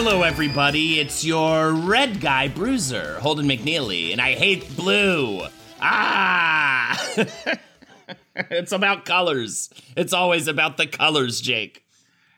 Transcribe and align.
Hello, 0.00 0.22
everybody. 0.22 1.00
It's 1.00 1.24
your 1.24 1.72
red 1.72 2.20
guy, 2.20 2.48
Bruiser, 2.48 3.18
Holden 3.20 3.46
McNeely, 3.46 4.12
and 4.12 4.20
I 4.20 4.34
hate 4.34 4.76
blue. 4.76 5.42
Ah! 5.80 6.98
it's 8.36 8.72
about 8.72 9.04
colors. 9.04 9.70
It's 9.96 10.12
always 10.12 10.48
about 10.48 10.76
the 10.76 10.86
colors, 10.86 11.40
Jake. 11.40 11.84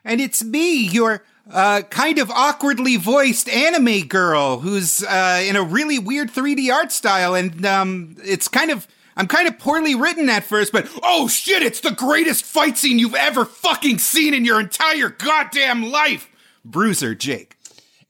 And 0.05 0.21
it's 0.21 0.43
me, 0.43 0.87
your 0.87 1.23
uh, 1.53 1.83
kind 1.83 2.19
of 2.19 2.31
awkwardly 2.31 2.97
voiced 2.97 3.49
anime 3.49 4.07
girl 4.07 4.61
who's 4.61 5.03
uh, 5.05 5.43
in 5.45 5.57
a 5.57 5.63
really 5.63 5.99
weird 5.99 6.31
3D 6.31 6.73
art 6.73 6.93
style, 6.93 7.35
and 7.35 7.65
um, 7.67 8.17
it's 8.25 8.49
kind 8.49 8.71
of. 8.71 8.87
I'm 9.17 9.27
kind 9.27 9.49
of 9.49 9.59
poorly 9.59 9.95
written 9.95 10.31
at 10.31 10.45
first, 10.45 10.73
but 10.73 10.89
oh 11.03 11.29
shit, 11.29 11.63
it's 11.63 11.81
the 11.81 11.91
greatest 11.91 12.43
fight 12.43 12.79
scene 12.79 12.99
you've 12.99 13.17
ever 13.17 13.45
fucking 13.45 13.99
seen 13.99 14.33
in 14.33 14.47
your 14.47 14.61
entire 14.61 15.11
goddamn 15.11 15.91
life! 15.91 16.31
Bruiser 16.65 17.15
Jake. 17.15 17.57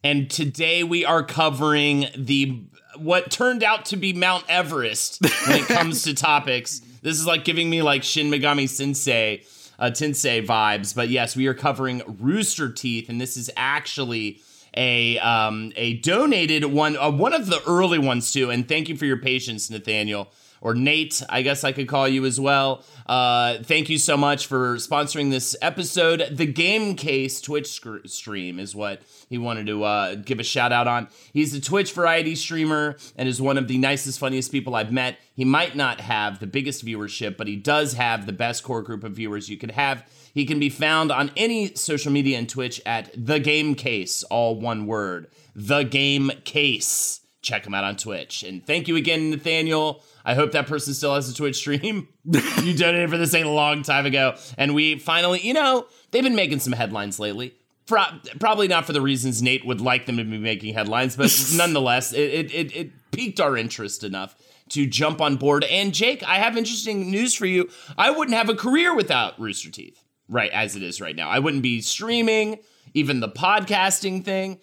And 0.05 0.30
today 0.30 0.84
we 0.84 1.05
are 1.05 1.22
covering 1.22 2.06
the 2.16 2.62
what 2.96 3.30
turned 3.30 3.62
out 3.62 3.86
to 3.86 3.96
be 3.96 4.12
Mount 4.12 4.44
Everest 4.48 5.20
when 5.46 5.61
it 5.61 5.66
comes 5.66 6.02
to 6.05 6.14
topics. 6.14 6.80
This 7.02 7.18
is 7.18 7.27
like 7.27 7.44
giving 7.44 7.70
me 7.70 7.83
like 7.83 8.02
Shin 8.02 8.30
Megami 8.30 8.68
Sensei, 8.68 9.42
uh, 9.81 9.91
Tensei 9.91 10.47
vibes. 10.47 10.95
But 10.95 11.09
yes, 11.09 11.34
we 11.34 11.48
are 11.48 11.55
covering 11.55 12.03
Rooster 12.20 12.70
Teeth, 12.70 13.09
and 13.09 13.20
this 13.20 13.36
is 13.36 13.50
actually 13.56 14.41
a 14.77 15.19
um, 15.19 15.73
a 15.75 15.95
donated 15.97 16.67
one, 16.67 16.97
uh, 16.97 17.11
one 17.11 17.33
of 17.33 17.47
the 17.47 17.61
early 17.67 17.98
ones 17.98 18.33
too. 18.33 18.51
And 18.51 18.69
thank 18.69 18.89
you 18.89 18.97
for 18.97 19.06
your 19.06 19.17
patience, 19.17 19.69
Nathaniel 19.70 20.28
or 20.61 20.75
Nate, 20.75 21.23
I 21.29 21.42
guess 21.42 21.64
I 21.64 21.73
could 21.73 21.89
call 21.89 22.07
you 22.07 22.24
as 22.27 22.39
well. 22.39 22.84
Uh, 23.07 23.58
thank 23.62 23.89
you 23.89 23.98
so 23.98 24.17
much 24.17 24.46
for 24.46 24.77
sponsoring 24.77 25.30
this 25.30 25.57
episode. 25.62 26.29
The 26.30 26.46
Game 26.46 26.95
Case 26.96 27.40
Twitch 27.40 27.73
sc- 27.73 28.07
stream 28.07 28.58
is 28.58 28.74
what 28.74 29.02
he 29.29 29.39
wanted 29.39 29.67
to 29.67 29.84
uh, 29.84 30.14
give 30.17 30.39
a 30.39 30.45
shout 30.45 30.73
out 30.73 30.86
on. 30.86 31.08
He's 31.33 31.55
a 31.55 31.61
Twitch 31.61 31.92
variety 31.92 32.34
streamer 32.34 32.96
and 33.17 33.29
is 33.29 33.40
one 33.40 33.58
of 33.58 33.68
the 33.68 33.79
nicest, 33.79 34.18
funniest 34.18 34.52
people 34.52 34.74
I've 34.74 34.92
met. 34.92 35.18
He 35.34 35.45
might 35.45 35.74
not 35.74 36.01
have 36.01 36.39
the 36.39 36.46
biggest 36.46 36.84
viewership, 36.84 37.36
but 37.36 37.46
he 37.46 37.57
does 37.57 37.95
have 37.95 38.27
the 38.27 38.33
best 38.33 38.63
core 38.63 38.83
group 38.83 39.02
of 39.02 39.13
viewers 39.13 39.48
you 39.48 39.57
could 39.57 39.73
have. 39.73 40.05
He 40.33 40.45
can 40.45 40.61
be 40.61 40.68
found 40.68 41.11
on 41.11 41.30
any 41.36 41.74
social 41.74 42.13
media 42.13 42.39
and 42.39 42.48
Twitch 42.48 42.80
at 42.86 43.11
The 43.17 43.40
Game 43.40 43.74
Case, 43.74 44.23
all 44.24 44.61
one 44.61 44.86
word. 44.86 45.29
The 45.55 45.83
Game 45.83 46.30
Case. 46.45 47.20
Check 47.42 47.67
him 47.67 47.74
out 47.74 47.84
on 47.84 47.96
Twitch. 47.96 48.42
And 48.42 48.64
thank 48.64 48.86
you 48.86 48.96
again, 48.96 49.30
Nathaniel. 49.30 50.05
I 50.25 50.35
hope 50.35 50.53
that 50.53 50.67
person 50.67 50.95
still 50.95 51.14
has 51.14 51.29
a 51.29 51.35
Twitch 51.35 51.57
stream. 51.57 52.08
you 52.25 52.77
donated 52.77 53.11
for 53.11 53.17
this 53.17 53.35
a 53.35 53.45
long 53.45 53.83
time 53.83 54.07
ago. 54.07 54.36
And 54.58 54.75
we 54.75 54.98
finally, 54.98 55.41
you 55.41 55.55
know, 55.55 55.86
they've 56.11 56.23
been 56.23 56.35
making 56.35 56.61
some 56.61 56.73
headlines 56.73 57.19
lately. 57.19 57.55
Pro- 57.86 58.20
probably 58.39 58.69
not 58.69 58.85
for 58.85 58.92
the 58.92 59.01
reasons 59.01 59.42
Nate 59.42 59.67
would 59.67 59.81
like 59.81 60.07
them 60.07 60.17
to 60.19 60.25
be 60.25 60.39
making 60.39 60.75
headlines, 60.75 61.17
but 61.17 61.33
nonetheless, 61.55 62.13
it, 62.13 62.19
it, 62.20 62.55
it, 62.55 62.77
it 62.77 62.91
piqued 63.11 63.41
our 63.41 63.57
interest 63.57 64.05
enough 64.05 64.36
to 64.70 64.86
jump 64.86 65.20
on 65.20 65.36
board. 65.36 65.64
And 65.64 65.92
Jake, 65.92 66.23
I 66.23 66.37
have 66.37 66.57
interesting 66.57 67.11
news 67.11 67.35
for 67.35 67.47
you. 67.47 67.69
I 67.98 68.11
wouldn't 68.11 68.37
have 68.37 68.48
a 68.48 68.55
career 68.55 68.95
without 68.95 69.39
Rooster 69.41 69.70
Teeth, 69.70 70.02
right, 70.29 70.51
as 70.52 70.77
it 70.77 70.83
is 70.83 71.01
right 71.01 71.17
now. 71.17 71.29
I 71.29 71.41
wouldn't 71.41 71.64
be 71.64 71.81
streaming, 71.81 72.61
even 72.95 73.20
the 73.20 73.29
podcasting 73.29 74.25
thing 74.25 74.61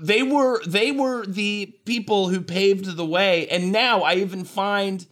they 0.00 0.22
were 0.22 0.62
they 0.66 0.92
were 0.92 1.24
the 1.26 1.66
people 1.84 2.28
who 2.28 2.40
paved 2.40 2.96
the 2.96 3.06
way. 3.06 3.48
And 3.48 3.72
now 3.72 4.02
i 4.02 4.14
even 4.14 4.44
find 4.44 5.06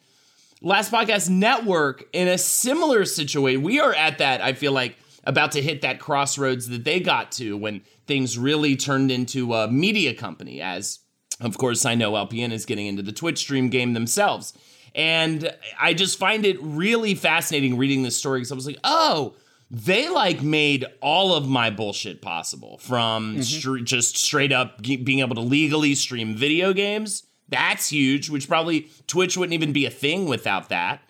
last 0.61 0.91
podcast 0.93 1.29
network 1.29 2.05
in 2.13 2.29
a 2.29 2.39
similar 2.39 3.05
situation. 3.05 3.63
We 3.63 3.81
are 3.81 3.95
at 3.95 4.19
that 4.19 4.41
i 4.43 4.53
feel 4.53 4.73
like 4.73 4.97
about 5.25 5.53
to 5.53 5.63
hit 5.63 5.83
that 5.83 5.99
crossroads 5.99 6.69
that 6.69 6.85
they 6.85 7.01
got 7.01 7.33
to 7.33 7.57
when 7.57 7.83
things 8.07 8.39
really 8.39 8.77
turned 8.77 9.11
into 9.11 9.55
a 9.55 9.69
media 9.69 10.15
company 10.15 10.61
as 10.61 11.01
of 11.41 11.59
course 11.59 11.85
i 11.85 11.95
know 11.95 12.13
lpn 12.13 12.53
is 12.53 12.65
getting 12.65 12.87
into 12.87 13.03
the 13.03 13.13
twitch 13.13 13.39
stream 13.39 13.69
game 13.69 13.93
themselves. 13.95 14.53
And 14.95 15.53
i 15.81 15.95
just 15.95 16.19
find 16.19 16.45
it 16.47 16.63
really 16.63 17.15
fascinating 17.15 17.77
reading 17.77 18.03
this 18.03 18.17
story 18.17 18.41
because 18.41 18.53
i 18.53 18.55
was 18.55 18.67
like 18.67 18.79
oh 18.85 19.35
they 19.71 20.09
like 20.09 20.43
made 20.43 20.85
all 21.01 21.35
of 21.35 21.49
my 21.49 21.71
bullshit 21.71 22.23
possible 22.23 22.79
from 22.79 23.37
mm-hmm. 23.37 23.85
just 23.85 24.17
straight 24.17 24.53
up 24.53 24.81
being 24.83 25.21
able 25.21 25.35
to 25.35 25.41
legally 25.41 25.95
stream 25.95 26.35
video 26.35 26.73
games. 26.73 27.25
That's 27.49 27.91
huge, 27.91 28.31
which 28.31 28.49
probably 28.49 28.91
Twitch 29.07 29.37
wouldn't 29.37 29.55
even 29.55 29.73
be 29.73 29.87
a 29.87 29.91
thing 29.91 30.27
without 30.27 30.69
that. 30.69 31.01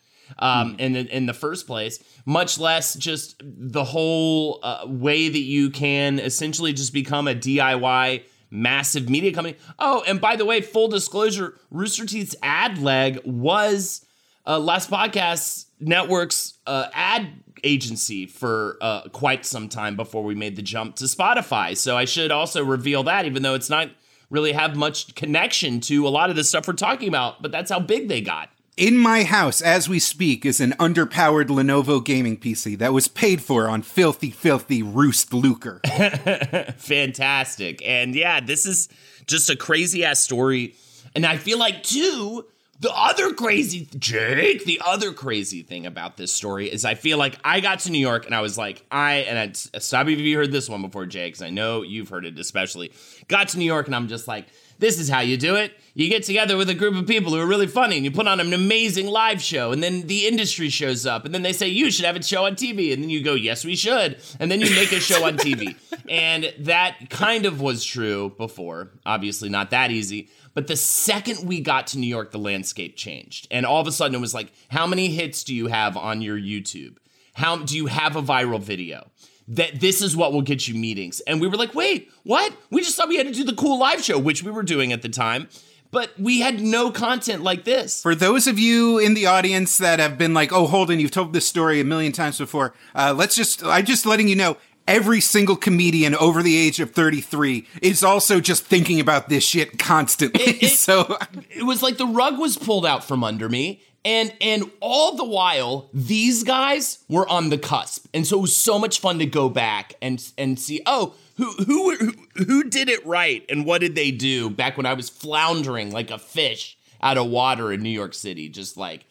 Um, 0.41 0.75
mm. 0.75 0.81
in 0.81 0.93
the, 0.95 1.16
in 1.16 1.27
the 1.27 1.33
first 1.33 1.69
place, 1.69 2.03
much 2.25 2.59
less 2.59 2.95
just 2.95 3.41
the 3.45 3.84
whole 3.84 4.59
uh, 4.65 4.84
way 4.84 5.28
that 5.28 5.39
you 5.39 5.71
can 5.71 6.19
essentially 6.19 6.72
just 6.72 6.93
become 6.93 7.28
a 7.28 7.34
DIY 7.34 8.25
massive 8.50 9.09
media 9.09 9.33
company. 9.33 9.56
Oh, 9.78 10.03
and 10.05 10.21
by 10.21 10.34
the 10.34 10.45
way, 10.45 10.62
full 10.62 10.89
disclosure, 10.89 11.55
Rooster 11.71 12.06
Teeth's 12.06 12.34
ad 12.43 12.78
leg 12.78 13.21
was 13.25 14.05
uh, 14.47 14.59
last 14.59 14.91
podcast 14.91 15.66
network's 15.78 16.59
uh, 16.66 16.89
ad 16.93 17.28
agency 17.66 18.27
for 18.27 18.78
uh, 18.81 19.03
quite 19.09 19.44
some 19.44 19.69
time 19.69 19.97
before 19.97 20.22
we 20.22 20.34
made 20.34 20.56
the 20.56 20.62
jump 20.62 20.97
to 20.97 21.04
Spotify. 21.04 21.77
So 21.77 21.97
I 21.97 22.04
should 22.04 22.31
also 22.31 22.65
reveal 22.65 23.03
that, 23.03 23.27
even 23.27 23.43
though 23.43 23.54
it's 23.54 23.71
not 23.71 23.91
really 24.31 24.53
have 24.53 24.77
much 24.77 25.15
connection 25.15 25.81
to 25.81 26.06
a 26.06 26.10
lot 26.10 26.31
of 26.31 26.37
the 26.37 26.44
stuff 26.44 26.66
we're 26.66 26.75
talking 26.75 27.09
about, 27.09 27.43
but 27.43 27.53
that's 27.53 27.71
how 27.71 27.81
big 27.81 28.09
they 28.09 28.21
got. 28.21 28.49
In 28.77 28.99
my 28.99 29.25
house, 29.25 29.62
as 29.62 29.88
we 29.88 29.99
speak, 29.99 30.44
is 30.44 30.60
an 30.60 30.72
underpowered 30.72 31.47
Lenovo 31.47 32.04
gaming 32.04 32.37
PC 32.37 32.77
that 32.78 32.93
was 32.93 33.09
paid 33.09 33.41
for 33.41 33.69
on 33.69 33.81
filthy, 33.81 34.31
filthy 34.31 34.83
roost 34.83 35.33
lucre. 35.33 35.81
Fantastic. 36.77 37.80
And 37.86 38.15
yeah, 38.15 38.41
this 38.41 38.66
is 38.66 38.91
just 39.27 39.48
a 39.48 39.57
crazy 39.57 40.04
ass 40.04 40.21
story. 40.21 40.74
And 41.15 41.24
I 41.24 41.39
feel 41.39 41.59
like, 41.59 41.84
too, 41.84 42.45
the 42.81 42.93
other 42.93 43.33
crazy, 43.33 43.89
Jake, 43.99 44.65
the 44.65 44.81
other 44.84 45.13
crazy 45.13 45.63
thing 45.63 45.87
about 45.87 46.17
this 46.17 46.33
story 46.33 46.71
is 46.71 46.84
I 46.84 46.95
feel 46.95 47.19
like 47.19 47.39
I 47.45 47.61
got 47.61 47.81
to 47.81 47.91
New 47.91 47.99
York 47.99 48.27
and 48.27 48.34
I 48.34 48.41
was 48.41 48.59
like, 48.59 48.84
I, 48.91 49.15
and 49.15 49.39
I, 49.39 49.78
stop 49.78 50.09
if 50.09 50.19
you 50.19 50.37
heard 50.37 50.53
this 50.53 50.69
one 50.69 50.83
before, 50.83 51.07
Jake, 51.07 51.33
because 51.33 51.43
I 51.43 51.51
know 51.51 51.83
you've 51.83 52.09
heard 52.09 52.27
it 52.27 52.39
especially. 52.39 52.93
Got 53.28 53.49
to 53.49 53.59
New 53.59 53.65
York 53.65 53.87
and 53.87 53.97
I'm 53.97 54.09
just 54.09 54.28
like, 54.28 54.47
this 54.78 54.99
is 54.99 55.09
how 55.09 55.21
you 55.21 55.37
do 55.37 55.57
it. 55.57 55.73
You 55.95 56.09
get 56.11 56.25
together 56.25 56.57
with 56.57 56.69
a 56.69 56.75
group 56.75 56.95
of 56.97 57.07
people 57.07 57.33
who 57.33 57.41
are 57.41 57.47
really 57.47 57.67
funny 57.67 57.97
and 57.97 58.05
you 58.05 58.11
put 58.11 58.28
on 58.28 58.41
an 58.41 58.53
amazing 58.53 59.07
live 59.07 59.41
show, 59.41 59.72
and 59.72 59.83
then 59.83 60.07
the 60.07 60.27
industry 60.27 60.69
shows 60.69 61.07
up, 61.07 61.25
and 61.25 61.34
then 61.34 61.43
they 61.43 61.55
say, 61.55 61.69
You 61.69 61.91
should 61.91 62.05
have 62.05 62.17
a 62.17 62.22
show 62.22 62.45
on 62.45 62.55
TV. 62.55 62.93
And 62.93 63.03
then 63.03 63.11
you 63.11 63.22
go, 63.22 63.34
Yes, 63.34 63.65
we 63.65 63.77
should. 63.77 64.19
And 64.39 64.51
then 64.51 64.61
you 64.61 64.69
make 64.71 64.93
a 64.93 65.01
show 65.01 65.25
on 65.25 65.39
TV. 65.39 65.75
and 66.09 66.53
that 66.61 67.09
kind 67.09 67.47
of 67.47 67.61
was 67.61 67.84
true 67.84 68.34
before. 68.37 68.91
Obviously, 69.07 69.49
not 69.49 69.71
that 69.71 69.91
easy. 69.91 70.29
But 70.57 70.69
the 70.69 70.77
second 70.77 71.47
we 71.47 71.61
got 71.61 71.87
to 71.89 71.99
New 71.99 72.07
York, 72.07 72.33
the 72.33 72.39
landscape 72.39 72.97
changed. 72.97 73.47
And 73.51 73.67
all 73.67 73.79
of 73.79 73.87
a 73.87 73.93
sudden 73.93 74.15
it 74.15 74.23
was 74.23 74.33
like, 74.33 74.51
how 74.71 74.87
many 74.87 75.09
hits 75.09 75.45
do 75.45 75.55
you 75.55 75.67
have 75.67 75.99
on 75.99 76.23
your 76.23 76.39
YouTube? 76.39 76.97
How 77.35 77.59
do 77.59 77.77
you 77.77 77.87
have 77.87 78.17
a 78.17 78.23
viral 78.23 78.61
video? 78.61 79.11
that 79.49 79.79
this 79.79 80.03
is 80.03 80.17
what 80.17 80.33
will 80.33 80.43
get 80.43 80.67
you 80.67 80.75
meetings. 80.75 81.21
And 81.21 81.41
we 81.41 81.47
were 81.47 81.57
like, 81.57 81.73
wait, 81.73 82.11
what? 82.25 82.53
We 82.69 82.81
just 82.81 82.97
thought 82.97 83.07
we 83.07 83.17
had 83.17 83.29
to 83.29 83.33
do 83.33 83.45
the 83.45 83.55
cool 83.55 83.79
live 83.79 84.03
show, 84.03 84.19
which 84.19 84.43
we 84.43 84.51
were 84.51 84.65
doing 84.65 84.93
at 84.93 85.03
the 85.03 85.09
time. 85.09 85.49
But 85.93 86.19
we 86.19 86.41
had 86.41 86.61
no 86.61 86.91
content 86.91 87.43
like 87.43 87.65
this. 87.65 88.03
For 88.03 88.15
those 88.15 88.47
of 88.47 88.59
you 88.59 88.99
in 88.99 89.15
the 89.15 89.27
audience 89.27 89.79
that 89.79 90.01
have 90.01 90.19
been 90.19 90.35
like, 90.35 90.53
"Oh, 90.53 90.67
Holden, 90.67 90.99
you've 90.99 91.13
told 91.13 91.33
this 91.33 91.47
story 91.47 91.81
a 91.81 91.85
million 91.85 92.13
times 92.13 92.39
before," 92.39 92.75
uh, 92.95 93.15
let's 93.17 93.37
just—I'm 93.37 93.85
just 93.85 94.05
letting 94.05 94.27
you 94.27 94.35
know 94.35 94.57
every 94.86 95.21
single 95.21 95.56
comedian 95.56 96.15
over 96.15 96.42
the 96.42 96.56
age 96.56 96.80
of 96.80 96.92
33 96.92 97.66
is 97.83 98.03
also 98.03 98.41
just 98.41 98.65
thinking 98.65 99.00
about 99.00 99.28
this 99.28 99.44
shit 99.44 99.78
constantly. 99.78 100.42
It, 100.42 100.62
it, 100.62 100.68
so 100.77 101.18
it 101.50 101.65
was 101.65 101.83
like 101.83 101.97
the 101.97 102.06
rug 102.06 102.38
was 102.38 102.56
pulled 102.56 102.86
out 102.86 103.04
from 103.04 103.24
under 103.24 103.48
me. 103.48 103.83
And 104.04 104.33
and 104.41 104.71
all 104.78 105.16
the 105.16 105.24
while, 105.24 105.91
these 105.92 106.44
guys 106.44 107.04
were 107.09 107.28
on 107.28 107.48
the 107.50 107.59
cusp. 107.59 108.06
And 108.15 108.24
so 108.24 108.38
it 108.38 108.42
was 108.42 108.56
so 108.56 108.78
much 108.78 109.00
fun 109.00 109.18
to 109.18 109.27
go 109.27 109.48
back 109.48 109.94
and 110.00 110.24
and 110.38 110.60
see, 110.60 110.80
oh, 110.86 111.15
who 111.36 111.50
who 111.53 111.97
who, 111.97 112.12
who 112.44 112.65
did 112.65 112.88
it 112.88 113.04
right 113.04 113.44
and 113.48 113.66
what 113.66 113.80
did 113.80 113.97
they 113.97 114.12
do 114.12 114.48
back 114.48 114.77
when 114.77 114.86
I 114.86 114.94
was 114.94 115.09
floundering 115.09 115.91
like 115.91 116.12
a 116.12 116.18
fish 116.18 116.78
out 117.03 117.18
of 117.18 117.27
water 117.27 117.72
in 117.72 117.83
New 117.83 117.91
York 117.91 118.15
City, 118.15 118.48
just 118.48 118.77
like 118.77 119.06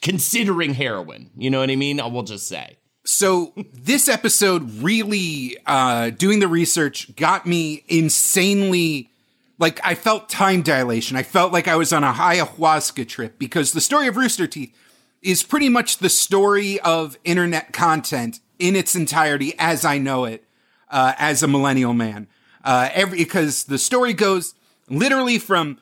considering 0.00 0.74
heroin. 0.74 1.30
You 1.36 1.50
know 1.50 1.58
what 1.58 1.70
I 1.70 1.76
mean? 1.76 2.00
I 2.00 2.06
will 2.06 2.22
just 2.22 2.46
say. 2.46 2.76
So 3.06 3.52
this 3.56 4.08
episode 4.08 4.82
really 4.82 5.56
uh, 5.64 6.10
doing 6.10 6.40
the 6.40 6.48
research 6.48 7.14
got 7.14 7.46
me 7.46 7.84
insanely 7.86 9.10
like 9.58 9.80
I 9.84 9.94
felt 9.94 10.28
time 10.28 10.62
dilation. 10.62 11.16
I 11.16 11.22
felt 11.22 11.52
like 11.52 11.68
I 11.68 11.76
was 11.76 11.92
on 11.92 12.02
a 12.02 12.12
ayahuasca 12.12 13.08
trip 13.08 13.38
because 13.38 13.72
the 13.72 13.80
story 13.80 14.08
of 14.08 14.16
Rooster 14.16 14.48
Teeth 14.48 14.76
is 15.22 15.44
pretty 15.44 15.68
much 15.68 15.98
the 15.98 16.08
story 16.08 16.80
of 16.80 17.16
internet 17.22 17.72
content 17.72 18.40
in 18.58 18.74
its 18.74 18.96
entirety 18.96 19.54
as 19.56 19.84
I 19.84 19.98
know 19.98 20.24
it 20.24 20.44
uh, 20.90 21.14
as 21.16 21.44
a 21.44 21.48
millennial 21.48 21.94
man. 21.94 22.26
Uh, 22.64 22.90
every 22.92 23.18
because 23.18 23.64
the 23.64 23.78
story 23.78 24.14
goes 24.14 24.54
literally 24.90 25.38
from 25.38 25.78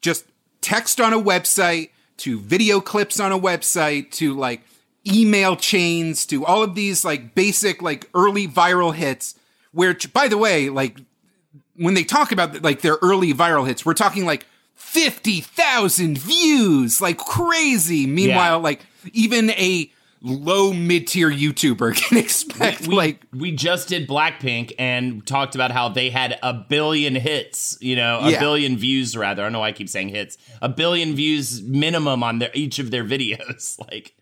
just 0.00 0.26
text 0.60 1.00
on 1.00 1.12
a 1.12 1.20
website 1.20 1.90
to 2.18 2.38
video 2.38 2.80
clips 2.80 3.18
on 3.18 3.32
a 3.32 3.38
website 3.38 4.12
to 4.12 4.32
like 4.32 4.62
email 5.06 5.56
chains 5.56 6.24
to 6.26 6.44
all 6.44 6.62
of 6.62 6.74
these 6.74 7.04
like 7.04 7.34
basic 7.34 7.82
like 7.82 8.08
early 8.14 8.46
viral 8.46 8.94
hits 8.94 9.34
where 9.72 9.96
by 10.12 10.28
the 10.28 10.38
way 10.38 10.68
like 10.68 10.96
when 11.76 11.94
they 11.94 12.04
talk 12.04 12.30
about 12.30 12.62
like 12.62 12.82
their 12.82 12.98
early 13.02 13.34
viral 13.34 13.66
hits 13.66 13.84
we're 13.84 13.94
talking 13.94 14.24
like 14.24 14.46
50,000 14.74 16.18
views 16.18 17.00
like 17.00 17.18
crazy 17.18 18.06
meanwhile 18.06 18.58
yeah. 18.58 18.62
like 18.62 18.86
even 19.12 19.50
a 19.50 19.90
low 20.22 20.72
mid 20.72 21.08
tier 21.08 21.30
YouTuber 21.30 21.96
can 22.08 22.18
expect 22.18 22.82
we, 22.82 22.88
we, 22.88 22.94
like 22.94 23.22
we 23.32 23.52
just 23.52 23.88
did 23.88 24.08
Blackpink 24.08 24.72
and 24.78 25.26
talked 25.26 25.54
about 25.54 25.70
how 25.70 25.88
they 25.88 26.10
had 26.10 26.38
a 26.42 26.54
billion 26.54 27.14
hits, 27.14 27.76
you 27.80 27.96
know, 27.96 28.20
a 28.20 28.30
yeah. 28.30 28.40
billion 28.40 28.76
views 28.76 29.16
rather. 29.16 29.42
I 29.42 29.46
don't 29.46 29.52
know 29.52 29.60
why 29.60 29.68
I 29.68 29.72
keep 29.72 29.88
saying 29.88 30.10
hits. 30.10 30.38
A 30.60 30.68
billion 30.68 31.14
views 31.14 31.62
minimum 31.62 32.22
on 32.22 32.38
their 32.38 32.50
each 32.54 32.78
of 32.78 32.90
their 32.90 33.04
videos. 33.12 33.78
like 33.90 34.14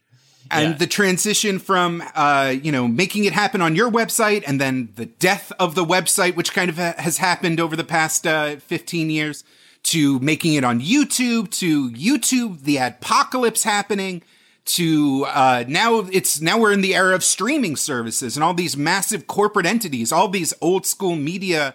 and 0.50 0.72
yeah. 0.72 0.76
the 0.78 0.86
transition 0.86 1.58
from 1.58 2.02
uh, 2.14 2.54
you 2.62 2.72
know 2.72 2.88
making 2.88 3.24
it 3.24 3.32
happen 3.32 3.60
on 3.60 3.76
your 3.76 3.90
website 3.90 4.42
and 4.46 4.60
then 4.60 4.90
the 4.96 5.06
death 5.06 5.52
of 5.58 5.74
the 5.74 5.84
website 5.84 6.36
which 6.36 6.52
kind 6.52 6.68
of 6.68 6.76
ha- 6.76 6.94
has 6.98 7.18
happened 7.18 7.60
over 7.60 7.76
the 7.76 7.84
past 7.84 8.26
uh, 8.26 8.56
15 8.56 9.10
years 9.10 9.44
to 9.82 10.18
making 10.20 10.54
it 10.54 10.64
on 10.64 10.80
youtube 10.80 11.50
to 11.50 11.90
youtube 11.90 12.62
the 12.62 12.76
apocalypse 12.76 13.64
happening 13.64 14.22
to 14.64 15.24
uh, 15.28 15.64
now 15.66 16.00
it's 16.12 16.40
now 16.40 16.58
we're 16.58 16.72
in 16.72 16.82
the 16.82 16.94
era 16.94 17.14
of 17.14 17.24
streaming 17.24 17.76
services 17.76 18.36
and 18.36 18.44
all 18.44 18.54
these 18.54 18.76
massive 18.76 19.26
corporate 19.26 19.66
entities 19.66 20.12
all 20.12 20.28
these 20.28 20.52
old 20.60 20.84
school 20.84 21.16
media 21.16 21.74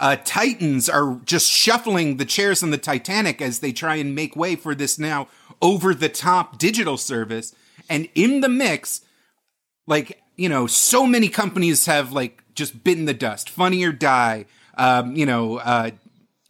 uh, 0.00 0.16
titans 0.24 0.88
are 0.88 1.20
just 1.24 1.48
shuffling 1.50 2.16
the 2.16 2.24
chairs 2.24 2.62
on 2.62 2.70
the 2.70 2.78
titanic 2.78 3.40
as 3.40 3.60
they 3.60 3.72
try 3.72 3.94
and 3.94 4.14
make 4.14 4.34
way 4.34 4.56
for 4.56 4.74
this 4.74 4.98
now 4.98 5.28
over 5.62 5.94
the 5.94 6.08
top 6.08 6.58
digital 6.58 6.96
service 6.96 7.54
and 7.88 8.08
in 8.14 8.40
the 8.40 8.48
mix, 8.48 9.02
like, 9.86 10.20
you 10.36 10.48
know, 10.48 10.66
so 10.66 11.06
many 11.06 11.28
companies 11.28 11.86
have 11.86 12.12
like 12.12 12.42
just 12.54 12.84
bitten 12.84 13.04
the 13.04 13.14
dust. 13.14 13.50
Funny 13.50 13.84
or 13.84 13.92
Die, 13.92 14.46
um, 14.76 15.16
you 15.16 15.26
know, 15.26 15.58
uh, 15.58 15.90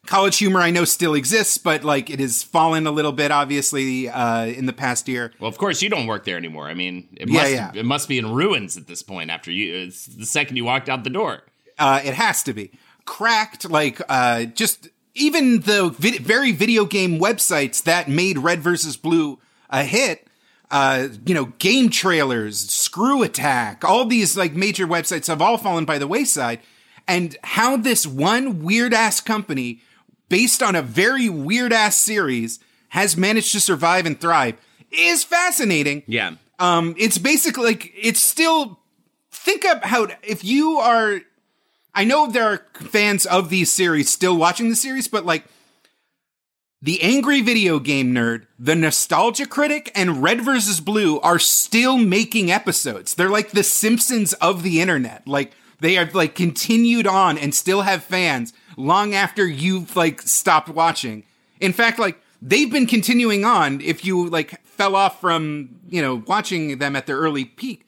College 0.06 0.38
Humor 0.38 0.60
I 0.60 0.70
know 0.70 0.84
still 0.84 1.14
exists, 1.14 1.56
but 1.56 1.82
like 1.82 2.10
it 2.10 2.20
has 2.20 2.42
fallen 2.42 2.86
a 2.86 2.90
little 2.90 3.12
bit, 3.12 3.30
obviously, 3.30 4.08
uh, 4.08 4.44
in 4.46 4.66
the 4.66 4.72
past 4.72 5.08
year. 5.08 5.32
Well, 5.40 5.48
of 5.48 5.58
course, 5.58 5.82
you 5.82 5.88
don't 5.88 6.06
work 6.06 6.24
there 6.24 6.36
anymore. 6.36 6.68
I 6.68 6.74
mean, 6.74 7.08
it 7.16 7.28
must 7.28 7.50
yeah, 7.50 7.72
yeah. 7.72 7.80
it 7.80 7.86
must 7.86 8.08
be 8.08 8.18
in 8.18 8.30
ruins 8.30 8.76
at 8.76 8.86
this 8.86 9.02
point. 9.02 9.30
After 9.30 9.50
you, 9.50 9.86
the 9.86 10.26
second 10.26 10.56
you 10.56 10.64
walked 10.64 10.88
out 10.88 11.04
the 11.04 11.10
door. 11.10 11.42
Uh, 11.78 12.00
it 12.04 12.14
has 12.14 12.42
to 12.44 12.52
be 12.52 12.70
cracked. 13.06 13.68
Like 13.68 14.00
uh, 14.08 14.44
just 14.44 14.88
even 15.14 15.60
the 15.60 15.94
vid- 15.98 16.20
very 16.20 16.52
video 16.52 16.84
game 16.84 17.18
websites 17.18 17.82
that 17.84 18.08
made 18.08 18.38
Red 18.38 18.60
versus 18.60 18.96
Blue 18.96 19.38
a 19.70 19.84
hit 19.84 20.28
uh, 20.70 21.08
you 21.26 21.34
know, 21.34 21.46
game 21.58 21.90
trailers, 21.90 22.58
Screw 22.70 23.22
Attack, 23.22 23.84
all 23.84 24.04
these 24.04 24.36
like 24.36 24.54
major 24.54 24.86
websites 24.86 25.26
have 25.26 25.42
all 25.42 25.58
fallen 25.58 25.84
by 25.84 25.98
the 25.98 26.08
wayside. 26.08 26.60
And 27.06 27.36
how 27.44 27.76
this 27.76 28.06
one 28.06 28.62
weird 28.62 28.94
ass 28.94 29.20
company, 29.20 29.80
based 30.28 30.62
on 30.62 30.74
a 30.74 30.82
very 30.82 31.28
weird 31.28 31.72
ass 31.72 31.96
series, 31.96 32.60
has 32.88 33.16
managed 33.16 33.52
to 33.52 33.60
survive 33.60 34.06
and 34.06 34.18
thrive 34.20 34.56
is 34.90 35.24
fascinating. 35.24 36.02
Yeah. 36.06 36.36
Um, 36.58 36.94
it's 36.98 37.18
basically 37.18 37.64
like 37.64 37.92
it's 38.00 38.22
still 38.22 38.78
think 39.30 39.64
of 39.64 39.82
how 39.82 40.08
if 40.22 40.44
you 40.44 40.78
are 40.78 41.20
I 41.94 42.04
know 42.04 42.30
there 42.30 42.44
are 42.44 42.66
fans 42.74 43.26
of 43.26 43.50
these 43.50 43.70
series 43.70 44.10
still 44.10 44.36
watching 44.36 44.68
the 44.68 44.76
series, 44.76 45.08
but 45.08 45.24
like 45.24 45.44
the 46.84 47.00
Angry 47.02 47.40
Video 47.40 47.78
Game 47.78 48.12
Nerd, 48.12 48.44
the 48.58 48.74
Nostalgia 48.74 49.46
Critic, 49.46 49.90
and 49.94 50.22
Red 50.22 50.42
vs. 50.42 50.80
Blue 50.80 51.18
are 51.20 51.38
still 51.38 51.96
making 51.96 52.50
episodes. 52.50 53.14
They're 53.14 53.30
like 53.30 53.52
the 53.52 53.62
Simpsons 53.62 54.34
of 54.34 54.62
the 54.62 54.82
internet. 54.82 55.26
Like, 55.26 55.52
they 55.80 55.94
have 55.94 56.14
like 56.14 56.34
continued 56.34 57.06
on 57.06 57.38
and 57.38 57.54
still 57.54 57.82
have 57.82 58.04
fans 58.04 58.52
long 58.76 59.14
after 59.14 59.46
you've 59.46 59.96
like 59.96 60.20
stopped 60.20 60.68
watching. 60.68 61.24
In 61.58 61.72
fact, 61.72 61.98
like, 61.98 62.20
they've 62.42 62.70
been 62.70 62.86
continuing 62.86 63.46
on 63.46 63.80
if 63.80 64.04
you 64.04 64.28
like 64.28 64.62
fell 64.66 64.94
off 64.94 65.22
from, 65.22 65.80
you 65.88 66.02
know, 66.02 66.22
watching 66.26 66.76
them 66.76 66.96
at 66.96 67.06
their 67.06 67.16
early 67.16 67.46
peak. 67.46 67.86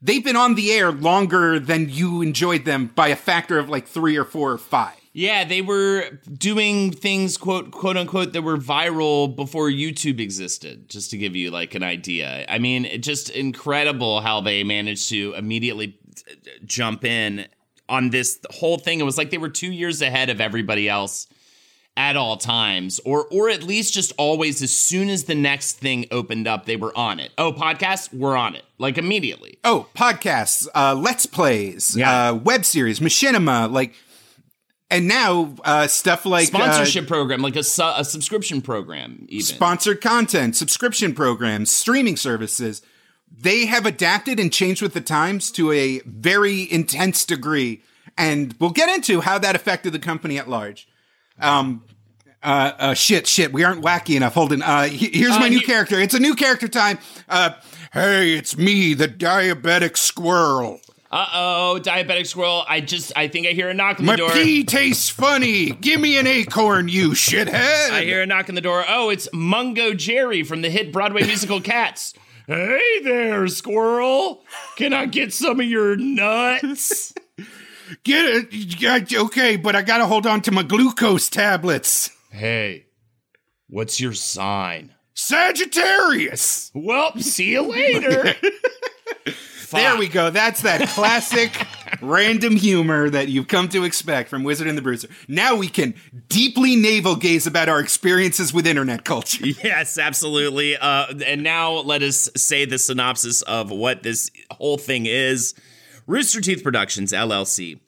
They've 0.00 0.24
been 0.24 0.34
on 0.34 0.56
the 0.56 0.72
air 0.72 0.90
longer 0.90 1.60
than 1.60 1.90
you 1.90 2.22
enjoyed 2.22 2.64
them 2.64 2.86
by 2.96 3.06
a 3.06 3.16
factor 3.16 3.60
of 3.60 3.68
like 3.68 3.86
three 3.86 4.16
or 4.16 4.24
four 4.24 4.50
or 4.50 4.58
five. 4.58 4.96
Yeah, 5.14 5.44
they 5.44 5.60
were 5.60 6.20
doing 6.32 6.90
things 6.90 7.36
quote 7.36 7.70
quote 7.70 7.96
unquote 7.96 8.32
that 8.32 8.42
were 8.42 8.56
viral 8.56 9.34
before 9.34 9.68
YouTube 9.68 10.20
existed, 10.20 10.88
just 10.88 11.10
to 11.10 11.18
give 11.18 11.36
you 11.36 11.50
like 11.50 11.74
an 11.74 11.82
idea. 11.82 12.46
I 12.48 12.58
mean, 12.58 12.86
it 12.86 13.02
just 13.02 13.28
incredible 13.28 14.22
how 14.22 14.40
they 14.40 14.64
managed 14.64 15.10
to 15.10 15.34
immediately 15.34 15.98
jump 16.64 17.04
in 17.04 17.46
on 17.88 18.10
this 18.10 18.38
whole 18.50 18.78
thing. 18.78 19.00
It 19.00 19.04
was 19.04 19.18
like 19.18 19.30
they 19.30 19.38
were 19.38 19.50
2 19.50 19.70
years 19.70 20.00
ahead 20.00 20.30
of 20.30 20.40
everybody 20.40 20.88
else 20.88 21.26
at 21.96 22.16
all 22.16 22.38
times 22.38 23.00
or 23.04 23.26
or 23.26 23.50
at 23.50 23.62
least 23.62 23.92
just 23.92 24.12
always 24.16 24.62
as 24.62 24.72
soon 24.72 25.10
as 25.10 25.24
the 25.24 25.34
next 25.34 25.74
thing 25.74 26.06
opened 26.10 26.48
up 26.48 26.64
they 26.64 26.76
were 26.76 26.96
on 26.96 27.20
it 27.20 27.30
oh 27.36 27.52
podcasts 27.52 28.10
we're 28.14 28.34
on 28.34 28.54
it 28.54 28.64
like 28.78 28.96
immediately 28.96 29.58
oh 29.62 29.86
podcasts 29.94 30.66
uh 30.74 30.94
let's 30.94 31.26
plays 31.26 31.94
yeah. 31.94 32.30
uh 32.30 32.34
web 32.34 32.64
series 32.64 32.98
machinima 33.00 33.70
like 33.70 33.94
and 34.92 35.08
now 35.08 35.54
uh, 35.64 35.86
stuff 35.86 36.26
like 36.26 36.48
sponsorship 36.48 37.04
uh, 37.04 37.08
program, 37.08 37.40
like 37.40 37.56
a, 37.56 37.64
su- 37.64 37.82
a 37.96 38.04
subscription 38.04 38.60
program, 38.60 39.26
even 39.30 39.44
sponsored 39.44 40.00
content, 40.02 40.54
subscription 40.54 41.14
programs, 41.14 41.72
streaming 41.72 42.16
services. 42.16 42.82
They 43.34 43.64
have 43.64 43.86
adapted 43.86 44.38
and 44.38 44.52
changed 44.52 44.82
with 44.82 44.92
the 44.92 45.00
times 45.00 45.50
to 45.52 45.72
a 45.72 46.00
very 46.00 46.70
intense 46.70 47.24
degree, 47.24 47.82
and 48.18 48.54
we'll 48.60 48.70
get 48.70 48.90
into 48.90 49.22
how 49.22 49.38
that 49.38 49.56
affected 49.56 49.94
the 49.94 49.98
company 49.98 50.38
at 50.38 50.48
large. 50.48 50.86
Um, 51.40 51.82
uh, 52.42 52.72
uh, 52.78 52.94
shit, 52.94 53.26
shit, 53.26 53.50
we 53.52 53.64
aren't 53.64 53.82
wacky 53.82 54.14
enough. 54.14 54.34
Holden, 54.34 54.60
uh, 54.60 54.88
here's 54.88 55.30
my 55.30 55.46
uh, 55.46 55.48
new 55.48 55.62
character. 55.62 55.98
It's 55.98 56.12
a 56.14 56.20
new 56.20 56.34
character 56.34 56.68
time. 56.68 56.98
Uh, 57.28 57.52
hey, 57.94 58.34
it's 58.34 58.58
me, 58.58 58.92
the 58.92 59.08
diabetic 59.08 59.96
squirrel. 59.96 60.81
Uh 61.12 61.26
oh, 61.34 61.78
diabetic 61.78 62.26
squirrel. 62.26 62.64
I 62.66 62.80
just, 62.80 63.12
I 63.14 63.28
think 63.28 63.46
I 63.46 63.50
hear 63.50 63.68
a 63.68 63.74
knock 63.74 64.00
on 64.00 64.06
the 64.06 64.12
My 64.12 64.16
door. 64.16 64.28
My 64.28 64.34
pee 64.34 64.64
tastes 64.64 65.10
funny. 65.10 65.70
Give 65.72 66.00
me 66.00 66.16
an 66.16 66.26
acorn, 66.26 66.88
you 66.88 67.10
shithead. 67.10 67.90
I 67.90 68.02
hear 68.04 68.22
a 68.22 68.26
knock 68.26 68.48
on 68.48 68.54
the 68.54 68.62
door. 68.62 68.82
Oh, 68.88 69.10
it's 69.10 69.28
Mungo 69.30 69.92
Jerry 69.92 70.42
from 70.42 70.62
the 70.62 70.70
hit 70.70 70.90
Broadway 70.90 71.24
musical 71.24 71.60
Cats. 71.72 72.14
Hey 72.46 73.00
there, 73.04 73.46
squirrel. 73.48 74.42
Can 74.76 74.94
I 74.94 75.04
get 75.04 75.34
some 75.34 75.60
of 75.60 75.66
your 75.66 75.96
nuts? 75.96 77.12
get 78.04 78.46
it. 78.50 79.12
Okay, 79.14 79.56
but 79.56 79.76
I 79.76 79.82
got 79.82 79.98
to 79.98 80.06
hold 80.06 80.26
on 80.26 80.40
to 80.42 80.50
my 80.50 80.62
glucose 80.62 81.28
tablets. 81.28 82.08
Hey, 82.30 82.86
what's 83.68 84.00
your 84.00 84.14
sign? 84.14 84.94
Sagittarius. 85.12 86.70
Well, 86.74 87.12
see 87.18 87.52
you 87.52 87.62
later. 87.62 88.34
There 89.72 89.96
we 89.96 90.08
go. 90.08 90.30
That's 90.30 90.62
that 90.62 90.88
classic 90.88 91.66
random 92.00 92.56
humor 92.56 93.10
that 93.10 93.28
you've 93.28 93.48
come 93.48 93.68
to 93.70 93.84
expect 93.84 94.28
from 94.28 94.44
Wizard 94.44 94.66
and 94.66 94.76
the 94.76 94.82
Bruiser. 94.82 95.08
Now 95.28 95.56
we 95.56 95.68
can 95.68 95.94
deeply 96.28 96.76
navel 96.76 97.16
gaze 97.16 97.46
about 97.46 97.68
our 97.68 97.80
experiences 97.80 98.52
with 98.52 98.66
internet 98.66 99.04
culture. 99.04 99.46
Yes, 99.62 99.96
absolutely. 99.96 100.76
Uh, 100.76 101.06
and 101.24 101.42
now 101.42 101.72
let 101.72 102.02
us 102.02 102.28
say 102.36 102.64
the 102.64 102.78
synopsis 102.78 103.42
of 103.42 103.70
what 103.70 104.02
this 104.02 104.30
whole 104.50 104.76
thing 104.76 105.06
is. 105.06 105.54
Rooster 106.06 106.40
Teeth 106.40 106.64
Productions, 106.64 107.12
LLC 107.12 107.78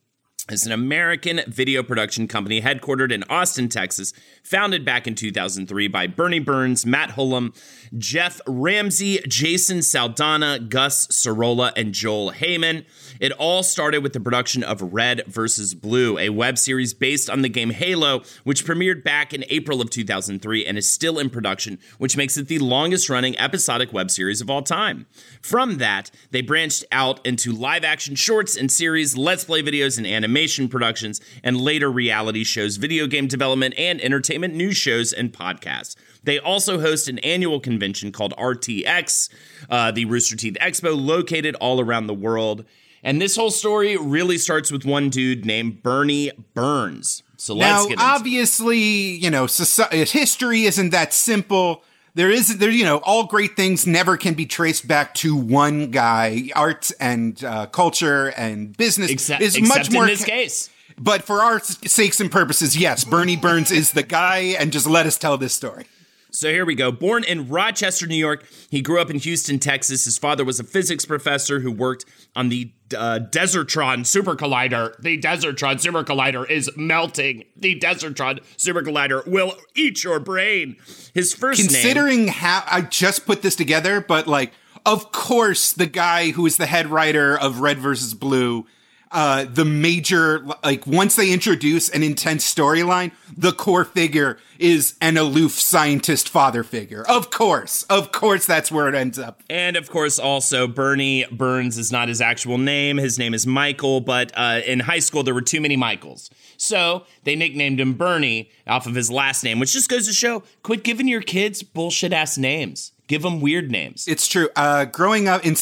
is 0.50 0.67
an 0.67 0.73
American 0.73 1.41
video 1.47 1.83
production 1.83 2.29
company 2.29 2.61
headquartered 2.61 3.11
in 3.11 3.25
Austin, 3.25 3.69
Texas, 3.69 4.12
founded 4.43 4.85
back 4.85 5.07
in 5.07 5.14
2003 5.14 5.88
by 5.88 6.07
Bernie 6.07 6.38
Burns, 6.38 6.85
Matt 6.85 7.11
Hullum, 7.11 7.57
Geoff 7.96 8.40
Ramsey, 8.46 9.20
Jason 9.28 9.80
Saldana, 9.82 10.58
Gus 10.58 11.06
Sorola, 11.08 11.72
and 11.76 11.94
Joel 11.94 12.32
Heyman. 12.32 12.84
It 13.20 13.30
all 13.32 13.62
started 13.62 14.02
with 14.02 14.12
the 14.12 14.20
production 14.20 14.64
of 14.64 14.92
Red 14.92 15.22
vs. 15.26 15.74
Blue, 15.74 16.18
a 16.18 16.30
web 16.30 16.58
series 16.58 16.92
based 16.92 17.30
on 17.30 17.42
the 17.42 17.48
game 17.48 17.70
Halo, 17.70 18.22
which 18.42 18.64
premiered 18.64 19.04
back 19.04 19.32
in 19.32 19.44
April 19.48 19.80
of 19.80 19.90
2003 19.90 20.66
and 20.66 20.76
is 20.76 20.88
still 20.88 21.18
in 21.18 21.30
production, 21.30 21.78
which 21.98 22.16
makes 22.16 22.36
it 22.36 22.48
the 22.48 22.58
longest 22.58 23.08
running 23.08 23.38
episodic 23.38 23.92
web 23.92 24.10
series 24.10 24.40
of 24.40 24.50
all 24.50 24.62
time. 24.62 25.06
From 25.40 25.78
that, 25.78 26.10
they 26.32 26.42
branched 26.42 26.84
out 26.90 27.24
into 27.24 27.52
live 27.52 27.84
action 27.84 28.16
shorts 28.16 28.56
and 28.56 28.72
series, 28.72 29.16
let's 29.16 29.44
play 29.44 29.62
videos, 29.62 29.98
and 29.98 30.06
animation 30.06 30.68
productions, 30.68 31.20
and 31.44 31.60
later 31.60 31.90
reality 31.90 32.42
shows, 32.42 32.76
video 32.76 33.06
game 33.06 33.28
development, 33.28 33.74
and 33.78 34.00
entertainment 34.00 34.54
news 34.54 34.76
shows 34.76 35.12
and 35.12 35.32
podcasts. 35.32 35.94
They 36.25 36.38
also 36.38 36.81
host 36.81 37.09
an 37.09 37.19
annual 37.21 37.61
convention 37.61 38.12
called 38.12 38.35
RTX, 38.37 39.28
uh, 39.71 39.90
the 39.93 40.04
Rooster 40.07 40.37
Teeth 40.37 40.57
Expo, 40.61 40.95
located 41.00 41.54
all 41.57 41.81
around 41.81 42.07
the 42.07 42.14
world. 42.14 42.64
And 43.02 43.21
this 43.21 43.37
whole 43.37 43.50
story 43.50 43.97
really 43.97 44.38
starts 44.38 44.73
with 44.73 44.85
one 44.85 45.11
dude 45.11 45.45
named 45.45 45.83
Bernie 45.83 46.33
Burns. 46.54 47.23
So 47.37 47.54
let's 47.54 47.88
now, 47.90 47.97
obviously, 47.99 48.78
you 48.78 49.31
know, 49.31 49.45
soci- 49.45 50.11
history 50.11 50.64
isn't 50.64 50.90
that 50.90 51.12
simple. 51.12 51.85
There 52.14 52.31
is, 52.31 52.57
there, 52.59 52.71
you 52.71 52.85
know, 52.85 52.99
all 52.99 53.26
great 53.26 53.57
things 53.57 53.87
never 53.87 54.16
can 54.16 54.33
be 54.35 54.47
traced 54.47 54.88
back 54.88 55.14
to 55.16 55.37
one 55.37 55.90
guy. 55.90 56.49
Art 56.54 56.90
and 56.99 57.43
uh, 57.45 57.66
culture 57.66 58.28
and 58.28 58.75
business 58.75 59.11
Except, 59.11 59.43
is 59.43 59.57
except 59.57 59.78
much 59.78 59.93
more. 59.93 60.04
in 60.04 60.09
this 60.09 60.25
case. 60.25 60.71
But 60.97 61.25
for 61.25 61.43
our 61.43 61.61
sakes 61.61 62.21
and 62.21 62.31
purposes, 62.31 62.76
yes, 62.76 63.04
Bernie 63.04 63.37
Burns 63.37 63.73
is 63.73 63.93
the 63.93 64.04
guy, 64.04 64.54
and 64.59 64.73
just 64.73 64.87
let 64.87 65.07
us 65.07 65.19
tell 65.19 65.37
this 65.37 65.52
story. 65.52 65.87
So 66.35 66.50
here 66.50 66.64
we 66.64 66.75
go. 66.75 66.91
Born 66.91 67.23
in 67.23 67.49
Rochester, 67.49 68.09
New 68.09 68.17
York, 68.17 68.45
he 68.69 68.83
grew 68.83 69.00
up 69.00 69.09
in 69.09 69.19
Houston, 69.19 69.61
Texas. 69.61 70.05
His 70.05 70.19
father 70.19 70.45
was 70.45 70.59
a 70.59 70.64
physics 70.64 71.05
professor 71.05 71.61
who 71.61 71.71
worked 71.71 72.05
on 72.35 72.49
the 72.49 72.73
uh, 72.97 73.21
Desertron 73.31 74.05
Super 74.05 74.35
Collider. 74.35 75.00
The 75.00 75.17
Desertron 75.21 75.81
Super 75.81 76.03
Collider 76.03 76.49
is 76.50 76.69
melting. 76.76 77.45
The 77.57 77.79
Desertron 77.79 78.43
Super 78.57 78.83
Collider 78.83 79.25
will 79.29 79.55
eat 79.76 80.03
your 80.03 80.19
brain. 80.19 80.76
His 81.14 81.33
first 81.33 81.61
name. 81.61 81.69
Considering 81.69 82.29
how 82.29 82.64
I 82.67 82.81
just 82.81 83.26
put 83.26 83.43
this 83.43 83.55
together, 83.55 84.00
but 84.00 84.26
like, 84.26 84.53
of 84.85 85.12
course, 85.12 85.73
the 85.73 85.87
guy 85.87 86.33
who 86.33 86.47
is 86.47 86.57
the 86.57 86.67
head 86.67 86.88
writer 86.88 87.38
of 87.38 87.61
Red 87.61 87.79
versus 87.79 88.12
Blue, 88.12 88.67
uh, 89.14 89.44
the 89.44 89.64
major, 89.64 90.44
like, 90.62 90.87
once 90.87 91.16
they 91.16 91.33
introduce 91.33 91.88
an 91.88 92.02
intense 92.02 92.44
storyline, 92.52 93.12
the 93.35 93.52
core 93.52 93.85
figure 93.85 94.38
is 94.59 94.97
an 95.00 95.16
aloof 95.16 95.52
scientist 95.52 96.28
father 96.28 96.62
figure. 96.62 97.04
Of 97.09 97.30
course, 97.30 97.85
of 97.85 98.12
course, 98.12 98.44
that's 98.44 98.71
where 98.71 98.88
it 98.88 98.94
ends 98.94 99.18
up. 99.18 99.42
And 99.49 99.76
of 99.76 99.88
course, 99.88 100.18
also 100.18 100.66
Bernie 100.66 101.25
Burns 101.30 101.78
is 101.78 101.90
not 101.90 102.09
his 102.09 102.21
actual 102.21 102.59
name. 102.59 102.97
His 102.97 103.18
name 103.18 103.35
is 103.35 103.47
Michael, 103.47 104.00
but 104.00 104.33
uh, 104.35 104.61
in 104.66 104.80
high 104.80 104.99
school 104.99 105.23
there 105.23 105.35
were 105.35 105.42
too 105.42 105.61
many 105.61 105.76
Michaels. 105.76 106.30
So 106.56 107.04
they 107.25 107.37
nicknamed 107.37 107.80
him 107.80 107.94
Bernie 107.94 108.50
off 108.66 108.87
of 108.87 108.94
his 108.94 109.11
last 109.11 109.44
name, 109.44 109.59
which 109.61 109.73
just 109.73 109.88
goes 109.88 110.06
to 110.06 110.12
show 110.12 110.42
quit 110.62 110.85
giving 110.85 111.09
your 111.09 111.23
kids 111.23 111.62
bullshit 111.62 112.12
ass 112.12 112.37
names. 112.37 112.92
Give 113.06 113.23
them 113.23 113.40
weird 113.40 113.71
names. 113.71 114.09
It's 114.09 114.26
true. 114.26 114.49
Uh, 114.56 114.87
growing 114.87 115.28
up 115.28 115.44
in 115.44 115.56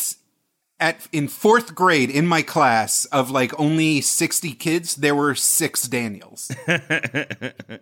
at 0.82 1.06
in 1.12 1.28
fourth 1.28 1.74
grade 1.74 2.10
in 2.10 2.26
my 2.26 2.42
class 2.42 3.04
of 3.06 3.30
like 3.30 3.58
only 3.58 4.00
sixty 4.00 4.52
kids, 4.52 4.96
there 4.96 5.14
were 5.14 5.34
six 5.34 5.88
Daniels. 5.88 6.50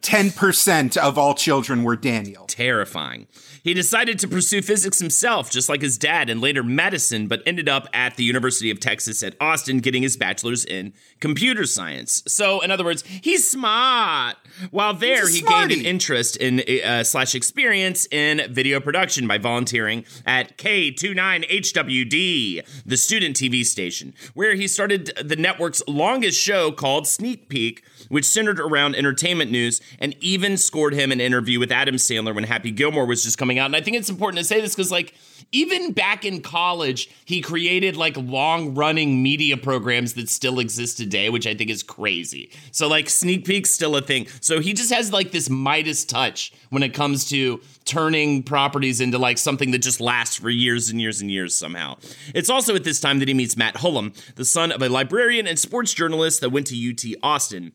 Ten 0.03 0.31
percent 0.31 0.97
of 0.97 1.19
all 1.19 1.35
children 1.35 1.83
were 1.83 1.97
Daniel. 1.97 2.47
terrifying. 2.47 3.27
He 3.63 3.75
decided 3.75 4.19
to 4.21 4.29
pursue 4.29 4.63
physics 4.63 4.99
himself, 4.99 5.51
just 5.51 5.69
like 5.69 5.83
his 5.83 5.99
dad, 5.99 6.31
and 6.31 6.41
later 6.41 6.63
medicine, 6.63 7.29
but 7.29 7.43
ended 7.47 7.69
up 7.69 7.89
at 7.93 8.17
the 8.17 8.25
University 8.25 8.71
of 8.71 8.81
Texas 8.81 9.23
at 9.23 9.35
Austin 9.41 9.81
getting 9.81 10.03
his 10.03 10.17
bachelor's 10.17 10.65
in 10.65 10.93
computer 11.21 11.67
science. 11.67 12.23
So, 12.27 12.61
in 12.61 12.71
other 12.71 12.85
words, 12.85 13.05
he's 13.23 13.49
smart. 13.51 14.37
While 14.71 14.95
there, 14.95 15.29
he 15.29 15.43
gained 15.43 15.73
an 15.73 15.85
interest 15.85 16.37
in 16.37 16.63
uh, 16.85 17.05
slash 17.05 17.35
experience 17.35 18.07
in 18.11 18.53
video 18.53 18.81
production 18.81 19.27
by 19.27 19.39
volunteering 19.39 20.05
at 20.27 20.57
K29HWD, 20.59 22.67
the 22.91 22.97
student 22.97 23.37
TV 23.37 23.65
station, 23.65 24.13
where 24.35 24.55
he 24.55 24.69
started 24.69 25.13
the 25.23 25.37
network's 25.37 25.83
longest 25.89 26.39
show 26.39 26.73
called 26.73 27.07
Sneak 27.07 27.49
Peek, 27.49 27.85
which 28.11 28.27
centered 28.27 28.61
around 28.61 28.95
entertainment 28.95 29.51
news 29.51 29.81
and 29.99 30.15
even 30.21 30.59
scored 30.59 30.93
him 30.93 31.11
an 31.13 31.21
interview 31.21 31.59
with 31.59 31.73
Adam 31.73 31.95
Sandler 31.95 32.35
when 32.35 32.45
Happy 32.45 32.71
Gilmore 32.71 33.07
was 33.07 33.25
just 33.25 33.39
coming 33.39 33.59
out. 33.59 33.67
And 33.67 33.77
I 33.77 33.81
think 33.81 33.97
it's 33.97 34.11
important 34.11 34.39
to 34.39 34.45
say 34.45 34.61
this 34.61 34.75
because, 34.75 34.91
like, 34.91 35.15
even 35.53 35.93
back 35.93 36.25
in 36.25 36.43
college, 36.43 37.09
he 37.25 37.41
created 37.41 37.97
like 37.97 38.17
long 38.17 38.75
running 38.75 39.23
media 39.23 39.57
programs 39.57 40.15
that 40.15 40.29
still 40.29 40.59
exist 40.59 40.99
today, 40.99 41.31
which 41.31 41.47
I 41.47 41.55
think 41.55 41.71
is 41.71 41.83
crazy. 41.83 42.51
So, 42.73 42.89
like, 42.89 43.09
Sneak 43.09 43.47
Peek's 43.47 43.71
still 43.71 43.97
a 43.97 44.03
thing. 44.03 44.27
So, 44.41 44.61
he 44.61 44.75
just 44.75 44.93
has 44.93 45.13
like 45.13 45.31
this 45.31 45.49
Midas 45.49 46.05
touch 46.05 46.53
when 46.71 46.83
it 46.83 46.93
comes 46.93 47.29
to 47.31 47.61
turning 47.85 48.43
properties 48.43 49.01
into 49.01 49.19
like 49.19 49.39
something 49.39 49.71
that 49.71 49.79
just 49.79 50.01
lasts 50.01 50.37
for 50.37 50.51
years 50.51 50.91
and 50.91 51.01
years 51.01 51.21
and 51.21 51.31
years 51.31 51.55
somehow. 51.55 51.97
It's 52.35 52.51
also 52.51 52.75
at 52.75 52.85
this 52.85 53.01
time 53.01 53.21
that 53.21 53.29
he 53.29 53.35
meets 53.35 53.57
Matt 53.57 53.75
Hullum, 53.75 54.15
the 54.35 54.45
son 54.45 54.73
of 54.73 54.83
a 54.83 54.89
librarian 54.89 55.47
and 55.47 55.59
sports 55.59 55.95
journalist 55.95 56.41
that 56.41 56.51
went 56.51 56.67
to 56.69 56.91
UT 56.91 57.05
Austin 57.23 57.73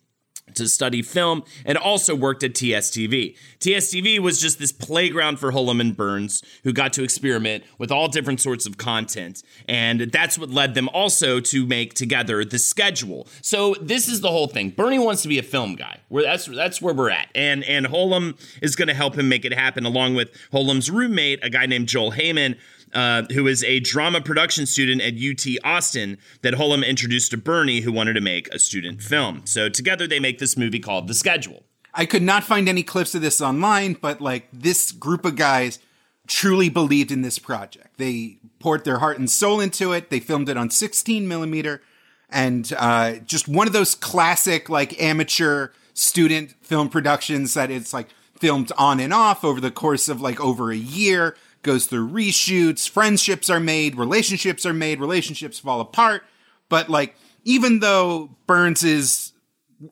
to 0.54 0.68
study 0.70 1.02
film 1.02 1.44
and 1.66 1.78
also 1.78 2.16
worked 2.16 2.44
at 2.44 2.54
TSTV. 2.54 3.36
TSTV 3.60 4.20
was 4.20 4.40
just 4.40 4.60
this 4.60 4.72
playground 4.72 5.40
for 5.40 5.52
Hullum 5.52 5.82
and 5.82 5.96
Burns 5.96 6.44
who 6.64 6.72
got 6.72 6.94
to 6.94 7.04
experiment 7.04 7.64
with 7.78 7.92
all 7.92 8.08
different 8.08 8.42
sorts 8.42 8.66
of 8.66 8.78
content. 8.78 9.44
And 9.68 10.02
that's 10.12 10.38
what 10.38 10.50
led 10.50 10.76
them 10.76 10.90
also 10.90 11.40
to 11.40 11.66
make 11.66 11.94
together 11.94 12.46
the 12.46 12.60
schedule. 12.60 13.28
So 13.42 13.76
this 13.82 14.08
is 14.08 14.22
the 14.22 14.32
whole 14.32 14.48
thing. 14.48 14.70
Bernie 14.70 15.00
wants 15.00 15.22
to 15.24 15.28
be 15.28 15.40
a 15.40 15.44
film 15.44 15.76
guy. 15.76 16.00
Where 16.10 16.24
that's 16.24 16.46
that's 16.46 16.82
where 16.82 16.94
we're 16.94 17.10
at. 17.10 17.30
And 17.34 17.64
and 17.64 17.88
Hullum 17.88 18.38
is 18.62 18.76
going 18.76 18.88
to 18.88 18.94
help 18.94 19.16
him 19.16 19.28
make 19.28 19.46
it 19.46 19.54
happen 19.54 19.86
along 19.86 20.16
with 20.16 20.32
Hullum's 20.52 20.92
roommate, 20.92 21.44
a 21.44 21.50
guy 21.50 21.66
named 21.66 21.88
Joel 21.88 22.12
Heyman, 22.12 22.58
uh, 22.96 23.24
who 23.34 23.46
is 23.48 23.64
a 23.64 23.80
drama 23.80 24.22
production 24.22 24.66
student 24.66 25.02
at 25.02 25.14
UT 25.14 25.46
Austin 25.64 26.18
that 26.42 26.56
Hullum 26.56 26.86
introduced 26.86 27.32
to 27.32 27.38
Bernie, 27.38 27.82
who 27.82 27.92
wanted 27.92 28.14
to 28.14 28.22
make 28.22 28.48
a 28.50 28.60
student 28.60 29.02
film. 29.02 29.42
So 29.46 29.70
together 29.70 30.08
they 30.08 30.20
make 30.20 30.40
this 30.40 30.58
movie 30.58 30.80
called 30.80 31.08
The 31.08 31.14
Schedule. 31.14 31.64
I 31.94 32.06
could 32.06 32.24
not 32.24 32.44
find 32.44 32.68
any 32.68 32.84
clips 32.84 33.14
of 33.14 33.22
this 33.22 33.40
online, 33.40 33.94
but 33.94 34.20
like 34.20 34.48
this 34.52 34.92
group 34.92 35.26
of 35.26 35.36
guys 35.36 35.80
truly 36.28 36.70
believed 36.70 37.12
in 37.12 37.22
this 37.22 37.38
project. 37.38 37.98
They 37.98 38.38
poured 38.60 38.84
their 38.84 38.98
heart 38.98 39.20
and 39.20 39.30
soul 39.30 39.60
into 39.60 39.94
it. 39.94 40.10
They 40.10 40.20
filmed 40.20 40.50
it 40.50 40.58
on 40.58 40.72
16 40.72 41.28
millimeter 41.28 41.82
and 42.30 42.74
uh, 42.78 43.14
just 43.26 43.48
one 43.48 43.68
of 43.68 43.74
those 43.74 43.96
classic 43.96 44.70
like 44.70 45.02
amateur 45.02 45.70
student 45.94 46.52
film 46.62 46.90
productions 46.90 47.54
that 47.54 47.72
it's 47.72 47.94
like 47.94 48.10
filmed 48.40 48.72
on 48.78 49.00
and 49.00 49.14
off 49.14 49.44
over 49.44 49.62
the 49.62 49.72
course 49.72 50.10
of 50.10 50.22
like 50.22 50.40
over 50.40 50.72
a 50.72 50.76
year, 50.76 51.38
goes 51.66 51.88
through 51.88 52.10
reshoots, 52.10 52.88
friendships 52.88 53.50
are 53.50 53.60
made, 53.60 53.98
relationships 53.98 54.66
are 54.66 54.74
made, 54.74 55.02
relationships 55.02 55.60
fall 55.60 55.82
apart. 55.82 56.24
But 56.70 56.90
like, 56.90 57.16
even 57.44 57.80
though 57.80 58.30
Burns 58.48 58.84
is, 58.84 59.34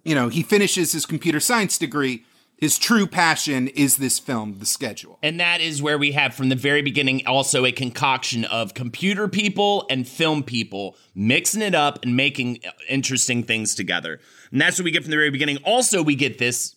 you 0.03 0.15
know, 0.15 0.29
he 0.29 0.41
finishes 0.43 0.93
his 0.93 1.05
computer 1.05 1.41
science 1.41 1.77
degree, 1.77 2.23
his 2.57 2.77
true 2.77 3.05
passion 3.05 3.67
is 3.67 3.97
this 3.97 4.19
film, 4.19 4.59
The 4.59 4.65
Schedule. 4.65 5.19
And 5.21 5.37
that 5.41 5.59
is 5.59 5.81
where 5.81 5.97
we 5.97 6.13
have 6.13 6.33
from 6.33 6.47
the 6.47 6.55
very 6.55 6.81
beginning 6.81 7.21
also 7.27 7.65
a 7.65 7.73
concoction 7.73 8.45
of 8.45 8.73
computer 8.73 9.27
people 9.27 9.85
and 9.89 10.07
film 10.07 10.43
people 10.43 10.95
mixing 11.13 11.61
it 11.61 11.75
up 11.75 11.99
and 12.03 12.15
making 12.15 12.59
interesting 12.87 13.43
things 13.43 13.75
together. 13.75 14.21
And 14.51 14.61
that's 14.61 14.79
what 14.79 14.85
we 14.85 14.91
get 14.91 15.03
from 15.03 15.11
the 15.11 15.17
very 15.17 15.29
beginning. 15.29 15.57
Also, 15.65 16.01
we 16.01 16.15
get 16.15 16.37
this 16.37 16.75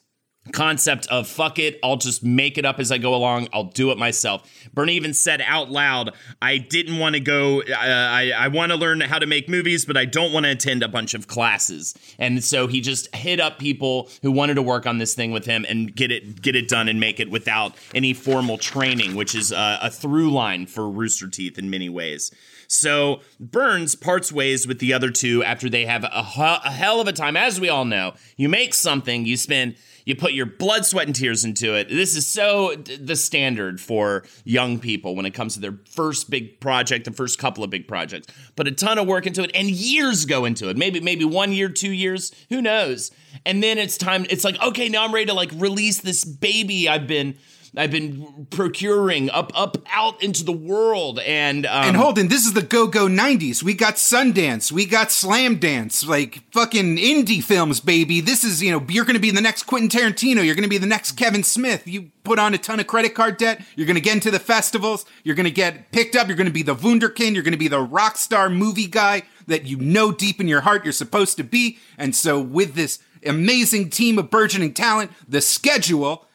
concept 0.53 1.07
of 1.09 1.29
fuck 1.29 1.59
it, 1.59 1.79
I'll 1.83 1.97
just 1.97 2.23
make 2.25 2.59
it 2.59 2.65
up 2.65 2.79
as 2.79 2.93
I 2.93 2.99
go 2.99 3.15
along. 3.15 3.49
I'll 3.53 3.65
do 3.65 3.91
it 3.91 3.99
myself. 3.99 4.49
Bernie 4.75 4.95
even 4.95 5.15
said 5.15 5.43
out 5.43 5.71
loud, 5.71 6.13
I 6.41 6.59
didn't 6.59 6.99
want 6.99 7.15
to 7.15 7.21
go, 7.21 7.63
uh, 7.63 7.75
I, 7.77 8.33
I 8.37 8.49
want 8.49 8.73
to 8.73 8.79
learn 8.79 9.01
how 9.01 9.19
to 9.19 9.27
make 9.27 9.49
movies, 9.49 9.85
but 9.85 9.97
I 9.97 10.05
don't 10.05 10.33
want 10.33 10.45
to 10.45 10.51
attend 10.53 10.83
a 10.83 10.89
bunch 10.89 11.15
of 11.15 11.27
classes. 11.27 11.95
And 12.19 12.43
so 12.43 12.67
he 12.67 12.81
just 12.81 13.15
hit 13.15 13.41
up 13.41 13.59
people 13.59 14.09
who 14.23 14.33
wanted 14.33 14.55
to 14.55 14.63
work 14.63 14.87
on 14.87 14.99
this 14.99 15.15
thing 15.15 15.33
with 15.33 15.47
him 15.47 15.65
and 15.69 15.95
get 15.95 16.11
it 16.11 16.43
get 16.43 16.57
it 16.57 16.69
done 16.69 16.89
and 16.89 17.01
make 17.01 17.21
it 17.21 17.31
without 17.31 17.75
any 17.95 18.13
formal 18.13 18.59
training, 18.59 19.15
which 19.15 19.35
is 19.35 19.53
uh, 19.53 19.79
a 19.83 19.91
through 19.91 20.31
line 20.31 20.67
for 20.67 20.89
Rooster 20.89 21.29
Teeth 21.29 21.59
in 21.59 21.71
many 21.71 21.89
ways. 21.89 22.31
So 22.69 23.21
Burns 23.39 23.95
parts 23.95 24.33
ways 24.33 24.67
with 24.67 24.79
the 24.79 24.93
other 24.93 25.11
two 25.11 25.45
after 25.45 25.69
they 25.69 25.87
have 25.87 26.05
a, 26.05 26.09
a 26.09 26.71
hell 26.71 27.01
of 27.01 27.09
a 27.09 27.13
time. 27.13 27.37
As 27.37 27.61
we 27.61 27.69
all 27.69 27.85
know, 27.85 28.15
you 28.37 28.49
make 28.49 28.75
something, 28.75 29.25
you 29.25 29.37
spend 29.37 29.77
you 30.07 30.15
put 30.15 30.33
your 30.33 30.47
blood, 30.47 30.87
sweat, 30.87 31.07
and 31.07 31.15
tears 31.15 31.45
into 31.45 31.75
it. 31.75 31.89
This 31.89 32.17
is 32.17 32.27
so 32.27 32.75
the 32.77 33.17
standard 33.17 33.81
for 33.81 34.25
young 34.45 34.79
people 34.79 35.17
when 35.17 35.27
it 35.27 35.33
comes 35.33 35.55
to 35.55 35.61
their 35.61 35.79
first 35.91 36.31
big 36.31 36.61
project, 36.61 37.05
the 37.05 37.11
first 37.11 37.39
couple 37.39 37.63
of 37.63 37.71
big 37.71 37.87
projects. 37.87 38.29
Put 38.55 38.69
a 38.69 38.73
ton 38.73 38.99
of 38.99 39.07
work 39.07 39.27
into 39.27 39.43
it, 39.43 39.51
and 39.53 39.69
years 39.69 40.25
go 40.25 40.45
into 40.45 40.71
it. 40.71 40.77
Maybe 40.77 41.01
maybe 41.01 41.25
one 41.25 41.53
year, 41.53 41.69
two 41.69 41.93
years, 41.93 42.33
who 42.49 42.63
knows? 42.63 43.11
And 43.45 43.63
then 43.63 43.79
it's 43.79 43.99
time. 43.99 44.25
It's 44.31 44.45
like 44.45 44.59
okay, 44.63 44.89
now 44.89 45.05
I'm 45.05 45.13
ready 45.13 45.27
to 45.27 45.35
like 45.35 45.51
release 45.57 46.01
this 46.01 46.25
baby 46.25 46.89
I've 46.89 47.09
been 47.09 47.37
I've 47.77 47.91
been 47.91 48.47
procuring 48.51 49.31
up 49.31 49.53
up 49.55 49.77
out 49.93 50.23
into 50.23 50.45
the 50.45 50.53
world 50.53 51.19
and 51.21 51.67
um, 51.67 51.89
and 51.89 51.97
Holden, 51.97 52.29
this 52.29 52.47
is 52.47 52.55
the 52.55 52.63
go 52.63 52.87
go 52.87 53.07
'90s. 53.07 53.63
We 53.63 53.75
got 53.75 53.97
Sundance, 53.97 54.73
we 54.73 54.87
got 54.87 55.13
Slam 55.13 55.57
Dance, 55.57 56.07
like 56.07 56.43
fucking 56.53 56.97
indie 56.97 57.45
films, 57.45 57.81
baby. 57.81 58.21
This 58.21 58.45
is 58.45 58.63
you 58.63 58.71
know 58.71 58.85
you're 58.89 59.05
going 59.05 59.15
to 59.15 59.21
be 59.21 59.31
the 59.31 59.41
next 59.41 59.65
Quentin 59.65 59.91
Tarantino. 59.91 60.45
You're 60.45 60.55
going 60.55 60.63
to 60.63 60.69
be 60.69 60.79
the 60.79 60.87
next 60.87 61.13
Kevin 61.13 61.43
Smith. 61.43 61.87
You 61.87 62.11
put 62.25 62.39
on 62.39 62.55
a 62.55 62.59
ton 62.59 62.81
of 62.81 62.87
credit 62.87 63.15
card 63.15 63.37
debt. 63.37 63.61
You're 63.75 63.87
going 63.87 63.97
to 63.97 64.01
get 64.01 64.15
into 64.15 64.31
the 64.31 64.39
festivals. 64.39 65.05
You're 65.23 65.37
going 65.37 65.45
to 65.45 65.51
get 65.51 65.93
picked 65.93 66.17
up. 66.17 66.29
You're 66.29 66.37
going 66.37 66.47
to 66.47 66.53
be 66.53 66.63
the 66.63 66.75
Wunderkind. 66.75 67.35
You're 67.35 67.43
going 67.43 67.53
to 67.53 67.59
be 67.59 67.69
the 67.69 67.81
rock 67.81 68.17
star 68.17 68.49
movie 68.49 68.87
guy 68.87 69.23
that 69.47 69.67
you 69.67 69.77
know 69.77 70.13
deep 70.13 70.41
in 70.41 70.49
your 70.49 70.63
heart 70.63 70.85
you're 70.85 70.93
supposed 70.93 71.37
to 71.37 71.45
be. 71.45 71.79
And 71.99 72.17
so 72.17 72.41
with 72.41 72.75
this 72.75 73.01
amazing 73.25 73.91
team 73.91 74.19
of 74.19 74.31
burgeoning 74.31 74.73
talent, 74.73 75.11
the 75.29 75.41
schedule 75.41 76.27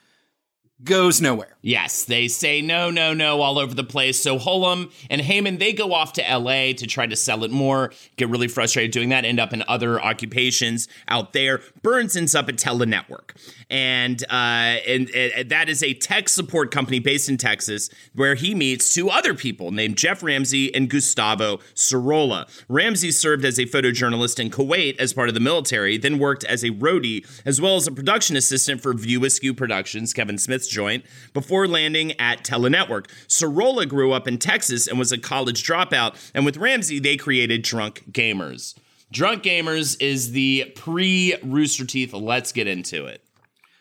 goes 0.83 1.21
nowhere. 1.21 1.57
Yes, 1.61 2.05
they 2.05 2.27
say 2.27 2.61
no, 2.61 2.89
no, 2.89 3.13
no 3.13 3.41
all 3.41 3.59
over 3.59 3.75
the 3.75 3.83
place. 3.83 4.19
So 4.19 4.39
Hullum 4.39 4.91
and 5.11 5.21
Heyman, 5.21 5.59
they 5.59 5.73
go 5.73 5.93
off 5.93 6.13
to 6.13 6.21
LA 6.21 6.73
to 6.73 6.87
try 6.87 7.05
to 7.05 7.15
sell 7.15 7.43
it 7.43 7.51
more, 7.51 7.91
get 8.17 8.29
really 8.29 8.47
frustrated 8.47 8.91
doing 8.91 9.09
that, 9.09 9.23
end 9.23 9.39
up 9.39 9.53
in 9.53 9.63
other 9.67 10.01
occupations 10.01 10.87
out 11.07 11.33
there. 11.33 11.61
Burns 11.83 12.15
ends 12.15 12.33
up 12.33 12.49
at 12.49 12.55
Telenetwork. 12.55 13.35
And, 13.69 14.23
uh, 14.23 14.81
and, 14.87 15.09
and 15.11 15.49
that 15.49 15.69
is 15.69 15.83
a 15.83 15.93
tech 15.93 16.29
support 16.29 16.71
company 16.71 16.99
based 16.99 17.29
in 17.29 17.37
Texas 17.37 17.89
where 18.15 18.33
he 18.33 18.55
meets 18.55 18.93
two 18.93 19.09
other 19.09 19.35
people 19.35 19.71
named 19.71 19.97
Geoff 19.97 20.23
Ramsey 20.23 20.73
and 20.73 20.89
Gustavo 20.89 21.57
Sorola. 21.75 22.49
Ramsey 22.67 23.11
served 23.11 23.45
as 23.45 23.59
a 23.59 23.65
photojournalist 23.65 24.39
in 24.39 24.49
Kuwait 24.49 24.99
as 24.99 25.13
part 25.13 25.27
of 25.27 25.35
the 25.35 25.39
military, 25.39 25.97
then 25.97 26.17
worked 26.17 26.43
as 26.45 26.63
a 26.63 26.71
roadie 26.71 27.25
as 27.45 27.61
well 27.61 27.75
as 27.75 27.85
a 27.85 27.91
production 27.91 28.35
assistant 28.35 28.81
for 28.81 28.93
View 28.93 29.23
Askew 29.25 29.53
Productions, 29.53 30.11
Kevin 30.11 30.39
Smith's 30.39 30.70
joint, 30.71 31.05
before 31.33 31.67
landing 31.67 32.19
at 32.19 32.43
Telenetwork. 32.43 33.07
Sorola 33.27 33.87
grew 33.87 34.11
up 34.11 34.27
in 34.27 34.37
Texas 34.39 34.87
and 34.87 34.97
was 34.97 35.11
a 35.11 35.17
college 35.17 35.63
dropout, 35.63 36.15
and 36.33 36.45
with 36.45 36.57
Ramsey, 36.57 36.99
they 36.99 37.17
created 37.17 37.61
Drunk 37.61 38.05
Gamers. 38.11 38.75
Drunk 39.11 39.43
Gamers 39.43 40.01
is 40.01 40.31
the 40.31 40.71
pre 40.75 41.35
Rooster 41.43 41.85
Teeth. 41.85 42.13
Let's 42.13 42.51
get 42.51 42.67
into 42.67 43.05
it. 43.05 43.23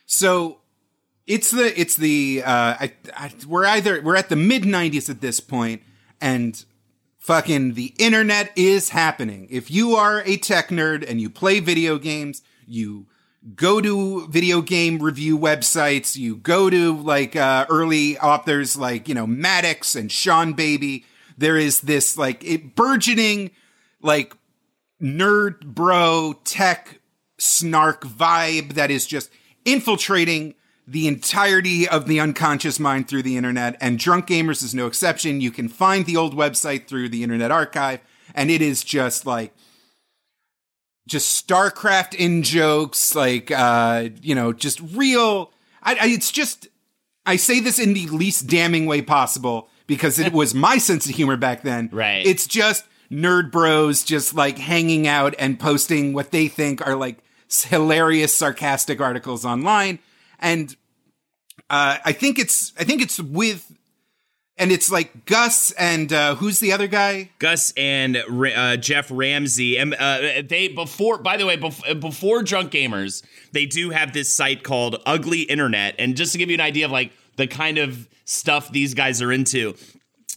So 0.06 0.59
it's 1.26 1.52
the 1.52 1.80
it's 1.80 1.97
the 1.97 2.42
uh, 2.44 2.75
I, 2.80 2.92
I, 3.14 3.32
we're 3.47 3.64
either 3.66 4.02
we're 4.02 4.16
at 4.16 4.28
the 4.28 4.37
mid 4.37 4.64
'90s 4.64 5.09
at 5.09 5.20
this 5.20 5.38
point, 5.38 5.82
and 6.20 6.62
fucking 7.18 7.75
the 7.75 7.94
internet 7.99 8.50
is 8.56 8.88
happening. 8.88 9.47
If 9.50 9.70
you 9.70 9.94
are 9.94 10.23
a 10.26 10.37
tech 10.37 10.68
nerd 10.70 11.09
and 11.09 11.20
you 11.20 11.30
play 11.30 11.61
video 11.61 11.99
games, 11.99 12.42
you 12.66 13.06
go 13.54 13.80
to 13.80 14.26
video 14.28 14.61
game 14.61 15.02
review 15.02 15.38
websites, 15.38 16.16
you 16.16 16.37
go 16.37 16.68
to 16.70 16.97
like 16.97 17.37
uh, 17.37 17.66
early 17.68 18.18
authors 18.18 18.76
like, 18.76 19.09
you 19.09 19.14
know, 19.14 19.26
Maddox 19.26 19.94
and 19.94 20.11
Seanbaby. 20.11 21.04
There 21.38 21.56
is 21.56 21.80
this 21.80 22.18
like 22.18 22.44
it, 22.44 22.75
burgeoning, 22.75 23.50
like 24.02 24.37
nerd 25.02 25.64
bro 25.64 26.38
tech 26.44 27.00
snark 27.38 28.04
vibe 28.04 28.75
that 28.75 28.90
is 28.90 29.06
just 29.06 29.30
infiltrating 29.64 30.54
the 30.87 31.06
entirety 31.06 31.88
of 31.88 32.06
the 32.06 32.20
unconscious 32.20 32.81
mind 32.81 33.09
through 33.09 33.22
the 33.22 33.37
internet. 33.37 33.76
And 33.81 33.98
Drunk 33.98 34.26
Gamers 34.26 34.62
is 34.62 34.74
no 34.74 34.87
exception. 34.87 35.40
You 35.40 35.50
can 35.50 35.68
find 35.68 36.05
the 36.05 36.16
old 36.16 36.35
website 36.35 36.87
through 36.88 37.11
the 37.11 37.22
Internet 37.22 37.53
Archive, 37.53 38.00
and 38.35 38.50
it 38.50 38.61
is 38.61 38.83
just 38.83 39.24
like 39.24 39.55
just 41.11 41.46
StarCraft 41.46 42.14
in 42.14 42.42
jokes, 42.42 43.14
like 43.14 43.51
uh, 43.51 44.09
you 44.23 44.35
know, 44.35 44.53
just 44.53 44.81
real. 44.94 45.53
I, 45.83 45.94
I, 45.94 46.07
it's 46.07 46.31
just 46.31 46.68
I 47.27 47.37
say 47.37 47.61
this 47.61 47.79
in 47.79 47.92
the 47.92 48.07
least 48.07 48.46
damning 48.46 48.87
way 48.87 49.03
possible 49.03 49.68
because 49.87 50.18
it 50.18 50.33
was 50.40 50.55
my 50.55 50.79
sense 50.79 51.09
of 51.09 51.14
humor 51.14 51.37
back 51.37 51.62
then. 51.62 51.90
Right. 51.92 52.25
It's 52.25 52.46
just 52.46 52.85
nerd 53.11 53.51
bros 53.51 54.05
just 54.05 54.35
like 54.35 54.57
hanging 54.57 55.09
out 55.09 55.35
and 55.38 55.59
posting 55.59 56.12
what 56.12 56.31
they 56.31 56.46
think 56.46 56.87
are 56.87 56.94
like 56.94 57.18
hilarious, 57.49 58.33
sarcastic 58.33 59.01
articles 59.01 59.44
online, 59.44 59.99
and 60.38 60.77
uh, 61.68 61.99
I 62.05 62.12
think 62.12 62.38
it's 62.38 62.73
I 62.79 62.85
think 62.85 63.03
it's 63.03 63.18
with 63.18 63.70
and 64.61 64.70
it's 64.70 64.92
like 64.92 65.25
Gus 65.25 65.73
and 65.73 66.12
uh, 66.12 66.35
who's 66.35 66.61
the 66.61 66.73
other 66.73 66.87
guy? 66.87 67.31
Gus 67.38 67.73
and 67.79 68.16
uh, 68.16 68.77
Geoff 68.77 69.09
Ramsey. 69.11 69.79
And 69.79 69.94
uh, 69.94 70.42
they 70.46 70.68
before, 70.68 71.16
by 71.16 71.38
the 71.38 71.46
way, 71.46 71.57
before, 71.57 71.94
before 71.94 72.42
Drunk 72.42 72.70
Gamers, 72.70 73.23
they 73.53 73.64
do 73.64 73.88
have 73.88 74.12
this 74.12 74.31
site 74.31 74.62
called 74.62 75.01
Ugly 75.07 75.42
Internet. 75.42 75.94
And 75.99 76.14
just 76.14 76.33
to 76.33 76.38
give 76.38 76.51
you 76.51 76.55
an 76.55 76.61
idea 76.61 76.85
of 76.85 76.92
like 76.92 77.11
the 77.37 77.46
kind 77.46 77.79
of 77.79 78.07
stuff 78.27 78.70
these 78.70 78.92
guys 78.92 79.23
are 79.23 79.33
into, 79.33 79.75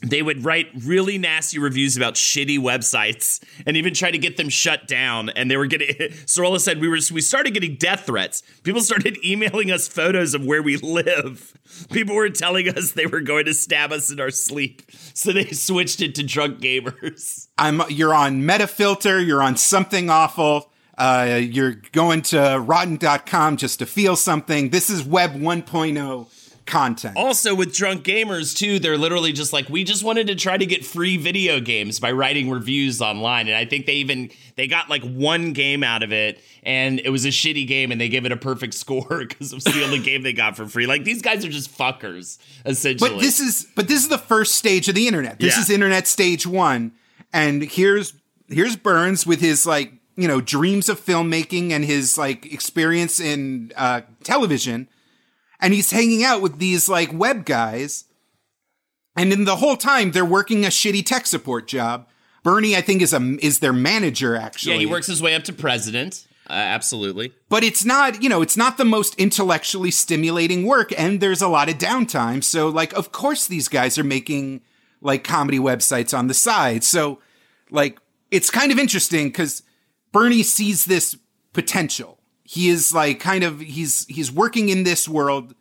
they 0.03 0.21
would 0.21 0.43
write 0.43 0.69
really 0.83 1.17
nasty 1.17 1.57
reviews 1.57 1.95
about 1.95 2.15
shitty 2.15 2.59
websites 2.59 3.41
and 3.65 3.77
even 3.77 3.93
try 3.93 4.11
to 4.11 4.17
get 4.17 4.37
them 4.37 4.49
shut 4.49 4.87
down. 4.87 5.29
And 5.29 5.49
they 5.49 5.57
were 5.57 5.65
getting 5.65 5.87
Sorola 6.25 6.59
said 6.59 6.81
we 6.81 6.87
were 6.87 6.99
we 7.11 7.21
started 7.21 7.53
getting 7.53 7.75
death 7.75 8.05
threats. 8.05 8.43
People 8.63 8.81
started 8.81 9.17
emailing 9.25 9.71
us 9.71 9.87
photos 9.87 10.33
of 10.33 10.45
where 10.45 10.61
we 10.61 10.77
live. 10.77 11.57
People 11.91 12.15
were 12.15 12.29
telling 12.29 12.67
us 12.69 12.91
they 12.91 13.05
were 13.05 13.21
going 13.21 13.45
to 13.45 13.53
stab 13.53 13.91
us 13.91 14.11
in 14.11 14.19
our 14.19 14.31
sleep. 14.31 14.83
So 15.13 15.31
they 15.31 15.45
switched 15.51 16.01
it 16.01 16.15
to 16.15 16.23
drunk 16.23 16.59
gamers. 16.59 17.47
I'm 17.57 17.81
you're 17.89 18.13
on 18.13 18.41
Metafilter, 18.41 19.25
you're 19.25 19.41
on 19.41 19.57
something 19.57 20.09
awful. 20.09 20.69
Uh, 20.95 21.39
you're 21.41 21.81
going 21.91 22.21
to 22.21 22.61
rotten.com 22.63 23.57
just 23.57 23.79
to 23.79 23.85
feel 23.85 24.15
something. 24.15 24.69
This 24.69 24.91
is 24.91 25.03
web 25.03 25.31
1.0 25.31 26.27
content. 26.65 27.15
Also, 27.17 27.53
with 27.53 27.73
drunk 27.73 28.03
gamers 28.03 28.55
too, 28.55 28.79
they're 28.79 28.97
literally 28.97 29.31
just 29.33 29.51
like, 29.53 29.69
we 29.69 29.83
just 29.83 30.03
wanted 30.03 30.27
to 30.27 30.35
try 30.35 30.57
to 30.57 30.65
get 30.65 30.85
free 30.85 31.17
video 31.17 31.59
games 31.59 31.99
by 31.99 32.11
writing 32.11 32.49
reviews 32.49 33.01
online, 33.01 33.47
and 33.47 33.55
I 33.57 33.65
think 33.65 33.85
they 33.85 33.95
even 33.95 34.29
they 34.55 34.67
got 34.67 34.89
like 34.89 35.03
one 35.03 35.53
game 35.53 35.83
out 35.83 36.03
of 36.03 36.13
it, 36.13 36.41
and 36.63 36.99
it 36.99 37.09
was 37.09 37.25
a 37.25 37.29
shitty 37.29 37.67
game, 37.67 37.91
and 37.91 37.99
they 37.99 38.09
gave 38.09 38.25
it 38.25 38.31
a 38.31 38.37
perfect 38.37 38.73
score 38.83 39.25
because 39.27 39.51
it 39.51 39.55
was 39.55 39.63
the 39.65 39.83
only 39.83 39.99
game 39.99 40.21
they 40.23 40.33
got 40.33 40.55
for 40.55 40.67
free. 40.67 40.87
Like 40.87 41.03
these 41.03 41.21
guys 41.21 41.43
are 41.45 41.49
just 41.49 41.75
fuckers, 41.77 42.37
essentially. 42.65 43.09
But 43.09 43.19
this 43.19 43.39
is 43.39 43.67
but 43.75 43.87
this 43.87 44.01
is 44.03 44.09
the 44.09 44.17
first 44.17 44.55
stage 44.55 44.87
of 44.89 44.95
the 44.95 45.07
internet. 45.07 45.39
This 45.39 45.55
Yeah. 45.55 45.61
is 45.63 45.69
internet 45.69 46.07
stage 46.07 46.47
one, 46.47 46.91
and 47.31 47.61
here's 47.63 48.13
here's 48.49 48.75
Burns 48.75 49.25
with 49.25 49.39
his 49.41 49.65
like 49.65 49.91
you 50.15 50.27
know 50.27 50.39
dreams 50.41 50.89
of 50.89 50.99
filmmaking 51.03 51.71
and 51.71 51.83
his 51.83 52.17
like 52.17 52.51
experience 52.53 53.19
in 53.19 53.71
uh, 53.75 54.01
television, 54.23 54.87
and 55.63 55.73
he's 55.73 55.89
hanging 55.89 56.23
out 56.23 56.41
with 56.41 56.59
these 56.59 56.87
like 56.89 57.11
web 57.13 57.45
guys, 57.45 58.05
and 59.15 59.33
in 59.33 59.45
the 59.45 59.55
whole 59.55 59.77
time 59.77 60.11
they're 60.11 60.25
working 60.25 60.65
a 60.65 60.67
shitty 60.67 61.03
tech 61.05 61.25
support 61.25 61.67
job. 61.67 62.07
Bernie, 62.43 62.75
I 62.75 62.81
think, 62.81 63.01
is 63.01 63.13
a 63.13 63.37
is 63.39 63.59
their 63.59 63.73
manager 63.73 64.35
actually. 64.35 64.73
yeah, 64.73 64.79
he 64.79 64.85
works 64.85 65.07
his 65.07 65.21
way 65.21 65.33
up 65.33 65.45
to 65.45 65.53
president. 65.53 66.27
Uh, 66.49 66.53
absolutely. 66.55 67.31
but 67.47 67.63
it's 67.63 67.85
not 67.85 68.21
you 68.21 68.27
know 68.27 68.41
it's 68.41 68.57
not 68.57 68.77
the 68.77 68.83
most 68.83 69.15
intellectually 69.15 69.89
stimulating 69.89 70.65
work 70.65 70.91
and 70.99 71.21
there's 71.21 71.41
a 71.41 71.47
lot 71.47 71.69
of 71.69 71.77
downtime 71.77 72.43
so 72.43 72.67
like 72.67 72.91
of 72.95 73.13
course 73.13 73.47
these 73.47 73.69
guys 73.69 73.97
are 73.97 74.03
making 74.03 74.59
like 74.99 75.23
comedy 75.23 75.57
websites 75.57 76.15
on 76.15 76.27
the 76.27 76.33
side 76.33 76.83
so 76.83 77.17
like 77.71 77.97
it's 78.29 78.49
kind 78.49 78.73
of 78.73 78.77
interesting 78.77 79.27
because 79.29 79.63
bernie 80.11 80.43
sees 80.43 80.83
this 80.83 81.15
potential 81.53 82.19
he 82.53 82.69
is 82.69 82.93
like 82.93 83.19
kind 83.19 83.43
of 83.43 83.59
he's 83.59 84.05
he's 84.05 84.31
working 84.31 84.69
in 84.69 84.83
this 84.83 85.09
world 85.09 85.55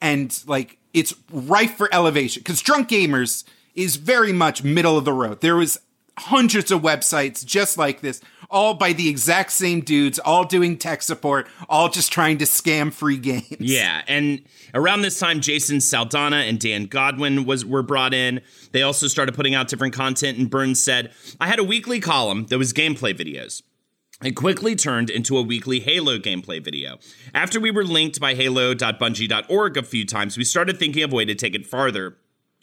and 0.00 0.42
like 0.46 0.78
it's 0.94 1.14
rife 1.30 1.76
for 1.76 1.92
elevation 1.92 2.40
because 2.40 2.62
drunk 2.62 2.88
gamers 2.88 3.44
is 3.74 3.96
very 3.96 4.32
much 4.32 4.64
middle 4.64 4.96
of 4.96 5.04
the 5.04 5.12
road 5.12 5.42
there 5.42 5.56
was 5.56 5.78
hundreds 6.18 6.70
of 6.70 6.80
websites 6.80 7.44
just 7.44 7.76
like 7.76 8.00
this 8.00 8.22
all 8.48 8.72
by 8.72 8.92
the 8.94 9.08
exact 9.08 9.52
same 9.52 9.80
dudes 9.80 10.18
all 10.18 10.44
doing 10.44 10.78
tech 10.78 11.02
support 11.02 11.46
all 11.68 11.90
just 11.90 12.10
trying 12.10 12.38
to 12.38 12.46
scam 12.46 12.90
free 12.90 13.18
games 13.18 13.46
Yeah, 13.60 14.02
and 14.08 14.42
around 14.74 15.02
this 15.02 15.18
time, 15.18 15.40
Jason 15.40 15.80
Saldana 15.80 16.38
and 16.38 16.58
Dan 16.58 16.86
Godwin 16.86 17.44
was 17.44 17.64
were 17.64 17.82
brought 17.82 18.14
in. 18.14 18.40
They 18.72 18.82
also 18.82 19.06
started 19.06 19.34
putting 19.34 19.54
out 19.54 19.68
different 19.68 19.94
content, 19.94 20.38
and 20.38 20.50
Burns 20.50 20.82
said, 20.82 21.12
"I 21.40 21.46
had 21.46 21.58
a 21.58 21.64
weekly 21.64 22.00
column 22.00 22.46
that 22.46 22.58
was 22.58 22.72
gameplay 22.72 23.16
videos." 23.16 23.62
It 24.22 24.32
quickly 24.32 24.76
turned 24.76 25.08
into 25.08 25.38
a 25.38 25.42
weekly 25.42 25.80
Halo 25.80 26.18
gameplay 26.18 26.62
video. 26.62 26.98
After 27.32 27.58
we 27.58 27.70
were 27.70 27.84
linked 27.84 28.20
by 28.20 28.34
halo.bungie.org 28.34 29.76
a 29.78 29.82
few 29.82 30.04
times, 30.04 30.36
we 30.36 30.44
started 30.44 30.78
thinking 30.78 31.02
of 31.02 31.10
a 31.10 31.16
way 31.16 31.24
to 31.24 31.34
take 31.34 31.54
it 31.54 31.66
farther. 31.66 32.18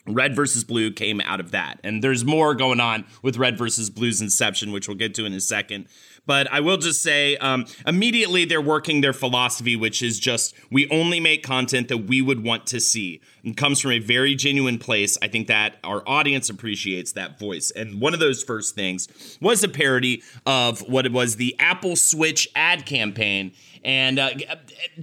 Red 0.06 0.36
versus 0.36 0.64
Blue 0.64 0.92
came 0.92 1.20
out 1.22 1.40
of 1.40 1.50
that. 1.52 1.80
And 1.84 2.04
there's 2.04 2.24
more 2.24 2.54
going 2.54 2.80
on 2.80 3.06
with 3.24 3.38
Red 3.38 3.58
versus 3.58 3.90
Blue's 3.90 4.22
inception, 4.22 4.72
which 4.72 4.88
we'll 4.88 4.98
get 4.98 5.16
to 5.16 5.26
in 5.26 5.34
a 5.34 5.42
second. 5.42 5.88
But 6.28 6.52
I 6.52 6.60
will 6.60 6.78
just 6.78 7.02
say, 7.02 7.38
um, 7.38 7.66
immediately 7.88 8.46
they're 8.46 8.62
working 8.62 9.02
their 9.02 9.14
philosophy, 9.14 9.76
which 9.76 10.04
is 10.04 10.20
just 10.20 10.54
we 10.70 10.88
only 10.90 11.20
make 11.20 11.42
content 11.42 11.88
that 11.88 12.00
we 12.00 12.22
would 12.22 12.44
want 12.44 12.68
to 12.68 12.80
see. 12.80 13.22
And 13.44 13.56
comes 13.56 13.80
from 13.80 13.92
a 13.92 14.00
very 14.00 14.36
genuine 14.36 14.78
place. 14.78 15.18
I 15.22 15.30
think 15.30 15.48
that 15.48 15.78
our 15.84 16.04
audience 16.06 16.50
appreciates 16.50 17.14
that 17.14 17.40
voice. 17.40 17.72
And 17.72 18.02
one 18.02 18.14
of 18.14 18.20
those 18.20 18.44
first 18.44 18.76
things 18.76 19.08
was 19.42 19.64
a 19.64 19.70
parody 19.70 20.22
of 20.46 20.82
what 20.82 21.06
it 21.06 21.14
was 21.14 21.38
the 21.38 21.56
Apple 21.58 21.96
Switch 21.96 22.50
ad 22.56 22.86
campaign. 22.86 23.54
And 23.86 24.20
uh, 24.20 24.32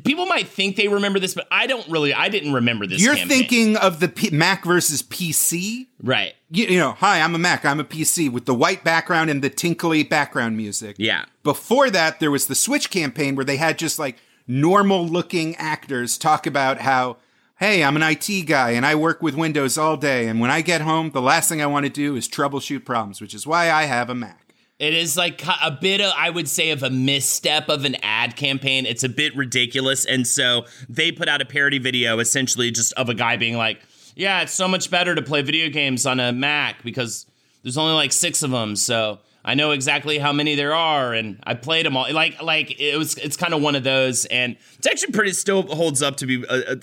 people 0.04 0.26
might 0.26 0.46
think 0.46 0.76
they 0.76 0.88
remember 0.88 1.18
this, 1.18 1.32
but 1.32 1.46
I 1.50 1.66
don't 1.66 1.88
really. 1.88 2.12
I 2.12 2.28
didn't 2.28 2.52
remember 2.52 2.87
this. 2.87 3.00
You're 3.00 3.14
campaign. 3.14 3.38
thinking 3.38 3.76
of 3.76 3.98
the 3.98 4.08
P- 4.08 4.28
Mac 4.28 4.64
versus 4.64 5.02
PC, 5.02 5.87
right? 6.02 6.34
You, 6.54 6.66
you 6.66 6.78
know, 6.78 6.92
hi, 6.92 7.20
I'm 7.20 7.34
a 7.34 7.38
Mac, 7.38 7.64
I'm 7.64 7.80
a 7.80 7.84
PC 7.84 8.30
with 8.30 8.44
the 8.44 8.54
white 8.54 8.84
background 8.84 9.28
and 9.28 9.42
the 9.42 9.50
tinkly 9.50 10.04
background 10.04 10.56
music. 10.56 10.94
Yeah. 11.00 11.24
Before 11.42 11.90
that, 11.90 12.20
there 12.20 12.30
was 12.30 12.46
the 12.46 12.54
Switch 12.54 12.90
campaign 12.90 13.34
where 13.34 13.44
they 13.44 13.56
had 13.56 13.76
just 13.76 13.98
like 13.98 14.18
normal 14.46 15.04
looking 15.04 15.56
actors 15.56 16.16
talk 16.16 16.46
about 16.46 16.78
how, 16.78 17.16
hey, 17.58 17.82
I'm 17.82 17.96
an 17.96 18.04
IT 18.04 18.46
guy 18.46 18.70
and 18.70 18.86
I 18.86 18.94
work 18.94 19.20
with 19.20 19.34
Windows 19.34 19.76
all 19.76 19.96
day. 19.96 20.28
And 20.28 20.38
when 20.38 20.52
I 20.52 20.60
get 20.60 20.80
home, 20.80 21.10
the 21.10 21.20
last 21.20 21.48
thing 21.48 21.60
I 21.60 21.66
want 21.66 21.86
to 21.86 21.90
do 21.90 22.14
is 22.14 22.28
troubleshoot 22.28 22.84
problems, 22.84 23.20
which 23.20 23.34
is 23.34 23.48
why 23.48 23.72
I 23.72 23.86
have 23.86 24.08
a 24.08 24.14
Mac. 24.14 24.54
It 24.78 24.94
is 24.94 25.16
like 25.16 25.42
a 25.60 25.72
bit 25.72 26.00
of, 26.00 26.12
I 26.16 26.30
would 26.30 26.48
say, 26.48 26.70
of 26.70 26.84
a 26.84 26.90
misstep 26.90 27.68
of 27.68 27.84
an 27.84 27.96
ad 28.04 28.36
campaign. 28.36 28.86
It's 28.86 29.02
a 29.02 29.08
bit 29.08 29.34
ridiculous. 29.34 30.04
And 30.04 30.24
so 30.24 30.66
they 30.88 31.10
put 31.10 31.28
out 31.28 31.42
a 31.42 31.44
parody 31.44 31.78
video 31.78 32.20
essentially 32.20 32.70
just 32.70 32.92
of 32.92 33.08
a 33.08 33.14
guy 33.14 33.36
being 33.36 33.56
like, 33.56 33.80
yeah, 34.14 34.42
it's 34.42 34.53
so 34.53 34.68
much 34.68 34.90
better 34.90 35.14
to 35.14 35.22
play 35.22 35.42
video 35.42 35.68
games 35.68 36.07
on 36.07 36.20
a 36.20 36.33
Mac 36.33 36.83
because 36.83 37.27
there's 37.62 37.79
only 37.79 37.94
like 37.94 38.12
six 38.12 38.42
of 38.42 38.50
them. 38.50 38.77
So 38.77 39.18
I 39.44 39.55
know 39.55 39.72
exactly 39.72 40.18
how 40.18 40.33
many 40.33 40.55
there 40.55 40.74
are, 40.74 41.12
and 41.12 41.38
I 41.44 41.55
played 41.55 41.85
them 41.85 41.96
all. 41.96 42.11
Like, 42.12 42.40
like 42.42 42.81
it 42.81 42.96
was, 42.96 43.16
it's 43.16 43.37
kind 43.37 43.53
of 43.53 43.61
one 43.61 43.74
of 43.74 43.85
those, 43.85 44.24
and 44.27 44.57
it's 44.79 44.87
actually 44.87 45.12
pretty 45.12 45.33
still 45.33 45.62
holds 45.62 46.03
up 46.03 46.16
to 46.16 46.27
be 46.27 46.44
a, 46.44 46.55
a, 46.55 46.72
a, 46.72 46.79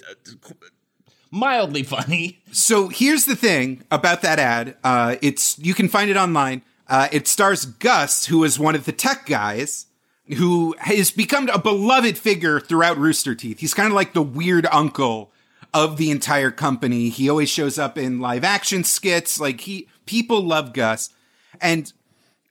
mildly 1.31 1.83
funny. 1.83 2.41
So 2.51 2.89
here's 2.89 3.25
the 3.25 3.35
thing 3.35 3.83
about 3.89 4.21
that 4.21 4.37
ad. 4.37 4.75
Uh, 4.83 5.15
it's 5.21 5.57
you 5.57 5.73
can 5.73 5.87
find 5.87 6.09
it 6.11 6.17
online. 6.17 6.61
Uh, 6.87 7.07
it 7.11 7.27
stars 7.27 7.65
Gus, 7.65 8.25
who 8.25 8.43
is 8.43 8.59
one 8.59 8.75
of 8.75 8.85
the 8.85 8.91
tech 8.91 9.25
guys, 9.25 9.85
who 10.37 10.75
has 10.79 11.09
become 11.09 11.47
a 11.49 11.57
beloved 11.57 12.17
figure 12.17 12.59
throughout 12.59 12.97
Rooster 12.97 13.33
Teeth. 13.33 13.59
He's 13.59 13.73
kind 13.73 13.87
of 13.87 13.93
like 13.93 14.13
the 14.13 14.21
weird 14.21 14.67
uncle 14.71 15.31
of 15.73 15.97
the 15.97 16.11
entire 16.11 16.51
company. 16.51 17.09
He 17.09 17.29
always 17.29 17.49
shows 17.49 17.79
up 17.79 17.97
in 17.97 18.19
live 18.19 18.43
action 18.43 18.83
skits. 18.83 19.39
Like 19.39 19.61
he, 19.61 19.87
people 20.05 20.41
love 20.41 20.73
Gus, 20.73 21.09
and 21.59 21.91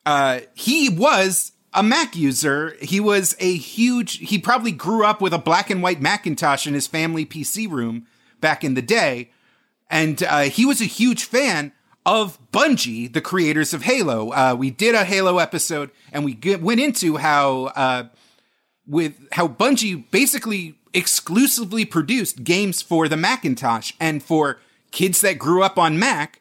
uh, 0.07 0.41
he 0.55 0.89
was 0.89 1.53
a 1.73 1.83
Mac 1.83 2.17
user. 2.17 2.77
He 2.81 3.01
was 3.01 3.37
a 3.39 3.57
huge. 3.57 4.19
He 4.19 4.39
probably 4.39 4.73
grew 4.73 5.05
up 5.05 5.21
with 5.21 5.33
a 5.33 5.39
black 5.39 5.71
and 5.71 5.83
white 5.83 6.01
Macintosh 6.01 6.67
in 6.67 6.75
his 6.75 6.87
family 6.87 7.27
PC 7.27 7.71
room 7.71 8.07
back 8.41 8.65
in 8.65 8.75
the 8.75 8.83
day, 8.83 9.31
and 9.91 10.23
uh, 10.23 10.41
he 10.43 10.65
was 10.65 10.81
a 10.81 10.87
huge 10.87 11.25
fan 11.25 11.73
of 12.07 12.39
Bungie, 12.51 13.13
the 13.13 13.21
creators 13.21 13.75
of 13.75 13.83
Halo. 13.83 14.31
Uh, 14.31 14.57
we 14.59 14.71
did 14.71 14.95
a 14.95 15.05
Halo 15.05 15.39
episode, 15.39 15.91
and 16.13 16.25
we 16.25 16.33
get, 16.33 16.63
went 16.63 16.81
into 16.81 17.19
how 17.19 17.67
uh, 17.77 18.05
with 18.87 19.15
how 19.33 19.47
Bungie 19.47 20.11
basically 20.11 20.80
exclusively 20.93 21.85
produced 21.85 22.45
games 22.45 22.83
for 22.83 23.09
the 23.09 23.17
Macintosh 23.17 23.93
and 24.01 24.23
for 24.23 24.59
kids 24.91 25.21
that 25.21 25.39
grew 25.39 25.63
up 25.63 25.79
on 25.79 25.99
Mac. 25.99 26.41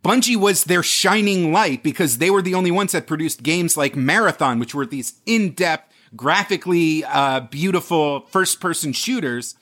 Bungie 0.00 0.36
was 0.36 0.64
their 0.64 0.82
shining 0.82 1.52
light 1.52 1.82
because 1.82 2.18
they 2.18 2.30
were 2.30 2.42
the 2.42 2.54
only 2.54 2.70
ones 2.70 2.92
that 2.92 3.06
produced 3.06 3.42
games 3.42 3.76
like 3.76 3.94
Marathon, 3.94 4.58
which 4.58 4.74
were 4.74 4.86
these 4.86 5.14
in-depth, 5.24 5.92
graphically 6.16 7.04
uh, 7.04 7.40
beautiful 7.40 8.20
first-person 8.30 8.92
shooters. 8.92 9.54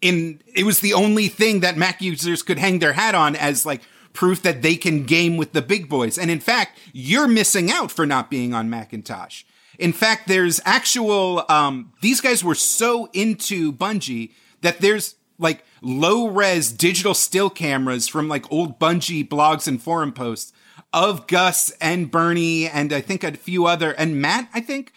In 0.00 0.40
it 0.54 0.64
was 0.64 0.80
the 0.80 0.94
only 0.94 1.28
thing 1.28 1.60
that 1.60 1.76
Mac 1.76 2.00
users 2.00 2.42
could 2.42 2.58
hang 2.58 2.78
their 2.78 2.92
hat 2.92 3.14
on 3.14 3.34
as 3.34 3.66
like 3.66 3.82
proof 4.12 4.42
that 4.42 4.62
they 4.62 4.76
can 4.76 5.04
game 5.04 5.36
with 5.36 5.52
the 5.52 5.62
big 5.62 5.88
boys. 5.88 6.18
And 6.18 6.30
in 6.30 6.40
fact, 6.40 6.78
you're 6.92 7.28
missing 7.28 7.70
out 7.70 7.90
for 7.90 8.06
not 8.06 8.30
being 8.30 8.54
on 8.54 8.70
Macintosh. 8.70 9.42
In 9.78 9.92
fact, 9.92 10.26
there's 10.26 10.60
actual, 10.64 11.44
um, 11.48 11.92
these 12.00 12.20
guys 12.20 12.42
were 12.42 12.54
so 12.54 13.08
into 13.12 13.72
Bungie 13.72 14.32
that 14.60 14.80
there's 14.80 15.14
like 15.38 15.64
low 15.80 16.26
res 16.26 16.72
digital 16.72 17.14
still 17.14 17.48
cameras 17.48 18.08
from 18.08 18.28
like 18.28 18.50
old 18.52 18.80
Bungie 18.80 19.26
blogs 19.26 19.68
and 19.68 19.80
forum 19.80 20.12
posts 20.12 20.52
of 20.92 21.26
Gus 21.26 21.70
and 21.80 22.10
Bernie 22.10 22.68
and 22.68 22.92
I 22.92 23.00
think 23.00 23.22
a 23.22 23.32
few 23.32 23.66
other, 23.66 23.92
and 23.92 24.20
Matt, 24.20 24.48
I 24.52 24.60
think. 24.60 24.92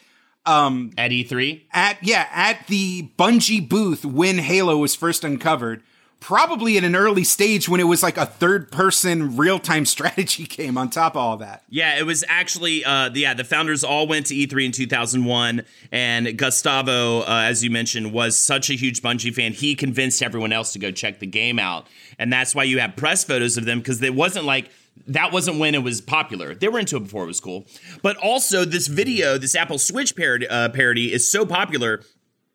Um, 0.45 0.91
at 0.97 1.11
E3? 1.11 1.61
At, 1.71 1.97
yeah, 2.01 2.27
at 2.31 2.65
the 2.67 3.11
Bungie 3.17 3.67
booth 3.67 4.03
when 4.03 4.39
Halo 4.39 4.77
was 4.77 4.95
first 4.95 5.23
uncovered 5.23 5.83
probably 6.21 6.77
at 6.77 6.84
an 6.86 6.95
early 6.95 7.23
stage 7.25 7.67
when 7.67 7.81
it 7.81 7.86
was 7.86 8.01
like 8.01 8.15
a 8.15 8.25
third 8.25 8.71
person 8.71 9.36
real 9.36 9.60
time 9.60 9.86
strategy 9.91 10.45
game 10.45 10.77
on 10.77 10.89
top 10.89 11.13
of 11.13 11.17
all 11.17 11.38
that. 11.38 11.63
Yeah, 11.69 11.99
it 11.99 12.03
was 12.03 12.23
actually, 12.29 12.86
uh, 12.86 13.10
yeah, 13.13 13.34
the 13.34 13.43
founders 13.43 13.84
all 13.84 14.07
went 14.07 14.27
to 14.27 14.36
E3 14.36 14.67
in 14.67 14.71
2001. 14.71 15.63
And 15.91 16.38
Gustavo, 16.38 17.21
uh, 17.21 17.25
as 17.27 17.63
you 17.63 17.71
mentioned, 17.71 18.13
was 18.13 18.38
such 18.38 18.69
a 18.69 18.73
huge 18.73 19.01
Bungie 19.01 19.34
fan. 19.34 19.51
He 19.51 19.75
convinced 19.75 20.23
everyone 20.23 20.53
else 20.53 20.71
to 20.73 20.79
go 20.79 20.91
check 20.91 21.19
the 21.19 21.27
game 21.27 21.60
out. 21.60 21.88
And 22.17 22.31
that's 22.31 22.55
why 22.55 22.63
you 22.63 22.79
have 22.79 22.95
press 22.95 23.23
photos 23.25 23.57
of 23.57 23.65
them 23.65 23.79
because 23.79 24.01
it 24.01 24.15
wasn't 24.15 24.45
like, 24.45 24.69
that 25.07 25.31
wasn't 25.31 25.57
when 25.57 25.73
it 25.73 25.84
was 25.84 26.01
popular. 26.01 26.53
They 26.53 26.67
were 26.67 26.79
into 26.79 26.97
it 26.97 27.03
before 27.03 27.23
it 27.23 27.27
was 27.27 27.39
cool. 27.39 27.65
But 28.03 28.17
also, 28.17 28.63
this 28.65 28.88
video, 28.88 29.38
this 29.38 29.55
Apple 29.55 29.79
Switch 29.79 30.15
parody, 30.15 30.47
uh, 30.47 30.69
parody 30.69 31.12
is 31.12 31.29
so 31.29 31.45
popular 31.45 32.01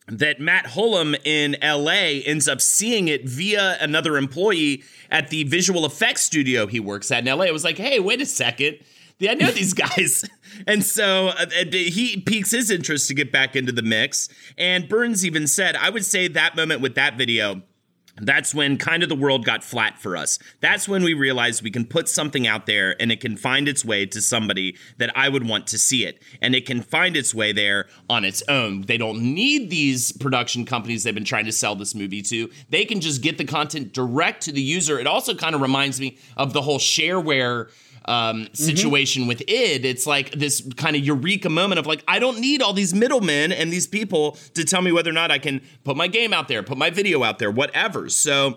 that 0.09 0.41
Matt 0.41 0.67
Hullum 0.67 1.17
in 1.25 1.57
LA 1.63 2.23
ends 2.25 2.49
up 2.49 2.61
seeing 2.61 3.09
it 3.09 3.29
via 3.29 3.77
another 3.81 4.17
employee 4.17 4.85
at 5.11 5.31
the 5.31 5.45
visual 5.45 5.85
effects 5.85 6.23
studio 6.23 6.67
he 6.67 6.81
works 6.81 7.11
at 7.11 7.27
in 7.27 7.39
LA. 7.39 7.45
It 7.45 7.53
was 7.53 7.65
like, 7.65 7.79
hey, 7.79 7.99
wait 7.99 8.21
a 8.21 8.27
second. 8.27 8.79
Yeah, 9.19 9.33
I 9.33 9.35
know 9.35 9.51
these 9.51 9.75
guys. 9.75 10.25
And 10.67 10.83
so 10.83 11.29
uh, 11.29 11.47
he 11.71 12.19
piques 12.19 12.51
his 12.51 12.71
interest 12.71 13.09
to 13.09 13.15
get 13.15 13.31
back 13.31 13.57
into 13.57 13.73
the 13.73 13.83
mix. 13.83 14.31
And 14.57 14.89
Burns 14.89 15.27
even 15.27 15.47
said, 15.47 15.77
I 15.77 15.91
would 15.91 16.05
say 16.05 16.29
that 16.29 16.57
moment 16.57 16.81
with 16.81 16.95
that 16.95 17.19
video 17.19 17.61
that's 18.21 18.55
when 18.55 18.79
kind 18.79 19.03
of 19.03 19.09
the 19.09 19.15
world 19.15 19.45
got 19.45 19.63
flat 19.63 19.99
for 19.99 20.17
us. 20.17 20.39
That's 20.61 20.89
when 20.89 21.03
we 21.03 21.15
realized 21.15 21.63
we 21.63 21.71
can 21.71 21.85
put 21.85 22.09
something 22.09 22.47
out 22.47 22.67
there 22.67 23.01
and 23.01 23.13
it 23.13 23.21
can 23.21 23.37
find 23.37 23.69
its 23.69 23.85
way 23.85 24.07
to 24.07 24.21
somebody 24.21 24.77
that 24.99 25.17
I 25.17 25.29
would 25.29 25.47
want 25.47 25.67
to 25.69 25.79
see 25.79 26.05
it. 26.05 26.23
And 26.41 26.55
it 26.55 26.67
can 26.67 26.83
find 26.83 27.17
its 27.17 27.35
way 27.35 27.53
there 27.53 27.87
on 28.09 28.25
its 28.25 28.43
own. 28.49 28.83
They 28.83 28.99
don't 28.99 29.21
need 29.21 29.71
these 29.71 30.13
production 30.13 30.65
companies 30.65 31.05
they've 31.05 31.15
been 31.15 31.25
trying 31.25 31.47
to 31.47 31.53
sell 31.53 31.75
this 31.75 31.95
movie 31.95 32.23
to. 32.23 32.51
They 32.71 32.85
can 32.85 33.01
just 33.01 33.23
get 33.23 33.39
the 33.39 33.45
content 33.45 33.93
direct 33.93 34.43
to 34.45 34.53
the 34.53 34.63
user. 34.63 34.99
It 34.99 35.07
also 35.07 35.35
kind 35.35 35.55
of 35.55 35.61
reminds 35.61 36.01
me 36.01 36.19
of 36.37 36.53
the 36.53 36.63
whole 36.63 36.79
shareware 36.79 37.71
um, 38.07 38.45
mm-hmm. 38.45 38.55
situation 38.55 39.23
mm-hmm. 39.23 39.29
with 39.29 39.43
id 39.49 39.85
it's 39.85 40.07
like 40.07 40.31
this 40.33 40.67
kind 40.77 40.97
of 40.97 41.05
eureka 41.05 41.49
moment 41.49 41.79
of 41.79 41.87
like 41.87 42.03
i 42.09 42.19
don't 42.19 42.39
need 42.39 42.63
all 42.63 42.73
these 42.73 42.95
middlemen 42.95 43.53
and 43.53 43.73
these 43.73 43.87
people 43.87 44.33
to 44.55 44.65
tell 44.65 44.83
me 44.83 44.93
whether 44.93 45.11
or 45.11 45.15
not 45.15 45.31
i 45.31 45.39
can 45.39 45.61
put 45.85 45.97
my 45.97 46.07
game 46.07 46.33
out 46.33 46.49
there 46.49 46.63
put 46.63 46.79
my 46.79 46.91
video 46.91 47.23
out 47.23 47.39
there 47.39 47.51
whatever 47.51 48.09
so 48.09 48.57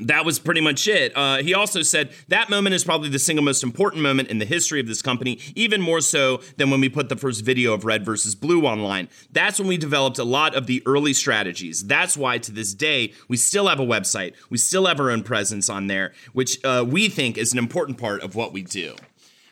that 0.00 0.24
was 0.24 0.38
pretty 0.38 0.60
much 0.60 0.88
it. 0.88 1.12
Uh, 1.16 1.38
he 1.38 1.54
also 1.54 1.82
said 1.82 2.12
that 2.28 2.50
moment 2.50 2.74
is 2.74 2.84
probably 2.84 3.08
the 3.08 3.18
single 3.18 3.44
most 3.44 3.62
important 3.62 4.02
moment 4.02 4.28
in 4.28 4.38
the 4.38 4.44
history 4.44 4.80
of 4.80 4.86
this 4.86 5.02
company, 5.02 5.38
even 5.54 5.80
more 5.80 6.00
so 6.00 6.40
than 6.56 6.70
when 6.70 6.80
we 6.80 6.88
put 6.88 7.08
the 7.08 7.16
first 7.16 7.44
video 7.44 7.72
of 7.72 7.84
Red 7.84 8.04
versus 8.04 8.34
Blue 8.34 8.66
online. 8.66 9.08
That's 9.30 9.58
when 9.58 9.68
we 9.68 9.76
developed 9.76 10.18
a 10.18 10.24
lot 10.24 10.54
of 10.54 10.66
the 10.66 10.82
early 10.86 11.12
strategies. 11.12 11.84
That's 11.84 12.16
why 12.16 12.38
to 12.38 12.52
this 12.52 12.74
day, 12.74 13.12
we 13.28 13.36
still 13.36 13.68
have 13.68 13.78
a 13.78 13.86
website, 13.86 14.34
we 14.50 14.58
still 14.58 14.86
have 14.86 14.98
our 14.98 15.10
own 15.10 15.22
presence 15.22 15.68
on 15.68 15.86
there, 15.86 16.12
which 16.32 16.62
uh, 16.64 16.84
we 16.86 17.08
think 17.08 17.38
is 17.38 17.52
an 17.52 17.58
important 17.58 17.98
part 17.98 18.22
of 18.22 18.34
what 18.34 18.52
we 18.52 18.62
do. 18.62 18.96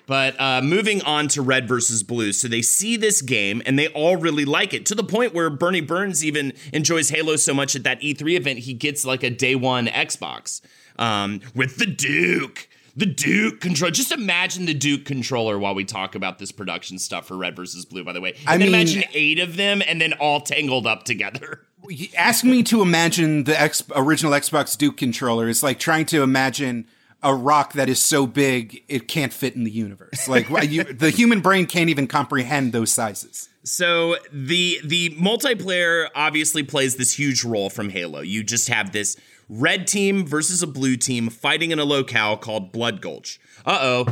But 0.07 0.41
uh, 0.41 0.61
moving 0.63 1.03
on 1.03 1.29
to 1.29 1.43
red 1.43 1.69
versus 1.69 2.03
blue. 2.03 2.33
So 2.33 2.49
they 2.49 2.63
see 2.63 2.97
this 2.97 3.23
game 3.23 3.63
and 3.65 3.79
they 3.79 3.89
all 3.89 4.17
really 4.17 4.45
like 4.45 4.75
it 4.75 4.85
to 4.87 4.95
the 4.95 5.05
point 5.05 5.35
where 5.35 5.49
Bernie 5.49 5.81
Burns 5.81 6.25
even 6.25 6.53
enjoys 6.73 7.11
Halo 7.11 7.37
so 7.37 7.55
much 7.55 7.77
at 7.77 7.85
that 7.85 8.01
E3 8.01 8.37
event, 8.37 8.59
he 8.61 8.75
gets 8.75 9.05
like 9.05 9.23
a 9.23 9.31
day 9.31 9.55
one 9.55 9.87
Xbox 9.87 10.61
um, 10.99 11.41
with 11.55 11.77
the 11.77 11.87
Duke. 11.87 12.69
The 12.95 13.07
Duke 13.07 13.61
control. 13.61 13.91
Just 13.91 14.13
imagine 14.13 14.67
the 14.67 14.75
Duke 14.75 15.07
controller 15.07 15.59
while 15.59 15.75
we 15.75 15.83
talk 15.83 16.15
about 16.15 16.39
this 16.39 16.53
production 16.53 16.99
stuff 16.99 17.27
for 17.27 17.39
Red 17.39 17.57
versus 17.57 17.87
Blue. 17.87 18.05
By 18.05 18.13
the 18.13 18.21
way, 18.21 18.33
and 18.33 18.49
I 18.49 18.59
mean, 18.59 18.69
imagine 18.69 19.05
eight 19.15 19.39
of 19.39 19.57
them 19.57 19.83
and 19.87 19.99
then 19.99 20.13
all 20.15 20.43
tangled 20.43 20.87
up 20.87 21.05
together. 21.05 21.63
Ask 22.19 22.45
me 22.45 22.63
to 22.65 22.83
imagine 22.83 23.45
the 23.45 23.59
X- 23.59 23.83
original 23.97 24.33
Xbox 24.33 24.77
Duke 24.77 24.99
controller 24.99 25.49
is 25.49 25.63
like 25.63 25.79
trying 25.79 26.05
to 26.07 26.23
imagine 26.23 26.87
a 27.23 27.35
rock 27.35 27.75
that 27.75 27.89
is 27.89 28.01
so 28.01 28.27
big 28.27 28.83
it 28.89 29.09
can't 29.09 29.33
fit 29.33 29.55
in 29.55 29.65
the 29.65 29.71
universe. 29.71 30.29
Like 30.29 30.49
you, 30.71 30.85
the 30.85 31.11
human 31.11 31.41
brain 31.41 31.67
can't 31.67 31.91
even 31.91 32.07
comprehend 32.07 32.73
those 32.73 32.91
sizes. 32.91 33.49
So 33.65 34.17
the 34.33 34.81
the 34.85 35.11
multiplayer 35.11 36.09
obviously 36.15 36.63
plays 36.63 36.97
this 36.97 37.15
huge 37.15 37.45
role 37.45 37.71
from 37.71 37.91
Halo. 37.91 38.21
You 38.21 38.43
just 38.43 38.69
have 38.69 38.93
this 38.93 39.17
red 39.49 39.87
team 39.87 40.27
versus 40.27 40.63
a 40.63 40.67
blue 40.67 40.97
team 40.97 41.29
fighting 41.29 41.71
in 41.71 41.79
a 41.79 41.85
locale 41.85 42.37
called 42.37 42.73
Blood 42.73 43.01
Gulch. 43.01 43.41
Uh 43.65 43.79
oh. 43.81 44.07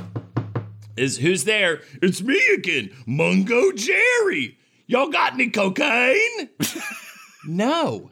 Is 0.96 1.18
who's 1.18 1.44
there? 1.44 1.80
It's 2.02 2.22
me 2.22 2.40
again, 2.54 2.90
Mungo 3.06 3.72
Jerry. 3.72 4.58
Y'all 4.86 5.08
got 5.08 5.34
any 5.34 5.48
cocaine? 5.50 6.50
no. 7.46 8.10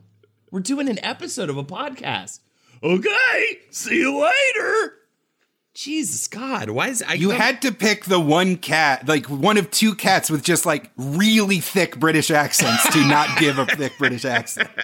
We're 0.51 0.61
doing 0.61 0.89
an 0.89 1.05
episode 1.05 1.51
of 1.51 1.57
a 1.59 1.65
podcast. 1.65 2.41
Okay, 2.83 3.59
see 3.71 3.99
you 3.99 4.23
later. 4.23 4.95
Jesus 5.75 6.27
God, 6.27 6.71
why 6.71 6.89
is 6.89 7.03
I 7.07 7.15
You 7.15 7.31
had 7.31 7.63
to 7.63 7.71
pick 7.73 8.05
the 8.07 8.19
one 8.19 8.57
cat, 8.57 9.07
like 9.07 9.27
one 9.27 9.57
of 9.57 9.71
two 9.71 9.95
cats 9.95 10.29
with 10.29 10.43
just 10.43 10.67
like 10.67 10.91
really 10.97 11.61
thick 11.61 11.99
British 11.99 12.33
accents 12.33 12.89
to 12.93 13.05
not 13.07 13.39
give 13.39 13.59
a 13.59 13.67
thick 13.67 13.93
British 13.99 14.25
accent. 14.25 14.69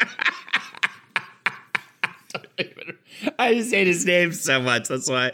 I 3.39 3.55
just 3.55 3.73
hate 3.73 3.87
his 3.87 4.05
name 4.05 4.33
so 4.33 4.61
much. 4.61 4.89
That's 4.89 5.09
why. 5.09 5.33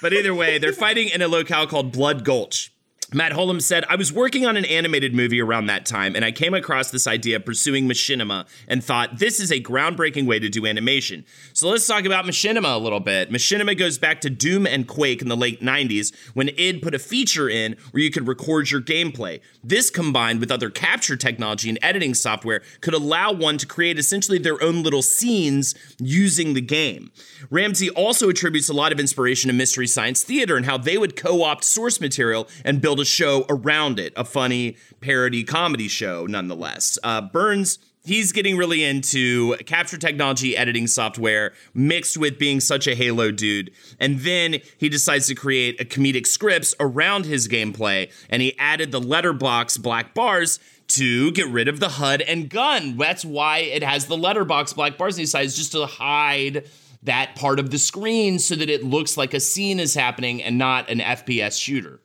But 0.00 0.12
either 0.12 0.34
way, 0.34 0.58
they're 0.58 0.72
fighting 0.72 1.08
in 1.08 1.22
a 1.22 1.28
locale 1.28 1.66
called 1.66 1.92
Blood 1.92 2.24
Gulch. 2.24 2.71
Matt 3.14 3.32
Hullum 3.32 3.60
said, 3.60 3.84
I 3.90 3.96
was 3.96 4.10
working 4.10 4.46
on 4.46 4.56
an 4.56 4.64
animated 4.64 5.14
movie 5.14 5.42
around 5.42 5.66
that 5.66 5.84
time, 5.84 6.16
and 6.16 6.24
I 6.24 6.32
came 6.32 6.54
across 6.54 6.90
this 6.90 7.06
idea 7.06 7.36
of 7.36 7.44
pursuing 7.44 7.86
machinima 7.86 8.46
and 8.66 8.82
thought 8.82 9.18
this 9.18 9.38
is 9.38 9.52
a 9.52 9.60
groundbreaking 9.60 10.24
way 10.24 10.38
to 10.38 10.48
do 10.48 10.64
animation. 10.64 11.26
So 11.52 11.68
let's 11.68 11.86
talk 11.86 12.06
about 12.06 12.24
machinima 12.24 12.74
a 12.74 12.78
little 12.78 13.00
bit. 13.00 13.30
Machinima 13.30 13.76
goes 13.76 13.98
back 13.98 14.22
to 14.22 14.30
Doom 14.30 14.66
and 14.66 14.88
Quake 14.88 15.20
in 15.20 15.28
the 15.28 15.36
late 15.36 15.60
90s 15.60 16.14
when 16.32 16.48
id 16.56 16.80
put 16.80 16.94
a 16.94 16.98
feature 16.98 17.50
in 17.50 17.76
where 17.90 18.02
you 18.02 18.10
could 18.10 18.26
record 18.26 18.70
your 18.70 18.80
gameplay. 18.80 19.42
This 19.62 19.90
combined 19.90 20.40
with 20.40 20.50
other 20.50 20.70
capture 20.70 21.16
technology 21.16 21.68
and 21.68 21.78
editing 21.82 22.14
software 22.14 22.62
could 22.80 22.94
allow 22.94 23.30
one 23.30 23.58
to 23.58 23.66
create 23.66 23.98
essentially 23.98 24.38
their 24.38 24.62
own 24.62 24.82
little 24.82 25.02
scenes 25.02 25.74
using 25.98 26.54
the 26.54 26.62
game. 26.62 27.10
Ramsey 27.50 27.90
also 27.90 28.30
attributes 28.30 28.70
a 28.70 28.74
lot 28.74 28.90
of 28.90 28.98
inspiration 28.98 29.48
to 29.48 29.54
Mystery 29.54 29.86
Science 29.86 30.22
Theater 30.22 30.56
and 30.56 30.64
how 30.64 30.78
they 30.78 30.96
would 30.96 31.14
co 31.14 31.42
opt 31.42 31.64
source 31.64 32.00
material 32.00 32.48
and 32.64 32.80
build 32.80 33.01
a 33.02 33.04
show 33.04 33.44
around 33.50 33.98
it, 33.98 34.14
a 34.16 34.24
funny 34.24 34.76
parody 35.02 35.44
comedy 35.44 35.88
show, 35.88 36.24
nonetheless. 36.24 36.98
Uh, 37.02 37.20
Burns 37.20 37.78
he's 38.04 38.32
getting 38.32 38.56
really 38.56 38.82
into 38.82 39.56
capture 39.66 39.96
technology 39.96 40.56
editing 40.56 40.86
software 40.86 41.52
mixed 41.74 42.16
with 42.16 42.38
being 42.38 42.60
such 42.60 42.86
a 42.86 42.94
halo 42.94 43.30
dude. 43.30 43.70
And 44.00 44.20
then 44.20 44.60
he 44.78 44.88
decides 44.88 45.28
to 45.28 45.34
create 45.34 45.80
a 45.80 45.84
comedic 45.84 46.26
scripts 46.26 46.74
around 46.80 47.26
his 47.26 47.48
gameplay 47.48 48.12
and 48.28 48.42
he 48.42 48.58
added 48.58 48.92
the 48.92 49.00
letterbox 49.00 49.76
black 49.78 50.14
bars 50.14 50.58
to 50.88 51.30
get 51.32 51.46
rid 51.48 51.68
of 51.68 51.80
the 51.80 51.88
hud 51.88 52.22
and 52.22 52.50
gun. 52.50 52.96
That's 52.98 53.24
why 53.24 53.58
it 53.58 53.82
has 53.82 54.06
the 54.06 54.16
letterbox 54.16 54.72
black 54.72 54.98
bars 54.98 55.14
and 55.14 55.20
he 55.20 55.24
decides 55.24 55.56
just 55.56 55.72
to 55.72 55.86
hide 55.86 56.68
that 57.04 57.34
part 57.34 57.58
of 57.58 57.70
the 57.70 57.78
screen 57.78 58.38
so 58.38 58.54
that 58.54 58.70
it 58.70 58.84
looks 58.84 59.16
like 59.16 59.34
a 59.34 59.40
scene 59.40 59.80
is 59.80 59.94
happening 59.94 60.42
and 60.42 60.56
not 60.56 60.88
an 60.88 61.00
fps 61.00 61.60
shooter 61.60 62.01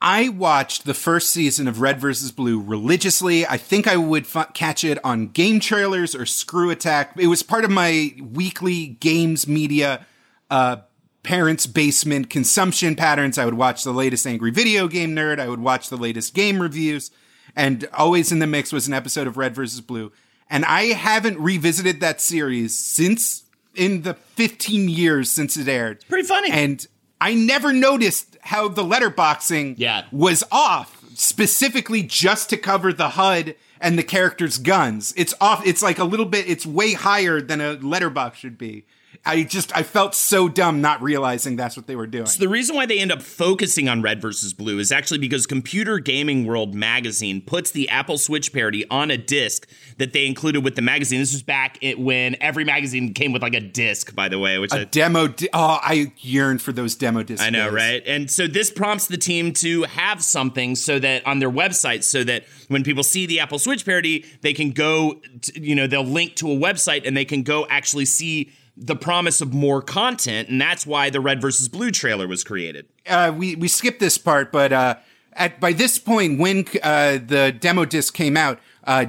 I 0.00 0.28
watched 0.28 0.84
the 0.84 0.94
first 0.94 1.30
season 1.30 1.66
of 1.66 1.80
Red 1.80 1.98
vs. 2.00 2.30
Blue 2.30 2.60
religiously. 2.60 3.46
I 3.46 3.56
think 3.56 3.86
I 3.86 3.96
would 3.96 4.24
f- 4.24 4.52
catch 4.52 4.84
it 4.84 5.02
on 5.04 5.28
game 5.28 5.60
trailers 5.60 6.14
or 6.14 6.26
Screw 6.26 6.70
Attack. 6.70 7.14
It 7.18 7.28
was 7.28 7.42
part 7.42 7.64
of 7.64 7.70
my 7.70 8.14
weekly 8.20 8.86
games 8.86 9.46
media 9.46 10.04
uh, 10.50 10.78
parents' 11.22 11.66
basement 11.66 12.28
consumption 12.28 12.96
patterns. 12.96 13.38
I 13.38 13.46
would 13.46 13.54
watch 13.54 13.82
the 13.82 13.92
latest 13.92 14.26
Angry 14.26 14.50
Video 14.50 14.88
Game 14.88 15.14
Nerd. 15.16 15.40
I 15.40 15.48
would 15.48 15.60
watch 15.60 15.88
the 15.88 15.96
latest 15.96 16.34
game 16.34 16.60
reviews. 16.60 17.10
And 17.56 17.88
always 17.94 18.30
in 18.30 18.40
the 18.40 18.46
mix 18.46 18.72
was 18.72 18.86
an 18.86 18.94
episode 18.94 19.26
of 19.26 19.36
Red 19.36 19.54
vs. 19.54 19.80
Blue. 19.80 20.12
And 20.50 20.64
I 20.66 20.86
haven't 20.86 21.38
revisited 21.38 22.00
that 22.00 22.20
series 22.20 22.76
since 22.78 23.44
in 23.74 24.02
the 24.02 24.14
15 24.14 24.88
years 24.88 25.30
since 25.30 25.56
it 25.56 25.66
aired. 25.66 26.04
pretty 26.08 26.28
funny 26.28 26.50
And 26.50 26.86
I 27.20 27.34
never 27.34 27.72
noticed 27.72 28.33
how 28.44 28.68
the 28.68 28.82
letterboxing 28.84 29.74
Yeah. 29.78 30.04
was 30.12 30.44
off 30.52 30.98
specifically 31.14 32.02
just 32.02 32.50
to 32.50 32.56
cover 32.56 32.92
the 32.92 33.10
HUD 33.10 33.54
and 33.80 33.98
the 33.98 34.02
characters' 34.02 34.58
guns. 34.58 35.12
It's 35.16 35.34
off. 35.40 35.64
It's 35.66 35.82
like 35.82 35.98
a 35.98 36.04
little 36.04 36.26
bit. 36.26 36.48
It's 36.48 36.66
way 36.66 36.92
higher 36.94 37.40
than 37.40 37.60
a 37.60 37.72
letterbox 37.74 38.38
should 38.38 38.58
be. 38.58 38.84
I 39.26 39.42
just 39.44 39.74
I 39.74 39.82
felt 39.82 40.14
so 40.14 40.48
dumb 40.48 40.82
not 40.82 41.02
realizing 41.02 41.56
that's 41.56 41.76
what 41.76 41.86
they 41.86 41.96
were 41.96 42.06
doing. 42.06 42.26
So 42.26 42.38
the 42.38 42.48
reason 42.48 42.76
why 42.76 42.84
they 42.84 42.98
end 42.98 43.10
up 43.10 43.22
focusing 43.22 43.88
on 43.88 44.02
red 44.02 44.20
versus 44.20 44.52
blue 44.52 44.78
is 44.78 44.92
actually 44.92 45.18
because 45.18 45.46
Computer 45.46 45.98
Gaming 45.98 46.46
World 46.46 46.74
magazine 46.74 47.40
puts 47.40 47.70
the 47.70 47.88
Apple 47.88 48.18
Switch 48.18 48.52
parody 48.52 48.84
on 48.90 49.10
a 49.10 49.16
disc 49.16 49.66
that 49.96 50.12
they 50.12 50.26
included 50.26 50.62
with 50.62 50.74
the 50.74 50.82
magazine. 50.82 51.20
This 51.20 51.32
was 51.32 51.42
back 51.42 51.78
it, 51.80 51.98
when 51.98 52.36
every 52.40 52.64
magazine 52.64 53.14
came 53.14 53.32
with 53.32 53.40
like 53.40 53.54
a 53.54 53.60
disc, 53.60 54.14
by 54.14 54.28
the 54.28 54.38
way, 54.38 54.58
which 54.58 54.72
a 54.72 54.80
I, 54.80 54.84
demo. 54.84 55.28
Di- 55.28 55.48
oh, 55.54 55.78
I 55.80 56.12
yearn 56.18 56.58
for 56.58 56.72
those 56.72 56.94
demo 56.94 57.22
discs. 57.22 57.44
I 57.44 57.48
know, 57.48 57.70
right? 57.70 58.02
And 58.06 58.30
so 58.30 58.46
this 58.46 58.70
prompts 58.70 59.06
the 59.06 59.16
team 59.16 59.52
to 59.54 59.84
have 59.84 60.22
something 60.22 60.76
so 60.76 60.98
that 60.98 61.26
on 61.26 61.38
their 61.38 61.50
website, 61.50 62.04
so 62.04 62.24
that 62.24 62.44
when 62.68 62.84
people 62.84 63.02
see 63.02 63.24
the 63.24 63.40
Apple 63.40 63.58
Switch 63.58 63.86
parody, 63.86 64.26
they 64.42 64.52
can 64.52 64.72
go, 64.72 65.20
to, 65.42 65.60
you 65.60 65.74
know, 65.74 65.86
they'll 65.86 66.04
link 66.04 66.36
to 66.36 66.50
a 66.50 66.56
website 66.56 67.06
and 67.06 67.16
they 67.16 67.24
can 67.24 67.42
go 67.42 67.66
actually 67.70 68.04
see 68.04 68.52
the 68.76 68.96
promise 68.96 69.40
of 69.40 69.52
more 69.54 69.80
content, 69.82 70.48
and 70.48 70.60
that's 70.60 70.86
why 70.86 71.08
the 71.10 71.20
red 71.20 71.40
versus 71.40 71.68
blue 71.68 71.90
trailer 71.90 72.26
was 72.26 72.42
created. 72.44 72.86
uh, 73.08 73.32
we 73.36 73.54
we 73.56 73.68
skipped 73.68 74.00
this 74.00 74.18
part, 74.18 74.50
but 74.50 74.72
uh, 74.72 74.96
at 75.34 75.60
by 75.60 75.72
this 75.72 75.98
point, 75.98 76.38
when 76.40 76.64
uh, 76.82 77.18
the 77.24 77.54
demo 77.58 77.84
disc 77.84 78.14
came 78.14 78.36
out, 78.36 78.58
uh, 78.84 79.04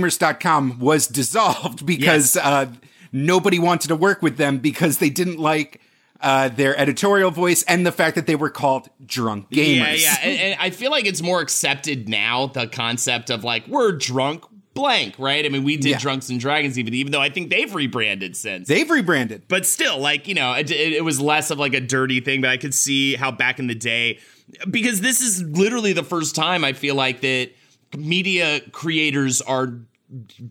drunkgamers.com 0.00 0.78
was 0.78 1.06
dissolved 1.20 1.84
because 1.86 2.36
Yes. 2.36 2.44
uh, 2.44 2.66
nobody 3.12 3.58
wanted 3.58 3.88
to 3.88 3.96
work 3.96 4.22
with 4.22 4.36
them 4.36 4.58
because 4.58 4.98
they 4.98 5.10
didn't 5.10 5.38
like 5.38 5.80
uh, 6.20 6.48
their 6.48 6.76
editorial 6.78 7.30
voice 7.30 7.62
and 7.64 7.86
the 7.86 7.92
fact 7.92 8.14
that 8.16 8.26
they 8.26 8.36
were 8.36 8.50
called 8.50 8.88
drunk 9.04 9.50
gamers. 9.50 9.76
Yeah, 9.78 9.94
yeah. 9.94 10.16
And, 10.22 10.40
and 10.40 10.60
I 10.60 10.70
feel 10.70 10.90
like 10.90 11.04
it's 11.06 11.22
more 11.22 11.40
accepted 11.40 12.08
now, 12.08 12.46
the 12.46 12.66
concept 12.66 13.30
of 13.30 13.44
like, 13.44 13.66
we're 13.68 13.92
drunk 13.92 14.44
blank, 14.76 15.16
right? 15.18 15.44
I 15.44 15.48
mean, 15.48 15.64
we 15.64 15.76
did 15.76 15.90
Yeah. 15.90 15.98
Drunks 15.98 16.28
and 16.28 16.38
Dragons 16.38 16.78
even, 16.78 16.94
even 16.94 17.10
though 17.10 17.20
I 17.20 17.30
think 17.30 17.50
they've 17.50 17.74
rebranded 17.74 18.36
since. 18.36 18.68
They've 18.68 18.88
rebranded. 18.88 19.48
but 19.48 19.66
still, 19.66 19.98
like, 19.98 20.28
you 20.28 20.34
know, 20.34 20.52
it, 20.52 20.70
it, 20.70 20.92
it 20.92 21.04
was 21.04 21.20
less 21.20 21.50
of 21.50 21.58
like 21.58 21.74
a 21.74 21.80
dirty 21.80 22.20
thing, 22.20 22.40
but 22.40 22.50
I 22.50 22.56
could 22.56 22.74
see 22.74 23.16
how 23.16 23.32
back 23.32 23.58
in 23.58 23.66
the 23.66 23.74
day, 23.74 24.20
because 24.70 25.00
this 25.00 25.20
is 25.20 25.42
literally 25.42 25.92
the 25.92 26.04
first 26.04 26.36
time 26.36 26.64
I 26.64 26.72
feel 26.72 26.94
like 26.94 27.22
that 27.22 27.50
media 27.96 28.60
creators 28.70 29.40
are 29.42 29.80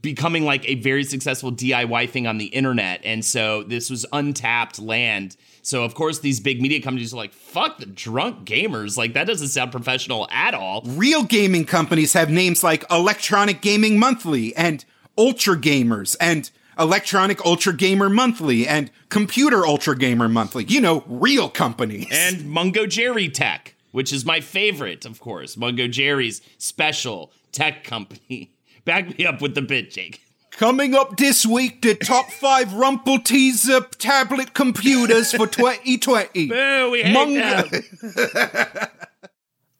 becoming 0.01 0.43
like 0.43 0.67
a 0.67 0.75
very 0.75 1.03
successful 1.03 1.51
DIY 1.51 2.09
thing 2.09 2.27
on 2.27 2.37
the 2.37 2.47
internet. 2.47 3.01
And 3.05 3.23
so 3.23 3.63
this 3.63 3.89
was 3.89 4.05
untapped 4.11 4.79
land. 4.79 5.37
So 5.65 5.83
of 5.83 5.95
course 5.95 6.19
these 6.19 6.39
big 6.39 6.61
media 6.61 6.79
companies 6.79 7.11
are 7.11 7.17
like, 7.17 7.33
fuck 7.33 7.79
the 7.79 7.87
drunk 7.87 8.45
gamers. 8.47 8.97
Like 8.97 9.13
that 9.13 9.25
doesn't 9.25 9.47
sound 9.47 9.71
professional 9.71 10.27
at 10.29 10.53
all. 10.53 10.83
Real 10.85 11.23
gaming 11.23 11.65
companies 11.65 12.13
have 12.13 12.29
names 12.29 12.63
like 12.63 12.85
Electronic 12.91 13.61
Gaming 13.61 13.97
Monthly 13.97 14.55
and 14.55 14.85
Ultra 15.17 15.57
Gamers 15.57 16.15
and 16.21 16.51
Electronic 16.77 17.43
Ultra 17.45 17.73
Gamer 17.73 18.09
Monthly 18.09 18.67
and 18.67 18.91
Computer 19.09 19.65
Ultra 19.65 19.97
Gamer 19.97 20.29
Monthly. 20.29 20.65
You 20.65 20.81
know, 20.81 21.03
real 21.07 21.49
companies. 21.49 22.09
And 22.11 22.47
Mungo 22.47 22.85
Jerry 22.85 23.27
Tech, 23.27 23.73
which 23.91 24.13
is 24.13 24.23
my 24.23 24.41
favorite, 24.41 25.03
of 25.03 25.19
course. 25.19 25.57
Mungo 25.57 25.87
Jerry's 25.87 26.41
special 26.59 27.31
tech 27.51 27.83
company. 27.83 28.51
Back 28.85 29.17
me 29.17 29.25
up 29.25 29.41
with 29.41 29.55
the 29.55 29.63
bit, 29.63 29.89
Jake. 29.89 30.21
Coming 30.57 30.95
up 30.95 31.17
this 31.17 31.45
week, 31.45 31.81
the 31.81 31.95
top 31.95 32.31
five 32.31 32.69
Rumpleteazer 32.69 33.89
tablet 33.97 34.53
computers 34.53 35.33
for 35.33 35.47
2020. 35.47 36.47
Boo, 36.47 36.91
we 36.91 37.03
hate 37.03 37.11
Mungo- 37.13 37.67
them. 37.67 38.87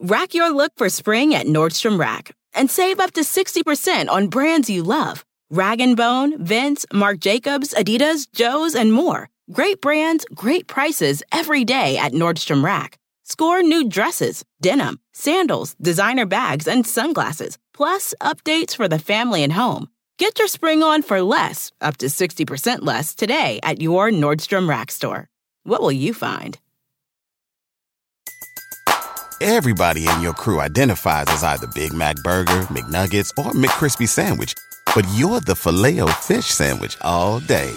Rack 0.00 0.34
your 0.34 0.50
look 0.50 0.72
for 0.76 0.90
spring 0.90 1.34
at 1.34 1.46
Nordstrom 1.46 1.98
Rack 1.98 2.32
and 2.52 2.70
save 2.70 3.00
up 3.00 3.12
to 3.12 3.22
60% 3.22 4.10
on 4.10 4.28
brands 4.28 4.68
you 4.68 4.82
love. 4.82 5.24
Rag 5.48 5.80
& 5.94 5.96
Bone, 5.96 6.44
Vince, 6.44 6.84
Marc 6.92 7.20
Jacobs, 7.20 7.72
Adidas, 7.72 8.30
Joe's, 8.30 8.74
and 8.74 8.92
more. 8.92 9.30
Great 9.50 9.80
brands, 9.80 10.26
great 10.34 10.66
prices 10.66 11.22
every 11.32 11.64
day 11.64 11.96
at 11.96 12.12
Nordstrom 12.12 12.62
Rack. 12.62 12.98
Score 13.24 13.62
new 13.62 13.88
dresses, 13.88 14.44
denim, 14.60 15.00
sandals, 15.12 15.74
designer 15.80 16.26
bags, 16.26 16.68
and 16.68 16.86
sunglasses, 16.86 17.56
plus 17.72 18.12
updates 18.20 18.76
for 18.76 18.88
the 18.88 18.98
family 18.98 19.42
and 19.42 19.54
home. 19.54 19.88
Get 20.18 20.38
your 20.38 20.48
spring 20.48 20.82
on 20.82 21.02
for 21.02 21.20
less, 21.20 21.72
up 21.82 21.98
to 21.98 22.06
60% 22.06 22.78
less 22.80 23.14
today 23.14 23.60
at 23.62 23.82
your 23.82 24.10
Nordstrom 24.10 24.66
Rack 24.66 24.90
store. 24.90 25.28
What 25.64 25.82
will 25.82 25.92
you 25.92 26.14
find? 26.14 26.58
Everybody 29.42 30.08
in 30.08 30.22
your 30.22 30.32
crew 30.32 30.62
identifies 30.62 31.26
as 31.28 31.42
either 31.42 31.66
Big 31.66 31.92
Mac 31.92 32.16
Burger, 32.24 32.62
McNuggets, 32.70 33.28
or 33.36 33.52
McCrispy 33.52 34.08
Sandwich. 34.08 34.54
But 34.94 35.06
you're 35.14 35.42
the 35.42 35.54
filet 35.54 36.00
fish 36.12 36.46
Sandwich 36.46 36.96
all 37.02 37.40
day. 37.40 37.70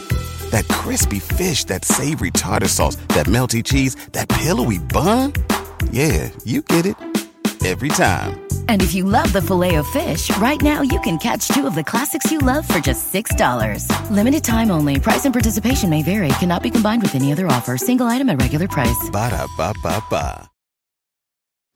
That 0.52 0.65
crispy 0.69 1.19
fish, 1.19 1.65
that 1.65 1.84
savory 1.84 2.32
tartar 2.32 2.69
sauce, 2.69 2.95
that 3.10 3.25
melty 3.25 3.62
cheese, 3.62 3.95
that 4.13 4.30
pillowy 4.30 4.78
bun. 4.78 5.34
Yeah, 5.91 6.30
you 6.45 6.62
get 6.62 6.86
it. 6.86 6.95
Every 7.65 7.89
time. 7.89 8.39
And 8.69 8.82
if 8.82 8.93
you 8.93 9.04
love 9.04 9.34
the 9.34 9.41
filet 9.41 9.76
of 9.76 9.88
fish, 9.88 10.36
right 10.38 10.62
now 10.62 10.82
you 10.82 11.00
can 11.02 11.17
catch 11.17 11.50
two 11.50 11.67
of 11.67 11.76
the 11.76 11.84
classics 11.84 12.32
you 12.32 12.38
love 12.38 12.65
for 12.67 12.80
just 12.80 13.12
$6. 13.12 14.12
Limited 14.12 14.43
time 14.43 14.72
only. 14.72 15.00
Price 15.00 15.26
and 15.26 15.34
participation 15.34 15.89
may 15.89 16.04
vary. 16.04 16.30
Cannot 16.39 16.63
be 16.63 16.69
combined 16.69 17.02
with 17.02 17.15
any 17.15 17.32
other 17.32 17.48
offer. 17.48 17.78
Single 17.78 18.08
item 18.08 18.30
at 18.30 18.39
regular 18.39 18.67
price. 18.67 19.10
Ba 19.12 19.30
da 19.32 19.48
ba 19.58 19.74
ba 19.84 20.04
ba. 20.10 20.50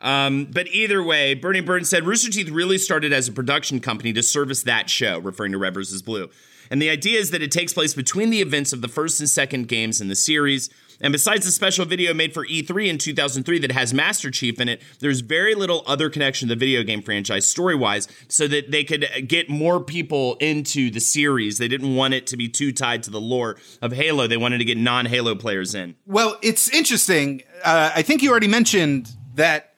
Um, 0.04 0.50
but 0.52 0.68
either 0.68 1.02
way, 1.02 1.34
Bernie 1.34 1.62
Burns 1.62 1.90
said 1.90 2.06
Rooster 2.06 2.30
Teeth 2.30 2.50
really 2.50 2.78
started 2.78 3.14
as 3.14 3.30
a 3.30 3.32
production 3.32 3.80
company 3.80 4.12
to 4.14 4.22
service 4.22 4.62
that 4.64 4.90
show, 4.90 5.20
referring 5.20 5.54
to 5.54 5.58
Red 5.58 5.74
vs. 5.74 6.02
Blue. 6.02 6.30
And 6.70 6.82
the 6.82 6.90
idea 6.90 7.20
is 7.20 7.32
that 7.32 7.42
it 7.42 7.52
takes 7.52 7.72
place 7.74 7.94
between 7.94 8.30
the 8.30 8.42
events 8.42 8.74
of 8.74 8.82
the 8.82 8.90
first 8.90 9.22
and 9.22 9.30
second 9.30 9.70
games 9.70 10.02
in 10.02 10.10
the 10.10 10.16
series. 10.16 10.70
And 11.04 11.12
besides 11.12 11.46
the 11.46 11.52
special 11.52 11.86
video 11.86 12.14
made 12.14 12.34
for 12.34 12.46
E3 12.48 12.88
in 12.88 12.98
2003 12.98 13.60
that 13.60 13.74
has 13.74 13.94
Master 13.94 14.32
Chief 14.32 14.60
in 14.62 14.70
it, 14.70 14.82
there's 15.00 15.20
very 15.20 15.54
little 15.54 15.84
other 15.86 16.10
connection 16.10 16.48
to 16.48 16.56
the 16.56 16.60
video 16.60 16.82
game 16.82 17.02
franchise 17.02 17.46
story 17.46 17.76
wise, 17.76 18.08
so 18.30 18.48
that 18.48 18.72
they 18.72 18.86
could 18.86 19.06
get 19.28 19.50
more 19.50 19.84
people 19.84 20.36
into 20.36 20.90
the 20.90 21.02
series. 21.02 21.58
They 21.58 21.68
didn't 21.68 21.96
want 21.96 22.14
it 22.14 22.26
to 22.28 22.38
be 22.38 22.48
too 22.48 22.72
tied 22.72 23.04
to 23.04 23.12
the 23.12 23.20
lore 23.20 23.58
of 23.82 23.92
Halo. 23.92 24.28
They 24.28 24.38
wanted 24.38 24.60
to 24.60 24.66
get 24.66 24.78
non 24.78 25.06
Halo 25.06 25.36
players 25.36 25.76
in. 25.76 25.96
Well, 26.06 26.38
it's 26.42 26.70
interesting. 26.70 27.44
Uh, 27.66 27.92
I 27.94 28.02
think 28.02 28.22
you 28.22 28.32
already 28.32 28.48
mentioned 28.48 29.12
that 29.36 29.74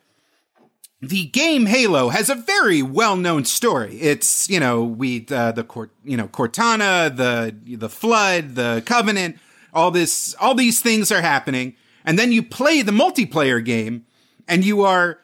the 1.02 1.26
game 1.26 1.66
Halo 1.66 2.10
has 2.10 2.30
a 2.30 2.36
very 2.36 2.84
well-known 2.84 3.46
story. 3.46 3.98
It's 4.00 4.48
you 4.48 4.60
know 4.60 4.84
we 4.84 5.26
uh, 5.32 5.54
the 5.54 5.64
Cort 5.64 5.90
you 6.04 6.18
know 6.18 6.28
Cortana, 6.28 7.16
the 7.16 7.56
the 7.78 7.90
flood, 7.90 8.54
the 8.54 8.84
Covenant, 8.86 9.38
all 9.76 9.92
this 9.92 10.34
all 10.36 10.56
these 10.56 10.80
things 10.80 11.12
are 11.12 11.22
happening, 11.22 11.76
and 12.04 12.18
then 12.18 12.32
you 12.32 12.42
play 12.42 12.82
the 12.82 12.92
multiplayer 12.92 13.64
game, 13.64 14.06
and 14.48 14.64
you 14.64 14.82
are 14.82 15.20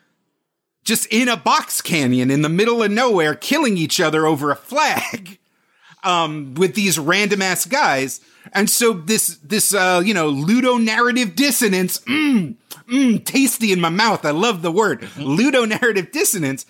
just 0.83 1.07
in 1.07 1.29
a 1.29 1.37
box 1.37 1.81
canyon 1.81 2.29
in 2.29 2.41
the 2.41 2.49
middle 2.49 2.83
of 2.83 2.91
nowhere, 2.91 3.33
killing 3.33 3.77
each 3.77 3.99
other 3.99 4.25
over 4.25 4.51
a 4.51 4.55
flag, 4.55 5.39
um, 6.03 6.53
with 6.55 6.75
these 6.75 6.99
random 6.99 7.41
ass 7.41 7.65
guys. 7.65 8.19
And 8.53 8.69
so 8.69 8.93
this 8.93 9.37
this 9.37 9.73
uh, 9.73 10.01
you 10.03 10.13
know 10.13 10.27
ludo 10.27 10.77
narrative 10.77 11.35
dissonance. 11.35 12.01
Mm, 12.11 12.55
mm, 12.91 13.23
tasty 13.23 13.71
in 13.71 13.79
my 13.79 13.89
mouth. 13.89 14.25
I 14.25 14.31
love 14.31 14.61
the 14.61 14.71
word 14.71 15.07
ludo 15.17 15.63
narrative 15.65 16.11
dissonance. 16.11 16.65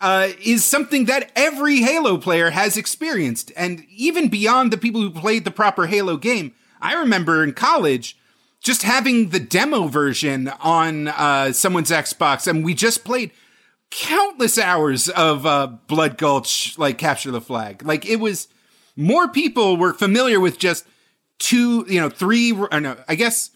Uh, 0.00 0.28
is 0.44 0.64
something 0.64 1.06
that 1.06 1.32
every 1.34 1.78
Halo 1.78 2.18
player 2.18 2.50
has 2.50 2.76
experienced, 2.76 3.50
and 3.56 3.84
even 3.88 4.28
beyond 4.28 4.70
the 4.70 4.76
people 4.76 5.00
who 5.00 5.10
played 5.10 5.44
the 5.44 5.50
proper 5.50 5.86
Halo 5.86 6.16
game. 6.16 6.52
I 6.84 6.92
remember 6.92 7.42
in 7.42 7.54
college 7.54 8.16
just 8.60 8.82
having 8.82 9.30
the 9.30 9.40
demo 9.40 9.88
version 9.88 10.48
on 10.60 11.08
uh, 11.08 11.52
someone's 11.52 11.90
Xbox, 11.90 12.46
and 12.46 12.62
we 12.62 12.74
just 12.74 13.04
played 13.04 13.30
countless 13.90 14.58
hours 14.58 15.08
of 15.08 15.46
uh, 15.46 15.66
Blood 15.86 16.18
Gulch, 16.18 16.78
like 16.78 16.98
Capture 16.98 17.30
the 17.30 17.40
Flag. 17.40 17.82
Like 17.84 18.04
it 18.04 18.16
was 18.16 18.48
more 18.96 19.28
people 19.28 19.78
were 19.78 19.94
familiar 19.94 20.38
with 20.38 20.58
just 20.58 20.86
two, 21.38 21.86
you 21.88 21.98
know, 21.98 22.10
three. 22.10 22.52
Or 22.52 22.68
no, 22.80 22.96
I 23.08 23.14
guess 23.14 23.50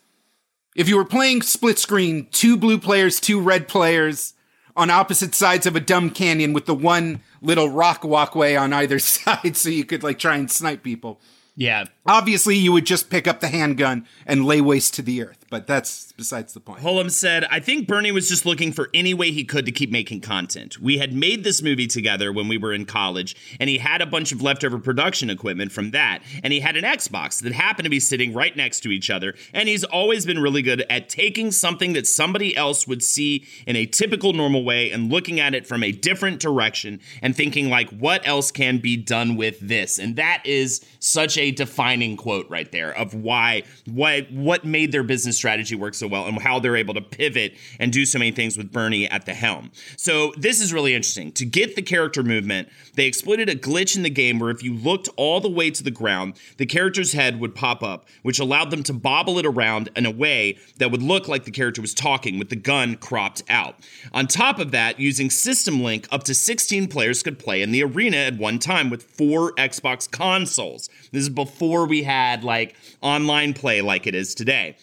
if 0.74 0.88
you 0.88 0.96
were 0.96 1.04
playing 1.04 1.42
split 1.42 1.78
screen, 1.78 2.28
two 2.30 2.56
blue 2.56 2.78
players, 2.78 3.20
two 3.20 3.40
red 3.40 3.68
players 3.68 4.32
on 4.74 4.88
opposite 4.88 5.34
sides 5.34 5.66
of 5.66 5.76
a 5.76 5.80
dumb 5.80 6.08
canyon 6.08 6.54
with 6.54 6.64
the 6.64 6.74
one 6.74 7.20
little 7.42 7.68
rock 7.68 8.04
walkway 8.04 8.54
on 8.54 8.72
either 8.72 8.98
side 8.98 9.54
so 9.54 9.68
you 9.68 9.84
could 9.84 10.02
like 10.02 10.18
try 10.18 10.36
and 10.36 10.50
snipe 10.50 10.82
people. 10.82 11.20
Yeah. 11.58 11.86
Obviously, 12.06 12.54
you 12.54 12.70
would 12.70 12.86
just 12.86 13.10
pick 13.10 13.26
up 13.26 13.40
the 13.40 13.48
handgun 13.48 14.06
and 14.24 14.46
lay 14.46 14.60
waste 14.60 14.94
to 14.94 15.02
the 15.02 15.24
earth, 15.24 15.44
but 15.50 15.66
that's 15.66 16.12
besides 16.12 16.54
the 16.54 16.60
point. 16.60 16.82
Hullum 16.82 17.10
said, 17.10 17.44
I 17.50 17.58
think 17.58 17.88
Burnie 17.88 18.12
was 18.12 18.28
just 18.28 18.46
looking 18.46 18.70
for 18.72 18.88
any 18.94 19.12
way 19.12 19.32
he 19.32 19.44
could 19.44 19.66
to 19.66 19.72
keep 19.72 19.90
making 19.90 20.20
content. 20.20 20.78
We 20.80 20.98
had 20.98 21.12
made 21.12 21.42
this 21.42 21.60
movie 21.60 21.88
together 21.88 22.32
when 22.32 22.46
we 22.46 22.58
were 22.58 22.72
in 22.72 22.86
college, 22.86 23.34
and 23.58 23.68
he 23.68 23.78
had 23.78 24.00
a 24.00 24.06
bunch 24.06 24.30
of 24.30 24.40
leftover 24.40 24.78
production 24.78 25.30
equipment 25.30 25.72
from 25.72 25.90
that, 25.90 26.22
and 26.44 26.52
he 26.52 26.60
had 26.60 26.76
an 26.76 26.84
Xbox 26.84 27.42
that 27.42 27.52
happened 27.52 27.84
to 27.84 27.90
be 27.90 28.00
sitting 28.00 28.32
right 28.32 28.56
next 28.56 28.80
to 28.80 28.90
each 28.90 29.10
other, 29.10 29.34
and 29.52 29.68
he's 29.68 29.84
always 29.84 30.24
been 30.24 30.38
really 30.38 30.62
good 30.62 30.86
at 30.88 31.08
taking 31.08 31.50
something 31.50 31.92
that 31.92 32.06
somebody 32.06 32.56
else 32.56 32.86
would 32.86 33.02
see 33.02 33.44
in 33.66 33.74
a 33.74 33.84
typical 33.84 34.32
normal 34.32 34.64
way 34.64 34.92
and 34.92 35.10
looking 35.10 35.40
at 35.40 35.54
it 35.54 35.66
from 35.66 35.82
a 35.82 35.90
different 35.90 36.38
direction 36.38 37.00
and 37.20 37.34
thinking 37.34 37.68
like 37.68 37.90
what 37.90 38.26
else 38.26 38.52
can 38.52 38.78
be 38.78 38.96
done 38.96 39.34
with 39.34 39.58
this. 39.60 39.98
And 39.98 40.14
that 40.16 40.40
is 40.44 40.86
such 41.00 41.36
a 41.36 41.47
defining 41.50 42.16
quote 42.16 42.48
right 42.48 42.70
there 42.72 42.96
of 42.96 43.14
why 43.14 43.62
what 43.86 44.30
what 44.32 44.64
made 44.64 44.92
their 44.92 45.02
business 45.02 45.36
strategy 45.36 45.74
work 45.74 45.94
so 45.94 46.06
well 46.06 46.26
and 46.26 46.40
how 46.40 46.58
they're 46.58 46.76
able 46.76 46.94
to 46.94 47.00
pivot 47.00 47.54
and 47.78 47.92
do 47.92 48.04
so 48.04 48.18
many 48.18 48.30
things 48.30 48.56
with 48.56 48.72
Burnie 48.72 49.08
at 49.08 49.26
the 49.26 49.34
helm. 49.34 49.70
So 49.96 50.32
this 50.36 50.60
is 50.60 50.72
really 50.72 50.94
interesting. 50.94 51.32
To 51.32 51.44
get 51.44 51.76
the 51.76 51.82
character 51.82 52.22
movement, 52.22 52.68
they 52.94 53.06
exploited 53.06 53.48
a 53.48 53.54
glitch 53.54 53.96
in 53.96 54.02
the 54.02 54.10
game 54.10 54.38
where 54.38 54.50
if 54.50 54.62
you 54.62 54.74
looked 54.74 55.08
all 55.16 55.40
the 55.40 55.50
way 55.50 55.70
to 55.70 55.82
the 55.82 55.90
ground, 55.90 56.34
the 56.56 56.66
character's 56.66 57.12
head 57.12 57.40
would 57.40 57.54
pop 57.54 57.82
up, 57.82 58.06
which 58.22 58.38
allowed 58.38 58.70
them 58.70 58.82
to 58.84 58.92
bobble 58.92 59.38
it 59.38 59.46
around 59.46 59.88
in 59.96 60.06
a 60.06 60.10
way 60.10 60.58
that 60.78 60.90
would 60.90 61.02
look 61.02 61.28
like 61.28 61.44
the 61.44 61.50
character 61.50 61.80
was 61.80 61.94
talking 61.94 62.38
with 62.38 62.48
the 62.48 62.56
gun 62.56 62.96
cropped 62.96 63.42
out. 63.48 63.76
On 64.12 64.26
top 64.26 64.58
of 64.58 64.70
that, 64.72 64.98
using 64.98 65.30
System 65.30 65.82
Link, 65.82 66.06
up 66.10 66.24
to 66.24 66.34
16 66.34 66.88
players 66.88 67.22
could 67.22 67.38
play 67.38 67.62
in 67.62 67.72
the 67.72 67.82
arena 67.82 68.16
at 68.16 68.36
one 68.36 68.58
time 68.58 68.90
with 68.90 69.02
four 69.02 69.52
Xbox 69.54 70.10
consoles. 70.10 70.88
This 71.12 71.22
is 71.22 71.28
before 71.38 71.86
we 71.86 72.02
had 72.02 72.42
like 72.42 72.74
online 73.00 73.54
play 73.54 73.80
like 73.80 74.08
it 74.08 74.14
is 74.16 74.34
today 74.34 74.76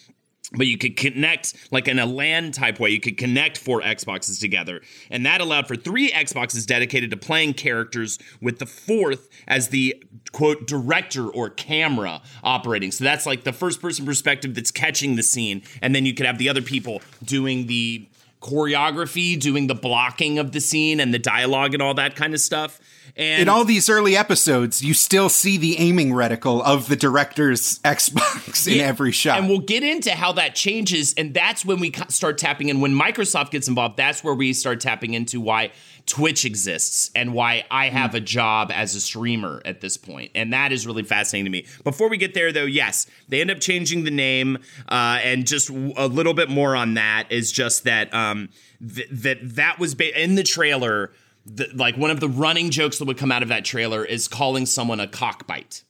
but 0.52 0.66
you 0.66 0.78
could 0.78 0.96
connect 0.96 1.54
like 1.72 1.88
in 1.88 1.98
a 1.98 2.06
LAN 2.06 2.52
type 2.52 2.78
way. 2.78 2.90
You 2.90 3.00
could 3.00 3.18
connect 3.18 3.58
four 3.58 3.82
Xboxes 3.82 4.40
together, 4.40 4.80
and 5.10 5.26
that 5.26 5.40
allowed 5.40 5.66
for 5.66 5.74
three 5.76 6.10
Xboxes 6.10 6.64
dedicated 6.64 7.10
to 7.10 7.16
playing 7.16 7.54
characters, 7.54 8.18
with 8.40 8.60
the 8.60 8.66
fourth 8.66 9.28
as 9.48 9.68
the 9.68 10.02
quote 10.32 10.66
director 10.66 11.28
or 11.28 11.50
camera 11.50 12.22
operating. 12.44 12.92
So 12.92 13.02
that's 13.02 13.26
like 13.26 13.42
the 13.42 13.52
first 13.52 13.82
person 13.82 14.06
perspective 14.06 14.54
that's 14.54 14.70
catching 14.70 15.16
the 15.16 15.24
scene, 15.24 15.62
and 15.82 15.94
then 15.94 16.06
you 16.06 16.14
could 16.14 16.26
have 16.26 16.38
the 16.38 16.48
other 16.48 16.62
people 16.62 17.02
doing 17.24 17.66
the 17.66 18.08
choreography, 18.40 19.38
doing 19.38 19.66
the 19.66 19.74
blocking 19.74 20.38
of 20.38 20.52
the 20.52 20.60
scene 20.60 21.00
and 21.00 21.12
the 21.12 21.18
dialogue 21.18 21.74
and 21.74 21.82
all 21.82 21.94
that 21.94 22.14
kind 22.14 22.34
of 22.34 22.40
stuff. 22.40 22.78
And 23.16 23.42
in 23.42 23.48
all 23.48 23.64
these 23.64 23.88
early 23.88 24.14
episodes, 24.14 24.82
you 24.82 24.92
still 24.92 25.30
see 25.30 25.56
the 25.56 25.78
aiming 25.78 26.10
reticle 26.10 26.62
of 26.62 26.88
the 26.88 26.96
director's 26.96 27.78
Xbox 27.84 28.66
in 28.66 28.78
Yeah, 28.78 28.84
every 28.84 29.12
shot. 29.12 29.38
And 29.38 29.48
we'll 29.48 29.60
get 29.60 29.82
into 29.82 30.10
how 30.10 30.32
that 30.32 30.54
changes. 30.54 31.14
And 31.14 31.32
that's 31.32 31.64
when 31.64 31.80
we 31.80 31.92
start 32.08 32.36
tapping 32.36 32.68
in. 32.68 32.80
When 32.80 32.92
Microsoft 32.92 33.50
gets 33.50 33.68
involved, 33.68 33.96
that's 33.96 34.22
where 34.22 34.34
we 34.34 34.52
start 34.52 34.80
tapping 34.80 35.14
into 35.14 35.40
why 35.40 35.70
Twitch 36.04 36.44
exists 36.44 37.10
and 37.16 37.32
why 37.32 37.64
I 37.70 37.88
have 37.88 38.14
a 38.14 38.20
job 38.20 38.70
as 38.72 38.94
a 38.94 39.00
streamer 39.00 39.62
at 39.64 39.80
this 39.80 39.96
point. 39.96 40.30
And 40.34 40.52
that 40.52 40.70
is 40.70 40.86
really 40.86 41.02
fascinating 41.02 41.46
to 41.46 41.50
me. 41.50 41.66
Before 41.84 42.08
we 42.08 42.18
get 42.18 42.34
there, 42.34 42.52
though, 42.52 42.64
yes, 42.64 43.06
they 43.28 43.40
end 43.40 43.50
up 43.50 43.60
changing 43.60 44.04
the 44.04 44.10
name. 44.10 44.58
Uh, 44.88 45.20
and 45.22 45.46
just 45.46 45.70
a 45.70 46.06
little 46.06 46.34
bit 46.34 46.50
more 46.50 46.76
on 46.76 46.94
that 46.94 47.26
is 47.30 47.50
just 47.50 47.84
that 47.84 48.12
um, 48.12 48.50
th- 48.94 49.08
that 49.10 49.38
that 49.56 49.78
was 49.78 49.94
ba- 49.94 50.22
in 50.22 50.34
the 50.34 50.42
trailer. 50.42 51.12
The, 51.48 51.68
like 51.74 51.96
one 51.96 52.10
of 52.10 52.20
the 52.20 52.28
running 52.28 52.70
jokes 52.70 52.98
that 52.98 53.04
would 53.04 53.18
come 53.18 53.30
out 53.30 53.42
of 53.42 53.48
that 53.48 53.64
trailer 53.64 54.04
is 54.04 54.26
calling 54.26 54.66
someone 54.66 54.98
a 54.98 55.06
cockbite 55.06 55.84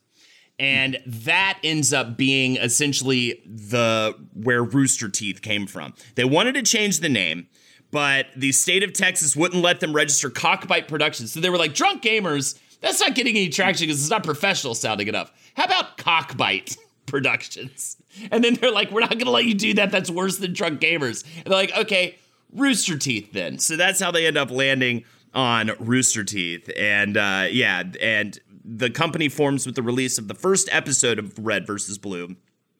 and 0.58 0.98
that 1.06 1.58
ends 1.62 1.92
up 1.92 2.16
being 2.16 2.56
essentially 2.56 3.42
the 3.44 4.16
where 4.32 4.62
Rooster 4.62 5.08
Teeth 5.08 5.42
came 5.42 5.66
from. 5.66 5.94
They 6.14 6.24
wanted 6.24 6.54
to 6.54 6.62
change 6.62 7.00
the 7.00 7.08
name, 7.08 7.48
but 7.90 8.26
the 8.34 8.52
state 8.52 8.82
of 8.82 8.92
Texas 8.92 9.36
wouldn't 9.36 9.62
let 9.62 9.80
them 9.80 9.92
register 9.92 10.30
Cockbite 10.30 10.88
Productions. 10.88 11.32
So 11.32 11.40
they 11.40 11.50
were 11.50 11.58
like, 11.58 11.74
"Drunk 11.74 12.02
Gamers, 12.02 12.58
that's 12.80 13.00
not 13.00 13.14
getting 13.14 13.36
any 13.36 13.48
traction 13.48 13.86
because 13.86 14.00
it's 14.00 14.10
not 14.10 14.24
professional 14.24 14.74
sounding 14.74 15.08
enough. 15.08 15.32
How 15.54 15.64
about 15.64 15.98
Cockbite 15.98 16.78
Productions?" 17.06 17.96
And 18.30 18.42
then 18.42 18.54
they're 18.54 18.72
like, 18.72 18.90
"We're 18.90 19.00
not 19.00 19.10
going 19.10 19.26
to 19.26 19.30
let 19.30 19.44
you 19.44 19.54
do 19.54 19.74
that. 19.74 19.90
That's 19.90 20.10
worse 20.10 20.38
than 20.38 20.54
Drunk 20.54 20.80
Gamers." 20.80 21.24
And 21.36 21.46
they're 21.46 21.58
like, 21.58 21.76
"Okay, 21.76 22.16
Rooster 22.52 22.96
Teeth 22.96 23.32
then." 23.32 23.58
So 23.58 23.76
that's 23.76 24.00
how 24.00 24.10
they 24.10 24.26
end 24.26 24.38
up 24.38 24.50
landing 24.50 25.04
on 25.36 25.72
Rooster 25.78 26.24
Teeth. 26.24 26.68
And 26.76 27.16
uh, 27.16 27.46
yeah, 27.50 27.84
and 28.00 28.40
the 28.64 28.90
company 28.90 29.28
forms 29.28 29.66
with 29.66 29.76
the 29.76 29.82
release 29.82 30.18
of 30.18 30.26
the 30.26 30.34
first 30.34 30.68
episode 30.72 31.20
of 31.20 31.38
Red 31.38 31.66
versus 31.66 31.98
Blue. 31.98 32.34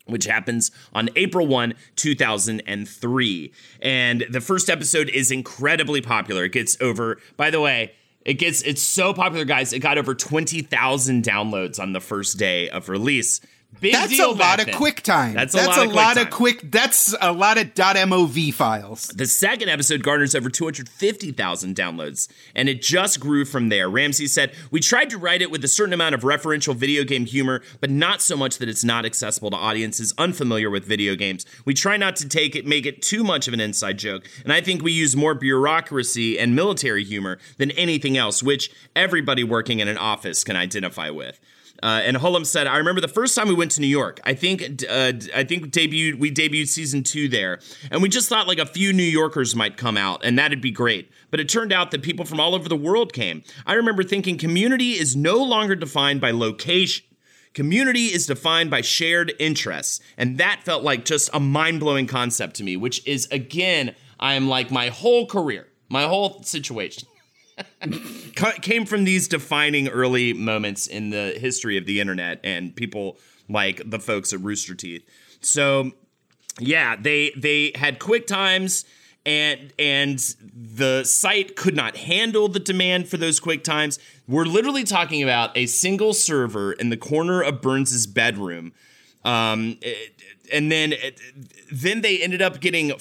Which 0.07 0.27
happens 0.27 0.71
on 0.93 1.09
April 1.17 1.49
1, 1.49 1.75
2003. 1.97 3.53
And 3.83 4.25
the 4.31 4.41
first 4.41 4.71
episode 4.71 5.09
is 5.09 5.33
incredibly 5.33 6.01
popular. 6.01 6.45
It 6.45 6.53
gets 6.53 6.81
over, 6.81 7.19
by 7.37 7.51
the 7.51 7.61
way, 7.61 7.93
it 8.25 8.35
gets, 8.35 8.63
it's 8.63 8.83
so 8.83 9.13
popular, 9.13 9.45
guys. 9.45 9.73
It 9.73 9.81
got 9.81 9.99
over 9.99 10.15
20,000 10.15 11.25
downloads 11.25 11.81
on 11.81 11.93
the 11.93 12.01
first 12.01 12.39
day 12.39 12.71
of 12.71 12.89
release 12.89 13.41
Big 13.81 13.93
that's 13.93 14.19
a 14.19 14.29
lot 14.29 14.61
of 14.61 14.67
then. 14.67 14.75
QuickTime. 14.75 15.35
That's 15.35 15.55
a 15.55 15.59
that's 15.59 15.69
lot 15.69 15.79
a 15.79 15.89
of 15.89 15.95
lot 15.95 16.17
QuickTime. 16.17 16.23
of 16.23 16.31
quick. 16.31 16.61
That's 16.71 17.15
a 17.21 17.33
lot 17.33 17.59
of 17.59 17.75
.mov 17.75 18.55
files. 18.55 19.07
The 19.09 19.27
second 19.27 19.69
episode 19.69 20.03
garners 20.03 20.35
over 20.35 20.49
250,000 20.49 21.77
downloads, 21.77 22.29
and 22.55 22.69
it 22.69 22.83
just 22.83 23.21
grew 23.21 23.45
from 23.45 23.69
there. 23.69 23.89
Ramsey 23.89 24.27
said, 24.27 24.53
We 24.71 24.81
tried 24.81 25.11
to 25.11 25.19
write 25.19 25.43
it 25.43 25.51
with 25.51 25.65
a 25.65 25.69
certain 25.69 25.93
amount 25.93 26.15
of 26.15 26.23
referential 26.23 26.75
video 26.75 27.05
game 27.05 27.27
humor, 27.27 27.63
but 27.81 27.91
not 27.91 28.23
so 28.23 28.37
much 28.37 28.59
that 28.59 28.69
it's 28.69 28.85
not 28.85 29.05
accessible 29.05 29.51
to 29.51 29.57
audiences 29.57 30.15
unfamiliar 30.19 30.71
with 30.71 30.85
video 30.85 31.15
games. 31.15 31.45
We 31.65 31.75
try 31.75 31.97
not 31.97 32.17
to 32.17 32.29
take 32.29 32.57
it, 32.57 32.67
make 32.67 32.87
it 32.87 33.03
too 33.03 33.23
much 33.25 33.47
of 33.49 33.55
an 33.55 33.61
inside 33.61 33.99
joke, 33.99 34.29
and 34.45 34.53
I 34.53 34.61
think 34.61 34.83
we 34.83 34.93
use 34.93 35.15
more 35.17 35.35
bureaucracy 35.35 36.39
and 36.39 36.55
military 36.55 37.05
humor 37.05 37.39
than 37.59 37.71
anything 37.73 38.17
else, 38.17 38.43
which 38.43 38.71
everybody 38.95 39.45
working 39.45 39.81
in 39.81 39.89
an 39.89 39.99
office 39.99 40.45
can 40.45 40.57
identify 40.57 41.11
with. 41.11 41.39
Uh, 41.83 42.01
and 42.05 42.17
Hullum 42.17 42.47
said, 42.47 42.67
"I 42.67 42.77
remember 42.77 43.01
the 43.01 43.09
first 43.09 43.35
time 43.35 43.49
we 43.49 43.55
went 43.55 43.71
to 43.73 43.81
New 43.81 43.87
York. 43.87 44.21
I 44.25 44.35
think 44.35 44.63
uh, 44.89 45.13
I 45.35 45.45
think 45.45 45.67
debuted 45.69 46.19
we 46.19 46.31
debuted 46.31 46.69
season 46.69 47.03
two 47.03 47.29
there, 47.29 47.61
and 47.91 48.03
we 48.03 48.09
just 48.09 48.29
thought 48.29 48.47
like 48.47 48.59
a 48.59 48.67
few 48.67 48.93
New 48.93 49.03
Yorkers 49.03 49.55
might 49.55 49.77
come 49.77 49.97
out, 49.97 50.25
and 50.25 50.39
that'd 50.39 50.61
be 50.61 50.71
great. 50.71 51.11
But 51.31 51.41
it 51.41 51.49
turned 51.49 51.73
out 51.73 51.91
that 51.91 52.03
people 52.03 52.25
from 52.25 52.41
all 52.41 52.55
over 52.55 52.69
the 52.69 52.77
world 52.77 53.13
came. 53.13 53.43
I 53.67 53.75
remember 53.75 54.03
thinking 54.03 54.39
community 54.39 54.93
is 54.93 55.17
no 55.17 55.37
longer 55.37 55.75
defined 55.75 56.21
by 56.21 56.31
location." 56.31 57.05
Community 57.55 58.09
is 58.09 58.27
defined 58.27 58.71
by 58.71 58.83
shared 58.83 59.33
interests. 59.39 60.01
And 60.19 60.37
that 60.37 60.61
felt 60.63 60.83
like 60.83 61.07
just 61.07 61.31
a 61.33 61.41
mind 61.41 61.81
blowing 61.81 62.07
concept 62.07 62.57
to 62.57 62.63
me, 62.63 62.77
which 62.77 63.01
is, 63.07 63.27
again, 63.31 63.95
I 64.21 64.35
am 64.35 64.47
like 64.47 64.71
my 64.71 64.89
whole 64.89 65.27
career, 65.27 65.67
my 65.89 66.03
whole 66.03 66.43
situation 66.43 67.09
came 68.63 68.87
from 68.87 69.05
these 69.05 69.29
defining 69.29 69.89
early 69.89 70.33
moments 70.33 70.87
in 70.87 71.11
the 71.11 71.37
history 71.39 71.77
of 71.77 71.87
the 71.87 72.01
internet 72.01 72.41
and 72.43 72.75
people 72.75 73.19
like 73.49 73.83
the 73.89 73.99
folks 73.99 74.33
at 74.33 74.41
Rooster 74.41 74.75
Teeth. 74.75 75.09
So, 75.41 75.93
yeah, 76.59 76.97
they 76.97 77.33
they 77.37 77.73
had 77.75 77.99
quick 77.99 78.27
times 78.27 78.85
and 79.27 79.73
and 79.79 80.19
the 80.55 81.05
site 81.05 81.57
could 81.57 81.75
not 81.75 81.97
handle 81.97 82.49
the 82.49 82.61
demand 82.61 83.09
for 83.09 83.17
those 83.17 83.41
quick 83.41 83.65
times. 83.65 83.99
We're 84.27 84.45
literally 84.45 84.85
talking 84.85 85.23
about 85.23 85.55
a 85.57 85.67
single 85.67 86.15
server 86.15 86.73
in 86.73 86.89
the 86.91 86.97
corner 86.97 87.43
of 87.43 87.61
Burns's 87.61 88.07
bedroom. 88.07 88.73
Um, 89.25 89.79
and 90.53 90.71
then 90.71 90.95
then 91.71 92.01
they 92.03 92.23
ended 92.23 92.41
up 92.41 92.61
getting 92.61 92.93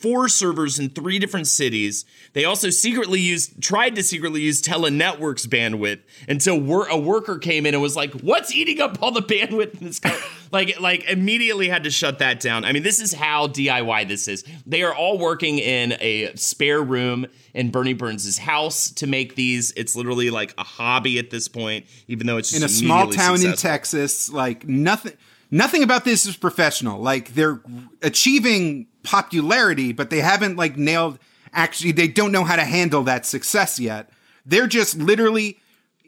four 0.00 0.28
servers 0.28 0.78
in 0.78 0.88
three 0.88 1.18
different 1.18 1.46
cities. 1.46 2.04
They 2.32 2.44
also 2.44 2.70
secretly 2.70 3.20
used 3.20 3.62
tried 3.62 3.94
to 3.96 4.02
secretly 4.02 4.40
use 4.40 4.62
Telenetwork's 4.62 5.46
bandwidth 5.46 6.00
until 6.28 6.58
wor- 6.58 6.88
a 6.88 6.96
worker 6.96 7.38
came 7.38 7.66
in 7.66 7.74
and 7.74 7.82
was 7.82 7.96
like, 7.96 8.12
"What's 8.14 8.54
eating 8.54 8.80
up 8.80 9.02
all 9.02 9.12
the 9.12 9.22
bandwidth 9.22 9.80
in 9.80 9.86
this?" 9.86 9.98
Co-? 9.98 10.18
like 10.52 10.80
like 10.80 11.04
immediately 11.04 11.68
had 11.68 11.84
to 11.84 11.90
shut 11.90 12.18
that 12.20 12.40
down. 12.40 12.64
I 12.64 12.72
mean, 12.72 12.82
this 12.82 13.00
is 13.00 13.12
how 13.12 13.46
DIY 13.46 14.08
this 14.08 14.26
is. 14.26 14.44
They 14.66 14.82
are 14.82 14.94
all 14.94 15.18
working 15.18 15.58
in 15.58 15.94
a 16.00 16.34
spare 16.34 16.82
room 16.82 17.26
in 17.52 17.70
Burnie 17.70 17.94
Burns' 17.94 18.38
house 18.38 18.90
to 18.92 19.06
make 19.06 19.34
these. 19.34 19.72
It's 19.76 19.94
literally 19.94 20.30
like 20.30 20.54
a 20.56 20.64
hobby 20.64 21.18
at 21.18 21.30
this 21.30 21.46
point, 21.46 21.86
even 22.08 22.26
though 22.26 22.38
it's 22.38 22.50
just 22.50 22.62
in 22.62 22.66
a 22.66 22.68
small 22.68 23.10
town 23.10 23.44
in. 23.44 23.54
Texas. 23.54 24.30
Like 24.30 24.66
nothing, 24.66 25.12
nothing 25.50 25.82
about 25.82 26.04
this 26.04 26.24
is 26.24 26.36
professional. 26.36 27.00
Like 27.00 27.34
they're 27.34 27.60
achieving 28.02 28.86
popularity, 29.02 29.92
but 29.92 30.10
they 30.10 30.20
haven't 30.20 30.56
like 30.56 30.76
nailed. 30.76 31.18
Actually, 31.52 31.92
they 31.92 32.08
don't 32.08 32.32
know 32.32 32.44
how 32.44 32.56
to 32.56 32.64
handle 32.64 33.02
that 33.04 33.26
success 33.26 33.78
yet. 33.80 34.10
They're 34.46 34.66
just 34.66 34.96
literally 34.96 35.58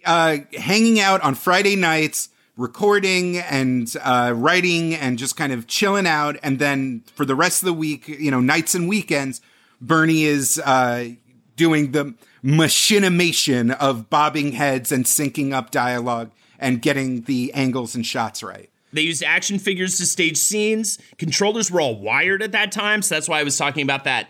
uh, 0.05 0.39
hanging 0.55 1.01
out 1.01 1.21
on 1.23 1.35
Friday 1.35 1.77
nights, 1.77 2.29
recording 2.57 3.39
and 3.39 3.95
uh, 4.03 4.33
writing, 4.37 4.95
and 4.95 5.19
just 5.19 5.37
kind 5.37 5.53
of 5.53 5.67
chilling 5.67 6.07
out. 6.07 6.37
And 6.43 6.59
then 6.59 7.03
for 7.15 7.25
the 7.25 7.35
rest 7.35 7.63
of 7.63 7.67
the 7.67 7.73
week, 7.73 8.09
you 8.09 8.31
know, 8.31 8.41
nights 8.41 8.75
and 8.75 8.89
weekends, 8.89 9.41
Burnie 9.81 10.25
is 10.25 10.59
uh, 10.65 11.09
doing 11.57 11.93
the 11.93 12.15
machinimation 12.45 13.75
of 13.77 14.11
bobbing 14.11 14.53
heads 14.53 14.91
and 14.93 15.05
syncing 15.05 15.53
up 15.53 15.71
dialogue 15.71 16.31
and 16.59 16.83
getting 16.83 17.23
the 17.23 17.53
angles 17.55 17.95
and 17.95 18.07
shots 18.07 18.43
right. 18.43 18.71
They 18.93 19.03
used 19.03 19.23
action 19.23 19.59
figures 19.59 19.97
to 19.99 20.07
stage 20.07 20.37
scenes. 20.37 20.99
Controllers 21.19 21.71
were 21.71 21.81
all 21.81 21.97
wired 21.97 22.43
at 22.43 22.53
that 22.53 22.73
time, 22.73 23.03
so 23.03 23.15
that's 23.15 23.29
why 23.29 23.41
I 23.41 23.43
was 23.43 23.57
talking 23.57 23.83
about 23.83 24.05
that 24.05 24.29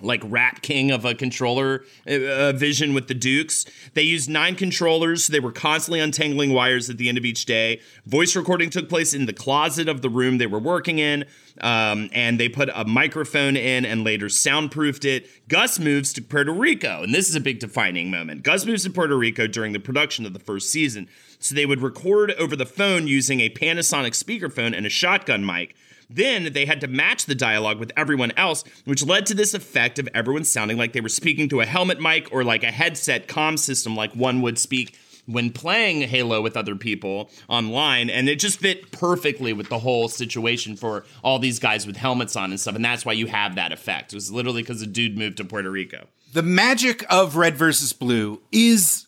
like 0.00 0.22
Rat 0.24 0.62
King 0.62 0.90
of 0.90 1.04
a 1.04 1.14
controller 1.14 1.84
uh, 2.08 2.12
uh, 2.12 2.52
vision 2.52 2.94
with 2.94 3.08
the 3.08 3.14
Dukes. 3.14 3.64
They 3.94 4.02
used 4.02 4.28
nine 4.28 4.54
controllers. 4.54 5.24
So 5.24 5.32
they 5.32 5.40
were 5.40 5.52
constantly 5.52 6.00
untangling 6.00 6.52
wires 6.52 6.88
at 6.88 6.98
the 6.98 7.08
end 7.08 7.18
of 7.18 7.24
each 7.24 7.44
day. 7.46 7.80
Voice 8.06 8.36
recording 8.36 8.70
took 8.70 8.88
place 8.88 9.12
in 9.12 9.26
the 9.26 9.32
closet 9.32 9.88
of 9.88 10.02
the 10.02 10.08
room 10.08 10.38
they 10.38 10.46
were 10.46 10.58
working 10.58 10.98
in. 10.98 11.24
Um, 11.60 12.10
and 12.12 12.38
they 12.38 12.48
put 12.48 12.68
a 12.74 12.84
microphone 12.84 13.56
in 13.56 13.84
and 13.84 14.04
later 14.04 14.28
soundproofed 14.28 15.04
it. 15.04 15.48
Gus 15.48 15.78
moves 15.78 16.12
to 16.14 16.22
Puerto 16.22 16.52
Rico, 16.52 17.02
and 17.02 17.14
this 17.14 17.28
is 17.28 17.34
a 17.34 17.40
big 17.40 17.58
defining 17.58 18.10
moment. 18.10 18.42
Gus 18.42 18.64
moves 18.66 18.84
to 18.84 18.90
Puerto 18.90 19.16
Rico 19.16 19.46
during 19.46 19.72
the 19.72 19.80
production 19.80 20.26
of 20.26 20.32
the 20.32 20.38
first 20.38 20.70
season. 20.70 21.08
So 21.38 21.54
they 21.54 21.66
would 21.66 21.82
record 21.82 22.32
over 22.32 22.56
the 22.56 22.66
phone 22.66 23.06
using 23.06 23.40
a 23.40 23.50
Panasonic 23.50 24.12
speakerphone 24.12 24.76
and 24.76 24.86
a 24.86 24.90
shotgun 24.90 25.44
mic. 25.44 25.74
Then 26.10 26.52
they 26.52 26.64
had 26.64 26.80
to 26.80 26.88
match 26.88 27.26
the 27.26 27.34
dialogue 27.34 27.78
with 27.78 27.92
everyone 27.96 28.32
else, 28.36 28.64
which 28.84 29.04
led 29.04 29.26
to 29.26 29.34
this 29.34 29.52
effect 29.52 29.98
of 29.98 30.08
everyone 30.14 30.44
sounding 30.44 30.78
like 30.78 30.92
they 30.92 31.02
were 31.02 31.08
speaking 31.08 31.48
through 31.48 31.60
a 31.60 31.66
helmet 31.66 32.00
mic 32.00 32.28
or 32.32 32.44
like 32.44 32.62
a 32.64 32.70
headset 32.70 33.28
comm 33.28 33.58
system, 33.58 33.94
like 33.94 34.12
one 34.14 34.40
would 34.40 34.58
speak 34.58 34.98
when 35.28 35.50
playing 35.50 36.00
Halo 36.00 36.40
with 36.40 36.56
other 36.56 36.74
people 36.74 37.30
online. 37.48 38.08
And 38.08 38.28
it 38.28 38.36
just 38.40 38.58
fit 38.58 38.90
perfectly 38.90 39.52
with 39.52 39.68
the 39.68 39.78
whole 39.78 40.08
situation 40.08 40.74
for 40.74 41.04
all 41.22 41.38
these 41.38 41.58
guys 41.58 41.86
with 41.86 41.96
helmets 41.96 42.34
on 42.34 42.50
and 42.50 42.58
stuff. 42.58 42.74
And 42.74 42.84
that's 42.84 43.04
why 43.04 43.12
you 43.12 43.26
have 43.26 43.54
that 43.56 43.70
effect. 43.70 44.12
It 44.12 44.16
was 44.16 44.32
literally 44.32 44.62
because 44.62 44.80
a 44.80 44.86
dude 44.86 45.18
moved 45.18 45.36
to 45.36 45.44
Puerto 45.44 45.70
Rico. 45.70 46.06
The 46.32 46.42
magic 46.42 47.04
of 47.10 47.36
Red 47.36 47.56
versus 47.56 47.92
Blue 47.92 48.40
is 48.50 49.06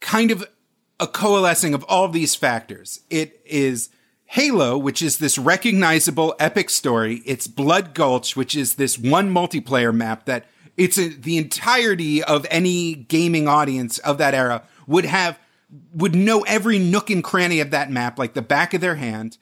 kind 0.00 0.30
of 0.30 0.48
a 1.00 1.08
coalescing 1.08 1.74
of 1.74 1.84
all 1.84 2.08
these 2.08 2.36
factors. 2.36 3.00
It 3.10 3.40
is 3.44 3.90
Halo, 4.26 4.78
which 4.78 5.02
is 5.02 5.18
this 5.18 5.38
recognizable 5.38 6.36
epic 6.38 6.70
story. 6.70 7.22
It's 7.24 7.48
Blood 7.48 7.94
Gulch, 7.94 8.36
which 8.36 8.54
is 8.54 8.74
this 8.76 8.96
one 8.96 9.32
multiplayer 9.32 9.94
map 9.94 10.26
that 10.26 10.44
it's 10.76 10.98
a, 10.98 11.08
the 11.08 11.36
entirety 11.36 12.22
of 12.22 12.46
any 12.48 12.94
gaming 12.94 13.48
audience 13.48 13.98
of 13.98 14.18
that 14.18 14.34
era 14.34 14.62
would 14.86 15.04
have 15.04 15.38
would 15.92 16.14
know 16.14 16.42
every 16.42 16.78
nook 16.78 17.10
and 17.10 17.22
cranny 17.22 17.60
of 17.60 17.70
that 17.70 17.90
map 17.90 18.18
like 18.18 18.34
the 18.34 18.42
back 18.42 18.74
of 18.74 18.80
their 18.80 18.96
hand. 18.96 19.38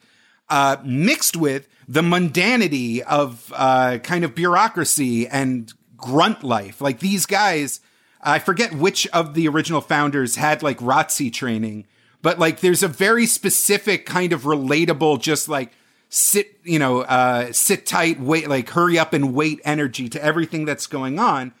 Uh, 0.49 0.77
mixed 0.85 1.35
with 1.35 1.67
the 1.89 2.01
mundanity 2.01 3.01
of 3.01 3.51
uh, 3.53 3.97
kind 3.97 4.23
of 4.23 4.33
bureaucracy 4.33 5.27
and 5.27 5.73
grunt 5.97 6.43
life. 6.43 6.79
Like 6.79 6.99
these 6.99 7.25
guys, 7.25 7.81
I 8.21 8.39
forget 8.39 8.73
which 8.73 9.07
of 9.07 9.33
the 9.33 9.47
original 9.47 9.81
founders 9.81 10.35
had 10.35 10.63
like 10.63 10.79
ROTC 10.79 11.33
training, 11.33 11.85
but 12.21 12.39
like 12.39 12.61
there's 12.61 12.83
a 12.83 12.87
very 12.87 13.25
specific 13.25 14.05
kind 14.05 14.31
of 14.31 14.43
relatable, 14.43 15.21
just 15.21 15.49
like 15.49 15.73
sit, 16.09 16.59
you 16.63 16.79
know, 16.79 17.01
uh, 17.01 17.51
sit 17.51 17.85
tight, 17.85 18.19
wait, 18.19 18.47
like 18.47 18.69
hurry 18.69 18.97
up 18.97 19.13
and 19.13 19.33
wait 19.33 19.59
energy 19.65 20.07
to 20.09 20.23
everything 20.23 20.65
that's 20.65 20.87
going 20.87 21.19
on. 21.19 21.53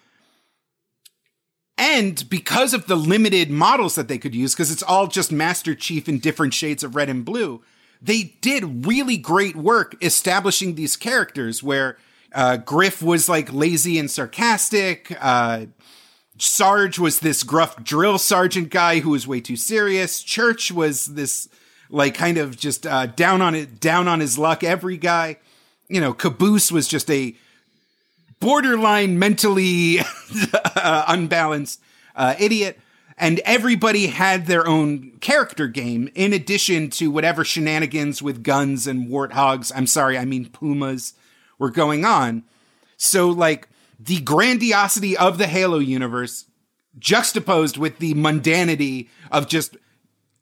And 1.77 2.27
because 2.29 2.73
of 2.73 2.87
the 2.87 2.95
limited 2.95 3.51
models 3.51 3.95
that 3.95 4.07
they 4.07 4.17
could 4.17 4.33
use, 4.33 4.53
because 4.53 4.71
it's 4.71 4.83
all 4.83 5.07
just 5.07 5.31
Master 5.31 5.75
Chief 5.75 6.09
in 6.09 6.19
different 6.19 6.53
shades 6.53 6.83
of 6.83 6.95
red 6.95 7.09
and 7.09 7.23
blue, 7.23 7.61
they 8.01 8.35
did 8.41 8.85
really 8.85 9.17
great 9.17 9.55
work 9.55 9.95
establishing 10.03 10.75
these 10.75 10.95
characters 10.95 11.61
where 11.61 11.97
uh, 12.33 12.57
Grif 12.57 13.01
was 13.01 13.29
like 13.29 13.53
lazy 13.53 13.99
and 13.99 14.09
sarcastic. 14.09 15.15
Uh, 15.19 15.67
Sarge 16.39 16.99
was 16.99 17.19
this 17.19 17.43
gruff 17.43 17.83
drill 17.83 18.17
sergeant 18.17 18.69
guy 18.69 18.99
who 18.99 19.11
was 19.11 19.27
way 19.27 19.41
too 19.41 19.55
serious. 19.55 20.21
Church 20.21 20.71
was 20.71 21.05
this 21.05 21.47
like 21.89 22.15
kind 22.15 22.37
of 22.37 22.57
just 22.57 22.85
uh, 22.85 23.07
down 23.07 23.41
on 23.41 23.55
it, 23.55 23.79
down 23.79 24.07
on 24.07 24.19
his 24.19 24.37
luck. 24.37 24.63
Every 24.63 24.97
guy, 24.97 25.37
you 25.87 26.01
know, 26.01 26.13
Caboose 26.13 26.71
was 26.71 26.87
just 26.87 27.09
a 27.09 27.35
borderline 28.39 29.19
mentally 29.19 29.99
uh, 30.75 31.05
unbalanced 31.07 31.81
uh, 32.15 32.35
idiot. 32.39 32.79
And 33.19 33.39
everybody 33.45 34.07
had 34.07 34.45
their 34.45 34.67
own 34.67 35.17
character 35.21 35.67
game 35.67 36.09
in 36.13 36.33
addition 36.33 36.91
to 36.91 37.09
whatever 37.09 37.43
shenanigans 37.43 38.21
with 38.21 38.43
guns 38.43 38.85
and 38.85 39.07
warthogs. 39.07 39.71
I'm 39.75 39.87
sorry, 39.87 40.19
I 40.19 40.25
mean 40.25 40.49
pumas 40.49 41.13
were 41.57 41.71
going 41.71 42.05
on. 42.05 42.43
So, 42.95 43.29
like, 43.29 43.69
the 43.99 44.21
grandiosity 44.21 45.17
of 45.17 45.39
the 45.39 45.47
Halo 45.47 45.79
universe 45.79 46.45
juxtaposed 46.99 47.77
with 47.77 47.97
the 47.97 48.13
mundanity 48.13 49.09
of 49.31 49.47
just 49.47 49.77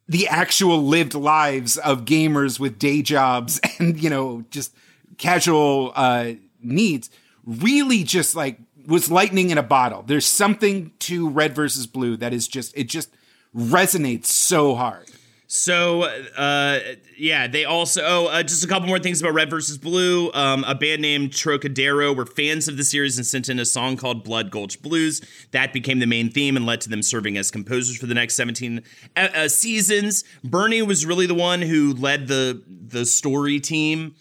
the 0.07 0.27
actual 0.27 0.83
lived 0.83 1.13
lives 1.13 1.77
of 1.77 2.05
gamers 2.05 2.59
with 2.59 2.77
day 2.77 3.01
jobs 3.01 3.59
and, 3.79 4.01
you 4.01 4.09
know, 4.09 4.43
just 4.51 4.73
casual 5.17 5.93
uh, 5.95 6.33
needs 6.61 7.09
really 7.45 8.03
just 8.03 8.35
like 8.35 8.59
was 8.87 9.09
lightning 9.09 9.49
in 9.49 9.57
a 9.57 9.63
bottle. 9.63 10.03
There's 10.03 10.25
something 10.25 10.91
to 10.99 11.29
Red 11.29 11.55
versus 11.55 11.87
Blue 11.87 12.17
that 12.17 12.33
is 12.33 12.47
just, 12.47 12.75
it 12.77 12.85
just 12.85 13.09
resonates 13.55 14.27
so 14.27 14.75
hard. 14.75 15.09
So, 15.47 16.03
uh, 16.03 16.79
yeah, 17.17 17.47
they 17.47 17.65
also, 17.65 18.01
oh, 18.03 18.25
uh, 18.27 18.41
just 18.41 18.63
a 18.63 18.67
couple 18.67 18.87
more 18.87 18.97
things 18.97 19.21
about 19.21 19.35
Red 19.35 19.49
versus 19.49 19.77
Blue. 19.77 20.31
Um, 20.33 20.63
a 20.63 20.73
band 20.73 21.03
named 21.03 21.31
Trocadero 21.31 22.13
were 22.13 22.25
fans 22.25 22.67
of 22.67 22.77
the 22.77 22.83
series 22.83 23.17
and 23.17 23.25
sent 23.25 23.47
in 23.47 23.59
a 23.59 23.65
song 23.65 23.95
called 23.95 24.23
Blood 24.23 24.49
Gulch 24.49 24.81
Blues. 24.81 25.21
That 25.51 25.71
became 25.71 25.99
the 25.99 26.07
main 26.07 26.31
theme 26.31 26.57
and 26.57 26.65
led 26.65 26.81
to 26.81 26.89
them 26.89 27.03
serving 27.03 27.37
as 27.37 27.51
composers 27.51 27.97
for 27.97 28.07
the 28.07 28.15
next 28.15 28.35
17 28.35 28.81
uh, 29.15 29.19
uh 29.19 29.47
seasons. 29.47 30.23
Burnie 30.43 30.81
was 30.81 31.05
really 31.05 31.27
the 31.27 31.35
one 31.35 31.61
who 31.61 31.93
led 31.93 32.27
the, 32.27 32.63
the 32.67 33.05
story 33.05 33.59
team 33.59 34.15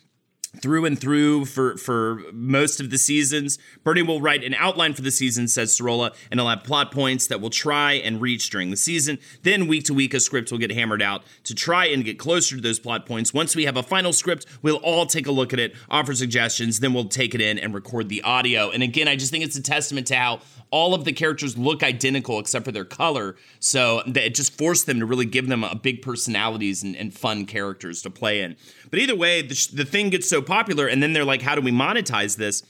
through 0.61 0.85
and 0.85 0.99
through 0.99 1.45
for 1.47 1.77
for 1.77 2.23
most 2.33 2.81
of 2.81 2.91
the 2.91 2.99
seasons. 2.99 3.59
Burnie 3.83 4.03
will 4.03 4.21
write 4.21 4.45
an 4.45 4.55
outline 4.55 4.95
for 4.95 5.03
the 5.03 5.11
season, 5.11 5.49
says 5.49 5.77
Sorola, 5.77 6.15
and 6.31 6.41
he'll 6.41 6.49
have 6.49 6.65
plot 6.65 6.91
points 6.93 7.27
that 7.27 7.41
we'll 7.41 7.51
try 7.51 7.93
and 7.95 8.21
reach 8.21 8.51
during 8.51 8.71
the 8.71 8.77
season. 8.77 9.19
Then 9.43 9.67
week 9.67 9.85
to 9.85 9.95
week, 9.95 10.15
a 10.15 10.21
script 10.21 10.51
will 10.51 10.59
get 10.59 10.73
hammered 10.73 11.03
out 11.03 11.23
to 11.45 11.55
try 11.55 11.87
and 11.87 12.05
get 12.05 12.19
closer 12.19 12.57
to 12.57 12.63
those 12.63 12.79
plot 12.79 13.07
points. 13.07 13.35
Once 13.35 13.55
we 13.57 13.65
have 13.65 13.77
a 13.77 13.83
final 13.83 14.13
script, 14.13 14.47
we'll 14.63 14.77
all 14.77 15.07
take 15.07 15.27
a 15.27 15.33
look 15.33 15.53
at 15.53 15.59
it, 15.59 15.75
offer 15.91 16.15
suggestions, 16.15 16.81
then 16.81 16.93
we'll 16.93 17.05
take 17.07 17.35
it 17.35 17.41
in 17.41 17.59
and 17.59 17.75
record 17.75 18.09
the 18.09 18.23
audio. 18.23 18.71
And 18.71 18.83
again, 18.83 19.09
I 19.09 19.17
just 19.17 19.31
think 19.31 19.45
it's 19.45 19.57
a 19.57 19.63
testament 19.63 20.07
to 20.09 20.17
how 20.17 20.41
all 20.75 20.93
of 20.93 21.05
the 21.05 21.13
characters 21.13 21.57
look 21.57 21.85
identical 21.85 22.41
except 22.41 22.65
for 22.65 22.73
their 22.73 22.85
color. 22.85 23.37
So 23.61 24.03
it 24.07 24.35
just 24.35 24.59
forced 24.59 24.87
them 24.87 24.99
to 24.99 25.07
really 25.07 25.25
give 25.25 25.47
them 25.47 25.63
a 25.63 25.77
big 25.77 26.03
personalities 26.03 26.83
and, 26.83 26.97
and 26.97 27.15
fun 27.15 27.47
characters 27.47 28.03
to 28.03 28.11
play 28.11 28.41
in. 28.41 28.57
But 28.91 28.99
either 28.99 29.15
way, 29.15 29.41
the, 29.41 29.55
sh- 29.55 29.69
the 29.69 29.85
thing 29.85 30.11
gets 30.11 30.29
so 30.29 30.43
popular, 30.43 30.89
and 30.89 31.01
then 31.01 31.13
they're 31.13 31.25
like, 31.25 31.43
how 31.43 31.55
do 31.55 31.61
we 31.61 31.71
monetize 31.71 32.39
this? 32.39 32.65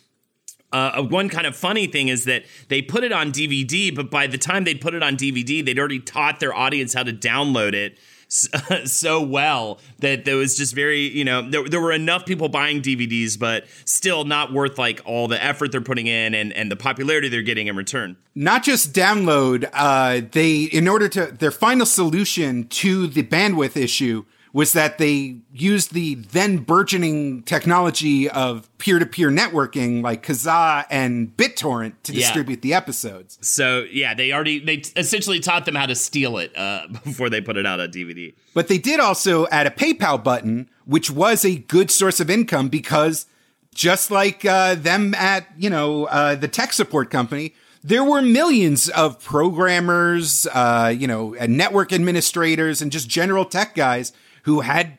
Uh, 0.71 1.03
one 1.05 1.31
kind 1.31 1.47
of 1.47 1.57
funny 1.57 1.87
thing 1.87 2.09
is 2.09 2.27
that 2.27 2.45
they 2.69 2.83
put 2.83 3.05
it 3.05 3.13
on 3.13 3.33
DVD, 3.33 3.95
but 3.95 4.11
by 4.11 4.27
the 4.27 4.37
time 4.37 4.65
they 4.65 4.75
put 4.75 4.93
it 4.93 5.03
on 5.03 5.17
DVD, 5.17 5.65
they'd 5.65 5.79
already 5.79 6.01
taught 6.01 6.41
their 6.41 6.53
audience 6.53 6.93
how 6.93 7.05
to 7.05 7.13
download 7.13 7.73
it 7.73 7.97
so 8.85 9.23
well 9.23 9.79
that 10.01 10.25
there 10.25 10.37
was 10.37 10.57
just 10.57 10.75
very, 10.75 11.03
you 11.03 11.25
know, 11.25 11.49
there, 11.49 11.69
there 11.69 11.81
were 11.81 11.93
enough 11.93 12.27
people 12.27 12.49
buying 12.49 12.83
DVDs, 12.83 13.39
but 13.39 13.65
still 13.85 14.25
not 14.25 14.53
worth 14.53 14.79
like 14.79 15.01
all 15.05 15.29
the 15.29 15.43
effort 15.43 15.73
they're 15.73 15.81
putting 15.81 16.07
in 16.07 16.35
and, 16.35 16.53
and 16.53 16.71
the 16.71 16.77
popularity 16.77 17.29
they're 17.29 17.43
getting 17.43 17.69
in 17.69 17.77
return. 17.77 18.17
Not 18.35 18.65
just 18.65 18.93
download, 18.93 19.69
uh, 19.73 20.23
they, 20.33 20.63
in 20.63 20.89
order 20.89 21.09
to, 21.11 21.27
their 21.27 21.53
final 21.53 21.87
solution 21.87 22.67
to 22.69 23.07
the 23.07 23.23
bandwidth 23.23 23.77
issue 23.77 24.25
was 24.55 24.73
that 24.73 24.99
they 24.99 25.37
used 25.53 25.93
the 25.93 26.15
then 26.15 26.59
burgeoning 26.59 27.43
technology 27.43 28.31
of 28.31 28.71
peer-to-peer 28.79 29.29
networking 29.29 30.01
like 30.01 30.25
Kazaa 30.25 30.87
and 30.89 31.37
BitTorrent 31.37 31.95
to 32.05 32.13
yeah. 32.13 32.21
distribute 32.21 32.63
the 32.63 32.73
episodes. 32.73 33.37
So 33.41 33.85
yeah, 33.91 34.15
they 34.15 34.33
already 34.33 34.61
they 34.61 34.77
essentially 34.95 35.41
taught 35.41 35.65
them 35.65 35.75
how 35.75 35.87
to 35.87 35.97
steal 35.97 36.39
it 36.39 36.57
uh, 36.57 36.87
before 37.05 37.29
they 37.29 37.41
put 37.41 37.57
it 37.57 37.67
out 37.67 37.81
on 37.81 37.91
DVD. 37.91 38.33
But 38.55 38.69
they 38.69 38.79
did 38.79 39.01
also 39.01 39.49
add 39.49 39.67
a 39.67 39.71
PayPal 39.71 40.23
button, 40.23 40.71
which 40.85 41.11
was 41.11 41.45
a 41.45 41.57
good 41.57 41.91
source 41.91 42.21
of 42.21 42.31
income 42.31 42.69
because 42.69 43.27
just 43.75 44.13
like 44.13 44.45
uh, 44.45 44.77
them 44.77 45.15
at 45.15 45.49
you 45.59 45.69
know 45.69 46.05
uh, 46.05 46.37
the 46.37 46.47
tech 46.47 46.73
support 46.73 47.11
company, 47.11 47.55
there 47.83 48.05
were 48.05 48.23
millions 48.23 48.89
of 48.91 49.21
programmers, 49.21 50.47
uh, 50.55 50.95
you 50.97 51.09
know, 51.09 51.31
network 51.49 51.93
administrators, 51.93 52.81
and 52.81 52.93
just 52.93 53.09
general 53.09 53.45
tech 53.45 53.75
guys 53.75 54.13
who 54.45 54.61
had, 54.61 54.99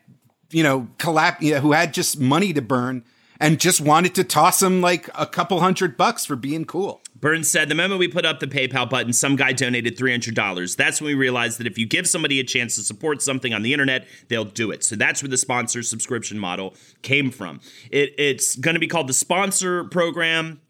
you 0.50 0.62
know, 0.62 0.88
collapse, 0.98 1.42
you 1.42 1.54
know, 1.54 1.60
who 1.60 1.72
had 1.72 1.92
just 1.92 2.20
money 2.20 2.52
to 2.52 2.62
burn 2.62 3.04
and 3.40 3.60
just 3.60 3.80
wanted 3.80 4.14
to 4.14 4.24
toss 4.24 4.62
him 4.62 4.80
like 4.80 5.10
a 5.14 5.26
couple 5.26 5.60
hundred 5.60 5.96
bucks 5.96 6.24
for 6.24 6.36
being 6.36 6.64
cool. 6.64 7.02
Burns 7.18 7.48
said, 7.48 7.68
The 7.68 7.74
moment 7.74 7.98
we 7.98 8.08
put 8.08 8.26
up 8.26 8.40
the 8.40 8.46
PayPal 8.46 8.88
button, 8.88 9.12
some 9.12 9.36
guy 9.36 9.52
donated 9.52 9.96
$300. 9.96 10.76
That's 10.76 11.00
when 11.00 11.08
we 11.08 11.14
realized 11.14 11.58
that 11.58 11.66
if 11.66 11.78
you 11.78 11.86
give 11.86 12.06
somebody 12.06 12.40
a 12.40 12.44
chance 12.44 12.76
to 12.76 12.82
support 12.82 13.22
something 13.22 13.54
on 13.54 13.62
the 13.62 13.72
internet, 13.72 14.06
they'll 14.28 14.44
do 14.44 14.70
it. 14.70 14.84
So 14.84 14.96
that's 14.96 15.22
where 15.22 15.30
the 15.30 15.36
sponsor 15.36 15.82
subscription 15.82 16.38
model 16.38 16.74
came 17.02 17.30
from. 17.30 17.60
It, 17.90 18.14
it's 18.18 18.56
going 18.56 18.74
to 18.74 18.80
be 18.80 18.86
called 18.86 19.08
the 19.08 19.14
sponsor 19.14 19.84
program 19.84 20.60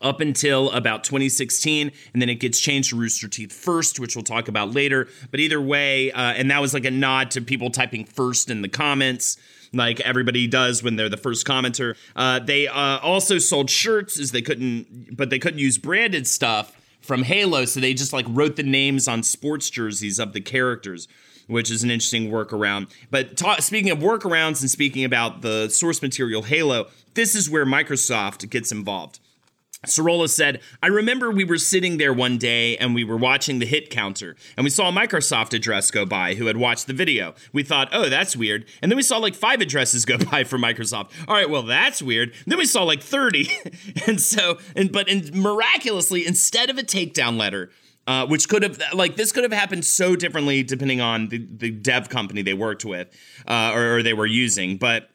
up 0.00 0.20
until 0.20 0.70
about 0.70 1.04
2016 1.04 1.90
and 2.12 2.22
then 2.22 2.28
it 2.28 2.36
gets 2.36 2.60
changed 2.60 2.90
to 2.90 2.96
rooster 2.96 3.28
teeth 3.28 3.52
first 3.52 3.98
which 4.00 4.16
we'll 4.16 4.22
talk 4.22 4.48
about 4.48 4.72
later 4.72 5.08
but 5.30 5.40
either 5.40 5.60
way 5.60 6.12
uh, 6.12 6.32
and 6.32 6.50
that 6.50 6.60
was 6.60 6.74
like 6.74 6.84
a 6.84 6.90
nod 6.90 7.30
to 7.30 7.40
people 7.40 7.70
typing 7.70 8.04
first 8.04 8.50
in 8.50 8.62
the 8.62 8.68
comments 8.68 9.36
like 9.72 10.00
everybody 10.00 10.46
does 10.46 10.82
when 10.82 10.96
they're 10.96 11.08
the 11.08 11.16
first 11.16 11.46
commenter 11.46 11.96
uh, 12.14 12.38
they 12.38 12.68
uh, 12.68 12.98
also 12.98 13.38
sold 13.38 13.70
shirts 13.70 14.18
as 14.18 14.32
they 14.32 14.42
couldn't 14.42 15.16
but 15.16 15.30
they 15.30 15.38
couldn't 15.38 15.60
use 15.60 15.78
branded 15.78 16.26
stuff 16.26 16.76
from 17.00 17.22
halo 17.22 17.64
so 17.64 17.80
they 17.80 17.94
just 17.94 18.12
like 18.12 18.26
wrote 18.28 18.56
the 18.56 18.62
names 18.62 19.08
on 19.08 19.22
sports 19.22 19.70
jerseys 19.70 20.18
of 20.18 20.32
the 20.32 20.40
characters 20.40 21.08
which 21.46 21.70
is 21.70 21.82
an 21.82 21.90
interesting 21.90 22.30
workaround. 22.30 22.90
But 23.10 23.36
ta- 23.36 23.60
speaking 23.60 23.90
of 23.90 23.98
workarounds 23.98 24.60
and 24.60 24.70
speaking 24.70 25.04
about 25.04 25.42
the 25.42 25.68
source 25.68 26.02
material 26.02 26.42
Halo, 26.42 26.88
this 27.14 27.34
is 27.34 27.48
where 27.48 27.64
Microsoft 27.64 28.48
gets 28.50 28.72
involved. 28.72 29.20
Sorola 29.84 30.28
said, 30.28 30.60
I 30.82 30.86
remember 30.86 31.30
we 31.30 31.44
were 31.44 31.58
sitting 31.58 31.98
there 31.98 32.12
one 32.12 32.38
day 32.38 32.76
and 32.78 32.94
we 32.94 33.04
were 33.04 33.16
watching 33.16 33.58
the 33.58 33.66
hit 33.66 33.90
counter, 33.90 34.36
and 34.56 34.64
we 34.64 34.70
saw 34.70 34.88
a 34.88 34.92
Microsoft 34.92 35.52
address 35.52 35.90
go 35.90 36.06
by 36.06 36.34
who 36.34 36.46
had 36.46 36.56
watched 36.56 36.86
the 36.86 36.92
video. 36.92 37.34
We 37.52 37.62
thought, 37.62 37.88
oh, 37.92 38.08
that's 38.08 38.34
weird. 38.34 38.66
And 38.82 38.90
then 38.90 38.96
we 38.96 39.02
saw 39.02 39.18
like 39.18 39.34
five 39.34 39.60
addresses 39.60 40.04
go 40.04 40.18
by 40.30 40.44
for 40.44 40.58
Microsoft. 40.58 41.10
All 41.28 41.34
right, 41.34 41.48
well, 41.48 41.62
that's 41.62 42.02
weird. 42.02 42.30
And 42.30 42.52
then 42.52 42.58
we 42.58 42.66
saw 42.66 42.84
like 42.84 43.02
30. 43.02 43.50
and 44.06 44.20
so, 44.20 44.58
and 44.74 44.90
but 44.90 45.08
in, 45.08 45.30
miraculously, 45.40 46.26
instead 46.26 46.70
of 46.70 46.78
a 46.78 46.82
takedown 46.82 47.36
letter, 47.36 47.70
uh, 48.06 48.26
which 48.26 48.48
could 48.48 48.62
have 48.62 48.80
like 48.94 49.16
this 49.16 49.32
could 49.32 49.42
have 49.42 49.52
happened 49.52 49.84
so 49.84 50.14
differently 50.14 50.62
depending 50.62 51.00
on 51.00 51.28
the, 51.28 51.38
the 51.38 51.72
dev 51.72 52.08
company 52.08 52.40
they 52.40 52.54
worked 52.54 52.84
with 52.84 53.08
uh, 53.48 53.72
or, 53.74 53.96
or 53.96 54.02
they 54.02 54.14
were 54.14 54.26
using, 54.26 54.76
but 54.76 55.10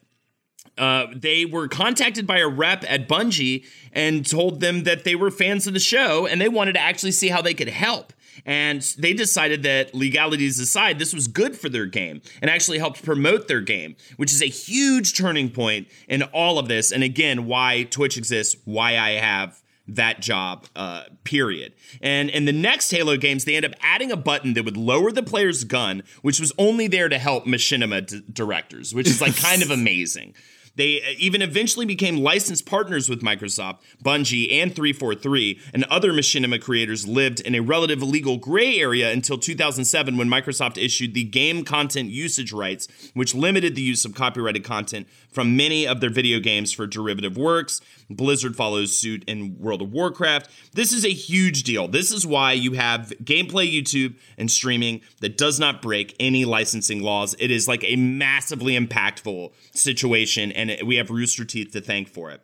uh, 0.78 1.06
they 1.14 1.44
were 1.44 1.68
contacted 1.68 2.26
by 2.26 2.38
a 2.38 2.48
rep 2.48 2.84
at 2.88 3.08
Bungie 3.08 3.64
and 3.92 4.28
told 4.28 4.60
them 4.60 4.84
that 4.84 5.04
they 5.04 5.14
were 5.14 5.30
fans 5.30 5.66
of 5.66 5.74
the 5.74 5.80
show 5.80 6.26
and 6.26 6.40
they 6.40 6.48
wanted 6.48 6.72
to 6.74 6.80
actually 6.80 7.12
see 7.12 7.28
how 7.28 7.42
they 7.42 7.54
could 7.54 7.68
help. 7.68 8.12
And 8.46 8.80
they 8.98 9.12
decided 9.12 9.62
that 9.64 9.94
legalities 9.94 10.58
aside, 10.58 10.98
this 10.98 11.12
was 11.12 11.28
good 11.28 11.56
for 11.56 11.68
their 11.68 11.86
game 11.86 12.22
and 12.40 12.50
actually 12.50 12.78
helped 12.78 13.04
promote 13.04 13.46
their 13.46 13.60
game, 13.60 13.96
which 14.16 14.32
is 14.32 14.42
a 14.42 14.46
huge 14.46 15.16
turning 15.16 15.50
point 15.50 15.88
in 16.08 16.22
all 16.22 16.58
of 16.58 16.66
this. 16.68 16.90
And 16.90 17.04
again, 17.04 17.46
why 17.46 17.84
Twitch 17.84 18.16
exists, 18.16 18.56
why 18.64 18.98
I 18.98 19.10
have 19.12 19.62
that 19.88 20.20
job, 20.20 20.66
uh, 20.76 21.04
period. 21.24 21.74
And 22.00 22.30
in 22.30 22.44
the 22.44 22.52
next 22.52 22.90
Halo 22.90 23.16
games, 23.16 23.44
they 23.44 23.56
end 23.56 23.66
up 23.66 23.74
adding 23.80 24.12
a 24.12 24.16
button 24.16 24.54
that 24.54 24.64
would 24.64 24.76
lower 24.76 25.10
the 25.10 25.22
player's 25.22 25.64
gun, 25.64 26.02
which 26.22 26.40
was 26.40 26.52
only 26.56 26.86
there 26.86 27.08
to 27.08 27.18
help 27.18 27.46
machinima 27.46 28.06
d- 28.06 28.22
directors, 28.32 28.94
which 28.94 29.08
is 29.08 29.20
like 29.20 29.36
kind 29.36 29.62
of 29.62 29.70
amazing. 29.72 30.34
They 30.74 31.02
even 31.18 31.42
eventually 31.42 31.84
became 31.84 32.18
licensed 32.18 32.64
partners 32.66 33.08
with 33.08 33.20
Microsoft, 33.20 33.78
Bungie, 34.02 34.50
and 34.52 34.74
343, 34.74 35.60
and 35.74 35.84
other 35.84 36.12
machinima 36.12 36.60
creators 36.60 37.06
lived 37.06 37.40
in 37.40 37.54
a 37.54 37.60
relative 37.60 38.02
legal 38.02 38.38
gray 38.38 38.78
area 38.78 39.12
until 39.12 39.36
2007 39.36 40.16
when 40.16 40.28
Microsoft 40.28 40.82
issued 40.82 41.14
the 41.14 41.24
game 41.24 41.64
content 41.64 42.08
usage 42.10 42.52
rights, 42.52 42.88
which 43.14 43.34
limited 43.34 43.74
the 43.74 43.82
use 43.82 44.04
of 44.04 44.14
copyrighted 44.14 44.64
content 44.64 45.06
from 45.30 45.56
many 45.56 45.86
of 45.86 46.00
their 46.00 46.10
video 46.10 46.40
games 46.40 46.72
for 46.72 46.86
derivative 46.86 47.36
works. 47.36 47.80
Blizzard 48.16 48.56
follows 48.56 48.96
suit 48.96 49.24
in 49.26 49.58
World 49.58 49.82
of 49.82 49.92
Warcraft. 49.92 50.50
This 50.72 50.92
is 50.92 51.04
a 51.04 51.12
huge 51.12 51.62
deal. 51.62 51.88
This 51.88 52.12
is 52.12 52.26
why 52.26 52.52
you 52.52 52.72
have 52.72 53.12
gameplay 53.22 53.72
YouTube 53.72 54.16
and 54.38 54.50
streaming 54.50 55.00
that 55.20 55.38
does 55.38 55.58
not 55.58 55.82
break 55.82 56.14
any 56.20 56.44
licensing 56.44 57.02
laws. 57.02 57.34
It 57.38 57.50
is 57.50 57.68
like 57.68 57.84
a 57.84 57.96
massively 57.96 58.78
impactful 58.78 59.52
situation, 59.72 60.52
and 60.52 60.86
we 60.86 60.96
have 60.96 61.10
Rooster 61.10 61.44
Teeth 61.44 61.72
to 61.72 61.80
thank 61.80 62.08
for 62.08 62.30
it. 62.30 62.40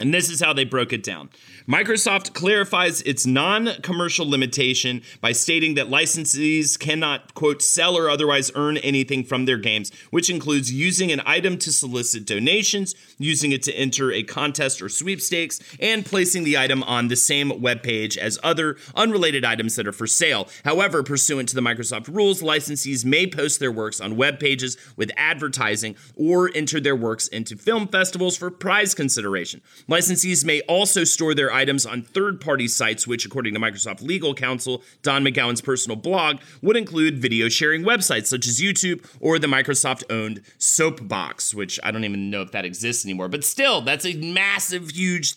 And 0.00 0.14
this 0.14 0.30
is 0.30 0.40
how 0.40 0.52
they 0.52 0.64
broke 0.64 0.92
it 0.92 1.02
down. 1.02 1.30
Microsoft 1.68 2.32
clarifies 2.32 3.02
its 3.02 3.26
non 3.26 3.68
commercial 3.82 4.28
limitation 4.28 5.02
by 5.20 5.32
stating 5.32 5.74
that 5.74 5.88
licensees 5.88 6.78
cannot, 6.78 7.34
quote, 7.34 7.62
sell 7.62 7.96
or 7.96 8.08
otherwise 8.08 8.50
earn 8.54 8.78
anything 8.78 9.24
from 9.24 9.44
their 9.44 9.58
games, 9.58 9.92
which 10.10 10.30
includes 10.30 10.72
using 10.72 11.12
an 11.12 11.20
item 11.26 11.58
to 11.58 11.72
solicit 11.72 12.24
donations, 12.24 12.94
using 13.18 13.52
it 13.52 13.62
to 13.64 13.74
enter 13.74 14.12
a 14.12 14.22
contest 14.22 14.80
or 14.80 14.88
sweepstakes, 14.88 15.60
and 15.80 16.06
placing 16.06 16.44
the 16.44 16.56
item 16.56 16.82
on 16.84 17.08
the 17.08 17.16
same 17.16 17.60
web 17.60 17.82
page 17.82 18.16
as 18.16 18.38
other 18.42 18.76
unrelated 18.94 19.44
items 19.44 19.76
that 19.76 19.86
are 19.86 19.92
for 19.92 20.06
sale. 20.06 20.48
However, 20.64 21.02
pursuant 21.02 21.48
to 21.50 21.54
the 21.54 21.60
Microsoft 21.60 22.08
rules, 22.08 22.40
licensees 22.40 23.04
may 23.04 23.26
post 23.26 23.60
their 23.60 23.72
works 23.72 24.00
on 24.00 24.16
web 24.16 24.38
pages 24.40 24.76
with 24.96 25.10
advertising 25.16 25.96
or 26.16 26.50
enter 26.54 26.80
their 26.80 26.96
works 26.96 27.28
into 27.28 27.56
film 27.56 27.88
festivals 27.88 28.36
for 28.36 28.50
prize 28.50 28.94
consideration. 28.94 29.60
Licensees 29.88 30.44
may 30.44 30.60
also 30.62 31.04
store 31.04 31.34
their 31.34 31.52
items 31.52 31.86
on 31.86 32.02
third 32.02 32.40
party 32.40 32.68
sites, 32.68 33.06
which, 33.06 33.24
according 33.24 33.54
to 33.54 33.60
Microsoft 33.60 34.02
legal 34.02 34.34
counsel 34.34 34.82
Don 35.02 35.24
McGowan's 35.24 35.62
personal 35.62 35.96
blog, 35.96 36.40
would 36.60 36.76
include 36.76 37.18
video 37.18 37.48
sharing 37.48 37.82
websites 37.82 38.26
such 38.26 38.46
as 38.46 38.60
YouTube 38.60 39.04
or 39.20 39.38
the 39.38 39.46
Microsoft 39.46 40.04
owned 40.10 40.42
Soapbox, 40.58 41.54
which 41.54 41.80
I 41.82 41.90
don't 41.90 42.04
even 42.04 42.30
know 42.30 42.42
if 42.42 42.52
that 42.52 42.64
exists 42.64 43.04
anymore. 43.04 43.28
But 43.28 43.44
still, 43.44 43.80
that's 43.80 44.04
a 44.04 44.14
massive, 44.14 44.90
huge 44.90 45.36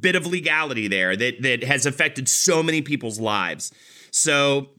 bit 0.00 0.16
of 0.16 0.26
legality 0.26 0.88
there 0.88 1.14
that, 1.14 1.42
that 1.42 1.62
has 1.64 1.84
affected 1.84 2.28
so 2.28 2.62
many 2.62 2.80
people's 2.80 3.20
lives. 3.20 3.72
So 4.10 4.70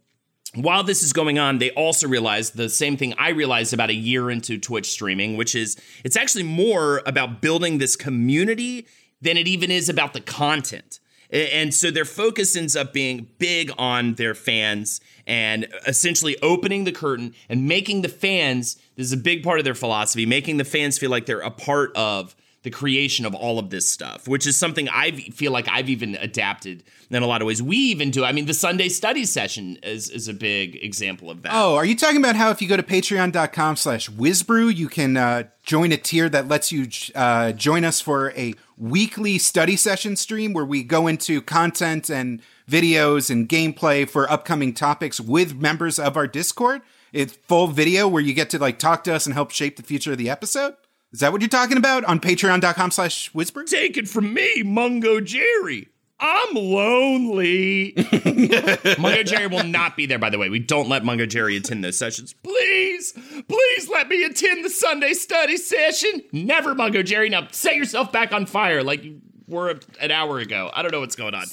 while 0.63 0.83
this 0.83 1.03
is 1.03 1.13
going 1.13 1.39
on, 1.39 1.57
they 1.57 1.71
also 1.71 2.07
realize 2.07 2.51
the 2.51 2.69
same 2.69 2.97
thing 2.97 3.13
I 3.17 3.29
realized 3.29 3.73
about 3.73 3.89
a 3.89 3.95
year 3.95 4.29
into 4.29 4.57
Twitch 4.57 4.89
streaming, 4.89 5.37
which 5.37 5.55
is 5.55 5.77
it's 6.03 6.15
actually 6.15 6.43
more 6.43 7.01
about 7.05 7.41
building 7.41 7.77
this 7.77 7.95
community 7.95 8.87
than 9.21 9.37
it 9.37 9.47
even 9.47 9.71
is 9.71 9.89
about 9.89 10.13
the 10.13 10.21
content. 10.21 10.99
And 11.29 11.73
so 11.73 11.91
their 11.91 12.05
focus 12.05 12.55
ends 12.55 12.75
up 12.75 12.93
being 12.93 13.27
big 13.37 13.71
on 13.77 14.13
their 14.13 14.33
fans 14.33 15.01
and 15.25 15.67
essentially 15.85 16.37
opening 16.41 16.85
the 16.85 16.93
curtain 16.93 17.33
and 17.49 17.67
making 17.67 18.01
the 18.01 18.09
fans, 18.09 18.77
this 18.95 19.07
is 19.07 19.13
a 19.13 19.17
big 19.17 19.43
part 19.43 19.59
of 19.59 19.65
their 19.65 19.75
philosophy, 19.75 20.25
making 20.25 20.57
the 20.57 20.63
fans 20.63 20.97
feel 20.97 21.11
like 21.11 21.25
they're 21.25 21.41
a 21.41 21.51
part 21.51 21.91
of 21.97 22.35
the 22.67 22.71
creation 22.71 23.25
of 23.25 23.33
all 23.33 23.59
of 23.59 23.69
this 23.69 23.89
stuff, 23.89 24.27
which 24.27 24.45
is 24.45 24.57
something 24.57 24.89
I 24.89 25.11
feel 25.11 25.53
like 25.53 25.69
I've 25.69 25.87
even 25.87 26.15
adapted 26.15 26.83
in 27.09 27.23
a 27.23 27.25
lot 27.25 27.41
of 27.41 27.45
ways. 27.45 27.63
We 27.63 27.77
even 27.77 28.11
do. 28.11 28.25
I 28.25 28.33
mean, 28.33 28.45
the 28.45 28.53
Sunday 28.53 28.89
study 28.89 29.23
session 29.23 29.77
is, 29.83 30.09
is 30.09 30.27
a 30.27 30.33
big 30.33 30.75
example 30.83 31.31
of 31.31 31.43
that. 31.43 31.53
Oh, 31.53 31.75
are 31.75 31.85
you 31.85 31.95
talking 31.95 32.17
about 32.17 32.35
how 32.35 32.49
if 32.49 32.61
you 32.61 32.67
go 32.67 32.75
to 32.75 32.83
patreon.com 32.83 33.77
slash 33.77 34.09
WizBru, 34.09 34.75
you 34.75 34.89
can 34.89 35.15
uh, 35.15 35.43
join 35.63 35.93
a 35.93 35.97
tier 35.97 36.27
that 36.27 36.49
lets 36.49 36.73
you 36.73 36.89
uh, 37.15 37.53
join 37.53 37.85
us 37.85 38.01
for 38.01 38.31
a 38.31 38.53
weekly 38.77 39.37
study 39.37 39.77
session 39.77 40.17
stream 40.17 40.51
where 40.51 40.65
we 40.65 40.83
go 40.83 41.07
into 41.07 41.41
content 41.41 42.09
and 42.09 42.41
videos 42.69 43.29
and 43.29 43.47
gameplay 43.47 44.07
for 44.09 44.29
upcoming 44.29 44.73
topics 44.73 45.21
with 45.21 45.55
members 45.55 45.99
of 45.99 46.17
our 46.17 46.27
Discord? 46.27 46.81
It's 47.13 47.37
full 47.47 47.67
video 47.67 48.09
where 48.09 48.21
you 48.21 48.33
get 48.33 48.49
to 48.49 48.59
like 48.59 48.77
talk 48.77 49.05
to 49.05 49.13
us 49.13 49.25
and 49.25 49.33
help 49.33 49.51
shape 49.51 49.77
the 49.77 49.83
future 49.83 50.11
of 50.11 50.17
the 50.17 50.29
episode. 50.29 50.75
Is 51.13 51.21
that 51.21 51.31
what 51.31 51.41
you're 51.41 51.47
talking 51.49 51.77
about 51.77 52.03
on 52.03 52.19
patreon.com 52.19 52.91
slash 52.91 53.31
WizBru? 53.31 53.65
Take 53.65 53.97
it 53.97 54.09
from 54.09 54.33
me, 54.33 54.61
Mungojerrie. 54.63 55.87
I'm 56.19 56.53
lonely. 56.55 57.93
Mungojerrie 57.95 59.51
will 59.51 59.63
not 59.63 59.95
be 59.95 60.05
there, 60.05 60.19
by 60.19 60.29
the 60.29 60.37
way. 60.37 60.49
We 60.49 60.59
don't 60.59 60.89
let 60.89 61.03
Mungojerrie 61.03 61.57
attend 61.57 61.83
those 61.83 61.97
sessions. 61.97 62.33
Please, 62.43 63.13
please 63.47 63.89
let 63.89 64.09
me 64.09 64.23
attend 64.23 64.65
the 64.65 64.69
Sunday 64.69 65.13
study 65.13 65.55
session. 65.57 66.23
Never, 66.33 66.75
Mungojerrie. 66.75 67.31
Now 67.31 67.47
set 67.51 67.75
yourself 67.75 68.11
back 68.11 68.33
on 68.33 68.45
fire 68.45 68.83
like 68.83 69.03
you 69.03 69.21
were 69.47 69.79
an 70.01 70.11
hour 70.11 70.39
ago. 70.39 70.71
I 70.73 70.81
don't 70.81 70.91
know 70.91 70.99
what's 70.99 71.15
going 71.15 71.35
on. 71.35 71.45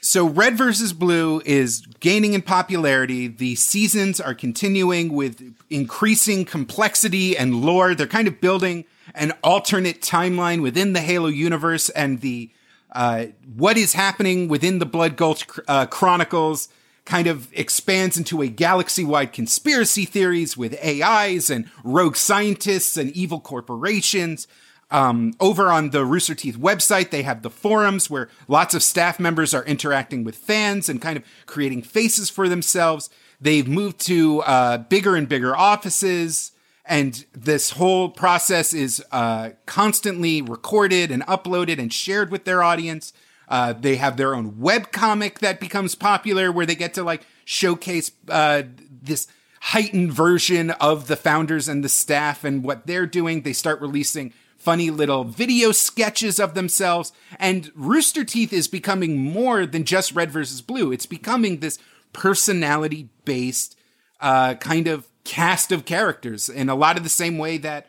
So, 0.00 0.26
Red 0.26 0.56
versus 0.56 0.92
Blue 0.92 1.42
is 1.44 1.80
gaining 2.00 2.34
in 2.34 2.42
popularity. 2.42 3.26
The 3.26 3.54
seasons 3.54 4.20
are 4.20 4.34
continuing 4.34 5.12
with 5.12 5.56
increasing 5.70 6.44
complexity 6.44 7.36
and 7.36 7.62
lore. 7.62 7.94
They're 7.94 8.06
kind 8.06 8.28
of 8.28 8.40
building 8.40 8.84
an 9.14 9.32
alternate 9.42 10.00
timeline 10.00 10.62
within 10.62 10.92
the 10.92 11.00
Halo 11.00 11.28
universe 11.28 11.88
and 11.90 12.20
the 12.20 12.50
uh, 12.92 13.26
what 13.56 13.76
is 13.76 13.94
happening 13.94 14.46
within 14.46 14.78
the 14.78 14.86
Blood 14.86 15.16
Gulch 15.16 15.46
uh, 15.66 15.86
Chronicles 15.86 16.68
kind 17.04 17.26
of 17.26 17.48
expands 17.52 18.16
into 18.16 18.40
a 18.40 18.48
galaxy-wide 18.48 19.32
conspiracy 19.32 20.04
theories 20.04 20.56
with 20.56 20.78
AIs 20.82 21.50
and 21.50 21.68
rogue 21.82 22.16
scientists 22.16 22.96
and 22.96 23.10
evil 23.10 23.40
corporations. 23.40 24.46
Um, 24.90 25.34
over 25.40 25.72
on 25.72 25.90
the 25.90 26.04
Rooster 26.04 26.36
Teeth 26.36 26.56
website, 26.56 27.10
they 27.10 27.22
have 27.22 27.42
the 27.42 27.50
forums 27.50 28.08
where 28.08 28.28
lots 28.46 28.74
of 28.74 28.82
staff 28.82 29.18
members 29.18 29.52
are 29.52 29.64
interacting 29.64 30.22
with 30.22 30.36
fans 30.36 30.88
and 30.88 31.02
kind 31.02 31.16
of 31.16 31.24
creating 31.46 31.82
faces 31.82 32.30
for 32.30 32.48
themselves. 32.48 33.10
They've 33.40 33.66
moved 33.66 33.98
to 34.02 34.40
uh, 34.42 34.78
bigger 34.78 35.16
and 35.16 35.28
bigger 35.28 35.56
offices 35.56 36.52
and 36.86 37.24
this 37.32 37.70
whole 37.70 38.10
process 38.10 38.74
is 38.74 39.02
uh, 39.10 39.50
constantly 39.66 40.42
recorded 40.42 41.10
and 41.10 41.22
uploaded 41.26 41.78
and 41.78 41.92
shared 41.92 42.30
with 42.30 42.44
their 42.44 42.62
audience. 42.62 43.12
Uh, 43.48 43.72
they 43.72 43.96
have 43.96 44.16
their 44.16 44.34
own 44.34 44.58
web 44.60 44.92
comic 44.92 45.38
that 45.38 45.60
becomes 45.60 45.94
popular, 45.94 46.52
where 46.52 46.66
they 46.66 46.74
get 46.74 46.94
to 46.94 47.02
like 47.02 47.26
showcase 47.44 48.10
uh, 48.28 48.62
this 49.02 49.26
heightened 49.60 50.12
version 50.12 50.70
of 50.72 51.06
the 51.06 51.16
founders 51.16 51.68
and 51.68 51.82
the 51.82 51.88
staff 51.88 52.44
and 52.44 52.62
what 52.62 52.86
they're 52.86 53.06
doing. 53.06 53.42
They 53.42 53.52
start 53.54 53.80
releasing 53.80 54.32
funny 54.58 54.90
little 54.90 55.24
video 55.24 55.72
sketches 55.72 56.38
of 56.38 56.54
themselves, 56.54 57.12
and 57.38 57.70
Rooster 57.74 58.24
Teeth 58.24 58.52
is 58.52 58.68
becoming 58.68 59.18
more 59.18 59.66
than 59.66 59.84
just 59.84 60.14
Red 60.14 60.30
versus 60.30 60.60
Blue. 60.60 60.92
It's 60.92 61.06
becoming 61.06 61.60
this 61.60 61.78
personality 62.12 63.08
based 63.24 63.76
uh, 64.20 64.54
kind 64.54 64.86
of 64.86 65.06
cast 65.24 65.72
of 65.72 65.84
characters 65.84 66.48
in 66.48 66.68
a 66.68 66.74
lot 66.74 66.96
of 66.96 67.02
the 67.02 67.08
same 67.08 67.38
way 67.38 67.58
that 67.58 67.86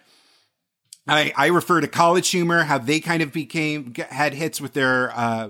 I, 1.07 1.33
I 1.35 1.47
refer 1.47 1.81
to 1.81 1.87
college 1.87 2.29
humor, 2.29 2.63
how 2.63 2.77
they 2.77 2.99
kind 2.99 3.21
of 3.21 3.31
became, 3.31 3.93
had 4.09 4.33
hits 4.33 4.59
with 4.59 4.73
their, 4.73 5.11
uh, 5.15 5.49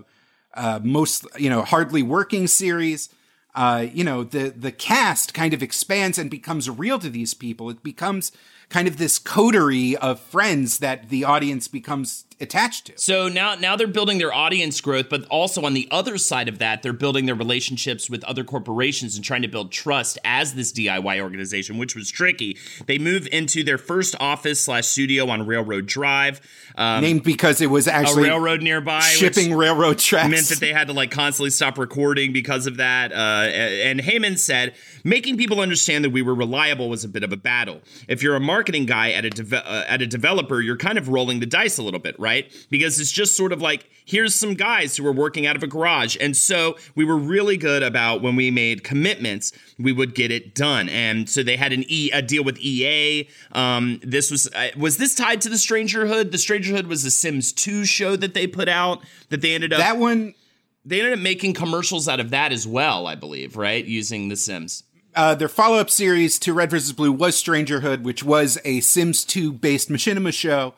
uh, 0.53 0.79
most, 0.83 1.25
you 1.37 1.49
know, 1.49 1.61
hardly 1.63 2.03
working 2.03 2.47
series. 2.47 3.09
Uh, 3.53 3.87
you 3.93 4.03
know, 4.03 4.23
the, 4.23 4.49
the 4.49 4.71
cast 4.71 5.33
kind 5.33 5.53
of 5.53 5.63
expands 5.63 6.17
and 6.17 6.29
becomes 6.29 6.69
real 6.69 6.99
to 6.99 7.09
these 7.09 7.33
people. 7.33 7.69
It 7.69 7.83
becomes 7.83 8.33
kind 8.69 8.87
of 8.87 8.97
this 8.97 9.17
coterie 9.17 9.95
of 9.97 10.19
friends 10.19 10.79
that 10.79 11.09
the 11.09 11.23
audience 11.23 11.69
becomes 11.69 12.25
attached 12.39 12.87
to. 12.87 12.97
So 12.97 13.27
now 13.27 13.55
now 13.55 13.75
they're 13.75 13.87
building 13.87 14.17
their 14.17 14.33
audience 14.33 14.81
growth, 14.81 15.09
but 15.09 15.25
also 15.25 15.63
on 15.63 15.73
the 15.73 15.87
other 15.91 16.17
side 16.17 16.47
of 16.47 16.59
that, 16.59 16.83
they're 16.83 16.93
building 16.93 17.25
their 17.25 17.35
relationships 17.35 18.09
with 18.09 18.23
other 18.25 18.43
corporations 18.43 19.15
and 19.15 19.23
trying 19.23 19.41
to 19.41 19.47
build 19.47 19.71
trust 19.71 20.17
as 20.23 20.53
this 20.53 20.71
DIY 20.73 21.21
organization, 21.21 21.77
which 21.77 21.95
was 21.95 22.11
tricky. 22.11 22.57
They 22.85 22.97
move 22.97 23.27
into 23.31 23.63
their 23.63 23.77
first 23.77 24.15
office 24.19 24.61
slash 24.61 24.87
studio 24.87 25.29
on 25.29 25.45
Railroad 25.45 25.85
Drive. 25.85 26.41
Um, 26.75 27.01
Named 27.01 27.23
because 27.23 27.61
it 27.61 27.69
was 27.69 27.87
actually 27.87 28.27
a 28.27 28.31
railroad 28.31 28.61
nearby, 28.61 28.99
shipping 28.99 29.53
railroad 29.53 29.99
tracks. 29.99 30.29
Meant 30.29 30.47
that 30.47 30.59
they 30.59 30.73
had 30.73 30.87
to 30.87 30.93
like 30.93 31.11
constantly 31.11 31.51
stop 31.51 31.77
recording 31.77 32.33
because 32.33 32.67
of 32.67 32.77
that. 32.77 33.11
Uh, 33.11 33.15
and 33.15 33.99
Heyman 33.99 34.37
said, 34.37 34.75
making 35.03 35.37
people 35.37 35.61
understand 35.61 36.03
that 36.03 36.09
we 36.09 36.21
were 36.21 36.35
reliable 36.35 36.89
was 36.89 37.03
a 37.03 37.09
bit 37.09 37.23
of 37.23 37.31
a 37.31 37.37
battle. 37.37 37.81
If 38.07 38.21
you're 38.21 38.35
a 38.35 38.41
marketing 38.41 38.85
guy 38.85 39.11
at 39.11 39.23
a 39.23 39.29
de- 39.29 39.65
uh, 39.65 39.85
at 39.87 40.01
a 40.01 40.07
developer, 40.07 40.61
you're 40.61 40.77
kind 40.77 40.97
of 40.97 41.07
rolling 41.07 41.39
the 41.39 41.45
dice 41.45 41.77
a 41.77 41.83
little 41.83 41.99
bit, 41.99 42.19
right? 42.19 42.24
Because 42.69 42.99
it's 42.99 43.11
just 43.11 43.35
sort 43.35 43.51
of 43.51 43.61
like 43.61 43.89
here's 44.05 44.35
some 44.35 44.53
guys 44.53 44.95
who 44.95 45.05
are 45.05 45.11
working 45.11 45.45
out 45.45 45.55
of 45.55 45.63
a 45.63 45.67
garage, 45.67 46.15
and 46.19 46.37
so 46.37 46.77
we 46.95 47.03
were 47.03 47.17
really 47.17 47.57
good 47.57 47.83
about 47.83 48.21
when 48.21 48.35
we 48.35 48.51
made 48.51 48.83
commitments, 48.83 49.51
we 49.79 49.91
would 49.91 50.15
get 50.15 50.31
it 50.31 50.55
done. 50.55 50.87
And 50.89 51.29
so 51.29 51.43
they 51.43 51.57
had 51.57 51.73
an 51.73 51.83
e 51.87 52.11
a 52.11 52.21
deal 52.21 52.43
with 52.43 52.57
EA. 52.59 53.27
Um, 53.51 53.99
this 54.03 54.31
was 54.31 54.47
uh, 54.53 54.69
was 54.77 54.97
this 54.97 55.15
tied 55.15 55.41
to 55.41 55.49
the 55.49 55.55
Strangerhood? 55.55 56.31
The 56.31 56.37
Strangerhood 56.37 56.87
was 56.87 57.03
a 57.05 57.11
Sims 57.11 57.51
2 57.53 57.85
show 57.85 58.15
that 58.15 58.33
they 58.33 58.47
put 58.47 58.69
out 58.69 59.03
that 59.29 59.41
they 59.41 59.55
ended 59.55 59.73
up 59.73 59.79
that 59.79 59.97
one. 59.97 60.33
They 60.87 60.99
ended 60.99 61.13
up 61.13 61.19
making 61.19 61.53
commercials 61.53 62.07
out 62.07 62.19
of 62.19 62.29
that 62.29 62.51
as 62.51 62.67
well, 62.67 63.07
I 63.07 63.15
believe, 63.15 63.57
right? 63.57 63.83
Using 63.83 64.29
The 64.29 64.35
Sims. 64.35 64.83
Uh, 65.15 65.33
their 65.33 65.47
follow 65.47 65.77
up 65.77 65.89
series 65.89 66.37
to 66.39 66.53
Red 66.53 66.69
vs. 66.69 66.91
Blue 66.91 67.11
was 67.11 67.41
Strangerhood, 67.41 68.03
which 68.03 68.23
was 68.23 68.59
a 68.65 68.81
Sims 68.81 69.23
2 69.23 69.53
based 69.53 69.89
machinima 69.89 70.33
show. 70.33 70.75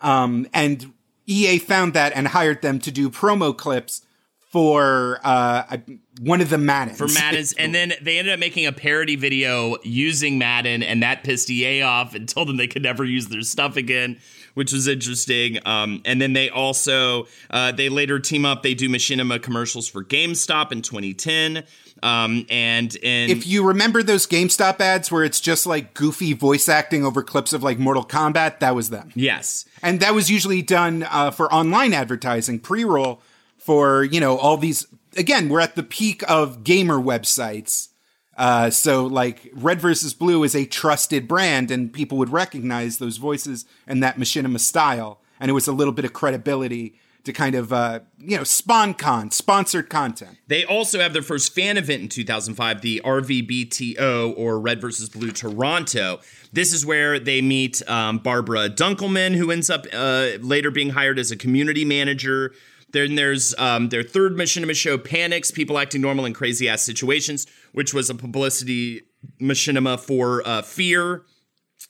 Um, 0.00 0.46
and 0.52 0.92
EA 1.26 1.58
found 1.58 1.94
that 1.94 2.12
and 2.14 2.28
hired 2.28 2.62
them 2.62 2.78
to 2.80 2.90
do 2.90 3.10
promo 3.10 3.56
clips 3.56 4.02
for 4.50 5.20
uh, 5.22 5.76
one 6.20 6.40
of 6.40 6.50
the 6.50 6.58
Maddens. 6.58 6.98
For 6.98 7.06
Maddens. 7.06 7.52
and 7.52 7.72
then 7.72 7.92
they 8.02 8.18
ended 8.18 8.34
up 8.34 8.40
making 8.40 8.66
a 8.66 8.72
parody 8.72 9.14
video 9.14 9.76
using 9.84 10.38
Madden, 10.38 10.82
and 10.82 11.04
that 11.04 11.22
pissed 11.22 11.48
EA 11.48 11.82
off 11.82 12.16
and 12.16 12.28
told 12.28 12.48
them 12.48 12.56
they 12.56 12.66
could 12.66 12.82
never 12.82 13.04
use 13.04 13.28
their 13.28 13.42
stuff 13.42 13.76
again, 13.76 14.18
which 14.54 14.72
was 14.72 14.88
interesting. 14.88 15.60
Um, 15.64 16.02
and 16.04 16.20
then 16.20 16.32
they 16.32 16.50
also, 16.50 17.28
uh, 17.50 17.70
they 17.70 17.88
later 17.88 18.18
team 18.18 18.44
up, 18.44 18.64
they 18.64 18.74
do 18.74 18.88
machinima 18.88 19.40
commercials 19.40 19.88
for 19.88 20.02
GameStop 20.02 20.72
in 20.72 20.82
2010. 20.82 21.62
Um, 22.02 22.46
and 22.48 22.96
and 23.02 23.30
if 23.30 23.46
you 23.46 23.66
remember 23.66 24.02
those 24.02 24.26
GameStop 24.26 24.80
ads 24.80 25.12
where 25.12 25.24
it's 25.24 25.40
just 25.40 25.66
like 25.66 25.94
goofy 25.94 26.32
voice 26.32 26.68
acting 26.68 27.04
over 27.04 27.22
clips 27.22 27.52
of 27.52 27.62
like 27.62 27.78
Mortal 27.78 28.04
Kombat, 28.04 28.60
that 28.60 28.74
was 28.74 28.90
them. 28.90 29.10
Yes, 29.14 29.66
and 29.82 30.00
that 30.00 30.14
was 30.14 30.30
usually 30.30 30.62
done 30.62 31.02
uh, 31.10 31.30
for 31.30 31.52
online 31.52 31.92
advertising, 31.92 32.58
pre-roll 32.58 33.20
for 33.58 34.04
you 34.04 34.20
know 34.20 34.38
all 34.38 34.56
these. 34.56 34.86
Again, 35.16 35.48
we're 35.48 35.60
at 35.60 35.74
the 35.74 35.82
peak 35.82 36.22
of 36.30 36.64
gamer 36.64 36.98
websites. 36.98 37.88
Uh, 38.36 38.70
so 38.70 39.04
like 39.04 39.50
Red 39.52 39.80
versus 39.80 40.14
Blue 40.14 40.42
is 40.44 40.54
a 40.54 40.64
trusted 40.64 41.28
brand, 41.28 41.70
and 41.70 41.92
people 41.92 42.16
would 42.16 42.30
recognize 42.30 42.96
those 42.96 43.18
voices 43.18 43.66
and 43.86 44.02
that 44.02 44.16
machinima 44.16 44.60
style, 44.60 45.20
and 45.38 45.50
it 45.50 45.54
was 45.54 45.68
a 45.68 45.72
little 45.72 45.92
bit 45.92 46.06
of 46.06 46.14
credibility 46.14 46.98
to 47.32 47.36
kind 47.38 47.54
of 47.54 47.72
uh, 47.72 48.00
you 48.18 48.36
know 48.36 48.44
spawn 48.44 48.94
con 48.94 49.30
sponsored 49.30 49.88
content. 49.88 50.36
They 50.48 50.64
also 50.64 50.98
have 51.00 51.12
their 51.12 51.22
first 51.22 51.54
fan 51.54 51.76
event 51.76 52.02
in 52.02 52.08
2005, 52.08 52.80
the 52.82 53.00
RVBTO 53.04 54.34
or 54.36 54.60
Red 54.60 54.80
versus 54.80 55.08
Blue 55.08 55.30
Toronto. 55.30 56.20
This 56.52 56.72
is 56.72 56.84
where 56.84 57.18
they 57.18 57.40
meet 57.40 57.88
um, 57.88 58.18
Barbara 58.18 58.68
Dunkelman, 58.68 59.34
who 59.34 59.50
ends 59.50 59.70
up 59.70 59.86
uh, 59.92 60.30
later 60.40 60.70
being 60.70 60.90
hired 60.90 61.18
as 61.18 61.30
a 61.30 61.36
community 61.36 61.84
manager. 61.84 62.52
Then 62.92 63.14
there's 63.14 63.54
um, 63.56 63.90
their 63.90 64.02
third 64.02 64.36
mission 64.36 64.64
machinima 64.64 64.74
show, 64.74 64.98
Panics, 64.98 65.52
People 65.52 65.78
Acting 65.78 66.00
Normal 66.00 66.24
in 66.24 66.34
Crazy 66.34 66.68
Ass 66.68 66.82
Situations, 66.82 67.46
which 67.72 67.94
was 67.94 68.10
a 68.10 68.14
publicity 68.16 69.02
machinima 69.40 69.98
for 69.98 70.46
uh, 70.46 70.62
Fear 70.62 71.22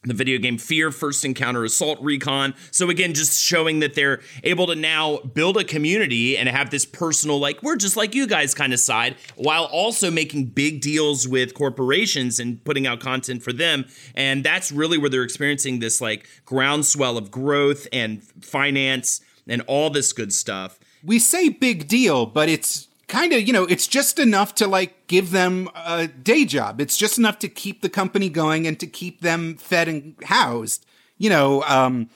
the 0.05 0.15
video 0.15 0.39
game 0.39 0.57
Fear 0.57 0.91
First 0.91 1.25
Encounter 1.25 1.65
Assault 1.65 2.01
Recon. 2.01 2.55
So 2.71 2.89
again, 2.89 3.13
just 3.13 3.43
showing 3.43 3.81
that 3.81 3.95
they're 3.95 4.21
able 4.45 4.67
to 4.69 4.75
now 4.75 5.19
build 5.19 5.57
a 5.59 5.65
community 5.65 6.39
and 6.39 6.49
have 6.49 6.71
this 6.71 6.87
personal 6.87 7.39
like 7.39 7.63
we're 7.63 7.77
just 7.77 7.97
like 7.97 8.15
you 8.15 8.27
guys 8.27 8.55
kind 8.55 8.73
of 8.73 8.81
side 8.81 9.17
while 9.37 9.65
also 9.65 10.11
making 10.11 10.47
big 10.47 10.81
deals 10.81 11.29
with 11.29 11.55
corporations 11.55 12.39
and 12.39 12.65
putting 12.65 12.87
out 12.87 13.01
content 13.01 13.43
for 13.43 13.53
them. 13.53 13.85
And 14.15 14.43
that's 14.43 14.73
really 14.73 14.97
where 14.97 15.11
they're 15.11 15.23
experiencing 15.23 15.81
this 15.81 16.01
like 16.01 16.27
groundswell 16.45 17.19
of 17.19 17.31
growth 17.31 17.87
and 17.93 18.23
finance 18.23 19.21
and 19.47 19.63
all 19.67 19.91
this 19.91 20.13
good 20.13 20.33
stuff. 20.33 20.79
We 21.03 21.19
say 21.19 21.49
big 21.49 21.89
deal, 21.89 22.27
but 22.27 22.49
it's 22.49 22.89
kind 23.11 23.33
of, 23.33 23.47
you 23.47 23.53
know, 23.53 23.65
it's 23.65 23.87
just 23.87 24.19
enough 24.19 24.55
to 24.55 24.67
like 24.67 25.07
give 25.09 25.33
them 25.33 25.69
a 25.75 26.07
day 26.07 26.45
job. 26.45 26.81
It's 26.81 26.97
just 26.97 27.19
enough 27.19 27.39
to 27.41 27.49
keep 27.49 27.83
the 27.83 27.91
company 27.91 28.31
going 28.31 28.67
and 28.67 28.79
to 28.81 28.87
keep 28.87 29.21
them 29.21 29.57
fed 29.57 29.89
and 29.89 30.15
housed. 30.25 30.87
You 31.19 31.29
know, 31.29 31.63
um, 31.65 32.09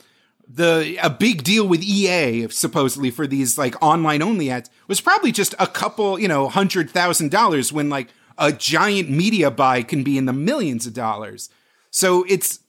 the 0.49 0.97
a 1.03 1.11
big 1.11 1.43
deal 1.43 1.67
with 1.67 1.83
EA 1.83 2.49
supposedly 2.49 3.11
for 3.11 3.27
these 3.27 3.59
like 3.59 3.75
online 3.83 4.23
only 4.23 4.51
ads 4.51 4.71
was 4.89 5.01
probably 5.01 5.33
just 5.33 5.55
a 5.59 5.67
couple, 5.67 6.19
you 6.19 6.29
know, 6.29 6.49
hundred 6.49 6.91
thousand 6.91 7.31
dollars 7.31 7.73
when 7.73 7.91
like 7.91 8.09
a 8.39 8.53
giant 8.53 9.11
media 9.11 9.51
buy 9.51 9.83
can 9.83 10.05
be 10.05 10.17
in 10.17 10.27
the 10.27 10.33
millions 10.33 10.87
of 10.87 10.95
dollars. 10.95 11.51
So 11.91 12.25
it's 12.29 12.61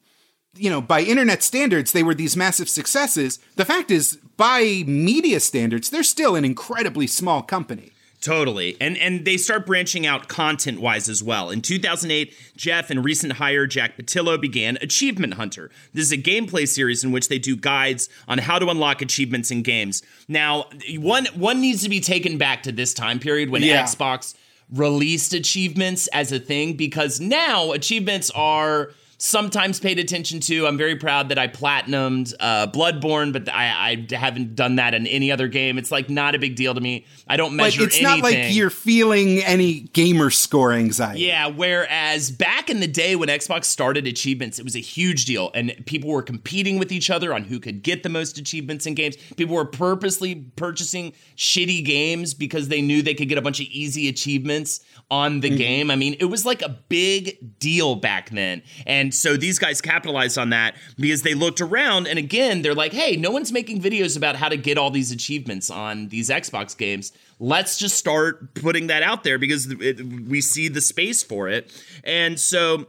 you 0.57 0.69
know, 0.69 0.81
by 0.81 1.01
internet 1.01 1.43
standards, 1.43 1.91
they 1.91 2.01
were 2.01 2.15
these 2.15 2.37
massive 2.37 2.69
successes. 2.69 3.39
The 3.55 3.65
fact 3.65 3.91
is, 3.91 4.17
by 4.37 4.83
media 4.87 5.41
standards, 5.41 5.89
they're 5.89 6.01
still 6.01 6.35
an 6.35 6.45
incredibly 6.45 7.07
small 7.07 7.41
company. 7.41 7.91
Totally. 8.25 8.75
And 8.81 8.97
and 8.97 9.23
they 9.23 9.37
start 9.37 9.67
branching 9.67 10.07
out 10.07 10.27
content 10.27 10.81
wise 10.81 11.09
as 11.09 11.21
well. 11.21 11.51
In 11.51 11.61
2008, 11.61 12.33
Geoff 12.57 12.89
and 12.89 13.05
recent 13.05 13.33
hire 13.33 13.67
Jack 13.67 13.97
Pattillo 13.97 14.41
began 14.41 14.79
Achievement 14.81 15.35
Hunter. 15.35 15.69
This 15.93 16.05
is 16.05 16.11
a 16.11 16.17
gameplay 16.17 16.67
series 16.67 17.03
in 17.03 17.11
which 17.11 17.27
they 17.27 17.37
do 17.37 17.55
guides 17.55 18.09
on 18.27 18.39
how 18.39 18.57
to 18.57 18.67
unlock 18.67 19.03
achievements 19.03 19.51
in 19.51 19.61
games. 19.61 20.01
Now, 20.27 20.65
one 20.97 21.27
one 21.35 21.61
needs 21.61 21.83
to 21.83 21.89
be 21.89 21.99
taken 21.99 22.39
back 22.39 22.63
to 22.63 22.71
this 22.71 22.95
time 22.95 23.19
period 23.19 23.51
when 23.51 23.61
Yeah. 23.61 23.83
Xbox 23.83 24.33
released 24.73 25.35
achievements 25.35 26.07
as 26.07 26.31
a 26.31 26.39
thing 26.39 26.73
because 26.73 27.19
now 27.19 27.73
achievements 27.73 28.31
are 28.31 28.89
sometimes 29.17 29.79
paid 29.79 29.99
attention 29.99 30.39
to. 30.41 30.67
I'm 30.67 30.77
very 30.77 30.95
proud 30.95 31.29
that 31.29 31.37
I 31.37 31.47
platinumed 31.47 32.33
uh, 32.39 32.67
Bloodborne, 32.67 33.33
but 33.33 33.49
I, 33.49 34.05
I 34.11 34.15
haven't 34.15 34.55
done 34.55 34.75
that 34.77 34.93
in 34.93 35.07
any 35.07 35.31
other 35.31 35.47
game. 35.47 35.77
It's 35.77 35.91
like 35.91 36.09
not 36.09 36.35
a 36.35 36.39
big 36.39 36.55
deal 36.55 36.73
to 36.73 36.81
me. 36.81 37.05
I 37.27 37.37
don't 37.37 37.51
But 37.55 37.63
measure 37.63 37.83
it's 37.83 37.95
anything. 37.97 38.21
not 38.21 38.23
like 38.23 38.55
you're 38.55 38.69
feeling 38.69 39.43
any 39.43 39.81
gamer 39.81 40.29
score 40.29 40.73
anxiety. 40.73 41.21
Yeah, 41.21 41.47
whereas 41.47 42.31
back 42.31 42.69
in 42.69 42.79
the 42.79 42.87
day 42.87 43.15
when 43.15 43.29
Xbox 43.29 43.65
started 43.65 44.07
achievements, 44.07 44.59
it 44.59 44.63
was 44.63 44.75
a 44.75 44.79
huge 44.79 45.25
deal, 45.25 45.51
and 45.53 45.73
people 45.85 46.09
were 46.09 46.21
competing 46.23 46.77
with 46.79 46.91
each 46.91 47.09
other 47.09 47.33
on 47.33 47.43
who 47.45 47.59
could 47.59 47.83
get 47.83 48.03
the 48.03 48.09
most 48.09 48.37
achievements 48.37 48.85
in 48.85 48.93
games. 48.93 49.15
People 49.37 49.55
were 49.55 49.65
purposely 49.65 50.35
purchasing 50.55 51.13
shitty 51.37 51.83
games 51.85 52.33
because 52.33 52.67
they 52.67 52.81
knew 52.81 53.01
they 53.01 53.13
could 53.13 53.29
get 53.29 53.37
a 53.37 53.41
bunch 53.41 53.59
of 53.59 53.67
easy 53.67 54.07
achievements 54.07 54.81
on 55.09 55.39
the 55.39 55.49
game. 55.49 55.91
I 55.91 55.95
mean, 55.95 56.15
it 56.19 56.25
was 56.25 56.45
like 56.45 56.61
a 56.61 56.69
big 56.89 57.59
deal 57.59 57.95
back 57.95 58.29
then. 58.31 58.63
And 58.85 59.04
so 59.13 59.37
these 59.37 59.59
guys 59.59 59.81
capitalized 59.81 60.37
on 60.37 60.49
that 60.51 60.75
because 60.97 61.21
they 61.21 61.33
looked 61.33 61.61
around 61.61 62.07
and 62.07 62.17
again, 62.17 62.61
they're 62.61 62.73
like, 62.73 62.93
hey, 62.93 63.15
no 63.15 63.31
one's 63.31 63.51
making 63.51 63.81
videos 63.81 64.15
about 64.15 64.35
how 64.35 64.49
to 64.49 64.57
get 64.57 64.77
all 64.77 64.89
these 64.91 65.11
achievements 65.11 65.69
on 65.69 66.07
these 66.09 66.29
Xbox 66.29 66.77
games. 66.77 67.11
Let's 67.39 67.77
just 67.77 67.97
start 67.97 68.53
putting 68.55 68.87
that 68.87 69.03
out 69.03 69.23
there 69.23 69.37
because 69.37 69.69
it, 69.71 70.01
we 70.05 70.41
see 70.41 70.67
the 70.67 70.81
space 70.81 71.21
for 71.23 71.49
it. 71.49 71.71
And 72.03 72.39
so 72.39 72.87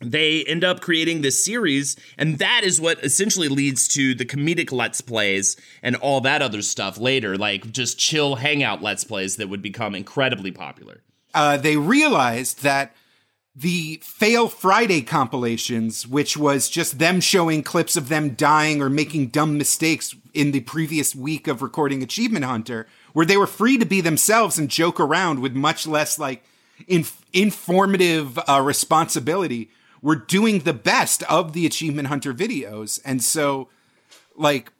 they 0.00 0.44
end 0.44 0.62
up 0.62 0.80
creating 0.80 1.22
this 1.22 1.44
series, 1.44 1.96
and 2.16 2.38
that 2.38 2.60
is 2.62 2.80
what 2.80 3.02
essentially 3.02 3.48
leads 3.48 3.88
to 3.88 4.14
the 4.14 4.24
comedic 4.24 4.70
Let's 4.70 5.00
Plays 5.00 5.56
and 5.82 5.96
all 5.96 6.20
that 6.20 6.40
other 6.40 6.62
stuff 6.62 6.98
later, 6.98 7.36
like 7.36 7.72
just 7.72 7.98
chill 7.98 8.36
hangout 8.36 8.80
Let's 8.80 9.02
Plays 9.02 9.36
that 9.36 9.48
would 9.48 9.62
become 9.62 9.96
incredibly 9.96 10.52
popular. 10.52 11.02
uh, 11.34 11.56
they 11.56 11.76
realized 11.76 12.62
that 12.62 12.94
the 13.60 13.98
Fail 14.04 14.48
Friday 14.48 15.02
compilations, 15.02 16.06
which 16.06 16.36
was 16.36 16.70
just 16.70 17.00
them 17.00 17.20
showing 17.20 17.64
clips 17.64 17.96
of 17.96 18.08
them 18.08 18.30
dying 18.30 18.80
or 18.80 18.88
making 18.88 19.28
dumb 19.28 19.58
mistakes 19.58 20.14
in 20.32 20.52
the 20.52 20.60
previous 20.60 21.12
week 21.12 21.48
of 21.48 21.60
recording 21.60 22.00
Achievement 22.00 22.44
Hunter, 22.44 22.86
where 23.14 23.26
they 23.26 23.36
were 23.36 23.48
free 23.48 23.76
to 23.76 23.84
be 23.84 24.00
themselves 24.00 24.58
and 24.58 24.68
joke 24.68 25.00
around 25.00 25.40
with 25.40 25.54
much 25.54 25.88
less 25.88 26.20
like 26.20 26.44
inf- 26.86 27.24
informative 27.32 28.38
uh, 28.48 28.60
responsibility, 28.62 29.70
were 30.02 30.14
doing 30.14 30.60
the 30.60 30.72
best 30.72 31.24
of 31.24 31.52
the 31.52 31.66
Achievement 31.66 32.06
Hunter 32.06 32.32
videos. 32.32 33.00
And 33.04 33.24
so, 33.24 33.68
like, 34.36 34.70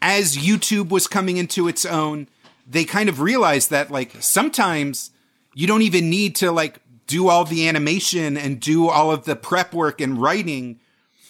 as 0.00 0.38
YouTube 0.38 0.88
was 0.88 1.06
coming 1.06 1.36
into 1.36 1.68
its 1.68 1.84
own, 1.84 2.28
they 2.66 2.84
kind 2.84 3.10
of 3.10 3.20
realized 3.20 3.68
that 3.68 3.90
like 3.90 4.12
sometimes 4.20 5.10
you 5.52 5.66
don't 5.66 5.82
even 5.82 6.08
need 6.08 6.36
to 6.36 6.50
like 6.50 6.80
do 7.06 7.28
all 7.28 7.44
the 7.44 7.68
animation 7.68 8.36
and 8.36 8.60
do 8.60 8.88
all 8.88 9.10
of 9.10 9.24
the 9.24 9.36
prep 9.36 9.72
work 9.72 10.00
and 10.00 10.20
writing 10.20 10.80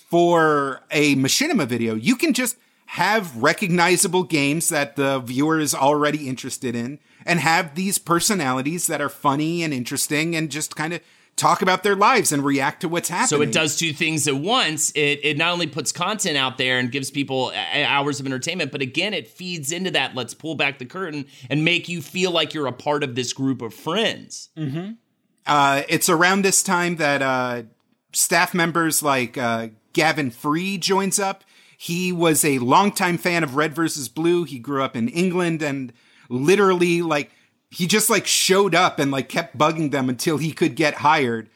for 0.09 0.83
a 0.91 1.17
machinima 1.17 1.67
video. 1.67 1.95
You 1.95 2.17
can 2.17 2.33
just 2.33 2.57
have 2.87 3.37
recognizable 3.37 4.23
games 4.23 4.69
that 4.69 4.97
the 4.97 5.19
viewer 5.19 5.59
is 5.59 5.75
already 5.75 6.29
interested 6.29 6.75
in 6.75 6.99
and 7.25 7.41
have 7.41 7.75
these 7.75 7.99
personalities 7.99 8.87
that 8.87 9.01
are 9.01 9.09
funny 9.09 9.63
and 9.63 9.75
interesting 9.75 10.37
and 10.37 10.51
just 10.51 10.77
kind 10.77 10.93
of 10.93 11.01
talk 11.35 11.61
about 11.61 11.83
their 11.83 11.97
lives 11.97 12.33
and 12.33 12.45
react 12.45 12.81
to 12.81 12.89
what's 12.89 13.09
happening. 13.09 13.27
So 13.27 13.43
it 13.43 13.53
does 13.53 13.77
two 13.77 13.93
things 13.93 14.27
at 14.27 14.37
once. 14.37 14.91
It 14.93 15.21
it 15.23 15.37
not 15.37 15.53
only 15.53 15.67
puts 15.67 15.93
content 15.93 16.37
out 16.37 16.57
there 16.59 16.79
and 16.79 16.91
gives 16.91 17.11
people 17.11 17.53
a- 17.55 17.85
hours 17.85 18.21
of 18.21 18.27
entertainment, 18.27 18.73
but 18.73 18.81
again, 18.81 19.13
it 19.13 19.29
feeds 19.29 19.73
into 19.73 19.91
that. 19.91 20.15
Let's 20.15 20.33
pull 20.33 20.55
back 20.55 20.79
the 20.79 20.87
curtain 20.87 21.27
and 21.51 21.65
make 21.65 21.89
you 21.89 22.01
feel 22.01 22.31
like 22.31 22.55
you're 22.55 22.67
a 22.67 22.73
part 22.73 23.03
of 23.05 23.15
this 23.15 23.33
group 23.33 23.61
of 23.61 23.75
friends. 23.75 24.49
Mm-hmm. 24.57 24.93
Uh, 25.47 25.83
it's 25.89 26.09
around 26.09 26.43
this 26.43 26.63
time 26.63 26.97
that 26.97 27.23
uh, 27.23 27.63
staff 28.13 28.55
members 28.55 29.03
like 29.03 29.39
uh, 29.39 29.69
Gavin 29.93 30.31
Free 30.31 30.79
joins 30.79 31.19
up. 31.19 31.45
He 31.79 32.13
was 32.13 32.45
a 32.45 32.59
longtime 32.59 33.19
fan 33.19 33.45
of 33.45 33.55
Red 33.55 33.75
versus 33.75 34.09
Blue. 34.09 34.45
He 34.45 34.59
grew 34.59 34.83
up 34.83 34.97
in 34.97 35.09
England 35.09 35.63
and 35.63 35.93
literally 36.29 37.03
like 37.03 37.31
he 37.71 37.87
just 37.87 38.09
like 38.09 38.27
showed 38.27 38.75
up 38.75 38.99
and 38.99 39.11
like 39.11 39.29
kept 39.29 39.59
bugging 39.59 39.91
them 39.91 40.09
until 40.09 40.39
he 40.39 40.53
could 40.53 40.75
get 40.75 40.95
hired. 40.95 41.49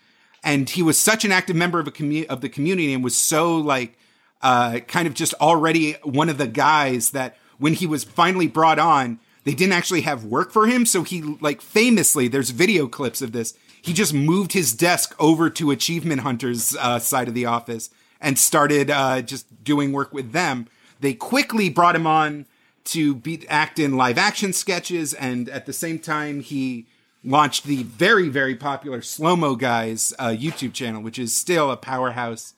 And 0.42 0.68
he 0.68 0.82
was 0.82 0.98
such 0.98 1.24
an 1.24 1.32
active 1.32 1.56
member 1.56 1.80
of 1.80 1.86
a 1.86 1.90
commu- 1.90 2.26
of 2.26 2.40
the 2.40 2.48
community 2.48 2.92
and 2.92 3.04
was 3.04 3.16
so 3.16 3.56
like 3.56 3.98
uh, 4.42 4.80
kind 4.80 5.06
of 5.06 5.14
just 5.14 5.34
already 5.34 5.92
one 6.02 6.28
of 6.28 6.38
the 6.38 6.46
guys 6.46 7.10
that 7.10 7.36
when 7.58 7.74
he 7.74 7.86
was 7.86 8.04
finally 8.04 8.46
brought 8.46 8.78
on, 8.78 9.20
they 9.44 9.54
didn't 9.54 9.72
actually 9.72 10.02
have 10.02 10.24
work 10.24 10.50
for 10.52 10.66
him. 10.66 10.86
So 10.86 11.02
he 11.02 11.22
like 11.40 11.60
famously, 11.60 12.28
there's 12.28 12.50
video 12.50 12.86
clips 12.86 13.22
of 13.22 13.32
this. 13.32 13.54
He 13.82 13.92
just 13.92 14.12
moved 14.12 14.52
his 14.52 14.72
desk 14.72 15.14
over 15.18 15.50
to 15.50 15.70
Achievement 15.70 16.20
Hunter's 16.22 16.76
uh, 16.76 16.98
side 16.98 17.28
of 17.28 17.34
the 17.34 17.46
office 17.46 17.90
and 18.20 18.38
started 18.38 18.90
uh, 18.90 19.22
just 19.22 19.64
doing 19.64 19.92
work 19.92 20.12
with 20.12 20.32
them. 20.32 20.68
They 21.00 21.14
quickly 21.14 21.70
brought 21.70 21.96
him 21.96 22.06
on 22.06 22.46
to 22.84 23.14
be 23.14 23.46
act 23.48 23.78
in 23.78 23.96
live 23.96 24.18
action 24.18 24.52
sketches, 24.52 25.14
and 25.14 25.48
at 25.48 25.66
the 25.66 25.72
same 25.72 25.98
time, 25.98 26.40
he 26.40 26.86
launched 27.22 27.64
the 27.64 27.82
very 27.82 28.28
very 28.28 28.54
popular 28.54 29.02
Slow 29.02 29.36
Mo 29.36 29.54
Guys 29.54 30.12
uh, 30.18 30.28
YouTube 30.28 30.72
channel, 30.72 31.02
which 31.02 31.18
is 31.18 31.36
still 31.36 31.70
a 31.70 31.76
powerhouse 31.76 32.54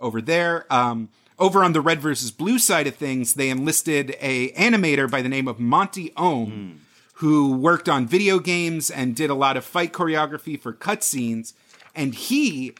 over 0.00 0.20
there. 0.20 0.66
Um, 0.72 1.08
over 1.38 1.64
on 1.64 1.72
the 1.72 1.80
red 1.80 2.00
versus 2.00 2.30
blue 2.30 2.58
side 2.58 2.86
of 2.86 2.94
things, 2.94 3.34
they 3.34 3.50
enlisted 3.50 4.16
a 4.20 4.52
animator 4.52 5.10
by 5.10 5.22
the 5.22 5.28
name 5.28 5.48
of 5.48 5.58
Monty 5.58 6.12
Oum, 6.18 6.80
who 7.22 7.54
worked 7.54 7.88
on 7.88 8.04
video 8.04 8.40
games 8.40 8.90
and 8.90 9.14
did 9.14 9.30
a 9.30 9.34
lot 9.34 9.56
of 9.56 9.64
fight 9.64 9.92
choreography 9.92 10.60
for 10.60 10.72
cutscenes. 10.72 11.52
And 11.94 12.16
he 12.16 12.74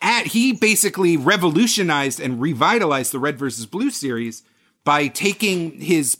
at 0.00 0.28
he 0.28 0.52
basically 0.52 1.18
revolutionized 1.18 2.18
and 2.18 2.40
revitalized 2.40 3.12
the 3.12 3.18
red 3.18 3.38
versus 3.38 3.66
blue 3.66 3.90
series 3.90 4.42
by 4.84 5.08
taking 5.08 5.82
his 5.82 6.16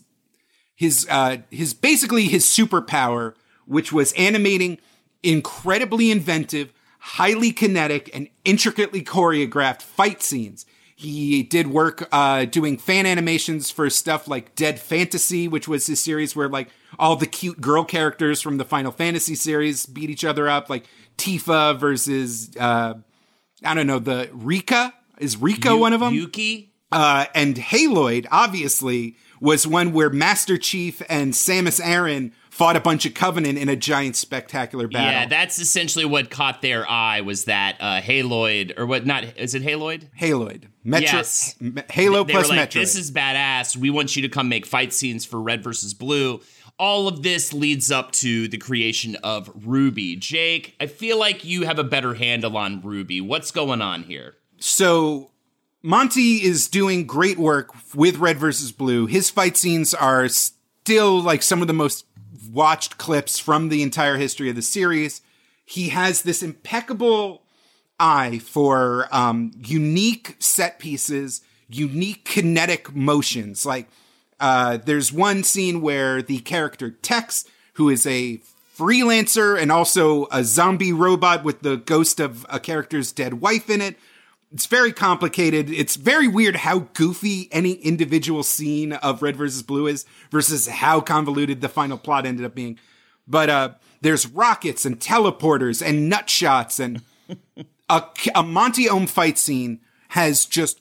his 0.74 1.06
uh 1.10 1.38
his 1.50 1.72
basically 1.72 2.24
his 2.24 2.44
superpower, 2.44 3.34
which 3.64 3.90
was 3.90 4.12
animating 4.12 4.76
incredibly 5.22 6.10
inventive, 6.10 6.70
highly 6.98 7.50
kinetic, 7.50 8.10
and 8.12 8.28
intricately 8.44 9.02
choreographed 9.02 9.80
fight 9.80 10.22
scenes. 10.22 10.66
He 10.94 11.42
did 11.42 11.68
work 11.68 12.06
uh, 12.12 12.44
doing 12.44 12.76
fan 12.76 13.06
animations 13.06 13.70
for 13.70 13.88
stuff 13.88 14.28
like 14.28 14.54
Dead 14.54 14.78
Fantasy, 14.78 15.48
which 15.48 15.66
was 15.66 15.86
his 15.86 15.98
series 15.98 16.36
where 16.36 16.48
like 16.48 16.68
all 16.98 17.16
the 17.16 17.26
cute 17.26 17.60
girl 17.60 17.84
characters 17.84 18.40
from 18.40 18.58
the 18.58 18.64
Final 18.64 18.92
Fantasy 18.92 19.34
series 19.34 19.86
beat 19.86 20.10
each 20.10 20.24
other 20.24 20.48
up, 20.48 20.70
like 20.70 20.84
Tifa 21.16 21.78
versus 21.78 22.50
uh, 22.58 22.94
I 23.64 23.74
don't 23.74 23.86
know 23.86 23.98
the 23.98 24.30
Rika. 24.32 24.94
Is 25.18 25.36
Rika 25.36 25.76
one 25.76 25.92
of 25.92 26.00
them? 26.00 26.14
Yuki? 26.14 26.72
Uh, 26.90 27.26
and 27.34 27.56
Haloid, 27.56 28.26
obviously, 28.30 29.16
was 29.40 29.66
one 29.66 29.92
where 29.92 30.10
Master 30.10 30.56
Chief 30.56 31.02
and 31.08 31.32
Samus 31.32 31.84
Aran 31.84 32.32
fought 32.50 32.76
a 32.76 32.80
bunch 32.80 33.04
of 33.04 33.14
Covenant 33.14 33.58
in 33.58 33.68
a 33.68 33.74
giant 33.74 34.14
spectacular 34.14 34.86
battle. 34.86 35.10
Yeah, 35.10 35.26
that's 35.26 35.58
essentially 35.58 36.04
what 36.04 36.30
caught 36.30 36.62
their 36.62 36.88
eye 36.88 37.20
was 37.20 37.46
that 37.46 37.76
uh, 37.80 38.00
Haloid, 38.00 38.74
or 38.78 38.86
what, 38.86 39.04
not, 39.04 39.24
is 39.36 39.56
it 39.56 39.62
Haloid? 39.62 40.08
Haloid. 40.14 40.68
Metro, 40.84 41.16
Yes. 41.16 41.56
Halo 41.90 42.22
they 42.22 42.32
plus 42.32 42.48
like, 42.48 42.56
Metro. 42.56 42.80
This 42.80 42.94
is 42.94 43.10
badass. 43.10 43.76
We 43.76 43.90
want 43.90 44.14
you 44.14 44.22
to 44.22 44.28
come 44.28 44.48
make 44.48 44.66
fight 44.66 44.92
scenes 44.92 45.24
for 45.24 45.42
Red 45.42 45.64
versus 45.64 45.94
Blue. 45.94 46.40
All 46.78 47.06
of 47.06 47.22
this 47.22 47.52
leads 47.52 47.92
up 47.92 48.10
to 48.12 48.48
the 48.48 48.58
creation 48.58 49.16
of 49.22 49.54
RWBY. 49.54 50.18
Jake, 50.18 50.74
I 50.80 50.86
feel 50.86 51.18
like 51.18 51.44
you 51.44 51.62
have 51.62 51.78
a 51.78 51.84
better 51.84 52.14
handle 52.14 52.56
on 52.56 52.82
RWBY. 52.82 53.22
What's 53.26 53.50
going 53.50 53.80
on 53.80 54.02
here? 54.02 54.34
So 54.58 55.30
Monty 55.82 56.42
is 56.42 56.66
doing 56.66 57.06
great 57.06 57.38
work 57.38 57.74
with 57.94 58.16
Red 58.16 58.38
versus 58.38 58.72
Blue. 58.72 59.06
His 59.06 59.30
fight 59.30 59.56
scenes 59.56 59.92
are 59.94 60.28
still 60.28 61.20
like 61.20 61.42
some 61.42 61.60
of 61.60 61.68
the 61.68 61.74
most 61.74 62.06
watched 62.50 62.98
clips 62.98 63.38
from 63.38 63.68
the 63.68 63.82
entire 63.82 64.16
history 64.16 64.48
of 64.48 64.56
the 64.56 64.62
series. 64.62 65.20
He 65.64 65.90
has 65.90 66.22
this 66.22 66.42
impeccable 66.42 67.42
eye 68.00 68.38
for 68.38 69.08
um, 69.12 69.52
unique 69.58 70.36
set 70.38 70.78
pieces, 70.78 71.42
unique 71.68 72.24
kinetic 72.24 72.94
motions. 72.94 73.66
Like 73.66 73.88
uh, 74.40 74.78
there's 74.78 75.12
one 75.12 75.42
scene 75.42 75.80
where 75.80 76.22
the 76.22 76.40
character 76.40 76.90
Tex, 76.90 77.44
who 77.74 77.88
is 77.88 78.06
a 78.06 78.40
freelancer 78.76 79.60
and 79.60 79.70
also 79.70 80.26
a 80.32 80.42
zombie 80.42 80.92
robot 80.92 81.44
with 81.44 81.62
the 81.62 81.76
ghost 81.76 82.20
of 82.20 82.44
a 82.48 82.58
character's 82.58 83.12
dead 83.12 83.34
wife 83.34 83.70
in 83.70 83.80
it. 83.80 83.96
It's 84.52 84.66
very 84.66 84.92
complicated. 84.92 85.70
It's 85.70 85.96
very 85.96 86.28
weird 86.28 86.56
how 86.56 86.80
goofy 86.94 87.48
any 87.50 87.72
individual 87.72 88.42
scene 88.42 88.92
of 88.92 89.22
Red 89.22 89.36
versus 89.36 89.62
Blue 89.62 89.86
is 89.86 90.04
versus 90.30 90.68
how 90.68 91.00
convoluted 91.00 91.60
the 91.60 91.68
final 91.68 91.98
plot 91.98 92.26
ended 92.26 92.44
up 92.44 92.54
being. 92.54 92.78
But 93.26 93.50
uh, 93.50 93.70
there's 94.00 94.26
rockets 94.26 94.84
and 94.84 95.00
teleporters 95.00 95.84
and 95.84 96.08
nut 96.08 96.30
shots 96.30 96.78
and 96.78 97.02
a, 97.88 98.04
a 98.34 98.42
Monty 98.42 98.88
Oum 98.88 99.06
fight 99.06 99.38
scene 99.38 99.80
has 100.10 100.46
just 100.46 100.80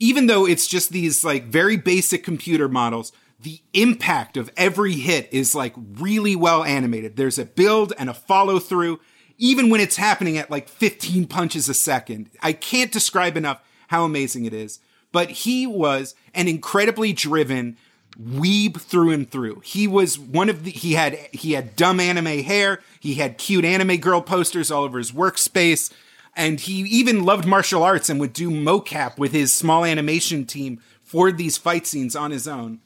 even 0.00 0.26
though 0.26 0.46
it's 0.46 0.66
just 0.66 0.90
these 0.90 1.22
like 1.22 1.44
very 1.44 1.76
basic 1.76 2.24
computer 2.24 2.68
models, 2.68 3.12
the 3.38 3.60
impact 3.74 4.36
of 4.36 4.50
every 4.56 4.94
hit 4.94 5.28
is 5.30 5.54
like 5.54 5.74
really 5.76 6.34
well 6.34 6.64
animated. 6.64 7.16
There's 7.16 7.38
a 7.38 7.44
build 7.44 7.92
and 7.98 8.10
a 8.10 8.14
follow 8.14 8.58
through, 8.58 8.98
even 9.38 9.70
when 9.70 9.80
it's 9.80 9.96
happening 9.96 10.38
at 10.38 10.50
like 10.50 10.68
15 10.68 11.26
punches 11.26 11.68
a 11.68 11.74
second. 11.74 12.30
I 12.42 12.54
can't 12.54 12.90
describe 12.90 13.36
enough 13.36 13.62
how 13.88 14.04
amazing 14.04 14.46
it 14.46 14.54
is. 14.54 14.80
But 15.12 15.30
he 15.30 15.66
was 15.66 16.14
an 16.34 16.48
incredibly 16.48 17.12
driven 17.12 17.76
weeb 18.20 18.80
through 18.80 19.10
and 19.10 19.28
through. 19.28 19.60
He 19.64 19.86
was 19.86 20.18
one 20.18 20.48
of 20.48 20.64
the 20.64 20.70
he 20.70 20.92
had 20.92 21.14
he 21.32 21.52
had 21.52 21.76
dumb 21.76 22.00
anime 22.00 22.42
hair, 22.44 22.80
he 23.00 23.14
had 23.14 23.38
cute 23.38 23.64
anime 23.64 23.96
girl 23.96 24.22
posters 24.22 24.70
all 24.70 24.84
over 24.84 24.98
his 24.98 25.12
workspace 25.12 25.92
and 26.36 26.60
he 26.60 26.80
even 26.82 27.24
loved 27.24 27.46
martial 27.46 27.82
arts 27.82 28.08
and 28.08 28.20
would 28.20 28.32
do 28.32 28.50
mocap 28.50 29.18
with 29.18 29.32
his 29.32 29.52
small 29.52 29.84
animation 29.84 30.44
team 30.44 30.80
for 31.02 31.32
these 31.32 31.58
fight 31.58 31.86
scenes 31.86 32.14
on 32.14 32.30
his 32.30 32.46
own. 32.46 32.80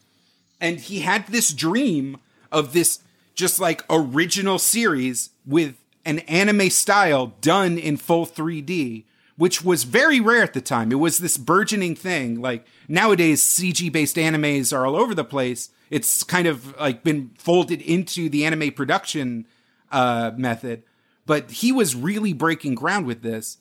And 0.60 0.80
he 0.80 1.00
had 1.00 1.26
this 1.26 1.52
dream 1.52 2.18
of 2.50 2.72
this 2.72 3.00
just 3.34 3.60
like 3.60 3.84
original 3.90 4.58
series 4.58 5.30
with 5.44 5.76
an 6.04 6.20
anime 6.20 6.70
style 6.70 7.34
done 7.40 7.76
in 7.76 7.96
full 7.96 8.26
3D, 8.26 9.04
which 9.36 9.62
was 9.62 9.84
very 9.84 10.20
rare 10.20 10.42
at 10.42 10.54
the 10.54 10.60
time. 10.60 10.92
It 10.92 10.96
was 10.96 11.18
this 11.18 11.36
burgeoning 11.36 11.96
thing. 11.96 12.40
Like 12.40 12.66
nowadays, 12.88 13.42
CG 13.42 13.90
based 13.92 14.16
animes 14.16 14.76
are 14.76 14.86
all 14.86 14.96
over 14.96 15.14
the 15.14 15.24
place. 15.24 15.70
It's 15.90 16.22
kind 16.22 16.46
of 16.46 16.78
like 16.78 17.02
been 17.02 17.30
folded 17.36 17.82
into 17.82 18.28
the 18.28 18.46
anime 18.46 18.72
production 18.72 19.46
uh, 19.92 20.32
method 20.36 20.82
but 21.26 21.50
he 21.50 21.72
was 21.72 21.94
really 21.94 22.32
breaking 22.32 22.74
ground 22.74 23.06
with 23.06 23.22
this. 23.22 23.58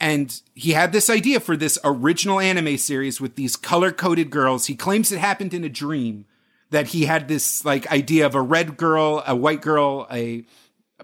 And 0.00 0.40
he 0.54 0.72
had 0.72 0.92
this 0.92 1.08
idea 1.08 1.38
for 1.38 1.56
this 1.56 1.78
original 1.84 2.40
anime 2.40 2.76
series 2.76 3.20
with 3.20 3.36
these 3.36 3.56
color 3.56 3.92
coded 3.92 4.30
girls. 4.30 4.66
He 4.66 4.74
claims 4.74 5.12
it 5.12 5.18
happened 5.18 5.54
in 5.54 5.62
a 5.62 5.68
dream 5.68 6.24
that 6.70 6.88
he 6.88 7.04
had 7.04 7.28
this 7.28 7.64
like 7.64 7.90
idea 7.92 8.26
of 8.26 8.34
a 8.34 8.42
red 8.42 8.76
girl, 8.76 9.22
a 9.26 9.36
white 9.36 9.62
girl, 9.62 10.08
a 10.10 10.44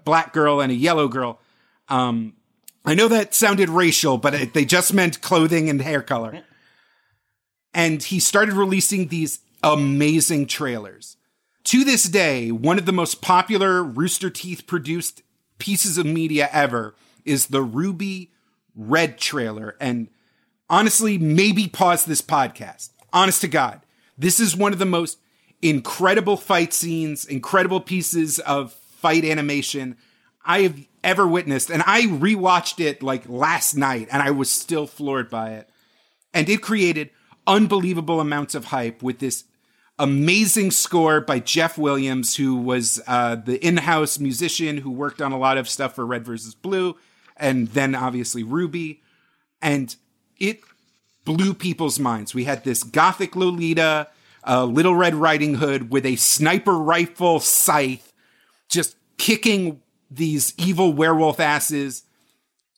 black 0.05 0.32
girl, 0.32 0.61
and 0.61 0.72
a 0.72 0.74
yellow 0.74 1.07
girl. 1.07 1.38
Um, 1.88 2.34
I 2.84 2.94
know 2.94 3.09
that 3.09 3.34
sounded 3.34 3.68
racial, 3.68 4.18
but 4.18 4.34
it, 4.34 4.55
they 4.55 4.64
just 4.64 4.92
meant 4.92 5.20
clothing 5.20 5.68
and 5.68 5.80
hair 5.80 6.03
color. 6.03 6.42
And 7.74 8.03
he 8.03 8.18
started 8.18 8.55
releasing 8.55 9.09
these 9.09 9.40
amazing 9.62 10.46
trailers. 10.46 11.16
To 11.64 11.84
this 11.84 12.05
day, 12.05 12.51
one 12.51 12.78
of 12.78 12.86
the 12.86 12.92
most 12.92 13.20
popular 13.20 13.82
Rooster 13.82 14.30
Teeth 14.30 14.66
produced 14.66 15.22
pieces 15.59 15.98
of 15.98 16.06
media 16.06 16.48
ever 16.52 16.94
is 17.24 17.48
the 17.48 17.62
Ruby 17.62 18.32
Red 18.74 19.18
trailer. 19.18 19.76
And 19.80 20.09
honestly, 20.70 21.18
maybe 21.18 21.68
pause 21.68 22.04
this 22.04 22.22
podcast. 22.22 22.90
Honest 23.12 23.40
to 23.40 23.48
God, 23.48 23.80
this 24.16 24.38
is 24.40 24.56
one 24.56 24.72
of 24.72 24.78
the 24.78 24.86
most 24.86 25.18
incredible 25.62 26.36
fight 26.36 26.72
scenes, 26.72 27.24
incredible 27.24 27.80
pieces 27.80 28.38
of 28.40 28.72
fight 28.72 29.24
animation 29.24 29.96
I 30.44 30.62
have 30.62 30.86
ever 31.04 31.26
witnessed. 31.26 31.70
And 31.70 31.82
I 31.86 32.02
rewatched 32.02 32.80
it 32.80 33.02
like 33.02 33.28
last 33.28 33.74
night 33.74 34.09
and 34.11 34.22
I 34.22 34.30
was 34.30 34.50
still 34.50 34.86
floored 34.86 35.30
by 35.30 35.50
it. 35.50 35.68
And 36.32 36.48
it 36.48 36.62
created 36.62 37.11
unbelievable 37.46 38.20
amounts 38.20 38.54
of 38.54 38.66
hype 38.66 39.02
with 39.02 39.18
this 39.18 39.44
amazing 39.99 40.70
score 40.70 41.20
by 41.20 41.40
Jeff 41.40 41.76
Williams, 41.76 42.36
who 42.36 42.57
was 42.57 43.01
uh, 43.07 43.34
the 43.36 43.64
in-house 43.64 44.18
musician 44.18 44.78
who 44.78 44.90
worked 44.90 45.20
on 45.20 45.32
a 45.32 45.38
lot 45.38 45.59
of 45.59 45.68
stuff 45.68 45.94
for 45.94 46.07
Red 46.07 46.24
versus 46.24 46.55
Blue, 46.55 46.96
and 47.36 47.68
then 47.68 47.94
obviously 47.94 48.44
RWBY, 48.44 48.99
and 49.61 49.94
it 50.38 50.61
blew 51.24 51.53
people's 51.53 51.99
minds. 51.99 52.34
We 52.34 52.44
had 52.44 52.64
this 52.64 52.82
gothic 52.82 53.36
Lolita, 53.36 54.09
uh, 54.46 54.64
Little 54.64 54.94
Red 54.94 55.14
Riding 55.14 55.57
Hood 55.57 55.90
with 55.90 56.07
a 56.07 56.16
sniper 56.16 56.78
rifle 56.78 57.40
scythe, 57.40 58.12
just 58.68 58.96
kicking 59.18 59.82
these 60.11 60.55
evil 60.57 60.92
werewolf 60.92 61.40
asses. 61.40 62.05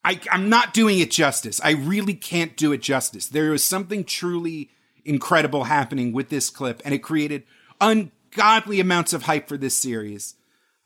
I, 0.05 0.21
I'm 0.33 0.49
not 0.49 0.73
doing 0.73 0.99
it 0.99 1.11
justice. 1.11 1.61
I 1.63 1.73
really 1.73 2.15
can't 2.15 2.57
do 2.57 2.73
it 2.73 2.81
justice. 2.81 3.27
There 3.27 3.51
was 3.51 3.63
something 3.63 4.05
truly 4.05 4.71
incredible 5.05 5.65
happening 5.65 6.13
with 6.13 6.29
this 6.29 6.51
clip, 6.51 6.83
and 6.85 6.95
it 6.95 6.99
created 6.99 7.45
ungodly 7.81 8.81
amounts 8.81 9.13
of 9.13 9.23
hype 9.23 9.49
for 9.49 9.57
this 9.57 9.77
series. 9.77 10.35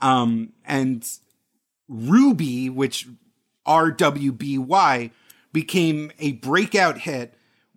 Um, 0.00 0.52
and 0.64 1.08
Ruby, 1.88 2.68
which 2.70 3.08
RWBY, 3.66 5.10
became 5.52 6.12
a 6.18 6.32
breakout 6.32 6.98
hit 6.98 7.34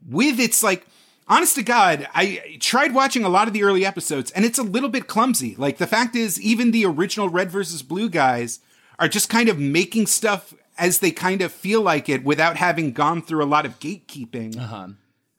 with 0.08 0.40
its 0.40 0.64
like, 0.64 0.86
honest 1.28 1.56
to 1.56 1.64
God, 1.64 2.08
I 2.14 2.58
tried 2.60 2.94
watching 2.94 3.24
a 3.24 3.30
lot 3.30 3.48
of 3.48 3.54
the 3.54 3.64
early 3.64 3.86
episodes, 3.86 4.32
and 4.32 4.46
it's 4.46 4.60
a 4.60 4.64
little 4.64 4.90
bit 4.90 5.08
clumsy. 5.08 5.56
Like, 5.58 5.78
the 5.78 5.88
fact 5.88 6.16
is, 6.16 6.42
even 6.42 6.72
the 6.72 6.86
original 6.86 7.30
Red 7.30 7.52
versus 7.52 7.84
Blue 7.84 8.10
guys 8.10 8.60
are 9.00 9.08
just 9.08 9.30
kind 9.30 9.50
of 9.50 9.60
making 9.60 10.08
stuff 10.08 10.54
as 10.78 11.00
they 11.00 11.12
kind 11.12 11.42
of 11.42 11.52
feel 11.52 11.82
like 11.82 12.08
it 12.10 12.24
without 12.24 12.58
having 12.58 12.92
gone 12.92 13.22
through 13.22 13.44
a 13.44 13.46
lot 13.46 13.66
of 13.66 13.80
gatekeeping. 13.80 14.58
Uh-huh. 14.58 14.90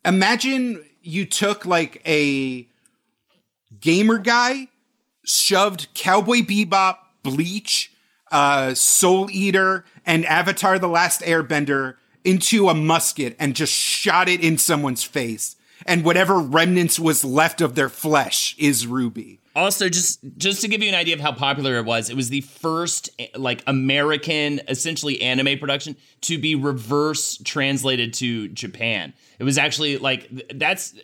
Imagine 0.04 0.84
you 1.08 1.24
took 1.24 1.64
like 1.64 2.02
a 2.06 2.68
gamer 3.80 4.18
guy, 4.18 4.68
shoved 5.24 5.88
Cowboy 5.94 6.40
Bebop, 6.40 6.98
Bleach, 7.22 7.92
uh, 8.30 8.74
Soul 8.74 9.30
Eater, 9.30 9.84
and 10.04 10.26
Avatar 10.26 10.78
The 10.78 10.88
Last 10.88 11.22
Airbender 11.22 11.94
into 12.24 12.68
a 12.68 12.74
musket 12.74 13.34
and 13.38 13.56
just 13.56 13.72
shot 13.72 14.28
it 14.28 14.42
in 14.42 14.58
someone's 14.58 15.02
face. 15.02 15.56
And 15.86 16.04
whatever 16.04 16.38
remnants 16.38 16.98
was 16.98 17.24
left 17.24 17.62
of 17.62 17.74
their 17.74 17.88
flesh 17.88 18.54
is 18.58 18.84
RWBY. 18.84 19.38
Also, 19.58 19.88
just 19.88 20.20
just 20.36 20.60
to 20.60 20.68
give 20.68 20.82
you 20.84 20.88
an 20.88 20.94
idea 20.94 21.14
of 21.14 21.20
how 21.20 21.32
popular 21.32 21.78
it 21.78 21.84
was, 21.84 22.10
it 22.10 22.14
was 22.16 22.30
the 22.30 22.42
first 22.42 23.10
like 23.34 23.64
American, 23.66 24.60
essentially 24.68 25.20
anime 25.20 25.58
production 25.58 25.96
to 26.22 26.38
be 26.38 26.54
reverse 26.54 27.38
translated 27.38 28.14
to 28.14 28.46
Japan. 28.48 29.12
It 29.40 29.44
was 29.44 29.58
actually 29.58 29.98
like 29.98 30.28
that's 30.54 30.94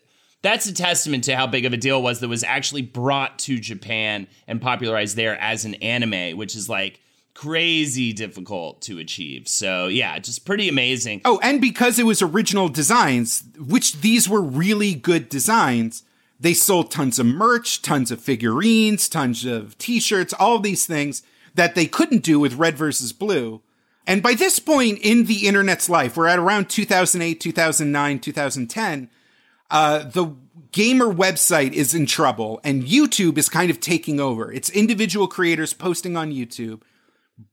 that's 0.42 0.66
a 0.66 0.72
testament 0.72 1.24
to 1.24 1.34
how 1.34 1.48
big 1.48 1.64
of 1.64 1.72
a 1.72 1.76
deal 1.76 1.98
it 1.98 2.02
was 2.02 2.20
that 2.20 2.28
was 2.28 2.44
actually 2.44 2.82
brought 2.82 3.40
to 3.40 3.58
Japan 3.58 4.28
and 4.46 4.62
popularized 4.62 5.16
there 5.16 5.36
as 5.40 5.64
an 5.64 5.74
anime, 5.76 6.36
which 6.36 6.54
is 6.54 6.68
like 6.68 7.00
crazy 7.34 8.12
difficult 8.12 8.82
to 8.82 9.00
achieve. 9.00 9.48
So 9.48 9.88
yeah, 9.88 10.16
just 10.20 10.46
pretty 10.46 10.68
amazing. 10.68 11.22
Oh, 11.24 11.40
and 11.42 11.60
because 11.60 11.98
it 11.98 12.06
was 12.06 12.22
original 12.22 12.68
designs, 12.68 13.42
which 13.58 14.00
these 14.00 14.28
were 14.28 14.40
really 14.40 14.94
good 14.94 15.28
designs, 15.28 16.04
they 16.44 16.52
sold 16.52 16.90
tons 16.90 17.18
of 17.18 17.24
merch, 17.24 17.80
tons 17.80 18.10
of 18.10 18.20
figurines, 18.20 19.08
tons 19.08 19.46
of 19.46 19.78
t-shirts, 19.78 20.34
all 20.34 20.58
these 20.58 20.84
things 20.84 21.22
that 21.54 21.74
they 21.74 21.86
couldn't 21.86 22.22
do 22.22 22.38
with 22.38 22.56
Red 22.56 22.76
versus 22.76 23.14
Blue. 23.14 23.62
And 24.06 24.22
by 24.22 24.34
this 24.34 24.58
point 24.58 24.98
in 24.98 25.24
the 25.24 25.46
internet's 25.46 25.88
life, 25.88 26.18
we're 26.18 26.26
at 26.26 26.38
around 26.38 26.68
2008, 26.68 27.40
2009, 27.40 28.18
2010, 28.18 29.08
uh, 29.70 30.00
the 30.00 30.36
gamer 30.70 31.06
website 31.06 31.72
is 31.72 31.94
in 31.94 32.04
trouble 32.04 32.60
and 32.62 32.84
YouTube 32.84 33.38
is 33.38 33.48
kind 33.48 33.70
of 33.70 33.80
taking 33.80 34.20
over. 34.20 34.52
It's 34.52 34.68
individual 34.68 35.26
creators 35.26 35.72
posting 35.72 36.14
on 36.14 36.30
YouTube, 36.30 36.82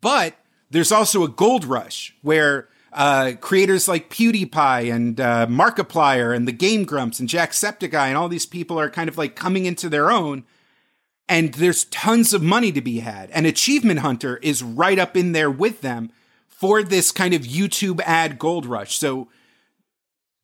but 0.01 0.35
there's 0.69 0.91
also 0.91 1.23
a 1.23 1.29
gold 1.29 1.63
rush 1.63 2.13
where 2.21 2.67
uh, 2.93 3.33
creators 3.39 3.87
like 3.87 4.09
PewDiePie 4.09 4.93
and 4.93 5.19
uh, 5.19 5.47
Markiplier 5.47 6.35
and 6.35 6.47
the 6.47 6.51
Game 6.51 6.83
Grumps 6.83 7.19
and 7.19 7.29
Jacksepticeye 7.29 8.07
and 8.07 8.17
all 8.17 8.29
these 8.29 8.45
people 8.45 8.79
are 8.79 8.89
kind 8.89 9.07
of 9.07 9.17
like 9.17 9.35
coming 9.35 9.65
into 9.65 9.89
their 9.89 10.11
own. 10.11 10.43
And 11.29 11.53
there's 11.53 11.85
tons 11.85 12.33
of 12.33 12.43
money 12.43 12.73
to 12.73 12.81
be 12.81 12.99
had. 12.99 13.29
And 13.31 13.45
Achievement 13.45 14.01
Hunter 14.01 14.37
is 14.37 14.61
right 14.61 14.99
up 14.99 15.15
in 15.15 15.31
there 15.31 15.49
with 15.49 15.79
them 15.79 16.11
for 16.47 16.83
this 16.83 17.11
kind 17.11 17.33
of 17.33 17.43
YouTube 17.43 18.01
ad 18.01 18.37
gold 18.37 18.65
rush. 18.65 18.97
So 18.97 19.29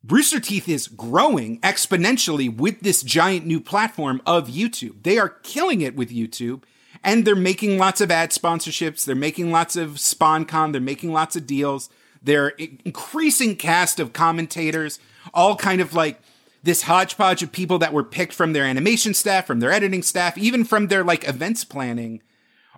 Rooster 0.08 0.39
Teeth 0.39 0.70
is 0.70 0.88
growing 0.88 1.60
exponentially 1.60 2.56
with 2.56 2.80
this 2.80 3.04
giant 3.04 3.45
new 3.45 3.60
platform 3.60 4.22
of 4.26 4.48
YouTube. 4.48 5.04
They 5.04 5.18
are 5.18 5.28
killing 5.30 5.82
it 5.82 5.98
with 5.98 6.10
YouTube 6.10 6.64
and 7.04 7.26
they're 7.26 7.36
making 7.36 7.78
lots 7.78 8.00
of 8.00 8.10
ad 8.10 8.30
sponsorships. 8.30 9.04
They're 9.04 9.16
making 9.16 9.52
lots 9.52 9.76
of 9.76 9.91
SpawnCon. 9.95 10.72
They're 10.72 10.80
making 10.80 11.12
lots 11.12 11.36
of 11.36 11.45
deals. 11.45 11.89
They're 12.28 12.49
increasing 12.49 13.55
cast 13.55 14.01
of 14.01 14.11
commentators, 14.11 14.99
all 15.34 15.55
kind 15.55 15.80
of 15.80 15.93
like 15.93 16.19
this 16.61 16.82
hodgepodge 16.82 17.41
of 17.41 17.53
people 17.53 17.80
that 17.80 17.93
were 17.93 18.03
picked 18.03 18.34
from 18.34 18.51
their 18.51 18.65
animation 18.65 19.13
staff, 19.13 19.47
from 19.47 19.61
their 19.61 19.71
editing 19.71 20.03
staff, 20.03 20.38
even 20.38 20.65
from 20.65 20.88
their 20.88 21.05
like 21.05 21.25
events 21.25 21.63
planning, 21.63 22.21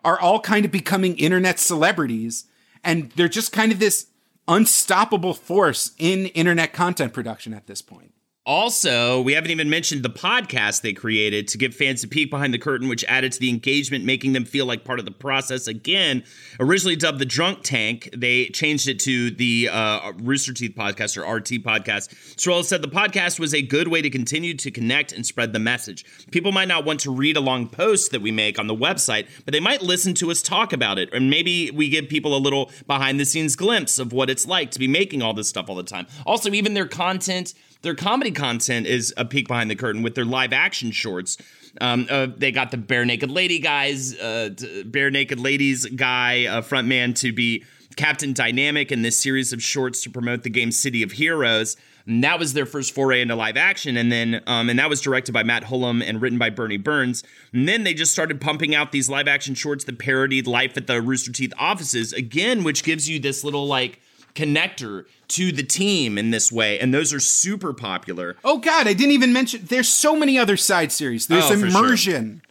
are 0.06 0.20
all 0.20 0.40
kind 0.40 0.66
of 0.66 0.72
becoming 0.72 1.18
internet 1.18 1.58
celebrities. 1.58 2.46
And 2.84 3.10
they're 3.14 3.28
just 3.28 3.52
kind 3.52 3.72
of 3.72 3.80
this 3.80 4.06
unstoppable 4.48 5.34
force 5.34 5.94
in 5.98 6.28
internet 6.28 6.72
content 6.72 7.12
production 7.12 7.52
at 7.52 7.66
this 7.66 7.82
point. 7.82 8.14
Also, 8.50 9.22
we 9.22 9.34
haven't 9.34 9.52
even 9.52 9.70
mentioned 9.70 10.02
the 10.02 10.10
podcast 10.10 10.82
they 10.82 10.92
created 10.92 11.48
to 11.48 11.56
give 11.56 11.72
fans 11.76 12.04
a 12.04 12.08
peek 12.08 12.32
behind 12.32 12.52
the 12.52 12.58
curtain, 12.58 12.88
which 12.90 13.06
added 13.08 13.32
to 13.32 13.40
the 13.40 13.48
engagement, 13.48 14.04
making 14.04 14.34
them 14.34 14.44
feel 14.44 14.66
like 14.66 14.84
part 14.84 14.98
of 14.98 15.06
the 15.06 15.12
process. 15.12 15.68
Again, 15.68 16.24
originally 16.60 16.96
dubbed 16.96 17.20
the 17.20 17.28
Drunk 17.28 17.60
Tank, 17.62 18.10
they 18.12 18.48
changed 18.48 18.88
it 18.88 18.98
to 19.02 19.30
the 19.30 19.70
uh, 19.72 20.14
Rooster 20.18 20.52
Teeth 20.52 20.74
podcast 20.76 21.16
or 21.16 21.32
RT 21.32 21.64
podcast. 21.64 22.10
Sorola 22.38 22.64
said 22.64 22.82
the 22.82 22.88
podcast 22.88 23.40
was 23.40 23.54
a 23.54 23.62
good 23.62 23.88
way 23.88 24.02
to 24.02 24.10
continue 24.10 24.56
to 24.56 24.72
connect 24.72 25.12
and 25.12 25.24
spread 25.24 25.54
the 25.54 25.60
message. 25.60 26.04
People 26.32 26.52
might 26.52 26.68
not 26.68 26.86
want 26.86 27.02
to 27.02 27.12
read 27.12 27.38
a 27.38 27.42
long 27.42 27.70
post 27.70 28.10
that 28.14 28.24
we 28.24 28.32
make 28.32 28.58
on 28.58 28.66
the 28.66 28.76
website, 28.76 29.28
but 29.46 29.52
they 29.52 29.60
might 29.60 29.84
listen 29.84 30.16
to 30.16 30.32
us 30.32 30.42
talk 30.42 30.74
about 30.74 30.98
it. 30.98 31.14
And 31.14 31.30
maybe 31.30 31.70
we 31.70 31.88
give 31.88 32.10
people 32.10 32.36
a 32.36 32.40
little 32.40 32.72
behind 32.88 33.20
the 33.20 33.26
scenes 33.26 33.56
glimpse 33.56 34.00
of 34.00 34.12
what 34.12 34.28
it's 34.28 34.48
like 34.48 34.72
to 34.72 34.80
be 34.80 34.88
making 34.88 35.22
all 35.22 35.36
this 35.36 35.48
stuff 35.48 35.70
all 35.70 35.76
the 35.76 35.84
time. 35.84 36.08
Also, 36.26 36.52
even 36.52 36.74
their 36.74 36.88
content 36.88 37.54
their 37.82 37.96
comedy 37.96 38.32
content 38.40 38.88
is 38.88 39.14
a 39.18 39.26
peek 39.26 39.48
behind 39.48 39.70
the 39.70 39.76
curtain 39.76 40.02
with 40.02 40.16
their 40.16 40.26
live 40.26 40.54
action 40.54 40.92
shorts. 40.92 41.38
Um, 41.82 42.08
uh, 42.10 42.28
they 42.36 42.52
got 42.52 42.72
the 42.72 42.78
bare 42.78 43.06
naked 43.06 43.30
Lady 43.30 43.60
guys, 43.60 44.18
uh, 44.18 44.50
Barenaked 44.56 45.40
Ladies 45.40 45.86
guy, 45.86 46.46
uh, 46.46 46.62
frontman 46.62 47.16
to 47.18 47.32
be 47.32 47.64
Captain 47.96 48.34
Dynamic 48.34 48.92
in 48.92 49.02
this 49.02 49.22
series 49.22 49.52
of 49.54 49.62
shorts 49.62 50.04
to 50.04 50.10
promote 50.10 50.44
the 50.44 50.50
game 50.50 50.72
City 50.72 51.04
of 51.04 51.14
Heroes. 51.14 51.76
And 52.08 52.24
that 52.24 52.40
was 52.40 52.54
their 52.54 52.66
first 52.66 52.96
foray 52.96 53.22
into 53.22 53.36
live 53.36 53.58
action, 53.58 53.96
and 53.96 54.12
then 54.12 54.42
um, 54.48 54.70
and 54.70 54.80
that 54.80 54.90
was 54.90 55.00
directed 55.00 55.32
by 55.32 55.44
Matt 55.44 55.66
Hullum 55.66 56.02
and 56.04 56.20
written 56.20 56.40
by 56.40 56.50
Burnie 56.50 56.78
Burns. 56.78 57.24
And 57.54 57.68
then 57.68 57.84
they 57.84 57.94
just 57.94 58.12
started 58.12 58.42
pumping 58.42 58.74
out 58.74 58.92
these 58.92 59.10
live 59.10 59.28
action 59.28 59.54
shorts 59.54 59.84
that 59.84 60.00
parodied 60.00 60.48
life 60.48 60.76
at 60.76 60.88
the 60.88 61.02
Rooster 61.02 61.32
Teeth 61.32 61.54
offices 61.60 62.12
again, 62.14 62.64
which 62.64 62.84
gives 62.84 63.08
you 63.08 63.20
this 63.20 63.44
little 63.44 63.68
like 63.68 64.02
connector 64.36 65.06
to 65.30 65.52
the 65.52 65.64
team 65.64 66.18
in 66.18 66.32
this 66.32 66.52
way, 66.52 66.80
and 66.80 66.94
those 66.94 67.14
are 67.14 67.20
super 67.20 67.74
popular. 67.74 68.36
Oh 68.44 68.58
God, 68.58 68.88
I 68.88 68.94
didn't 68.94 69.12
even 69.14 69.34
mention. 69.34 69.62
There's 69.66 69.90
so 69.90 70.16
many 70.16 70.38
other 70.38 70.58
side 70.58 70.92
series. 70.92 71.28
There's 71.28 71.50
Oh, 71.52 71.54
Immersion, 71.54 72.42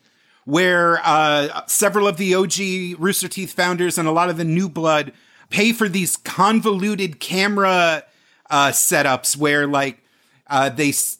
where 0.44 1.00
uh, 1.04 1.66
several 1.66 2.06
of 2.08 2.16
the 2.16 2.34
OG 2.34 2.98
Rooster 3.00 3.28
Teeth 3.28 3.52
founders 3.52 3.98
and 3.98 4.08
a 4.08 4.12
lot 4.12 4.30
of 4.30 4.36
the 4.36 4.44
new 4.44 4.68
blood 4.68 5.12
pay 5.50 5.72
for 5.72 5.88
these 5.88 6.16
convoluted 6.16 7.20
camera 7.20 8.04
uh, 8.50 8.68
setups 8.68 9.36
where 9.36 9.66
like 9.66 9.98
uh, 10.48 10.68
they. 10.68 10.90
S- 10.90 11.16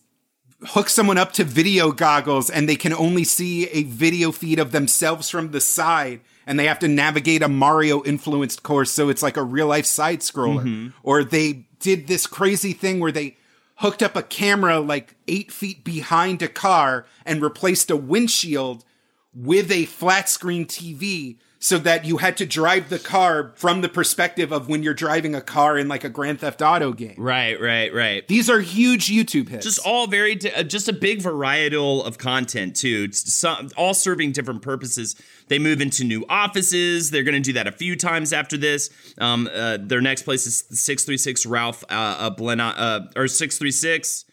hook 0.70 0.88
someone 0.88 1.16
up 1.16 1.30
to 1.32 1.44
video 1.44 1.92
goggles 1.92 2.50
and 2.50 2.68
they 2.68 2.74
can 2.74 2.92
only 2.92 3.22
see 3.22 3.68
a 3.68 3.84
video 3.84 4.32
feed 4.32 4.58
of 4.58 4.72
themselves 4.72 5.30
from 5.30 5.52
the 5.52 5.60
side 5.60 6.20
and 6.48 6.58
they 6.58 6.64
have 6.66 6.78
to 6.78 6.88
navigate 6.88 7.42
a 7.42 7.48
Mario 7.48 8.02
influenced 8.04 8.62
course 8.62 8.90
so 8.90 9.10
it's 9.10 9.22
like 9.22 9.36
a 9.36 9.42
real 9.42 9.66
life 9.66 9.84
side 9.84 10.20
scroller. 10.20 10.64
Mm-hmm. 10.64 10.88
Or 11.02 11.22
they 11.22 11.66
did 11.78 12.06
this 12.06 12.26
crazy 12.26 12.72
thing 12.72 13.00
where 13.00 13.12
they 13.12 13.36
hooked 13.76 14.02
up 14.02 14.16
a 14.16 14.22
camera 14.22 14.80
like 14.80 15.14
eight 15.28 15.52
feet 15.52 15.84
behind 15.84 16.40
a 16.40 16.48
car 16.48 17.04
and 17.26 17.42
replaced 17.42 17.90
a 17.90 17.96
windshield 17.96 18.82
with 19.34 19.70
a 19.70 19.84
flat 19.84 20.30
screen 20.30 20.64
TV 20.64 21.36
so 21.60 21.78
that 21.78 22.04
you 22.04 22.18
had 22.18 22.36
to 22.36 22.46
drive 22.46 22.88
the 22.88 22.98
car 22.98 23.52
from 23.56 23.80
the 23.80 23.88
perspective 23.88 24.52
of 24.52 24.68
when 24.68 24.82
you're 24.82 24.94
driving 24.94 25.34
a 25.34 25.40
car 25.40 25.76
in 25.76 25.88
like 25.88 26.04
a 26.04 26.08
Grand 26.08 26.40
Theft 26.40 26.62
Auto 26.62 26.92
game. 26.92 27.16
Right, 27.18 27.60
right, 27.60 27.92
right. 27.92 28.26
These 28.28 28.48
are 28.48 28.60
huge 28.60 29.06
YouTube 29.06 29.48
hits. 29.48 29.64
just 29.64 29.78
all 29.84 30.06
very 30.06 30.38
uh, 30.54 30.62
just 30.62 30.88
a 30.88 30.92
big 30.92 31.20
varietal 31.20 32.04
of 32.06 32.18
content 32.18 32.76
too 32.76 33.06
it's 33.08 33.32
some, 33.32 33.70
all 33.76 33.94
serving 33.94 34.32
different 34.32 34.62
purposes 34.62 35.16
they 35.48 35.58
move 35.58 35.80
into 35.80 36.04
new 36.04 36.24
offices 36.28 37.10
they're 37.10 37.22
going 37.22 37.34
to 37.34 37.40
do 37.40 37.52
that 37.52 37.66
a 37.66 37.72
few 37.72 37.96
times 37.96 38.32
after 38.32 38.56
this 38.56 38.90
um, 39.18 39.48
uh, 39.52 39.78
their 39.80 40.00
next 40.00 40.22
place 40.22 40.46
is 40.46 40.64
636 40.70 41.46
ralph 41.46 41.84
uh, 41.90 42.30
uh, 42.38 42.52
uh 42.52 43.00
or 43.16 43.28
636 43.28 44.24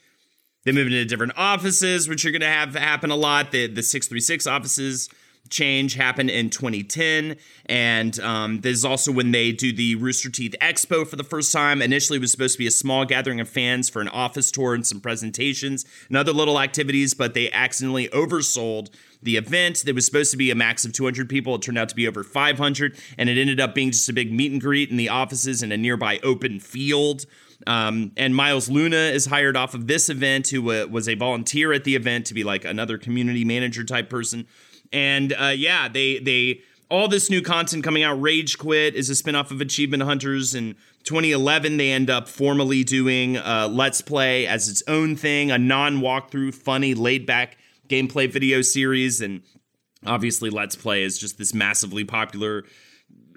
they 0.63 0.71
move 0.71 0.87
into 0.87 1.05
different 1.05 1.33
offices 1.35 2.07
which 2.07 2.25
are 2.25 2.31
going 2.31 2.41
to 2.41 2.47
have 2.47 2.75
happen 2.75 3.11
a 3.11 3.15
lot 3.15 3.51
the, 3.51 3.67
the 3.67 3.83
636 3.83 4.47
offices 4.47 5.09
change 5.49 5.95
happened 5.95 6.29
in 6.29 6.49
2010 6.49 7.37
and 7.67 8.19
um, 8.19 8.61
this 8.61 8.77
is 8.77 8.85
also 8.85 9.11
when 9.11 9.31
they 9.31 9.51
do 9.51 9.71
the 9.71 9.95
rooster 9.95 10.29
teeth 10.29 10.55
expo 10.61 11.07
for 11.07 11.15
the 11.15 11.23
first 11.23 11.51
time. 11.51 11.81
Initially 11.81 12.17
it 12.17 12.21
was 12.21 12.31
supposed 12.31 12.53
to 12.55 12.59
be 12.59 12.67
a 12.67 12.71
small 12.71 13.05
gathering 13.05 13.39
of 13.39 13.47
fans 13.47 13.89
for 13.89 14.01
an 14.01 14.07
office 14.07 14.51
tour 14.51 14.73
and 14.73 14.85
some 14.85 14.99
presentations 14.99 15.85
and 16.07 16.17
other 16.17 16.33
little 16.33 16.59
activities 16.59 17.13
but 17.13 17.33
they 17.33 17.51
accidentally 17.51 18.07
oversold 18.09 18.89
the 19.21 19.37
event. 19.37 19.83
That 19.85 19.95
was 19.95 20.05
supposed 20.05 20.31
to 20.31 20.37
be 20.37 20.51
a 20.51 20.55
max 20.55 20.85
of 20.85 20.93
200 20.93 21.27
people. 21.27 21.55
It 21.55 21.61
turned 21.61 21.77
out 21.77 21.89
to 21.89 21.95
be 21.95 22.07
over 22.07 22.23
500 22.23 22.97
and 23.17 23.29
it 23.29 23.37
ended 23.37 23.59
up 23.59 23.75
being 23.75 23.91
just 23.91 24.09
a 24.09 24.13
big 24.13 24.31
meet 24.31 24.51
and 24.51 24.61
greet 24.61 24.89
in 24.89 24.97
the 24.97 25.09
offices 25.09 25.61
in 25.61 25.71
a 25.71 25.77
nearby 25.77 26.19
open 26.23 26.59
field. 26.59 27.25
Um, 27.67 28.11
and 28.17 28.35
Miles 28.35 28.69
Luna 28.69 28.97
is 28.97 29.25
hired 29.25 29.57
off 29.57 29.73
of 29.73 29.87
this 29.87 30.09
event, 30.09 30.49
who 30.49 30.71
uh, 30.71 30.85
was 30.87 31.07
a 31.07 31.15
volunteer 31.15 31.73
at 31.73 31.83
the 31.83 31.95
event 31.95 32.25
to 32.27 32.33
be 32.33 32.43
like 32.43 32.65
another 32.65 32.97
community 32.97 33.45
manager 33.45 33.83
type 33.83 34.09
person. 34.09 34.47
And 34.95 35.33
uh, 35.33 35.47
yeah, 35.47 35.89
they 35.89 36.19
they 36.19 36.61
all 36.89 37.09
this 37.09 37.29
new 37.29 37.41
content 37.41 37.83
coming 37.83 38.01
out. 38.01 38.19
Rage 38.21 38.57
Quit 38.57 38.95
is 38.95 39.09
a 39.09 39.13
spinoff 39.13 39.51
of 39.51 39.59
Achievement 39.59 40.03
Hunters. 40.03 40.55
In 40.55 40.75
2011, 41.03 41.75
they 41.75 41.91
end 41.91 42.09
up 42.09 42.29
formally 42.29 42.85
doing 42.85 43.35
uh, 43.35 43.67
Let's 43.69 43.99
Play 43.99 44.47
as 44.47 44.69
its 44.69 44.81
own 44.87 45.17
thing, 45.17 45.51
a 45.51 45.57
non 45.57 45.97
walkthrough, 45.97 46.55
funny, 46.55 46.93
laid 46.93 47.25
back 47.25 47.57
gameplay 47.89 48.31
video 48.31 48.61
series. 48.61 49.19
And 49.19 49.41
obviously, 50.05 50.49
Let's 50.49 50.77
Play 50.77 51.03
is 51.03 51.19
just 51.19 51.37
this 51.37 51.53
massively 51.53 52.05
popular 52.05 52.63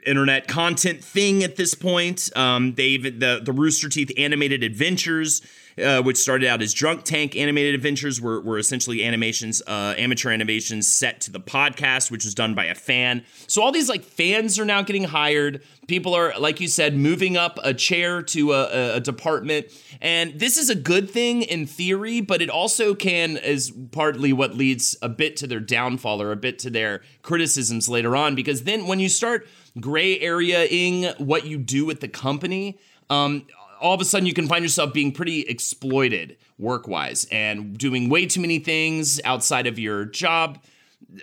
internet 0.07 0.47
content 0.47 1.03
thing 1.03 1.43
at 1.43 1.57
this 1.57 1.75
point. 1.75 2.31
Um, 2.37 2.75
they 2.75 2.99
the 2.99 3.41
the 3.45 3.53
Rooster 3.53 3.89
Teeth 3.89 4.13
animated 4.17 4.63
adventures, 4.63 5.43
uh, 5.81 6.03
which 6.03 6.17
started 6.17 6.47
out 6.47 6.63
as 6.63 6.75
Drunk 6.75 7.05
Tank 7.05 7.37
animated 7.37 7.75
adventures, 7.75 8.21
were 8.21 8.41
were 8.41 8.59
essentially 8.59 9.05
animations, 9.05 9.63
uh, 9.67 9.95
amateur 9.97 10.31
animations 10.31 10.93
set 10.93 11.21
to 11.23 11.31
the 11.31 11.41
podcast, 11.41 12.11
which 12.11 12.25
was 12.25 12.35
done 12.35 12.55
by 12.55 12.67
a 12.67 12.75
fan. 12.75 13.25
So 13.47 13.63
all 13.63 13.73
these 13.73 13.89
like 13.89 14.05
fans 14.05 14.59
are 14.59 14.65
now 14.65 14.83
getting 14.83 15.05
hired. 15.05 15.63
People 15.87 16.15
are, 16.15 16.35
like 16.39 16.61
you 16.61 16.69
said, 16.69 16.95
moving 16.95 17.37
up 17.37 17.59
a 17.63 17.73
chair 17.73 18.23
to 18.23 18.53
a, 18.53 18.97
a, 18.97 19.01
department, 19.01 19.67
and 20.03 20.39
this 20.39 20.59
is 20.59 20.69
a 20.69 20.75
good 20.75 21.11
thing 21.11 21.43
in 21.43 21.67
theory, 21.67 22.21
but 22.21 22.43
it 22.43 22.51
also 22.51 22.95
can 22.95 23.39
is 23.39 23.73
partly 23.93 24.33
what 24.33 24.55
leads 24.55 24.97
a 25.01 25.09
bit 25.09 25.37
to 25.39 25.47
their 25.47 25.61
downfall 25.61 26.21
or 26.21 26.31
a 26.31 26.37
bit 26.37 26.59
to 26.59 26.71
their 26.71 27.01
criticisms 27.23 27.89
later 27.89 28.15
on. 28.15 28.35
Because 28.35 28.65
then 28.65 28.87
when 28.87 29.01
you 29.01 29.09
start 29.09 29.49
gray 29.81 30.19
area-ing 30.21 31.05
what 31.19 31.47
you 31.47 31.57
do 31.57 31.87
with 31.87 32.01
the 32.01 32.09
company, 32.09 32.79
um, 33.11 33.47
all 33.81 33.95
of 33.95 34.01
a 34.01 34.05
sudden 34.05 34.27
you 34.27 34.35
can 34.35 34.49
find 34.49 34.65
yourself 34.65 34.93
being 34.93 35.13
pretty 35.13 35.43
exploited 35.43 36.37
work-wise 36.59 37.27
and 37.31 37.79
doing 37.79 38.09
way 38.09 38.27
too 38.27 38.41
many 38.41 38.59
things 38.59 39.21
outside 39.25 39.67
of 39.67 39.79
your 39.79 40.05
job 40.05 40.59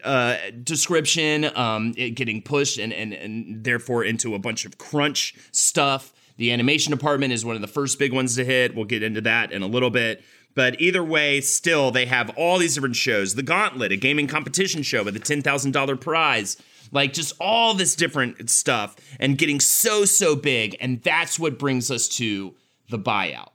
uh, 0.03 0.37
description, 0.63 1.45
um, 1.55 1.91
getting 1.91 2.41
pushed 2.41 2.79
and, 2.79 2.91
and 2.93 3.13
and 3.13 3.63
therefore 3.63 4.03
into 4.03 4.33
a 4.33 4.39
bunch 4.39 4.65
of 4.65 4.77
crunch 4.77 5.35
stuff. 5.51 6.13
The 6.37 6.51
animation 6.51 6.91
department 6.91 7.33
is 7.33 7.45
one 7.45 7.55
of 7.55 7.61
the 7.61 7.67
first 7.67 7.99
big 7.99 8.11
ones 8.11 8.35
to 8.35 8.43
hit. 8.43 8.75
We'll 8.75 8.85
get 8.85 9.03
into 9.03 9.21
that 9.21 9.51
in 9.51 9.61
a 9.61 9.67
little 9.67 9.89
bit. 9.89 10.23
But 10.53 10.79
either 10.79 11.03
way, 11.03 11.41
still, 11.41 11.91
they 11.91 12.05
have 12.05 12.29
all 12.31 12.57
these 12.57 12.75
different 12.75 12.95
shows. 12.95 13.35
The 13.35 13.43
Gauntlet, 13.43 13.91
a 13.91 13.97
gaming 13.97 14.27
competition 14.27 14.83
show 14.83 15.03
with 15.03 15.15
a 15.15 15.19
$10,000 15.19 16.01
prize. 16.01 16.57
Like 16.95 17.11
just 17.11 17.33
all 17.41 17.73
this 17.73 17.93
different 17.95 18.49
stuff 18.49 18.95
and 19.19 19.37
getting 19.37 19.59
so, 19.59 20.05
so 20.05 20.35
big. 20.35 20.77
And 20.79 21.03
that's 21.03 21.37
what 21.37 21.59
brings 21.59 21.91
us 21.91 22.07
to 22.17 22.55
the 22.89 22.97
buyout. 22.97 23.49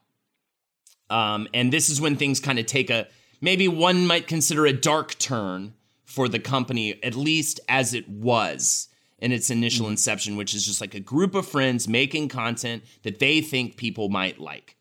Um, 1.09 1.49
and 1.55 1.73
this 1.73 1.89
is 1.89 2.01
when 2.01 2.17
things 2.17 2.39
kind 2.39 2.59
of 2.59 2.67
take 2.67 2.91
a 2.91 3.09
maybe 3.41 3.67
one 3.67 4.07
might 4.07 4.27
consider 4.29 4.67
a 4.67 4.73
dark 4.75 5.19
turn 5.19 5.73
for 6.05 6.29
the 6.29 6.39
company, 6.39 7.03
at 7.03 7.15
least 7.15 7.61
as 7.67 7.95
it 7.95 8.09
was 8.09 8.89
in 9.19 9.33
its 9.33 9.49
initial 9.49 9.87
mm. 9.87 9.93
inception, 9.93 10.37
which 10.37 10.55
is 10.55 10.67
just 10.67 10.83
like 10.83 10.95
a 10.95 11.01
group 11.01 11.35
of 11.35 11.49
friends 11.49 11.89
making 11.89 12.29
content 12.29 12.83
that 13.05 13.21
they 13.21 13.41
think 13.41 13.77
people 13.77 14.11
might 14.11 14.39
like. 14.39 14.77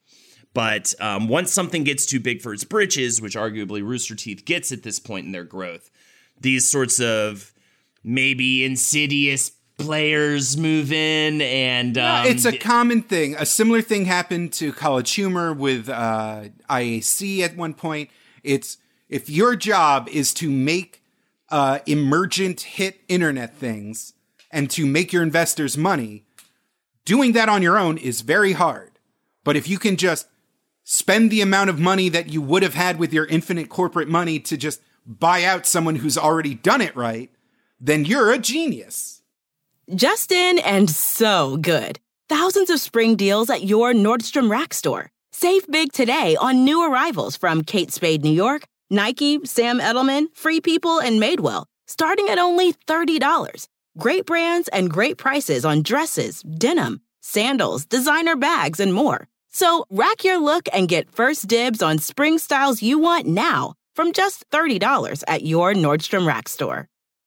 But 0.53 0.93
um, 0.99 1.29
once 1.29 1.53
something 1.53 1.85
gets 1.85 2.05
too 2.05 2.19
big 2.19 2.41
for 2.41 2.53
its 2.53 2.65
britches, 2.65 3.21
which 3.21 3.35
arguably 3.37 3.81
Rooster 3.81 4.15
Teeth 4.15 4.43
gets 4.43 4.73
at 4.73 4.83
this 4.83 4.99
point 4.99 5.25
in 5.25 5.31
their 5.31 5.45
growth, 5.45 5.89
these 6.41 6.69
sorts 6.69 6.99
of 6.99 7.53
maybe 8.03 8.63
insidious 8.63 9.51
players 9.77 10.57
move 10.57 10.91
in 10.91 11.41
and 11.41 11.97
um, 11.97 12.25
it's 12.25 12.45
a 12.45 12.57
common 12.57 13.01
thing. 13.01 13.35
A 13.37 13.45
similar 13.45 13.81
thing 13.81 14.05
happened 14.05 14.53
to 14.53 14.73
college 14.73 15.11
humor 15.11 15.53
with 15.53 15.89
uh, 15.89 16.45
iac 16.69 17.41
at 17.41 17.55
one 17.55 17.73
point. 17.73 18.09
It's 18.43 18.77
if 19.07 19.29
your 19.29 19.55
job 19.55 20.07
is 20.09 20.33
to 20.35 20.49
make 20.49 21.01
uh, 21.49 21.79
emergent 21.85 22.61
hit 22.61 23.01
internet 23.07 23.55
things 23.55 24.13
and 24.51 24.69
to 24.71 24.85
make 24.85 25.13
your 25.13 25.23
investors 25.23 25.77
money 25.77 26.25
doing 27.05 27.31
that 27.31 27.49
on 27.49 27.61
your 27.61 27.77
own 27.77 27.97
is 27.97 28.21
very 28.21 28.53
hard. 28.53 28.91
But 29.43 29.55
if 29.55 29.67
you 29.67 29.79
can 29.79 29.97
just 29.97 30.27
spend 30.83 31.31
the 31.31 31.41
amount 31.41 31.69
of 31.69 31.79
money 31.79 32.09
that 32.09 32.29
you 32.29 32.41
would 32.41 32.63
have 32.63 32.73
had 32.73 32.99
with 32.99 33.13
your 33.13 33.25
infinite 33.25 33.69
corporate 33.69 34.07
money 34.07 34.39
to 34.39 34.57
just 34.57 34.81
buy 35.05 35.43
out 35.43 35.65
someone 35.65 35.95
who's 35.95 36.17
already 36.17 36.53
done 36.53 36.81
it 36.81 36.95
right 36.95 37.31
then 37.79 38.05
you're 38.05 38.31
a 38.31 38.37
genius 38.37 39.19
Justin 39.95 40.59
and 40.59 40.87
so 40.87 41.57
good. 41.57 41.99
Thousands 42.27 42.69
of 42.69 42.79
spring 42.79 43.15
deals 43.15 43.49
at 43.49 43.63
your 43.63 43.91
Nordstrom 43.91 44.47
Rack 44.47 44.71
store. 44.75 45.09
Save 45.31 45.65
big 45.67 45.91
today 45.91 46.35
on 46.35 46.63
new 46.63 46.83
arrivals 46.83 47.35
from 47.35 47.63
Kate 47.63 47.91
Spade 47.91 48.23
New 48.23 48.31
York, 48.31 48.65
Nike, 48.91 49.39
Sam 49.45 49.79
Edelman, 49.79 50.27
Free 50.35 50.61
People, 50.61 50.99
and 50.99 51.19
Madewell, 51.19 51.65
starting 51.87 52.29
at 52.29 52.37
only 52.37 52.73
$30. 52.73 53.67
Great 53.97 54.27
brands 54.27 54.67
and 54.67 54.91
great 54.91 55.17
prices 55.17 55.65
on 55.65 55.81
dresses, 55.81 56.43
denim, 56.43 57.01
sandals, 57.21 57.85
designer 57.85 58.35
bags, 58.35 58.79
and 58.79 58.93
more. 58.93 59.27
So 59.51 59.85
rack 59.89 60.23
your 60.23 60.37
look 60.37 60.69
and 60.71 60.87
get 60.87 61.09
first 61.09 61.47
dibs 61.47 61.81
on 61.81 61.97
spring 61.97 62.37
styles 62.37 62.83
you 62.83 62.99
want 62.99 63.25
now 63.25 63.73
from 63.95 64.13
just 64.13 64.47
$30 64.51 65.23
at 65.27 65.43
your 65.43 65.73
Nordstrom 65.73 66.27
Rack 66.27 66.47
store. 66.47 66.87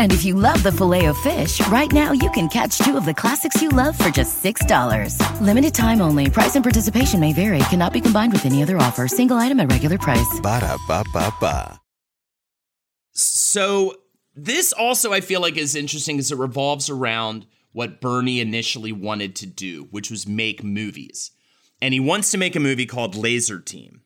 And 0.00 0.14
if 0.14 0.24
you 0.24 0.34
love 0.34 0.62
the 0.62 0.72
filet 0.72 1.04
of 1.06 1.18
fish, 1.18 1.60
right 1.68 1.92
now 1.92 2.12
you 2.12 2.30
can 2.30 2.48
catch 2.48 2.78
two 2.78 2.96
of 2.96 3.04
the 3.04 3.12
classics 3.12 3.60
you 3.60 3.68
love 3.68 3.96
for 3.98 4.08
just 4.08 4.42
$6. 4.42 5.40
Limited 5.42 5.74
time 5.74 6.00
only. 6.00 6.30
Price 6.30 6.56
and 6.56 6.64
participation 6.64 7.20
may 7.20 7.34
vary. 7.34 7.58
Cannot 7.68 7.92
be 7.92 8.00
combined 8.00 8.32
with 8.32 8.46
any 8.46 8.62
other 8.62 8.78
offer. 8.78 9.06
Single 9.06 9.36
item 9.36 9.60
at 9.60 9.70
regular 9.70 9.98
price. 9.98 10.40
Ba 10.42 10.60
da 10.60 10.78
ba 10.88 11.04
ba 11.12 11.32
ba. 11.38 11.80
So 13.12 13.94
this 14.34 14.72
also 14.72 15.12
I 15.12 15.20
feel 15.20 15.42
like 15.42 15.58
is 15.58 15.76
interesting 15.76 16.18
as 16.18 16.32
it 16.32 16.38
revolves 16.38 16.88
around 16.88 17.44
what 17.72 18.00
Burnie 18.00 18.40
initially 18.40 18.92
wanted 18.92 19.36
to 19.36 19.46
do, 19.46 19.86
which 19.90 20.10
was 20.10 20.26
make 20.26 20.64
movies. 20.64 21.30
And 21.82 21.92
he 21.92 22.00
wants 22.00 22.30
to 22.30 22.38
make 22.38 22.56
a 22.56 22.60
movie 22.60 22.86
called 22.86 23.16
Laser 23.16 23.60
Team. 23.60 24.00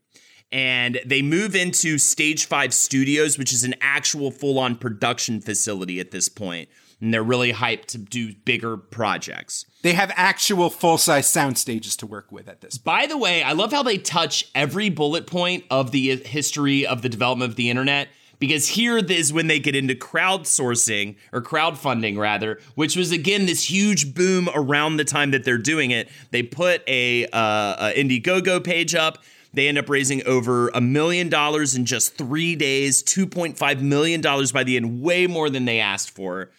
And 0.52 1.00
they 1.04 1.22
move 1.22 1.56
into 1.56 1.98
Stage 1.98 2.46
5 2.46 2.72
Studios, 2.72 3.38
which 3.38 3.52
is 3.52 3.64
an 3.64 3.74
actual 3.80 4.30
full 4.30 4.58
on 4.58 4.76
production 4.76 5.40
facility 5.40 5.98
at 5.98 6.10
this 6.10 6.28
point. 6.28 6.68
And 7.00 7.12
they're 7.12 7.24
really 7.24 7.52
hyped 7.52 7.86
to 7.86 7.98
do 7.98 8.34
bigger 8.44 8.76
projects. 8.76 9.66
They 9.82 9.94
have 9.94 10.12
actual 10.14 10.70
full 10.70 10.96
size 10.96 11.28
sound 11.28 11.58
stages 11.58 11.96
to 11.96 12.06
work 12.06 12.30
with 12.30 12.48
at 12.48 12.60
this 12.60 12.78
point. 12.78 12.84
By 12.84 13.06
the 13.06 13.18
way, 13.18 13.42
I 13.42 13.52
love 13.52 13.72
how 13.72 13.82
they 13.82 13.98
touch 13.98 14.48
every 14.54 14.90
bullet 14.90 15.26
point 15.26 15.64
of 15.70 15.90
the 15.90 16.16
history 16.16 16.86
of 16.86 17.02
the 17.02 17.08
development 17.08 17.50
of 17.50 17.56
the 17.56 17.68
internet 17.68 18.08
because 18.38 18.68
here 18.68 18.98
is 18.98 19.32
when 19.32 19.46
they 19.46 19.58
get 19.58 19.74
into 19.74 19.94
crowdsourcing 19.94 21.16
or 21.32 21.40
crowdfunding 21.40 22.18
rather 22.18 22.60
which 22.74 22.96
was 22.96 23.10
again 23.12 23.46
this 23.46 23.70
huge 23.70 24.14
boom 24.14 24.48
around 24.54 24.96
the 24.96 25.04
time 25.04 25.30
that 25.30 25.44
they're 25.44 25.58
doing 25.58 25.90
it 25.90 26.08
they 26.30 26.42
put 26.42 26.82
a, 26.86 27.26
uh, 27.26 27.90
a 27.90 27.94
indiegogo 27.96 28.62
page 28.62 28.94
up 28.94 29.18
they 29.54 29.68
end 29.68 29.78
up 29.78 29.88
raising 29.88 30.26
over 30.26 30.68
a 30.68 30.80
million 30.80 31.28
dollars 31.28 31.74
in 31.74 31.84
just 31.84 32.16
three 32.16 32.56
days 32.56 33.02
2.5 33.02 33.80
million 33.80 34.20
dollars 34.20 34.52
by 34.52 34.64
the 34.64 34.76
end 34.76 35.00
way 35.02 35.26
more 35.26 35.50
than 35.50 35.64
they 35.64 35.80
asked 35.80 36.10
for 36.10 36.50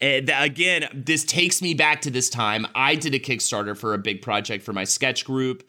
and 0.00 0.30
again 0.34 0.88
this 0.92 1.24
takes 1.24 1.62
me 1.62 1.74
back 1.74 2.02
to 2.02 2.10
this 2.10 2.28
time 2.28 2.66
i 2.74 2.94
did 2.94 3.14
a 3.14 3.18
kickstarter 3.18 3.76
for 3.76 3.94
a 3.94 3.98
big 3.98 4.22
project 4.22 4.64
for 4.64 4.72
my 4.72 4.84
sketch 4.84 5.24
group 5.24 5.64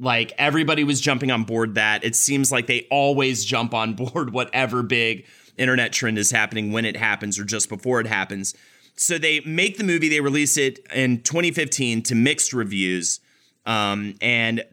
like 0.00 0.32
everybody 0.38 0.82
was 0.82 1.00
jumping 1.00 1.30
on 1.30 1.44
board 1.44 1.74
that. 1.74 2.02
It 2.02 2.16
seems 2.16 2.50
like 2.50 2.66
they 2.66 2.86
always 2.90 3.44
jump 3.44 3.74
on 3.74 3.94
board 3.94 4.32
whatever 4.32 4.82
big 4.82 5.26
internet 5.56 5.92
trend 5.92 6.18
is 6.18 6.30
happening 6.30 6.72
when 6.72 6.86
it 6.86 6.96
happens 6.96 7.38
or 7.38 7.44
just 7.44 7.68
before 7.68 8.00
it 8.00 8.06
happens. 8.06 8.54
So 8.96 9.18
they 9.18 9.40
make 9.40 9.78
the 9.78 9.84
movie, 9.84 10.08
they 10.08 10.20
release 10.20 10.56
it 10.56 10.80
in 10.92 11.22
2015 11.22 12.02
to 12.04 12.14
mixed 12.14 12.52
reviews. 12.52 13.20
Um, 13.66 14.14
and 14.20 14.64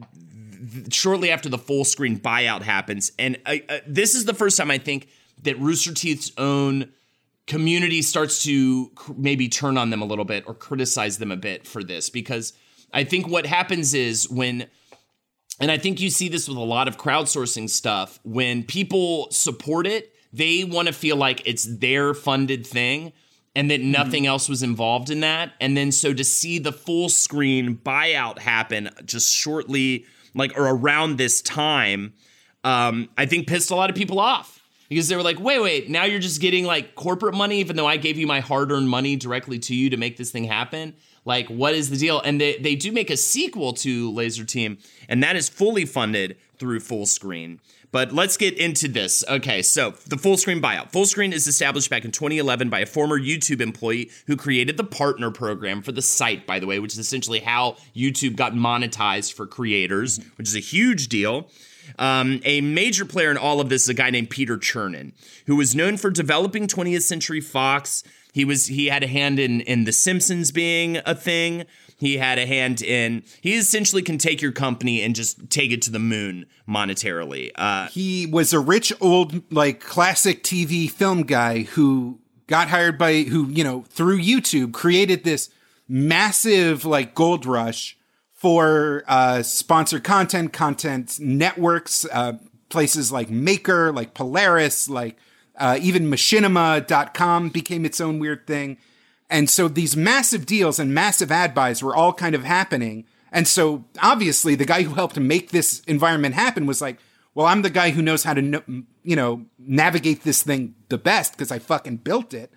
th- 0.71 0.93
shortly 0.93 1.31
after 1.31 1.49
the 1.49 1.57
full 1.57 1.83
screen 1.83 2.19
buyout 2.19 2.61
happens, 2.61 3.11
and 3.17 3.37
uh, 3.45 3.57
this 3.87 4.15
is 4.15 4.25
the 4.25 4.33
first 4.33 4.57
time 4.57 4.71
I 4.71 4.77
think 4.77 5.07
that 5.43 5.59
Rooster 5.59 5.93
Teeth's 5.93 6.31
own 6.37 6.91
community 7.45 8.01
starts 8.01 8.43
to 8.43 8.89
cr- 8.95 9.13
maybe 9.17 9.47
turn 9.47 9.77
on 9.77 9.89
them 9.89 10.01
a 10.01 10.05
little 10.05 10.25
bit 10.25 10.43
or 10.47 10.53
criticize 10.53 11.17
them 11.17 11.31
a 11.31 11.37
bit 11.37 11.65
for 11.65 11.83
this 11.83 12.09
because 12.09 12.53
I 12.93 13.03
think 13.03 13.27
what 13.27 13.45
happens 13.45 13.93
is 13.93 14.29
when 14.29 14.67
and 15.59 15.71
I 15.71 15.77
think 15.77 15.99
you 15.99 16.11
see 16.11 16.29
this 16.29 16.47
with 16.47 16.57
a 16.57 16.61
lot 16.61 16.87
of 16.87 16.97
crowdsourcing 16.97 17.69
stuff. 17.69 18.19
When 18.23 18.63
people 18.63 19.31
support 19.31 19.87
it, 19.87 20.13
they 20.31 20.63
want 20.63 20.87
to 20.87 20.93
feel 20.93 21.15
like 21.15 21.41
it's 21.47 21.63
their 21.63 22.13
funded 22.13 22.67
thing 22.67 23.11
and 23.55 23.71
that 23.71 23.81
nothing 23.81 24.23
mm-hmm. 24.23 24.29
else 24.29 24.47
was 24.47 24.61
involved 24.61 25.09
in 25.09 25.21
that. 25.21 25.53
And 25.59 25.75
then 25.75 25.91
so 25.91 26.13
to 26.13 26.23
see 26.23 26.59
the 26.59 26.71
full 26.71 27.09
screen 27.09 27.75
buyout 27.75 28.37
happen 28.37 28.91
just 29.03 29.33
shortly, 29.33 30.05
like 30.37 30.57
or 30.57 30.67
around 30.67 31.17
this 31.17 31.41
time, 31.41 32.13
um, 32.63 33.09
I 33.17 33.25
think 33.25 33.47
pissed 33.47 33.71
a 33.71 33.75
lot 33.75 33.89
of 33.89 33.95
people 33.95 34.19
off 34.19 34.63
because 34.89 35.07
they 35.07 35.15
were 35.15 35.23
like, 35.23 35.39
wait, 35.39 35.61
wait, 35.61 35.89
now 35.89 36.05
you're 36.05 36.19
just 36.19 36.41
getting 36.41 36.65
like 36.65 36.95
corporate 36.95 37.35
money, 37.35 37.59
even 37.59 37.75
though 37.75 37.87
I 37.87 37.97
gave 37.97 38.17
you 38.17 38.27
my 38.27 38.39
hard 38.39 38.71
earned 38.71 38.89
money 38.89 39.15
directly 39.15 39.59
to 39.59 39.75
you 39.75 39.89
to 39.89 39.97
make 39.97 40.17
this 40.17 40.31
thing 40.31 40.45
happen. 40.45 40.95
Like, 41.25 41.47
what 41.49 41.73
is 41.73 41.89
the 41.89 41.97
deal? 41.97 42.21
And 42.21 42.39
they, 42.39 42.57
they 42.57 42.75
do 42.75 42.91
make 42.93 43.09
a 43.09 43.17
sequel 43.17 43.73
to 43.73 44.11
Laser 44.11 44.45
Team, 44.45 44.77
and 45.09 45.21
that 45.23 45.35
is 45.35 45.49
fully 45.49 45.85
funded 45.85 46.37
through 46.57 46.79
Fullscreen. 46.79 47.59
But 47.97 48.13
let's 48.13 48.37
get 48.37 48.55
into 48.59 48.87
this. 48.87 49.23
Okay, 49.27 49.63
so 49.63 49.95
the 50.05 50.19
full 50.19 50.37
screen 50.37 50.61
buyout. 50.61 50.91
Full 50.91 51.07
screen 51.07 51.33
is 51.33 51.47
established 51.47 51.89
back 51.89 52.05
in 52.05 52.11
2011 52.11 52.69
by 52.69 52.81
a 52.81 52.85
former 52.85 53.19
YouTube 53.19 53.59
employee 53.59 54.11
who 54.27 54.37
created 54.37 54.77
the 54.77 54.83
partner 54.83 55.31
program 55.31 55.81
for 55.81 55.91
the 55.91 56.03
site, 56.03 56.45
by 56.45 56.59
the 56.59 56.67
way, 56.67 56.77
which 56.77 56.93
is 56.93 56.99
essentially 56.99 57.39
how 57.39 57.75
YouTube 57.95 58.35
got 58.35 58.53
monetized 58.53 59.33
for 59.33 59.47
creators, 59.47 60.19
which 60.35 60.47
is 60.47 60.55
a 60.55 60.59
huge 60.59 61.07
deal. 61.07 61.49
Um, 61.97 62.39
a 62.45 62.61
major 62.61 63.03
player 63.03 63.31
in 63.31 63.37
all 63.37 63.59
of 63.59 63.69
this 63.69 63.81
is 63.81 63.89
a 63.89 63.95
guy 63.95 64.11
named 64.11 64.29
Peter 64.29 64.59
Chernin, 64.59 65.13
who 65.47 65.55
was 65.55 65.73
known 65.73 65.97
for 65.97 66.11
developing 66.11 66.67
20th 66.67 67.01
Century 67.01 67.41
Fox, 67.41 68.03
he 68.37 68.45
was 68.45 68.67
he 68.67 68.85
had 68.85 69.01
a 69.03 69.07
hand 69.07 69.39
in 69.39 69.61
in 69.61 69.85
The 69.85 69.91
Simpsons 69.91 70.51
being 70.51 70.97
a 71.07 71.15
thing. 71.15 71.65
He 71.97 72.17
had 72.17 72.37
a 72.37 72.45
hand 72.45 72.81
in. 72.81 73.23
He 73.41 73.55
essentially 73.55 74.03
can 74.03 74.19
take 74.19 74.41
your 74.41 74.51
company 74.51 75.01
and 75.01 75.15
just 75.15 75.49
take 75.49 75.71
it 75.71 75.81
to 75.83 75.91
the 75.91 75.99
moon 75.99 76.45
monetarily. 76.69 77.51
Uh, 77.55 77.87
he 77.87 78.27
was 78.27 78.53
a 78.53 78.59
rich 78.59 78.93
old 79.01 79.51
like 79.51 79.79
classic 79.79 80.43
TV 80.43 80.89
film 80.89 81.23
guy 81.23 81.63
who 81.63 82.19
got 82.45 82.69
hired 82.69 82.97
by 82.97 83.23
who 83.23 83.47
you 83.47 83.63
know 83.63 83.83
through 83.89 84.19
YouTube 84.19 84.73
created 84.73 85.23
this 85.23 85.49
massive 85.87 86.85
like 86.85 87.15
gold 87.15 87.45
rush 87.45 87.97
for 88.31 89.03
uh, 89.07 89.41
sponsored 89.41 90.03
content, 90.03 90.53
content 90.53 91.19
networks, 91.19 92.05
uh, 92.11 92.33
places 92.69 93.11
like 93.11 93.31
Maker, 93.31 93.91
like 93.91 94.13
Polaris, 94.13 94.87
like 94.87 95.17
uh, 95.57 95.79
even 95.81 96.11
machinima.com 96.11 97.49
became 97.49 97.83
its 97.83 97.99
own 97.99 98.19
weird 98.19 98.45
thing. 98.45 98.77
And 99.29 99.49
so 99.49 99.67
these 99.67 99.97
massive 99.97 100.45
deals 100.45 100.79
and 100.79 100.93
massive 100.93 101.31
ad 101.31 101.53
buys 101.53 101.83
were 101.83 101.95
all 101.95 102.13
kind 102.13 102.35
of 102.35 102.43
happening. 102.43 103.05
And 103.31 103.47
so 103.47 103.85
obviously 104.01 104.55
the 104.55 104.65
guy 104.65 104.83
who 104.83 104.93
helped 104.93 105.19
make 105.19 105.51
this 105.51 105.81
environment 105.81 106.35
happen 106.35 106.65
was 106.65 106.81
like, 106.81 106.97
well, 107.35 107.45
I'm 107.45 107.61
the 107.61 107.69
guy 107.69 107.91
who 107.91 108.01
knows 108.01 108.23
how 108.23 108.33
to, 108.33 108.63
you 109.03 109.15
know, 109.15 109.45
navigate 109.59 110.23
this 110.23 110.41
thing 110.41 110.75
the 110.89 110.97
best 110.97 111.33
because 111.33 111.51
I 111.51 111.59
fucking 111.59 111.97
built 111.97 112.33
it. 112.33 112.51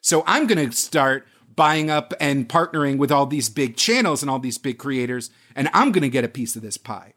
So 0.00 0.22
I'm 0.26 0.46
going 0.46 0.68
to 0.68 0.76
start 0.76 1.26
buying 1.54 1.90
up 1.90 2.14
and 2.20 2.48
partnering 2.48 2.98
with 2.98 3.10
all 3.10 3.26
these 3.26 3.48
big 3.48 3.76
channels 3.76 4.22
and 4.22 4.30
all 4.30 4.38
these 4.38 4.58
big 4.58 4.78
creators, 4.78 5.30
and 5.56 5.68
I'm 5.72 5.90
going 5.90 6.02
to 6.02 6.08
get 6.08 6.24
a 6.24 6.28
piece 6.28 6.54
of 6.54 6.62
this 6.62 6.76
pie. 6.76 7.14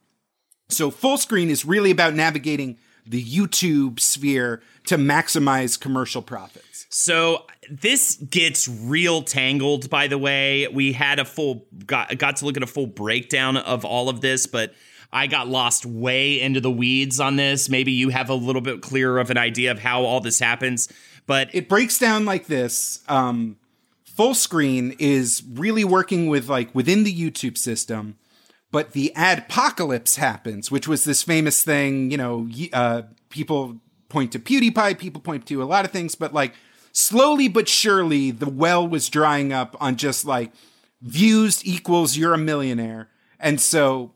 So 0.70 0.90
full 0.90 1.18
screen 1.18 1.50
is 1.50 1.64
really 1.64 1.92
about 1.92 2.16
navigating 2.16 2.80
the 3.06 3.24
YouTube 3.24 4.00
sphere 4.00 4.62
to 4.86 4.98
maximize 4.98 5.80
commercial 5.80 6.22
profits. 6.22 6.86
So 6.90 7.46
this 7.70 8.16
gets 8.16 8.68
real 8.68 9.22
tangled 9.24 9.90
by 9.90 10.08
the 10.08 10.18
way. 10.18 10.68
We 10.68 10.94
had 10.94 11.20
a 11.20 11.26
full 11.26 11.66
got 11.86 12.18
got 12.18 12.38
to 12.38 12.46
look 12.46 12.58
at 12.58 12.64
a 12.64 12.68
full 12.68 12.88
breakdown 12.88 13.58
of 13.58 13.86
all 13.86 14.10
of 14.10 14.22
this, 14.22 14.48
but 14.48 14.74
I 15.14 15.28
got 15.28 15.48
lost 15.48 15.86
way 15.86 16.40
into 16.40 16.62
the 16.62 16.72
weeds 16.72 17.20
on 17.20 17.36
this. 17.36 17.70
Maybe 17.70 17.92
you 17.92 18.10
have 18.10 18.30
a 18.30 18.34
little 18.34 18.62
bit 18.62 18.82
clearer 18.82 19.20
of 19.20 19.30
an 19.30 19.38
idea 19.38 19.72
of 19.72 19.80
how 19.80 20.04
all 20.04 20.22
this 20.22 20.40
happens, 20.40 20.92
but 21.28 21.50
it 21.54 21.68
breaks 21.68 22.00
down 22.00 22.26
like 22.26 22.48
this. 22.48 23.04
Um, 23.10 23.58
full 24.06 24.34
screen 24.34 24.96
is 25.00 25.44
really 25.54 25.84
working 25.84 26.28
with 26.28 26.48
like 26.48 26.74
within 26.74 27.04
the 27.04 27.14
YouTube 27.14 27.58
system, 27.58 28.18
but 28.72 28.94
the 28.94 29.12
adpocalypse 29.16 30.16
happens, 30.16 30.72
which 30.72 30.88
was 30.88 31.04
this 31.04 31.24
famous 31.24 31.64
thing. 31.64 32.10
You 32.10 32.18
know, 32.18 32.50
uh, 32.74 33.04
people 33.30 33.80
point 34.10 34.32
to 34.32 34.40
PewDiePie, 34.40 34.98
people 34.98 35.22
point 35.22 35.46
to 35.48 35.62
a 35.62 35.66
lot 35.66 35.86
of 35.86 35.92
things, 35.92 36.16
but 36.16 36.34
like 36.34 36.54
slowly 36.92 37.48
but 37.48 37.68
surely, 37.68 38.32
the 38.32 38.50
well 38.50 38.88
was 38.88 39.10
drying 39.10 39.54
up 39.54 39.76
on 39.80 39.98
just 39.98 40.26
like 40.26 40.52
views 41.02 41.66
equals 41.66 42.18
you're 42.18 42.34
a 42.34 42.38
millionaire, 42.38 43.10
and 43.40 43.60
so 43.60 44.14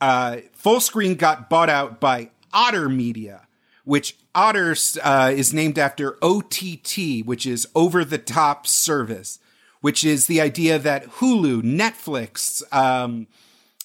uh, 0.00 0.38
Fullscreen 0.60 1.16
got 1.16 1.48
bought 1.48 1.70
out 1.70 2.00
by 2.00 2.30
Otter 2.52 2.88
Media, 2.88 3.46
which 3.84 4.16
Otter 4.34 4.74
uh, 5.02 5.32
is 5.34 5.54
named 5.54 5.78
after 5.78 6.18
OTT, 6.22 7.24
which 7.24 7.46
is 7.46 7.68
over 7.74 8.04
the 8.04 8.18
top 8.18 8.66
service, 8.66 9.38
which 9.80 10.04
is 10.04 10.26
the 10.26 10.40
idea 10.40 10.78
that 10.78 11.06
Hulu, 11.06 11.62
Netflix, 11.62 12.62
um, 12.74 13.28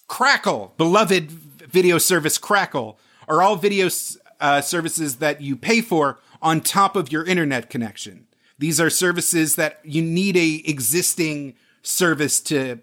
Crackle, 0.08 0.74
beloved 0.78 1.32
video 1.32 1.98
service 1.98 2.38
Crackle, 2.38 2.98
are 3.28 3.42
all 3.42 3.56
video 3.56 3.90
uh, 4.40 4.62
services 4.62 5.18
that 5.18 5.42
you 5.42 5.56
pay 5.56 5.82
for 5.82 6.20
on 6.42 6.62
top 6.62 6.96
of 6.96 7.12
your 7.12 7.26
internet 7.26 7.70
connection. 7.70 8.28
These 8.58 8.80
are 8.80 8.90
services 8.90 9.56
that 9.56 9.80
you 9.84 10.02
need 10.02 10.38
a 10.38 10.64
existing 10.66 11.56
service 11.82 12.40
to 12.42 12.80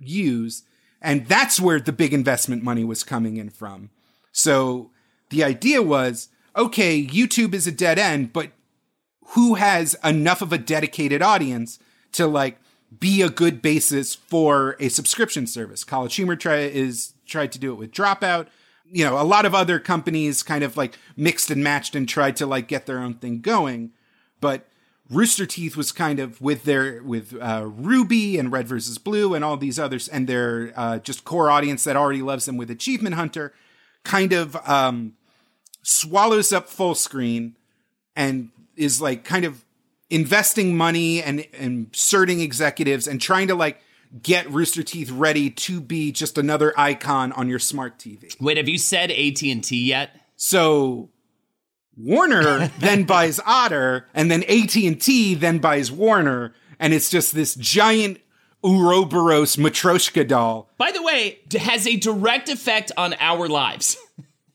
use 0.00 0.62
and 1.00 1.26
that's 1.26 1.60
where 1.60 1.80
the 1.80 1.92
big 1.92 2.12
investment 2.12 2.62
money 2.62 2.84
was 2.84 3.04
coming 3.04 3.36
in 3.36 3.50
from. 3.50 3.90
So 4.32 4.90
the 5.30 5.44
idea 5.44 5.82
was 5.82 6.28
okay, 6.56 7.04
YouTube 7.04 7.54
is 7.54 7.66
a 7.66 7.72
dead 7.72 7.98
end, 7.98 8.32
but 8.32 8.50
who 9.28 9.54
has 9.54 9.94
enough 10.02 10.42
of 10.42 10.52
a 10.52 10.58
dedicated 10.58 11.22
audience 11.22 11.78
to 12.12 12.26
like 12.26 12.58
be 12.96 13.22
a 13.22 13.28
good 13.28 13.60
basis 13.60 14.14
for 14.14 14.76
a 14.80 14.88
subscription 14.88 15.46
service? 15.46 15.84
College 15.84 16.14
Humor 16.16 16.36
try, 16.36 16.58
is 16.58 17.14
tried 17.26 17.52
to 17.52 17.58
do 17.58 17.72
it 17.72 17.76
with 17.76 17.92
Dropout. 17.92 18.46
You 18.90 19.04
know, 19.04 19.20
a 19.20 19.24
lot 19.24 19.44
of 19.44 19.54
other 19.54 19.78
companies 19.78 20.42
kind 20.42 20.64
of 20.64 20.76
like 20.76 20.98
mixed 21.16 21.50
and 21.50 21.62
matched 21.62 21.94
and 21.94 22.08
tried 22.08 22.36
to 22.36 22.46
like 22.46 22.68
get 22.68 22.86
their 22.86 22.98
own 22.98 23.14
thing 23.14 23.40
going. 23.40 23.92
But 24.40 24.66
Rooster 25.10 25.46
Teeth 25.46 25.76
was 25.76 25.90
kind 25.90 26.20
of 26.20 26.40
with 26.40 26.64
their 26.64 27.02
with 27.02 27.34
uh, 27.34 27.62
RWBY 27.62 28.38
and 28.38 28.52
Red 28.52 28.68
versus 28.68 28.98
Blue 28.98 29.34
and 29.34 29.44
all 29.44 29.56
these 29.56 29.78
others 29.78 30.08
and 30.08 30.26
their 30.26 30.72
uh, 30.76 30.98
just 30.98 31.24
core 31.24 31.50
audience 31.50 31.84
that 31.84 31.96
already 31.96 32.22
loves 32.22 32.44
them 32.44 32.56
with 32.56 32.70
Achievement 32.70 33.14
Hunter, 33.14 33.54
kind 34.04 34.32
of 34.32 34.56
um, 34.68 35.14
swallows 35.82 36.52
up 36.52 36.68
full 36.68 36.94
screen 36.94 37.56
and 38.14 38.50
is 38.76 39.00
like 39.00 39.24
kind 39.24 39.44
of 39.46 39.64
investing 40.10 40.76
money 40.76 41.22
and, 41.22 41.46
and 41.52 41.86
inserting 41.86 42.40
executives 42.40 43.06
and 43.06 43.20
trying 43.20 43.48
to 43.48 43.54
like 43.54 43.80
get 44.22 44.50
Rooster 44.50 44.82
Teeth 44.82 45.10
ready 45.10 45.50
to 45.50 45.80
be 45.80 46.12
just 46.12 46.38
another 46.38 46.72
icon 46.78 47.32
on 47.32 47.48
your 47.48 47.58
smart 47.58 47.98
TV. 47.98 48.34
Wait, 48.40 48.56
have 48.56 48.68
you 48.68 48.78
said 48.78 49.10
AT 49.10 49.42
and 49.42 49.62
T 49.62 49.84
yet? 49.84 50.10
So 50.36 51.10
Warner 51.96 52.68
then 52.78 53.04
buys 53.04 53.40
Otter, 53.44 54.06
and 54.14 54.30
then 54.30 54.44
AT 54.44 54.74
and 54.76 55.00
T 55.00 55.34
then 55.34 55.58
buys 55.58 55.92
Warner, 55.92 56.54
and 56.78 56.94
it's 56.94 57.10
just 57.10 57.34
this 57.34 57.54
giant 57.54 58.18
Ouroboros 58.64 59.56
Matryoshka 59.56 60.26
doll. 60.26 60.70
By 60.78 60.90
the 60.90 61.02
way, 61.02 61.40
has 61.58 61.86
a 61.86 61.96
direct 61.96 62.48
effect 62.48 62.90
on 62.96 63.14
our 63.20 63.46
lives. 63.48 63.96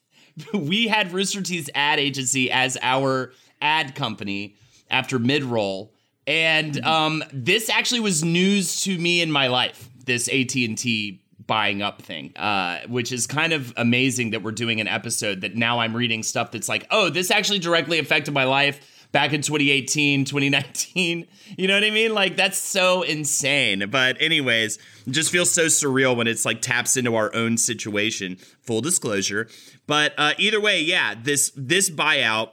we 0.54 0.88
had 0.88 1.14
Rooster 1.14 1.42
Teeth's 1.42 1.70
ad 1.76 2.00
agency 2.00 2.52
as 2.52 2.78
our 2.82 3.32
ad 3.62 3.96
company 3.96 4.56
after 4.94 5.20
mid-roll, 5.20 5.94
and 6.26 6.84
um, 6.86 7.24
this 7.34 7.70
actually 7.70 8.00
was 8.00 8.24
news 8.24 8.82
to 8.84 8.98
me 8.98 9.22
in 9.22 9.32
my 9.32 9.48
life. 9.48 9.90
This 10.06 10.30
AT 10.30 10.56
and 10.56 10.78
T 10.78 11.22
buying 11.46 11.82
up 11.82 12.02
thing, 12.02 12.36
uh, 12.38 12.80
which 12.88 13.12
is 13.12 13.28
kind 13.28 13.54
of 13.54 13.74
amazing 13.76 14.32
that 14.32 14.44
we're 14.44 14.52
doing 14.52 14.80
an 14.80 14.88
episode 14.88 15.42
that 15.42 15.56
now 15.56 15.80
I'm 15.80 15.96
reading 15.96 16.24
stuff 16.24 16.52
that's 16.52 16.70
like, 16.70 16.88
oh, 16.92 17.10
this 17.10 17.32
actually 17.32 17.60
directly 17.60 18.00
affected 18.00 18.34
my 18.34 18.46
life 18.46 19.08
back 19.12 19.34
in 19.34 19.42
2018, 19.42 20.26
2019. 20.26 21.28
You 21.58 21.68
know 21.68 21.74
what 21.74 21.84
I 21.84 21.92
mean? 21.92 22.14
Like 22.14 22.38
that's 22.38 22.58
so 22.58 23.02
insane. 23.02 23.90
But 23.90 24.22
anyways, 24.22 24.80
just 25.10 25.32
feels 25.32 25.52
so 25.52 25.66
surreal 25.66 26.16
when 26.16 26.28
it's 26.28 26.46
like 26.46 26.62
taps 26.62 26.98
into 26.98 27.16
our 27.16 27.34
own 27.36 27.58
situation. 27.58 28.38
Full 28.62 28.82
disclosure. 28.82 29.48
But 29.88 30.14
uh, 30.18 30.34
either 30.38 30.62
way, 30.62 30.82
yeah, 30.82 31.16
this 31.22 31.52
this 31.56 31.90
buyout 31.90 32.52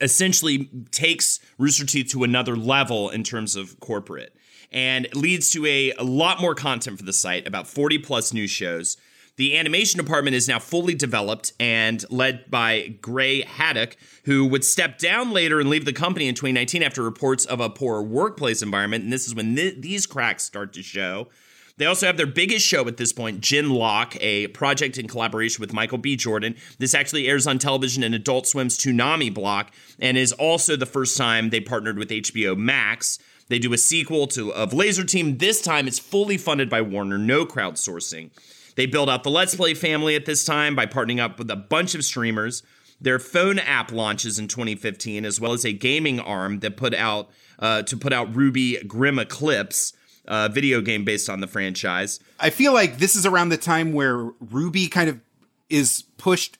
essentially 0.00 0.70
takes 0.90 1.40
Rooster 1.58 1.86
Teeth 1.86 2.10
to 2.10 2.24
another 2.24 2.56
level 2.56 3.10
in 3.10 3.22
terms 3.22 3.56
of 3.56 3.78
corporate 3.80 4.34
and 4.72 5.08
leads 5.14 5.50
to 5.52 5.64
a, 5.66 5.92
a 5.92 6.02
lot 6.02 6.40
more 6.40 6.54
content 6.54 6.98
for 6.98 7.04
the 7.04 7.12
site, 7.12 7.46
about 7.46 7.66
40 7.66 7.98
plus 7.98 8.32
new 8.32 8.46
shows. 8.46 8.96
The 9.36 9.58
animation 9.58 9.98
department 9.98 10.34
is 10.34 10.48
now 10.48 10.58
fully 10.58 10.94
developed 10.94 11.52
and 11.60 12.04
led 12.10 12.50
by 12.50 12.96
Gray 13.02 13.42
Haddock, 13.42 13.96
who 14.24 14.46
would 14.46 14.64
step 14.64 14.98
down 14.98 15.30
later 15.30 15.60
and 15.60 15.68
leave 15.68 15.84
the 15.84 15.92
company 15.92 16.26
in 16.26 16.34
2019 16.34 16.82
after 16.82 17.02
reports 17.02 17.44
of 17.44 17.60
a 17.60 17.68
poor 17.68 18.00
workplace 18.00 18.62
environment. 18.62 19.04
And 19.04 19.12
this 19.12 19.26
is 19.26 19.34
when 19.34 19.54
th- 19.54 19.76
these 19.80 20.06
cracks 20.06 20.42
start 20.42 20.72
to 20.72 20.82
show. 20.82 21.28
They 21.78 21.86
also 21.86 22.06
have 22.06 22.16
their 22.16 22.26
biggest 22.26 22.66
show 22.66 22.88
at 22.88 22.96
this 22.96 23.12
point, 23.12 23.40
gen:LOCK, 23.40 24.16
a 24.20 24.46
project 24.48 24.96
in 24.96 25.08
collaboration 25.08 25.60
with 25.60 25.74
Michael 25.74 25.98
B. 25.98 26.16
Jordan. 26.16 26.56
This 26.78 26.94
actually 26.94 27.28
airs 27.28 27.46
on 27.46 27.58
television 27.58 28.02
in 28.02 28.14
Adult 28.14 28.46
Swim's 28.46 28.78
Toonami 28.78 29.32
block 29.32 29.72
and 29.98 30.16
is 30.16 30.32
also 30.32 30.76
the 30.76 30.86
first 30.86 31.16
time 31.18 31.50
they 31.50 31.60
partnered 31.60 31.98
with 31.98 32.08
HBO 32.08 32.56
Max. 32.56 33.18
They 33.48 33.58
do 33.58 33.72
a 33.72 33.78
sequel 33.78 34.26
to 34.28 34.52
of 34.52 34.72
Laser 34.72 35.04
Team. 35.04 35.38
This 35.38 35.60
time 35.60 35.86
it's 35.86 35.98
fully 35.98 36.38
funded 36.38 36.70
by 36.70 36.80
Warner, 36.80 37.18
no 37.18 37.44
crowdsourcing. 37.44 38.30
They 38.74 38.86
build 38.86 39.08
out 39.08 39.22
the 39.22 39.30
Let's 39.30 39.54
Play 39.54 39.74
family 39.74 40.14
at 40.16 40.26
this 40.26 40.44
time 40.44 40.74
by 40.74 40.86
partnering 40.86 41.20
up 41.20 41.38
with 41.38 41.50
a 41.50 41.56
bunch 41.56 41.94
of 41.94 42.04
streamers. 42.04 42.62
Their 43.00 43.18
phone 43.18 43.58
app 43.58 43.92
launches 43.92 44.38
in 44.38 44.48
2015, 44.48 45.24
as 45.24 45.40
well 45.40 45.52
as 45.52 45.64
a 45.64 45.72
gaming 45.72 46.18
arm 46.20 46.60
that 46.60 46.76
put 46.76 46.94
out 46.94 47.30
uh, 47.58 47.82
to 47.82 47.96
put 47.96 48.12
out 48.12 48.32
RWBY 48.32 48.86
Grim 48.86 49.18
Eclipse, 49.18 49.92
a 50.26 50.48
video 50.48 50.80
game 50.80 51.04
based 51.04 51.28
on 51.28 51.40
the 51.40 51.46
franchise. 51.46 52.20
I 52.38 52.50
feel 52.50 52.72
like 52.72 52.98
this 52.98 53.16
is 53.16 53.26
around 53.26 53.50
the 53.50 53.56
time 53.56 53.92
where 53.92 54.16
RWBY 54.16 54.90
kind 54.90 55.08
of 55.08 55.20
is 55.68 56.04
pushed 56.18 56.58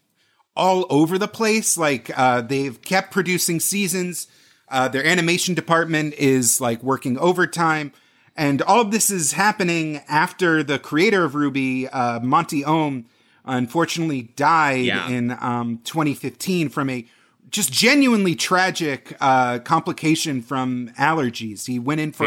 all 0.57 0.87
over 0.89 1.19
the 1.19 1.29
place. 1.29 1.77
Like 1.77 2.11
uh, 2.19 2.41
they've 2.41 2.81
kept 2.81 3.13
producing 3.13 3.61
seasons 3.61 4.29
uh, 4.69 4.89
their 4.89 5.05
animation 5.05 5.55
department 5.55 6.15
is 6.15 6.61
like 6.61 6.83
working 6.83 7.19
overtime. 7.19 7.93
And 8.37 8.61
all 8.63 8.81
of 8.81 8.91
this 8.91 9.11
is 9.11 9.33
happening 9.33 10.03
after 10.09 10.63
the 10.63 10.79
creator 10.79 11.25
of 11.25 11.33
RWBY, 11.33 11.89
uh, 11.93 12.21
Monty 12.23 12.65
Oum, 12.65 13.07
unfortunately 13.45 14.23
died 14.37 14.85
yeah. 14.85 15.09
in 15.09 15.37
um, 15.41 15.81
2015 15.85 16.69
from 16.69 16.91
a 16.91 17.07
just 17.49 17.73
genuinely 17.73 18.35
tragic 18.35 19.17
uh, 19.21 19.59
complication 19.61 20.43
from 20.43 20.91
allergies. 20.99 21.67
He 21.67 21.79
went 21.79 22.01
in 22.01 22.13
for 22.13 22.25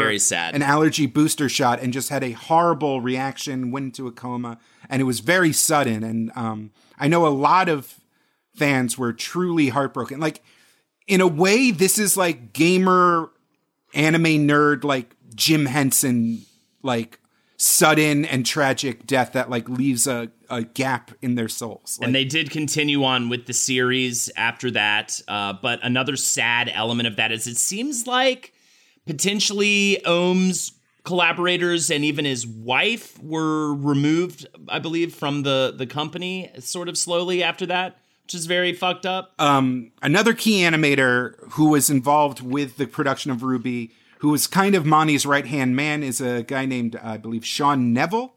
an 0.54 0.62
allergy 0.62 1.06
booster 1.06 1.48
shot 1.48 1.80
and 1.80 1.92
just 1.92 2.08
had 2.08 2.24
a 2.24 2.32
horrible 2.32 3.00
reaction, 3.00 3.70
went 3.70 3.84
into 3.86 4.06
a 4.06 4.12
coma, 4.12 4.58
and 4.88 5.00
it 5.02 5.04
was 5.04 5.20
very 5.20 5.52
sudden. 5.52 6.02
And 6.02 6.32
um, 6.34 6.70
I 6.98 7.08
know 7.08 7.26
a 7.26 7.28
lot 7.28 7.68
of 7.68 8.00
fans 8.54 8.96
were 8.96 9.12
truly 9.12 9.68
heartbroken. 9.68 10.20
Like 10.20 10.42
in 11.06 11.20
a 11.20 11.26
way, 11.26 11.70
this 11.70 11.98
is 11.98 12.16
like 12.16 12.52
gamer 12.52 13.30
anime 13.94 14.46
nerd, 14.48 14.84
like 14.84 15.14
Jim 15.34 15.66
Henson, 15.66 16.42
like 16.82 17.19
sudden 17.62 18.24
and 18.24 18.46
tragic 18.46 19.06
death 19.06 19.32
that 19.32 19.50
like 19.50 19.68
leaves 19.68 20.06
a, 20.06 20.30
a 20.48 20.62
gap 20.62 21.10
in 21.20 21.34
their 21.34 21.48
souls. 21.48 21.98
Like, 22.00 22.06
and 22.06 22.14
they 22.14 22.24
did 22.24 22.50
continue 22.50 23.04
on 23.04 23.28
with 23.28 23.44
the 23.44 23.52
series 23.52 24.30
after 24.34 24.70
that. 24.70 25.20
Uh, 25.28 25.52
but 25.52 25.78
another 25.82 26.16
sad 26.16 26.70
element 26.72 27.06
of 27.06 27.16
that 27.16 27.32
is 27.32 27.46
it 27.46 27.58
seems 27.58 28.06
like 28.06 28.54
potentially 29.04 30.00
Oum's 30.06 30.72
collaborators 31.04 31.90
and 31.90 32.02
even 32.02 32.24
his 32.24 32.46
wife 32.46 33.22
were 33.22 33.74
removed, 33.74 34.46
I 34.66 34.78
believe, 34.78 35.14
from 35.14 35.42
the 35.42 35.74
the 35.76 35.86
company 35.86 36.50
sort 36.60 36.88
of 36.88 36.96
slowly 36.96 37.42
after 37.42 37.66
that 37.66 37.98
which 38.24 38.36
is 38.36 38.46
very 38.46 38.72
fucked 38.72 39.06
up. 39.06 39.32
Um, 39.40 39.90
another 40.02 40.34
key 40.34 40.60
animator 40.60 41.34
who 41.54 41.70
was 41.70 41.90
involved 41.90 42.40
with 42.40 42.76
the 42.76 42.86
production 42.86 43.32
of 43.32 43.38
RWBY 43.38 43.90
who 44.20 44.30
was 44.30 44.46
kind 44.46 44.74
of 44.74 44.86
Monty's 44.86 45.26
right 45.26 45.46
hand 45.46 45.76
man, 45.76 46.02
is 46.02 46.20
a 46.20 46.42
guy 46.42 46.66
named 46.66 46.96
I 46.96 47.16
believe 47.16 47.44
Sean 47.44 47.92
Neville. 47.92 48.34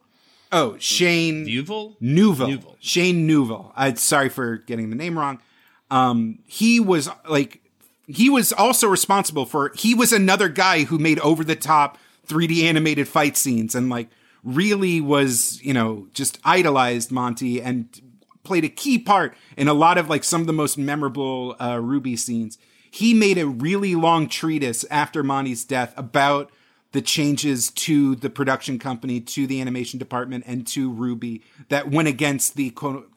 Oh, 0.52 0.78
Shane 0.78 1.46
Newville? 1.46 1.98
Newville. 2.00 2.48
Newville. 2.48 2.78
Shane 2.80 3.26
Newville. 3.26 3.72
I'm 3.76 3.96
sorry 3.96 4.30
for 4.30 4.58
getting 4.58 4.90
the 4.90 4.96
name 4.96 5.18
wrong. 5.18 5.42
Um, 5.90 6.40
he 6.46 6.80
was 6.80 7.10
like 7.28 7.62
he 8.08 8.30
was 8.30 8.54
also 8.54 8.88
responsible 8.88 9.46
for 9.46 9.72
he 9.76 9.96
was 9.96 10.12
another 10.12 10.50
guy 10.50 10.84
who 10.84 10.98
made 10.98 11.20
over 11.20 11.44
the 11.44 11.56
top 11.56 11.98
3D 12.28 12.64
animated 12.64 13.08
fight 13.08 13.38
scenes 13.38 13.76
and 13.76 13.90
like 13.90 14.10
really 14.44 15.02
was, 15.02 15.62
you 15.64 15.74
know, 15.74 16.08
just 16.14 16.38
idolized 16.44 17.12
Monty 17.12 17.62
and 17.62 18.02
played 18.44 18.66
a 18.66 18.70
key 18.70 19.00
part 19.00 19.36
in 19.58 19.68
a 19.68 19.74
lot 19.74 19.98
of 19.98 20.10
like 20.10 20.24
some 20.24 20.42
of 20.42 20.48
the 20.48 20.54
most 20.54 20.78
memorable 20.78 21.56
uh, 21.60 21.78
RWBY 21.78 22.20
scenes. 22.20 22.58
He 22.94 23.16
made 23.16 23.40
a 23.40 23.48
really 23.48 23.96
long 23.96 24.28
treatise 24.28 24.86
after 24.92 25.24
Monty's 25.24 25.66
death 25.66 25.96
about 25.98 26.52
the 26.92 27.02
changes 27.02 27.72
to 27.72 28.14
the 28.14 28.30
production 28.30 28.78
company, 28.78 29.20
to 29.20 29.48
the 29.48 29.60
animation 29.62 29.98
department, 29.98 30.44
and 30.46 30.68
to 30.68 30.94
RWBY 30.94 31.42
that 31.70 31.90
went 31.90 32.08
against 32.08 32.56
the 32.56 32.72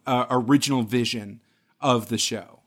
uh, 0.07 0.25
original 0.31 0.83
vision 0.83 1.43
of 1.79 2.09
the 2.09 2.17
show. 2.17 2.61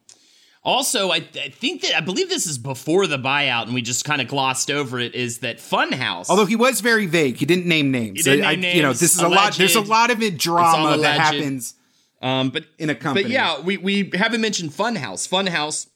Also, 0.63 1.09
I, 1.09 1.15
I, 1.15 1.49
think 1.49 1.81
that 1.81 1.97
I 1.97 2.01
believe 2.01 2.29
this 2.29 2.45
is 2.45 2.59
before 2.59 3.07
the 3.07 3.17
buyout, 3.17 3.63
and 3.63 3.73
we 3.73 3.81
just 3.81 4.05
kind 4.05 4.21
of 4.21 4.27
glossed 4.27 4.69
over 4.69 4.99
it. 4.99 5.15
Is 5.15 5.39
that 5.39 5.57
Funhouse? 5.57 6.29
Although 6.29 6.45
he 6.45 6.55
was 6.55 6.79
very 6.79 7.07
vague, 7.07 7.37
he 7.37 7.45
didn't 7.47 7.65
name 7.65 7.89
names. 7.89 8.23
Didn't 8.23 8.45
I, 8.45 8.51
name 8.51 8.61
names. 8.61 8.75
You 8.75 8.81
know, 8.83 8.93
this 8.93 9.15
is 9.15 9.19
alleged. 9.19 9.33
a 9.33 9.35
lot. 9.35 9.53
There's 9.55 9.75
a 9.75 9.81
lot 9.81 10.11
of 10.11 10.21
it 10.21 10.37
drama 10.37 10.95
that 10.99 11.19
happens. 11.19 11.73
Um, 12.21 12.51
but 12.51 12.65
in 12.77 12.91
a 12.91 12.95
company. 12.95 13.23
But 13.23 13.31
yeah, 13.31 13.61
we 13.61 13.77
we 13.77 14.11
haven't 14.13 14.41
mentioned 14.41 14.69
Funhouse. 14.69 15.27
Funhouse 15.27 15.87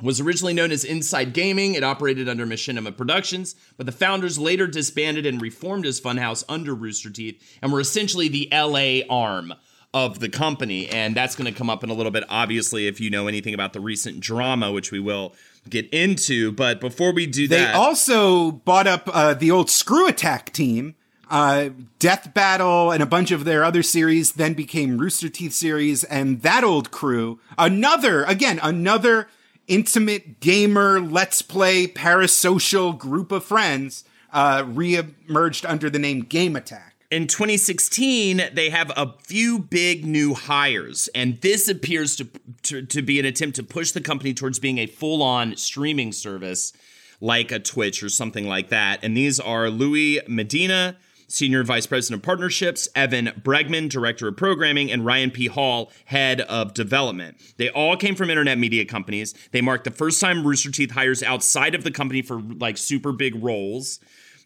was 0.00 0.20
originally 0.20 0.54
known 0.54 0.70
as 0.70 0.84
Inside 0.84 1.32
Gaming. 1.32 1.74
It 1.74 1.82
operated 1.82 2.28
under 2.28 2.46
Machinima 2.46 2.96
Productions, 2.96 3.56
but 3.76 3.86
the 3.86 3.92
founders 3.92 4.38
later 4.38 4.66
disbanded 4.66 5.26
and 5.26 5.42
reformed 5.42 5.86
as 5.86 6.00
Funhouse 6.00 6.44
under 6.48 6.74
Rooster 6.74 7.10
Teeth 7.10 7.58
and 7.60 7.72
were 7.72 7.80
essentially 7.80 8.28
the 8.28 8.48
LA 8.52 9.00
arm 9.10 9.54
of 9.92 10.20
the 10.20 10.28
company. 10.28 10.88
And 10.88 11.16
that's 11.16 11.34
going 11.34 11.52
to 11.52 11.56
come 11.56 11.68
up 11.68 11.82
in 11.82 11.90
a 11.90 11.94
little 11.94 12.12
bit, 12.12 12.24
obviously, 12.28 12.86
if 12.86 13.00
you 13.00 13.10
know 13.10 13.26
anything 13.26 13.54
about 13.54 13.72
the 13.72 13.80
recent 13.80 14.20
drama, 14.20 14.70
which 14.70 14.92
we 14.92 15.00
will 15.00 15.34
get 15.68 15.88
into. 15.90 16.52
But 16.52 16.80
before 16.80 17.12
we 17.12 17.26
do 17.26 17.48
they 17.48 17.56
that. 17.56 17.72
They 17.72 17.78
also 17.78 18.52
bought 18.52 18.86
up 18.86 19.08
uh, 19.12 19.34
the 19.34 19.50
old 19.50 19.68
Screw 19.68 20.06
Attack 20.06 20.52
team. 20.52 20.94
Uh, 21.30 21.70
Death 21.98 22.32
Battle 22.32 22.90
and 22.90 23.02
a 23.02 23.06
bunch 23.06 23.32
of 23.32 23.44
their 23.44 23.62
other 23.62 23.82
series 23.82 24.32
then 24.32 24.54
became 24.54 24.96
Rooster 24.96 25.28
Teeth 25.28 25.52
series, 25.52 26.02
and 26.04 26.40
that 26.40 26.64
old 26.64 26.90
crew, 26.90 27.38
another, 27.58 28.24
again, 28.24 28.58
another 28.62 29.28
intimate 29.68 30.40
gamer, 30.40 31.00
let's 31.00 31.42
play, 31.42 31.86
parasocial 31.86 32.96
group 32.96 33.30
of 33.30 33.44
friends, 33.44 34.04
uh, 34.32 34.64
re-emerged 34.66 35.64
under 35.64 35.88
the 35.88 35.98
name 35.98 36.20
Game 36.20 36.56
Attack. 36.56 36.96
In 37.10 37.26
2016, 37.26 38.50
they 38.52 38.68
have 38.68 38.92
a 38.94 39.14
few 39.22 39.58
big 39.58 40.04
new 40.04 40.34
hires, 40.34 41.08
and 41.14 41.40
this 41.40 41.66
appears 41.66 42.16
to, 42.16 42.28
to, 42.64 42.82
to 42.82 43.00
be 43.00 43.18
an 43.18 43.24
attempt 43.24 43.56
to 43.56 43.62
push 43.62 43.92
the 43.92 44.00
company 44.02 44.34
towards 44.34 44.58
being 44.58 44.76
a 44.76 44.86
full 44.86 45.22
on 45.22 45.56
streaming 45.56 46.12
service 46.12 46.74
like 47.20 47.50
a 47.50 47.58
Twitch 47.58 48.02
or 48.02 48.10
something 48.10 48.46
like 48.46 48.68
that. 48.68 49.00
And 49.02 49.16
these 49.16 49.40
are 49.40 49.70
Louis 49.70 50.20
Medina, 50.28 50.96
Senior 51.28 51.62
Vice 51.62 51.86
President 51.86 52.20
of 52.20 52.24
Partnerships, 52.24 52.88
Evan 52.94 53.26
Bregman, 53.42 53.90
Director 53.90 54.28
of 54.28 54.36
Programming, 54.36 54.90
and 54.90 55.04
Ryan 55.04 55.30
P. 55.30 55.46
Hall, 55.46 55.92
Head 56.06 56.40
of 56.40 56.72
Development. 56.72 57.38
They 57.58 57.68
all 57.68 57.96
came 57.96 58.14
from 58.14 58.30
internet 58.30 58.58
media 58.58 58.86
companies. 58.86 59.34
They 59.52 59.60
marked 59.60 59.84
the 59.84 59.90
first 59.90 60.20
time 60.20 60.46
Rooster 60.46 60.70
Teeth 60.70 60.92
hires 60.92 61.22
outside 61.22 61.74
of 61.74 61.84
the 61.84 61.90
company 61.90 62.22
for 62.22 62.40
like 62.40 62.78
super 62.78 63.12
big 63.12 63.42
roles. 63.42 64.00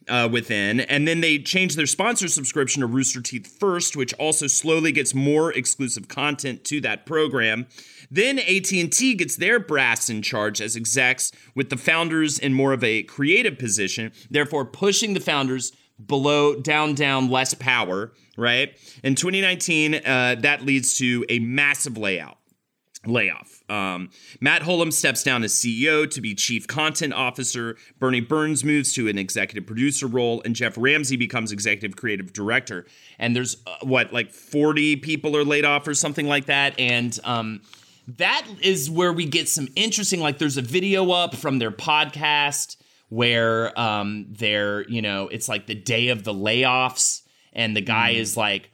Uh, 0.09 0.29
within, 0.33 0.81
and 0.81 1.07
then 1.07 1.21
they 1.21 1.39
changed 1.39 1.79
their 1.79 1.87
sponsor 1.87 2.27
subscription 2.27 2.81
to 2.81 2.89
Rooster 2.89 3.21
Teeth 3.21 3.47
First, 3.61 3.97
which 3.97 4.13
also 4.15 4.49
slowly 4.49 4.91
gets 4.91 5.15
more 5.15 5.53
exclusive 5.53 6.09
content 6.09 6.65
to 6.65 6.81
that 6.81 7.07
program. 7.07 7.69
Then 8.11 8.41
AT&T 8.41 9.15
gets 9.15 9.37
their 9.37 9.61
brass 9.61 10.11
in 10.11 10.23
charge 10.23 10.61
as 10.61 10.75
execs, 10.75 11.31
with 11.55 11.71
the 11.71 11.77
founders 11.77 12.37
in 12.37 12.53
more 12.53 12.73
of 12.73 12.83
a 12.83 13.05
creative 13.05 13.61
position, 13.61 14.11
therefore 14.29 14.65
pushing 14.65 15.15
the 15.15 15.21
founders 15.21 15.73
below, 16.05 16.55
down, 16.61 16.95
down, 16.95 17.31
less 17.31 17.55
power. 17.55 18.13
Right 18.37 18.75
in 19.05 19.15
2019, 19.15 19.95
uh, 19.95 20.37
that 20.41 20.63
leads 20.63 20.97
to 20.99 21.25
a 21.29 21.39
massive 21.39 21.99
layout 21.99 22.39
layoff. 23.07 23.63
Um, 23.69 24.11
Matt 24.41 24.63
Hullum 24.63 24.93
steps 24.93 25.23
down 25.23 25.43
as 25.43 25.53
CEO 25.53 26.09
to 26.11 26.21
be 26.21 26.35
chief 26.35 26.67
content 26.67 27.13
officer. 27.13 27.77
Burnie 27.99 28.21
Burns 28.21 28.65
moves 28.65 28.93
to 28.95 29.09
an 29.09 29.19
executive 29.19 29.67
producer 29.67 30.07
role, 30.07 30.43
and 30.45 30.55
Geoff 30.55 30.75
Ramsey 30.77 31.17
becomes 31.17 31.53
executive 31.53 31.97
creative 31.97 32.33
director. 32.33 32.87
And 33.19 33.35
there's 33.35 33.57
uh, 33.67 33.77
what, 33.83 34.13
like 34.13 34.33
40 34.33 34.97
people 34.97 35.37
are 35.37 35.45
laid 35.45 35.65
off 35.65 35.87
or 35.89 35.95
something 35.95 36.27
like 36.27 36.47
that. 36.47 36.79
And 36.79 37.19
um, 37.25 37.63
that 38.09 38.47
is 38.61 38.91
where 38.91 39.13
we 39.13 39.27
get 39.27 39.49
some 39.49 39.69
interesting, 39.75 40.21
like, 40.21 40.39
there's 40.39 40.57
a 40.57 40.63
video 40.63 41.11
up 41.11 41.35
from 41.35 41.59
their 41.59 41.73
podcast 41.73 42.77
where 43.13 43.79
um, 43.79 44.27
they're, 44.31 44.89
you 44.89 45.03
know, 45.03 45.29
it's 45.29 45.49
like 45.49 45.67
the 45.67 45.75
day 45.75 46.09
of 46.09 46.25
the 46.25 46.33
layoffs, 46.33 47.23
and 47.53 47.77
the 47.77 47.83
guy 47.83 48.15
mm. 48.15 48.19
is 48.19 48.37
like, 48.37 48.71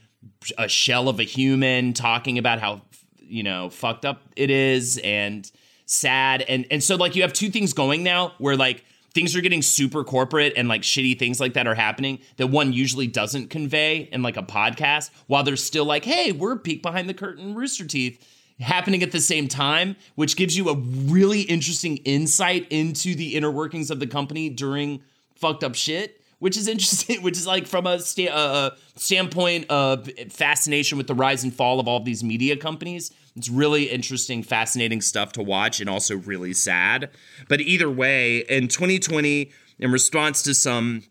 a 0.57 0.69
shell 0.69 1.09
of 1.09 1.21
a 1.21 1.23
human 1.23 1.93
talking 1.93 2.39
about 2.39 2.59
how 2.59 2.83
you 3.19 3.43
know 3.43 3.71
fucked 3.71 4.05
up 4.05 4.23
it 4.37 4.51
is 4.51 4.99
and 5.05 5.51
sad 5.87 6.43
and 6.43 6.67
and 6.71 6.83
so 6.83 6.97
like 6.97 7.15
you 7.15 7.23
have 7.23 7.33
two 7.33 7.51
things 7.51 7.73
going 7.73 8.03
now 8.03 8.33
where 8.39 8.57
like 8.57 8.85
things 9.15 9.37
are 9.37 9.41
getting 9.41 9.63
super 9.63 10.05
corporate 10.05 10.53
and 10.57 10.69
like 10.69 10.83
shitty 10.83 11.19
things 11.19 11.41
like 11.41 11.55
that 11.55 11.67
are 11.67 11.75
happening 11.75 12.19
that 12.37 12.49
one 12.49 12.73
usually 12.73 13.07
doesn't 13.07 13.49
convey 13.49 14.09
in 14.13 14.23
like 14.23 14.37
a 14.37 14.43
podcast 14.43 15.11
while 15.27 15.43
they're 15.43 15.57
still 15.57 15.85
like 15.85 16.05
hey 16.05 16.33
we're 16.33 16.57
peek 16.57 16.83
behind 16.83 17.09
the 17.09 17.15
curtain 17.15 17.55
rooster 17.55 17.87
teeth 17.87 18.27
happening 18.61 19.03
at 19.03 19.13
the 19.13 19.21
same 19.21 19.47
time 19.49 19.97
which 20.17 20.37
gives 20.37 20.57
you 20.57 20.69
a 20.69 20.75
really 20.75 21.43
interesting 21.43 21.97
insight 21.99 22.67
into 22.71 23.15
the 23.15 23.35
inner 23.37 23.51
workings 23.51 23.91
of 23.91 24.01
the 24.01 24.07
company 24.07 24.49
during 24.49 25.01
fucked 25.37 25.63
up 25.63 25.75
shit 25.75 26.19
which 26.39 26.57
is 26.57 26.69
interesting, 26.69 27.23
which 27.23 27.37
is 27.37 27.47
like 27.47 27.67
from 27.67 27.87
a 27.87 27.99
sta- 27.99 28.31
uh, 28.31 28.71
standpoint 28.97 29.67
of 29.71 30.09
fascination 30.31 30.99
with 30.99 31.07
the 31.07 31.15
rise 31.15 31.45
and 31.45 31.55
fall 31.55 31.81
of 31.81 31.89
all 31.89 31.99
of 31.99 32.05
these 32.05 32.23
media 32.23 32.57
companies. 32.57 33.11
It's 33.37 33.49
really 33.49 33.85
interesting, 33.85 34.43
fascinating 34.43 35.01
stuff 35.01 35.33
to 35.33 35.43
watch 35.43 35.81
and 35.81 35.89
also 35.89 36.17
really 36.17 36.53
sad. 36.53 37.11
But 37.49 37.61
either 37.61 37.91
way, 37.91 38.39
in 38.49 38.69
2020, 38.69 39.51
in 39.79 39.93
response 39.93 40.43
to 40.43 40.55
some 40.55 41.05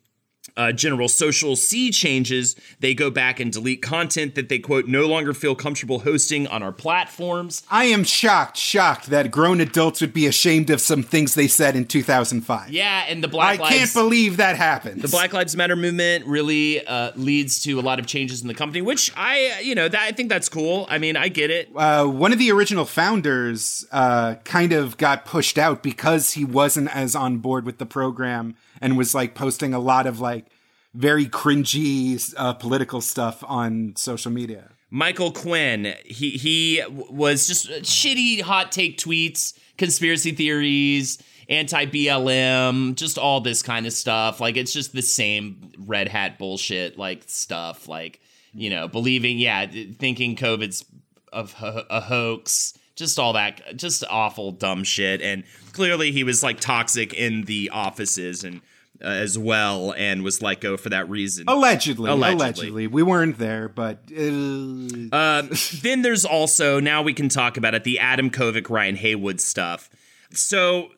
uh, 0.57 0.71
general 0.71 1.07
social 1.07 1.55
sea 1.55 1.91
changes, 1.91 2.55
they 2.79 2.93
go 2.93 3.09
back 3.09 3.39
and 3.39 3.53
delete 3.53 3.81
content 3.81 4.35
that 4.35 4.49
they 4.49 4.59
quote 4.59 4.87
no 4.87 5.07
longer 5.07 5.33
feel 5.33 5.55
comfortable 5.55 5.99
hosting 5.99 6.47
on 6.47 6.63
our 6.63 6.71
platforms. 6.71 7.63
I 7.69 7.85
am 7.85 8.03
shocked, 8.03 8.57
shocked 8.57 9.07
that 9.07 9.31
grown 9.31 9.61
adults 9.61 10.01
would 10.01 10.13
be 10.13 10.25
ashamed 10.25 10.69
of 10.69 10.81
some 10.81 11.03
things 11.03 11.35
they 11.35 11.47
said 11.47 11.75
in 11.75 11.85
2005. 11.85 12.71
Yeah, 12.71 13.05
and 13.07 13.23
the 13.23 13.27
Black 13.27 13.59
I 13.59 13.63
Lives, 13.63 13.75
can't 13.75 13.93
believe 13.93 14.37
that 14.37 14.57
happened. 14.57 15.01
The 15.01 15.07
Black 15.07 15.31
Lives 15.31 15.55
Matter 15.55 15.75
movement 15.75 16.25
really 16.25 16.85
uh, 16.85 17.11
leads 17.15 17.61
to 17.63 17.79
a 17.79 17.81
lot 17.81 17.99
of 17.99 18.07
changes 18.07 18.41
in 18.41 18.47
the 18.47 18.53
company, 18.53 18.81
which 18.81 19.11
I, 19.15 19.59
you 19.61 19.75
know, 19.75 19.87
that, 19.87 20.01
I 20.01 20.11
think 20.11 20.29
that's 20.29 20.49
cool. 20.49 20.87
I 20.89 20.97
mean, 20.97 21.15
I 21.15 21.29
get 21.29 21.51
it. 21.51 21.69
Uh, 21.75 22.05
one 22.07 22.33
of 22.33 22.39
the 22.39 22.51
original 22.51 22.85
founders 22.85 23.85
uh, 23.91 24.35
kind 24.43 24.73
of 24.73 24.97
got 24.97 25.25
pushed 25.25 25.57
out 25.57 25.83
because 25.83 26.31
he 26.31 26.43
wasn't 26.43 26.93
as 26.95 27.15
on 27.15 27.37
board 27.37 27.65
with 27.65 27.77
the 27.77 27.85
program 27.85 28.55
and 28.81 28.97
was 28.97 29.13
like 29.15 29.35
posting 29.35 29.73
a 29.73 29.79
lot 29.79 30.07
of 30.07 30.19
like 30.19 30.47
very 30.93 31.25
cringy 31.25 32.33
uh, 32.37 32.53
political 32.53 33.01
stuff 33.01 33.43
on 33.47 33.93
social 33.95 34.31
media. 34.31 34.69
Michael 34.89 35.31
Quinn, 35.31 35.93
he 36.05 36.31
he 36.31 36.81
was 37.09 37.45
just 37.47 37.67
shitty 37.67 38.41
hot 38.41 38.71
take 38.71 38.97
tweets, 38.97 39.57
conspiracy 39.77 40.31
theories, 40.31 41.21
anti 41.49 41.85
BLM, 41.85 42.95
just 42.95 43.17
all 43.17 43.41
this 43.41 43.61
kind 43.61 43.85
of 43.85 43.93
stuff. 43.93 44.39
Like 44.39 44.55
it's 44.55 44.71
just 44.71 44.93
the 44.93 45.01
same 45.01 45.71
red 45.77 46.07
hat 46.07 46.37
bullshit 46.37 46.97
like 46.97 47.23
stuff. 47.27 47.87
Like 47.87 48.21
you 48.53 48.69
know, 48.69 48.87
believing, 48.87 49.37
yeah, 49.37 49.67
thinking 49.99 50.35
COVID's 50.35 50.85
of 51.33 51.53
a 51.61 52.01
hoax, 52.01 52.73
just 52.97 53.17
all 53.17 53.33
that, 53.33 53.77
just 53.77 54.03
awful 54.09 54.51
dumb 54.51 54.83
shit. 54.83 55.21
And 55.21 55.43
clearly, 55.71 56.11
he 56.11 56.25
was 56.25 56.43
like 56.43 56.59
toxic 56.59 57.13
in 57.13 57.43
the 57.43 57.69
offices 57.71 58.43
and 58.43 58.61
uh, 59.01 59.07
as 59.07 59.37
well 59.37 59.93
and 59.95 60.23
was 60.23 60.41
let 60.41 60.59
go 60.59 60.75
for 60.75 60.89
that 60.89 61.07
reason. 61.09 61.45
Allegedly, 61.47 62.09
allegedly, 62.09 62.43
allegedly. 62.43 62.87
we 62.87 63.03
weren't 63.03 63.37
there, 63.37 63.69
but 63.69 63.99
uh... 64.11 65.15
uh, 65.15 65.43
then 65.81 66.01
there's 66.01 66.25
also 66.25 66.79
now 66.79 67.03
we 67.03 67.13
can 67.13 67.29
talk 67.29 67.57
about 67.57 67.75
it 67.75 67.83
the 67.83 67.99
Adam 67.99 68.31
Kovic 68.31 68.69
Ryan 68.69 68.95
Haywood 68.95 69.39
stuff. 69.39 69.89
So 70.31 70.89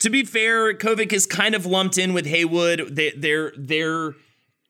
to 0.00 0.10
be 0.10 0.24
fair, 0.24 0.74
Kovic 0.74 1.12
is 1.12 1.24
kind 1.24 1.54
of 1.54 1.64
lumped 1.64 1.98
in 1.98 2.12
with 2.12 2.26
Haywood. 2.26 2.96
They, 2.96 3.10
their 3.10 3.52
their 3.56 4.14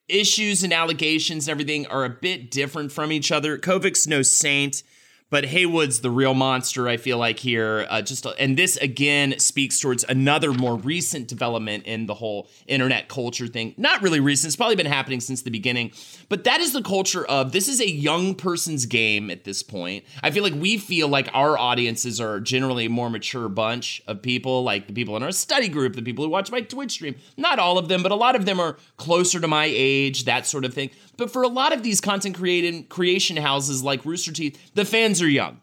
issues 0.08 0.62
and 0.62 0.72
allegations 0.72 1.48
and 1.48 1.52
everything 1.52 1.86
are 1.86 2.04
a 2.04 2.10
bit 2.10 2.50
different 2.50 2.92
from 2.92 3.10
each 3.10 3.32
other. 3.32 3.58
Kovic's 3.58 4.06
no 4.06 4.22
saint. 4.22 4.82
But 5.28 5.44
Haywood's 5.44 6.00
the 6.00 6.10
real 6.10 6.34
monster. 6.34 6.88
I 6.88 6.96
feel 6.96 7.18
like 7.18 7.38
here, 7.38 7.86
uh, 7.88 8.02
just 8.02 8.26
and 8.38 8.56
this 8.56 8.76
again 8.76 9.38
speaks 9.38 9.80
towards 9.80 10.04
another 10.04 10.52
more 10.52 10.76
recent 10.76 11.26
development 11.28 11.84
in 11.84 12.06
the 12.06 12.14
whole 12.14 12.48
internet 12.66 13.08
culture 13.08 13.46
thing. 13.46 13.74
Not 13.76 14.02
really 14.02 14.20
recent; 14.20 14.50
it's 14.50 14.56
probably 14.56 14.76
been 14.76 14.86
happening 14.86 15.20
since 15.20 15.42
the 15.42 15.50
beginning. 15.50 15.92
But 16.28 16.44
that 16.44 16.60
is 16.60 16.72
the 16.72 16.82
culture 16.82 17.24
of 17.26 17.52
this 17.52 17.68
is 17.68 17.80
a 17.80 17.90
young 17.90 18.34
person's 18.34 18.86
game 18.86 19.30
at 19.30 19.44
this 19.44 19.62
point. 19.62 20.04
I 20.22 20.30
feel 20.30 20.42
like 20.42 20.54
we 20.54 20.78
feel 20.78 21.08
like 21.08 21.28
our 21.32 21.58
audiences 21.58 22.20
are 22.20 22.38
generally 22.40 22.86
a 22.86 22.90
more 22.90 23.10
mature 23.10 23.48
bunch 23.48 24.02
of 24.06 24.22
people, 24.22 24.62
like 24.62 24.86
the 24.86 24.92
people 24.92 25.16
in 25.16 25.22
our 25.22 25.32
study 25.32 25.68
group, 25.68 25.94
the 25.94 26.02
people 26.02 26.24
who 26.24 26.30
watch 26.30 26.50
my 26.50 26.60
Twitch 26.60 26.92
stream. 26.92 27.16
Not 27.36 27.58
all 27.58 27.78
of 27.78 27.88
them, 27.88 28.02
but 28.02 28.12
a 28.12 28.16
lot 28.16 28.36
of 28.36 28.44
them 28.44 28.60
are 28.60 28.76
closer 28.96 29.40
to 29.40 29.48
my 29.48 29.66
age, 29.68 30.24
that 30.24 30.46
sort 30.46 30.64
of 30.64 30.72
thing. 30.72 30.90
But 31.16 31.30
for 31.30 31.42
a 31.42 31.48
lot 31.48 31.72
of 31.72 31.82
these 31.82 32.00
content 32.00 32.36
creating 32.36 32.84
creation 32.84 33.36
houses 33.36 33.82
like 33.82 34.04
Rooster 34.04 34.32
Teeth, 34.32 34.74
the 34.74 34.84
fans 34.84 35.22
are 35.22 35.28
young 35.28 35.60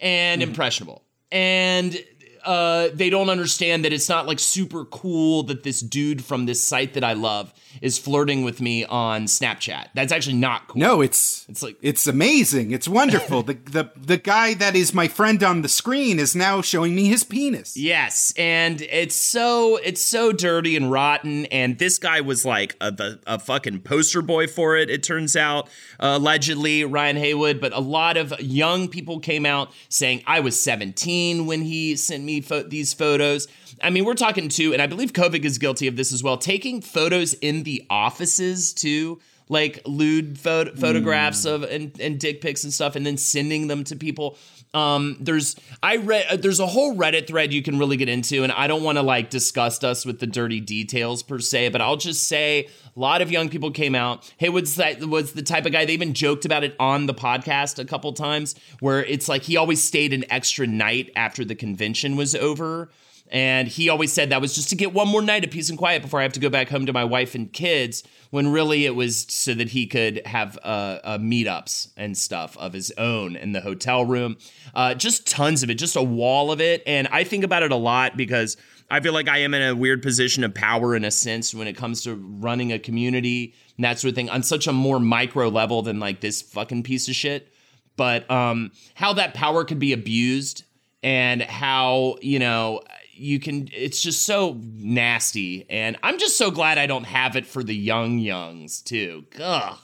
and 0.00 0.40
mm-hmm. 0.40 0.50
impressionable. 0.50 1.02
And 1.32 1.98
uh, 2.46 2.90
they 2.94 3.10
don't 3.10 3.28
understand 3.28 3.84
that 3.84 3.92
it's 3.92 4.08
not 4.08 4.26
like 4.26 4.38
super 4.38 4.84
cool 4.84 5.42
that 5.44 5.64
this 5.64 5.80
dude 5.80 6.24
from 6.24 6.46
this 6.46 6.62
site 6.62 6.94
that 6.94 7.02
I 7.02 7.12
love 7.12 7.52
is 7.82 7.98
flirting 7.98 8.44
with 8.44 8.60
me 8.60 8.84
on 8.84 9.24
Snapchat. 9.24 9.88
That's 9.94 10.12
actually 10.12 10.36
not 10.36 10.68
cool. 10.68 10.80
No, 10.80 11.00
it's 11.00 11.44
it's 11.48 11.62
like 11.62 11.76
it's 11.82 12.06
amazing. 12.06 12.70
It's 12.70 12.88
wonderful. 12.88 13.42
the 13.42 13.54
the 13.54 13.90
the 13.96 14.16
guy 14.16 14.54
that 14.54 14.76
is 14.76 14.94
my 14.94 15.08
friend 15.08 15.42
on 15.42 15.62
the 15.62 15.68
screen 15.68 16.18
is 16.18 16.36
now 16.36 16.62
showing 16.62 16.94
me 16.94 17.06
his 17.06 17.24
penis. 17.24 17.76
Yes, 17.76 18.32
and 18.36 18.80
it's 18.82 19.16
so 19.16 19.76
it's 19.76 20.00
so 20.00 20.32
dirty 20.32 20.76
and 20.76 20.90
rotten. 20.90 21.46
And 21.46 21.78
this 21.78 21.98
guy 21.98 22.20
was 22.20 22.44
like 22.44 22.76
a, 22.80 22.90
the, 22.90 23.20
a 23.26 23.38
fucking 23.38 23.80
poster 23.80 24.22
boy 24.22 24.46
for 24.46 24.76
it. 24.76 24.88
It 24.88 25.02
turns 25.02 25.36
out 25.36 25.66
uh, 25.98 26.14
allegedly 26.16 26.84
Ryan 26.84 27.16
Haywood, 27.16 27.60
but 27.60 27.72
a 27.72 27.80
lot 27.80 28.16
of 28.16 28.38
young 28.40 28.88
people 28.88 29.18
came 29.18 29.44
out 29.44 29.72
saying 29.88 30.22
I 30.26 30.40
was 30.40 30.58
17 30.58 31.46
when 31.46 31.62
he 31.62 31.96
sent 31.96 32.24
me 32.24 32.35
fo- 32.40 32.62
these 32.62 32.94
photos. 32.94 33.48
I 33.82 33.90
mean, 33.90 34.04
we're 34.04 34.14
talking 34.14 34.48
too, 34.48 34.72
and 34.72 34.82
I 34.82 34.86
believe 34.86 35.12
Kovic 35.12 35.44
is 35.44 35.58
guilty 35.58 35.86
of 35.86 35.96
this 35.96 36.12
as 36.12 36.22
well, 36.22 36.38
taking 36.38 36.80
photos 36.80 37.34
in 37.34 37.62
the 37.64 37.84
offices 37.90 38.72
too, 38.72 39.20
like 39.48 39.80
lewd 39.86 40.38
photographs 40.38 41.46
mm. 41.46 41.52
of 41.52 41.62
and, 41.64 41.98
and 42.00 42.18
dick 42.18 42.40
pics 42.40 42.64
and 42.64 42.72
stuff, 42.72 42.96
and 42.96 43.06
then 43.06 43.16
sending 43.16 43.68
them 43.68 43.84
to 43.84 43.96
people. 43.96 44.36
Um, 44.76 45.16
there's 45.20 45.56
I 45.82 45.96
read 45.96 46.26
uh, 46.28 46.36
there's 46.36 46.60
a 46.60 46.66
whole 46.66 46.94
Reddit 46.94 47.26
thread 47.26 47.50
you 47.50 47.62
can 47.62 47.78
really 47.78 47.96
get 47.96 48.10
into, 48.10 48.42
and 48.42 48.52
I 48.52 48.66
don't 48.66 48.82
want 48.82 48.98
to 48.98 49.02
like 49.02 49.30
disgust 49.30 49.84
us 49.84 50.04
with 50.04 50.20
the 50.20 50.26
dirty 50.26 50.60
details 50.60 51.22
per 51.22 51.38
se, 51.38 51.70
but 51.70 51.80
I'll 51.80 51.96
just 51.96 52.28
say 52.28 52.68
a 52.94 53.00
lot 53.00 53.22
of 53.22 53.30
young 53.30 53.48
people 53.48 53.70
came 53.70 53.94
out. 53.94 54.30
Haywood's 54.36 54.74
that 54.74 55.00
was 55.00 55.32
the 55.32 55.42
type 55.42 55.64
of 55.64 55.72
guy 55.72 55.86
they 55.86 55.94
even 55.94 56.12
joked 56.12 56.44
about 56.44 56.62
it 56.62 56.76
on 56.78 57.06
the 57.06 57.14
podcast 57.14 57.78
a 57.78 57.86
couple 57.86 58.12
times, 58.12 58.54
where 58.80 59.02
it's 59.02 59.30
like 59.30 59.44
he 59.44 59.56
always 59.56 59.82
stayed 59.82 60.12
an 60.12 60.30
extra 60.30 60.66
night 60.66 61.10
after 61.16 61.42
the 61.42 61.54
convention 61.54 62.14
was 62.14 62.34
over 62.34 62.90
and 63.30 63.66
he 63.66 63.88
always 63.88 64.12
said 64.12 64.30
that 64.30 64.40
was 64.40 64.54
just 64.54 64.68
to 64.70 64.76
get 64.76 64.92
one 64.92 65.08
more 65.08 65.22
night 65.22 65.44
of 65.44 65.50
peace 65.50 65.68
and 65.68 65.78
quiet 65.78 66.02
before 66.02 66.20
I 66.20 66.22
have 66.22 66.32
to 66.34 66.40
go 66.40 66.48
back 66.48 66.68
home 66.68 66.86
to 66.86 66.92
my 66.92 67.04
wife 67.04 67.34
and 67.34 67.52
kids. 67.52 68.02
When 68.30 68.48
really 68.48 68.86
it 68.86 68.94
was 68.94 69.26
so 69.28 69.54
that 69.54 69.68
he 69.68 69.86
could 69.86 70.26
have 70.26 70.58
uh, 70.62 70.98
uh, 71.04 71.18
meetups 71.18 71.90
and 71.96 72.16
stuff 72.16 72.56
of 72.58 72.72
his 72.72 72.92
own 72.98 73.36
in 73.36 73.52
the 73.52 73.60
hotel 73.60 74.04
room. 74.04 74.36
Uh, 74.74 74.94
just 74.94 75.26
tons 75.26 75.62
of 75.62 75.70
it, 75.70 75.74
just 75.74 75.96
a 75.96 76.02
wall 76.02 76.50
of 76.50 76.60
it. 76.60 76.82
And 76.86 77.08
I 77.08 77.24
think 77.24 77.44
about 77.44 77.62
it 77.62 77.70
a 77.70 77.76
lot 77.76 78.16
because 78.16 78.56
I 78.90 79.00
feel 79.00 79.12
like 79.12 79.28
I 79.28 79.38
am 79.38 79.54
in 79.54 79.62
a 79.62 79.74
weird 79.74 80.02
position 80.02 80.44
of 80.44 80.54
power 80.54 80.94
in 80.94 81.04
a 81.04 81.10
sense 81.10 81.54
when 81.54 81.66
it 81.66 81.76
comes 81.76 82.02
to 82.02 82.14
running 82.14 82.72
a 82.72 82.78
community 82.78 83.54
and 83.76 83.84
that 83.84 83.98
sort 83.98 84.10
of 84.10 84.14
thing 84.16 84.30
on 84.30 84.42
such 84.42 84.66
a 84.66 84.72
more 84.72 85.00
micro 85.00 85.48
level 85.48 85.82
than 85.82 85.98
like 85.98 86.20
this 86.20 86.42
fucking 86.42 86.82
piece 86.82 87.08
of 87.08 87.14
shit. 87.14 87.52
But 87.96 88.30
um, 88.30 88.72
how 88.94 89.12
that 89.14 89.34
power 89.34 89.64
could 89.64 89.78
be 89.78 89.92
abused 89.92 90.64
and 91.02 91.42
how, 91.42 92.16
you 92.20 92.38
know, 92.38 92.82
you 93.16 93.40
can 93.40 93.68
it's 93.72 94.00
just 94.00 94.22
so 94.22 94.60
nasty. 94.62 95.66
And 95.70 95.96
i'm 96.02 96.18
just 96.18 96.38
so 96.38 96.50
glad 96.50 96.78
i 96.78 96.86
don't 96.86 97.04
have 97.04 97.36
it 97.36 97.46
for 97.46 97.62
the 97.62 97.74
young 97.74 98.18
youngs 98.18 98.80
too. 98.80 99.24
Ugh 99.40 99.78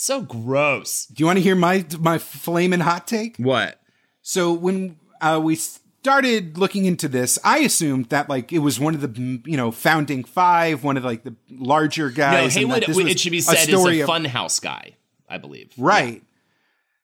so 0.00 0.22
gross. 0.22 1.06
Do 1.06 1.20
you 1.20 1.26
want 1.26 1.38
to 1.38 1.42
hear 1.42 1.56
my 1.56 1.84
my 1.98 2.18
flaming 2.18 2.80
hot 2.80 3.06
take? 3.08 3.36
What? 3.36 3.80
So 4.22 4.52
when 4.52 4.96
uh, 5.20 5.40
we 5.42 5.56
started 5.56 6.56
looking 6.56 6.84
into 6.84 7.08
this 7.08 7.40
i 7.42 7.58
assumed 7.58 8.06
that 8.06 8.28
like 8.28 8.52
it 8.52 8.60
was 8.60 8.78
one 8.78 8.94
of 8.94 9.00
the 9.00 9.42
you 9.44 9.56
know 9.56 9.72
founding 9.72 10.22
five 10.22 10.84
one 10.84 10.96
of 10.96 11.04
like 11.04 11.24
the 11.24 11.34
larger 11.50 12.08
guys 12.08 12.54
no 12.54 12.60
haywood 12.60 13.08
it 13.08 13.18
should 13.18 13.32
be 13.32 13.40
said 13.40 13.68
is 13.68 13.84
a 13.84 14.06
funhouse 14.06 14.62
guy 14.62 14.94
i 15.28 15.36
believe. 15.36 15.72
Right. 15.76 16.14
Yeah. 16.14 16.20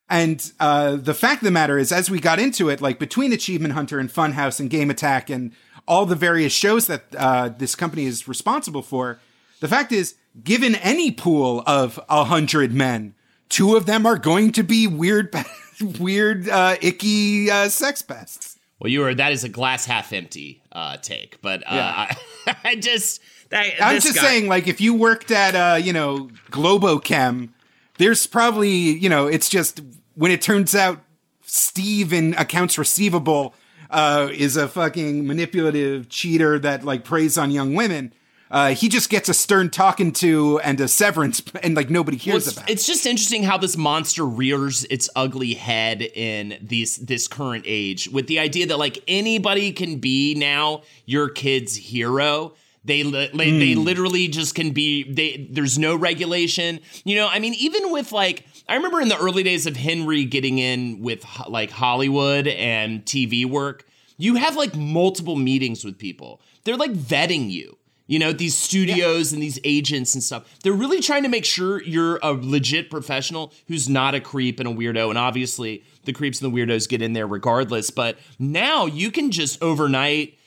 And 0.07 0.51
uh, 0.59 0.97
the 0.97 1.15
fact 1.15 1.41
of 1.41 1.45
the 1.45 1.51
matter 1.51 1.79
is, 1.79 1.91
as 1.91 2.11
we 2.11 2.19
got 2.19 2.37
into 2.37 2.69
it, 2.69 2.79
like 2.79 2.99
between 2.99 3.33
Achievement 3.33 3.73
Hunter 3.73 3.97
and 3.97 4.07
Funhouse 4.07 4.59
and 4.59 4.69
Game 4.69 4.91
Attack 4.91 5.31
and 5.31 5.51
all 5.87 6.05
the 6.05 6.15
various 6.15 6.53
shows 6.53 6.87
that 6.87 7.03
uh, 7.17 7.49
this 7.49 7.75
company 7.75 8.05
is 8.05 8.27
responsible 8.27 8.81
for. 8.81 9.19
The 9.59 9.67
fact 9.67 9.91
is, 9.91 10.15
given 10.43 10.75
any 10.75 11.11
pool 11.11 11.63
of 11.65 11.99
a 12.09 12.25
hundred 12.25 12.73
men, 12.73 13.15
two 13.49 13.75
of 13.75 13.85
them 13.85 14.05
are 14.05 14.17
going 14.17 14.51
to 14.53 14.63
be 14.63 14.87
weird, 14.87 15.33
weird, 15.99 16.49
uh, 16.49 16.75
icky 16.81 17.49
uh, 17.49 17.69
sex 17.69 18.01
pests. 18.01 18.57
Well, 18.79 18.91
you 18.91 19.03
are 19.05 19.15
that 19.15 19.31
is 19.31 19.43
a 19.43 19.49
glass 19.49 19.85
half 19.85 20.11
empty 20.11 20.61
uh, 20.71 20.97
take, 20.97 21.41
but 21.41 21.61
uh, 21.63 21.75
yeah. 21.75 22.15
I, 22.47 22.55
I, 22.63 22.75
just 22.75 23.21
that, 23.49 23.67
I'm 23.81 24.01
just 24.01 24.15
guy- 24.15 24.21
saying, 24.21 24.47
like 24.47 24.67
if 24.67 24.81
you 24.81 24.93
worked 24.93 25.31
at 25.31 25.55
uh, 25.55 25.75
you 25.75 25.93
know 25.93 26.29
Globochem, 26.51 27.49
there's 27.97 28.27
probably 28.27 28.69
you 28.69 29.07
know 29.07 29.27
it's 29.27 29.49
just 29.49 29.81
when 30.15 30.31
it 30.31 30.41
turns 30.41 30.75
out 30.75 30.99
Steve 31.45 32.11
in 32.11 32.33
accounts 32.33 32.77
receivable 32.77 33.53
uh, 33.89 34.29
is 34.31 34.57
a 34.57 34.67
fucking 34.67 35.25
manipulative 35.25 36.09
cheater 36.09 36.59
that 36.59 36.83
like 36.83 37.03
preys 37.03 37.37
on 37.37 37.51
young 37.51 37.73
women. 37.73 38.13
Uh, 38.51 38.75
he 38.75 38.87
just 38.89 39.09
gets 39.09 39.27
a 39.27 39.33
stern 39.33 39.69
talking 39.69 40.11
to 40.11 40.59
and 40.59 40.79
a 40.79 40.87
severance, 40.87 41.41
and 41.63 41.75
like 41.75 41.89
nobody 41.89 42.15
hears 42.17 42.33
well, 42.33 42.37
it's, 42.37 42.51
about. 42.57 42.69
It's 42.69 42.87
just 42.87 43.05
interesting 43.05 43.43
how 43.43 43.57
this 43.57 43.75
monster 43.75 44.25
rears 44.25 44.85
its 44.85 45.09
ugly 45.15 45.55
head 45.55 46.01
in 46.01 46.57
these 46.61 46.97
this 46.97 47.27
current 47.27 47.65
age, 47.67 48.07
with 48.09 48.27
the 48.27 48.39
idea 48.39 48.67
that 48.67 48.77
like 48.77 49.03
anybody 49.07 49.71
can 49.71 49.97
be 49.97 50.35
now 50.35 50.83
your 51.05 51.29
kid's 51.29 51.75
hero. 51.75 52.53
They 52.85 53.01
li- 53.01 53.31
mm. 53.33 53.59
they 53.59 53.73
hmm. 53.73 53.81
literally 53.81 54.27
just 54.27 54.53
can 54.53 54.71
be. 54.71 55.11
They 55.11 55.47
there's 55.49 55.79
no 55.79 55.95
regulation. 55.95 56.81
You 57.03 57.15
know, 57.15 57.27
I 57.27 57.39
mean, 57.39 57.55
even 57.55 57.91
with 57.91 58.11
like 58.11 58.45
I 58.67 58.75
remember 58.75 58.99
in 58.99 59.09
the 59.09 59.17
early 59.17 59.43
days 59.43 59.67
of 59.67 59.75
Henry 59.75 60.25
getting 60.25 60.57
in 60.57 61.01
with 61.01 61.25
like 61.47 61.69
Hollywood 61.69 62.47
and 62.47 63.05
TV 63.05 63.45
work, 63.45 63.85
you 64.17 64.35
have 64.35 64.55
like 64.55 64.75
multiple 64.75 65.35
meetings 65.35 65.83
with 65.83 65.97
people. 65.97 66.41
They're 66.63 66.77
like 66.77 66.93
vetting 66.93 67.51
you. 67.51 67.77
You 68.07 68.19
know, 68.19 68.33
these 68.33 68.55
studios 68.55 69.31
yeah. 69.31 69.35
and 69.35 69.43
these 69.43 69.59
agents 69.63 70.13
and 70.13 70.23
stuff. 70.23 70.59
They're 70.59 70.73
really 70.73 71.01
trying 71.01 71.23
to 71.23 71.29
make 71.29 71.43
sure 71.43 71.81
you're 71.81 72.19
a 72.21 72.33
legit 72.33 72.91
professional 72.91 73.51
who's 73.67 73.89
not 73.89 74.13
a 74.13 74.19
creep 74.19 74.59
and 74.59 74.69
a 74.69 74.71
weirdo. 74.71 75.09
And 75.09 75.17
obviously, 75.17 75.83
the 76.03 76.13
creeps 76.13 76.39
and 76.39 76.53
the 76.53 76.55
weirdos 76.55 76.87
get 76.87 77.01
in 77.01 77.13
there 77.13 77.25
regardless. 77.25 77.89
But 77.89 78.19
now 78.37 78.85
you 78.85 79.09
can 79.09 79.31
just 79.31 79.61
overnight 79.61 80.37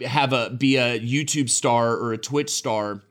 have 0.00 0.32
a 0.32 0.50
be 0.50 0.76
a 0.76 1.00
YouTube 1.00 1.50
star 1.50 1.96
or 1.96 2.12
a 2.12 2.18
Twitch 2.18 2.50
star, 2.50 3.02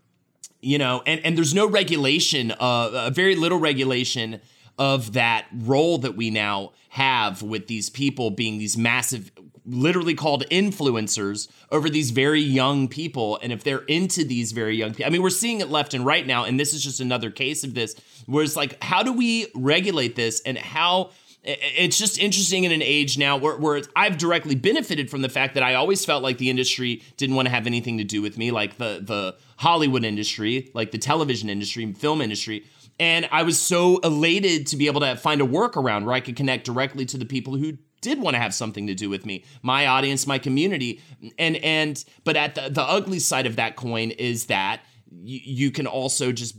you 0.61 0.77
know, 0.77 1.03
and, 1.05 1.19
and 1.25 1.37
there's 1.37 1.53
no 1.53 1.67
regulation, 1.67 2.51
uh, 2.51 2.89
a 2.93 3.11
very 3.11 3.35
little 3.35 3.59
regulation 3.59 4.39
of 4.77 5.13
that 5.13 5.47
role 5.53 5.97
that 5.97 6.15
we 6.15 6.29
now 6.29 6.71
have 6.89 7.41
with 7.41 7.67
these 7.67 7.89
people 7.89 8.31
being 8.31 8.57
these 8.57 8.77
massive 8.77 9.31
literally 9.65 10.15
called 10.15 10.45
influencers 10.49 11.49
over 11.71 11.89
these 11.89 12.11
very 12.11 12.39
young 12.39 12.87
people 12.87 13.37
and 13.43 13.51
if 13.51 13.63
they're 13.63 13.83
into 13.85 14.23
these 14.23 14.53
very 14.53 14.75
young 14.75 14.91
people 14.91 15.05
i 15.05 15.09
mean 15.09 15.21
we're 15.21 15.29
seeing 15.29 15.59
it 15.59 15.69
left 15.69 15.93
and 15.93 16.05
right 16.05 16.25
now 16.25 16.45
and 16.45 16.59
this 16.59 16.73
is 16.73 16.81
just 16.81 17.01
another 17.01 17.29
case 17.29 17.63
of 17.65 17.73
this 17.73 17.95
where 18.27 18.43
it's 18.43 18.55
like 18.55 18.81
how 18.81 19.03
do 19.03 19.11
we 19.11 19.47
regulate 19.53 20.15
this 20.15 20.41
and 20.45 20.57
how 20.57 21.09
it's 21.47 21.97
just 21.97 22.19
interesting 22.19 22.65
in 22.65 22.73
an 22.73 22.81
age 22.81 23.17
now 23.17 23.37
where, 23.37 23.55
where 23.55 23.81
I've 23.95 24.17
directly 24.17 24.53
benefited 24.53 25.09
from 25.09 25.21
the 25.21 25.29
fact 25.29 25.53
that 25.53 25.63
I 25.63 25.75
always 25.75 26.03
felt 26.03 26.21
like 26.21 26.37
the 26.39 26.49
industry 26.49 27.01
didn't 27.15 27.37
want 27.37 27.47
to 27.47 27.51
have 27.51 27.65
anything 27.65 27.97
to 27.99 28.03
do 28.03 28.21
with 28.21 28.37
me, 28.37 28.51
like 28.51 28.77
the 28.77 28.99
the 29.01 29.35
Hollywood 29.55 30.03
industry, 30.03 30.69
like 30.73 30.91
the 30.91 30.97
television 30.97 31.49
industry, 31.49 31.91
film 31.93 32.21
industry. 32.21 32.65
And 32.99 33.27
I 33.31 33.43
was 33.43 33.59
so 33.59 33.97
elated 33.99 34.67
to 34.67 34.77
be 34.77 34.87
able 34.87 35.01
to 35.01 35.15
find 35.15 35.41
a 35.41 35.45
workaround 35.45 36.05
where 36.05 36.15
I 36.15 36.19
could 36.19 36.35
connect 36.35 36.65
directly 36.65 37.05
to 37.05 37.17
the 37.17 37.25
people 37.25 37.55
who 37.55 37.77
did 38.01 38.19
want 38.19 38.35
to 38.35 38.39
have 38.39 38.53
something 38.53 38.87
to 38.87 38.95
do 38.95 39.09
with 39.09 39.25
me, 39.25 39.43
my 39.61 39.87
audience, 39.87 40.25
my 40.27 40.39
community. 40.39 41.01
And 41.37 41.57
and 41.57 42.03
but 42.23 42.35
at 42.35 42.55
the, 42.55 42.69
the 42.69 42.83
ugly 42.83 43.19
side 43.19 43.45
of 43.45 43.55
that 43.57 43.75
coin 43.75 44.11
is 44.11 44.45
that 44.47 44.81
y- 45.11 45.41
you 45.43 45.71
can 45.71 45.87
also 45.87 46.31
just 46.31 46.55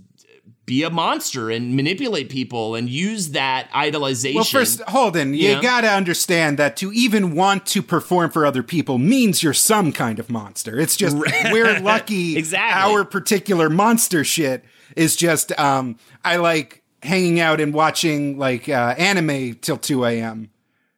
be 0.65 0.82
a 0.82 0.90
monster 0.90 1.51
and 1.51 1.74
manipulate 1.74 2.28
people 2.28 2.74
and 2.74 2.90
use 2.90 3.31
that 3.31 3.70
idolization. 3.70 4.35
Well, 4.35 4.44
first, 4.44 4.82
Holden, 4.82 5.32
you, 5.32 5.48
you 5.48 5.62
gotta 5.62 5.89
understand 5.89 6.59
that 6.59 6.77
to 6.77 6.93
even 6.93 7.35
want 7.35 7.65
to 7.66 7.82
perform 7.82 8.31
for 8.31 8.44
other 8.44 8.62
people 8.62 8.98
means 8.98 9.43
you're 9.43 9.55
some 9.55 9.93
kind 9.93 10.19
of 10.19 10.28
monster. 10.28 10.78
It's 10.78 10.94
just 10.94 11.16
we're 11.16 11.81
lucky. 11.81 12.36
exactly. 12.36 12.93
Our 12.93 13.05
particular 13.05 13.70
monster 13.70 14.24
shit 14.24 14.65
is 14.98 15.16
just 15.16 15.58
um, 15.58 15.96
I 16.24 16.36
like 16.36 16.82
hanging 17.02 17.40
out 17.40 17.60
and 17.60 17.72
watching 17.72 18.38
like 18.38 18.68
uh, 18.68 18.94
anime 18.98 19.54
till 19.56 19.76
two 19.78 20.04
a.m. 20.04 20.50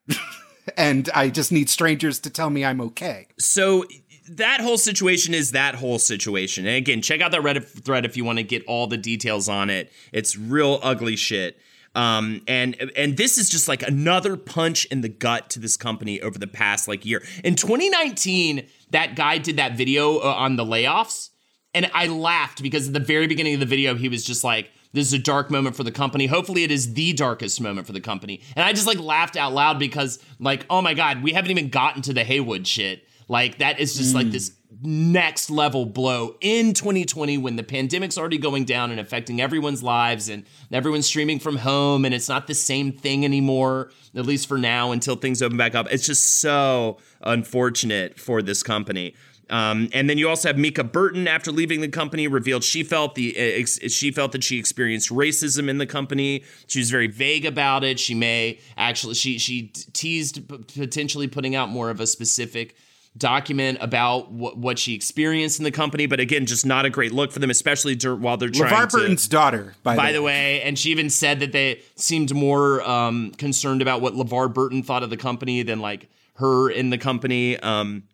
and 0.76 1.08
I 1.14 1.28
just 1.28 1.52
need 1.52 1.68
strangers 1.68 2.18
to 2.20 2.30
tell 2.30 2.50
me 2.50 2.64
I'm 2.64 2.80
okay. 2.80 3.28
So 3.38 3.84
that 4.30 4.60
whole 4.60 4.78
situation 4.78 5.34
is 5.34 5.52
that 5.52 5.74
whole 5.74 5.98
situation. 5.98 6.66
And 6.66 6.76
again, 6.76 7.02
check 7.02 7.20
out 7.20 7.32
that 7.32 7.42
Reddit 7.42 7.64
thread 7.64 8.04
if 8.04 8.16
you 8.16 8.24
want 8.24 8.38
to 8.38 8.44
get 8.44 8.64
all 8.66 8.86
the 8.86 8.96
details 8.96 9.48
on 9.48 9.70
it. 9.70 9.92
It's 10.12 10.36
real 10.36 10.78
ugly 10.82 11.16
shit. 11.16 11.58
Um, 11.94 12.42
and 12.46 12.92
and 12.94 13.16
this 13.16 13.36
is 13.36 13.48
just 13.48 13.66
like 13.66 13.82
another 13.82 14.36
punch 14.36 14.84
in 14.86 15.00
the 15.00 15.08
gut 15.08 15.50
to 15.50 15.58
this 15.58 15.76
company 15.76 16.20
over 16.20 16.38
the 16.38 16.46
past 16.46 16.86
like 16.86 17.04
year. 17.04 17.22
In 17.42 17.56
2019, 17.56 18.66
that 18.90 19.16
guy 19.16 19.38
did 19.38 19.56
that 19.56 19.76
video 19.76 20.18
uh, 20.18 20.34
on 20.38 20.54
the 20.54 20.64
layoffs, 20.64 21.30
and 21.74 21.90
I 21.94 22.06
laughed 22.06 22.62
because 22.62 22.88
at 22.88 22.94
the 22.94 23.00
very 23.00 23.26
beginning 23.26 23.54
of 23.54 23.60
the 23.60 23.66
video, 23.66 23.94
he 23.94 24.08
was 24.08 24.24
just 24.24 24.44
like, 24.44 24.70
"This 24.92 25.06
is 25.06 25.12
a 25.12 25.18
dark 25.18 25.50
moment 25.50 25.76
for 25.76 25.84
the 25.84 25.92
company. 25.92 26.26
Hopefully, 26.26 26.64
it 26.64 26.70
is 26.70 26.94
the 26.94 27.12
darkest 27.12 27.60
moment 27.60 27.86
for 27.86 27.92
the 27.92 28.00
company." 28.00 28.40
And 28.56 28.64
I 28.64 28.72
just 28.72 28.86
like 28.86 28.98
laughed 28.98 29.36
out 29.36 29.52
loud 29.52 29.78
because 29.78 30.18
like, 30.38 30.66
oh 30.70 30.82
my 30.82 30.94
god, 30.94 31.22
we 31.22 31.32
haven't 31.32 31.50
even 31.50 31.68
gotten 31.68 32.02
to 32.02 32.12
the 32.12 32.24
Haywood 32.24 32.66
shit. 32.66 33.06
Like 33.28 33.58
that 33.58 33.78
is 33.78 33.96
just 33.96 34.12
mm. 34.12 34.16
like 34.16 34.30
this 34.32 34.52
next 34.82 35.50
level 35.50 35.84
blow 35.84 36.36
in 36.40 36.72
2020 36.72 37.38
when 37.38 37.56
the 37.56 37.62
pandemic's 37.62 38.16
already 38.16 38.38
going 38.38 38.64
down 38.64 38.90
and 38.90 38.98
affecting 38.98 39.40
everyone's 39.40 39.82
lives 39.82 40.28
and 40.28 40.44
everyone's 40.72 41.06
streaming 41.06 41.38
from 41.38 41.56
home 41.56 42.04
and 42.04 42.14
it's 42.14 42.28
not 42.28 42.46
the 42.46 42.54
same 42.54 42.92
thing 42.92 43.24
anymore 43.24 43.90
at 44.14 44.24
least 44.24 44.46
for 44.48 44.56
now 44.56 44.92
until 44.92 45.16
things 45.16 45.42
open 45.42 45.58
back 45.58 45.74
up 45.74 45.86
it's 45.90 46.06
just 46.06 46.40
so 46.40 46.98
unfortunate 47.22 48.18
for 48.18 48.40
this 48.40 48.62
company 48.62 49.14
um, 49.50 49.88
and 49.92 50.08
then 50.08 50.16
you 50.16 50.28
also 50.28 50.48
have 50.48 50.56
Mica 50.56 50.84
Burton 50.84 51.26
after 51.28 51.50
leaving 51.50 51.80
the 51.80 51.88
company 51.88 52.28
revealed 52.28 52.64
she 52.64 52.82
felt 52.82 53.16
the 53.16 53.36
uh, 53.36 53.60
ex- 53.60 53.80
she 53.92 54.10
felt 54.10 54.32
that 54.32 54.44
she 54.44 54.58
experienced 54.58 55.10
racism 55.10 55.68
in 55.68 55.78
the 55.78 55.86
company. 55.86 56.44
She 56.68 56.78
was 56.78 56.90
very 56.90 57.08
vague 57.08 57.44
about 57.44 57.84
it. 57.84 57.98
She 57.98 58.14
may 58.14 58.60
actually 58.76 59.14
she 59.14 59.38
she 59.38 59.68
teased 59.92 60.48
potentially 60.48 61.26
putting 61.26 61.54
out 61.54 61.68
more 61.68 61.90
of 61.90 62.00
a 62.00 62.06
specific 62.06 62.76
document 63.16 63.78
about 63.80 64.30
what, 64.30 64.56
what 64.56 64.78
she 64.78 64.94
experienced 64.94 65.58
in 65.58 65.64
the 65.64 65.70
company, 65.70 66.06
but 66.06 66.20
again, 66.20 66.46
just 66.46 66.64
not 66.64 66.84
a 66.84 66.90
great 66.90 67.12
look 67.12 67.32
for 67.32 67.40
them, 67.40 67.50
especially 67.50 67.96
dur- 67.96 68.14
while 68.14 68.36
they're 68.36 68.48
trying 68.48 68.72
LeVar 68.72 68.90
Burton's 68.92 69.26
daughter, 69.26 69.74
by, 69.82 69.96
by 69.96 70.12
the, 70.12 70.22
way. 70.22 70.58
way. 70.58 70.62
And 70.62 70.78
she 70.78 70.90
even 70.90 71.10
said 71.10 71.40
that 71.40 71.50
they 71.50 71.82
seemed 71.96 72.32
more 72.32 72.88
um, 72.88 73.32
concerned 73.32 73.82
about 73.82 74.00
what 74.00 74.14
LeVar 74.14 74.54
Burton 74.54 74.84
thought 74.84 75.02
of 75.02 75.10
the 75.10 75.16
company 75.16 75.62
than 75.62 75.80
like 75.80 76.08
her 76.34 76.70
in 76.70 76.90
the 76.90 76.98
company. 76.98 77.58
Um, 77.58 78.04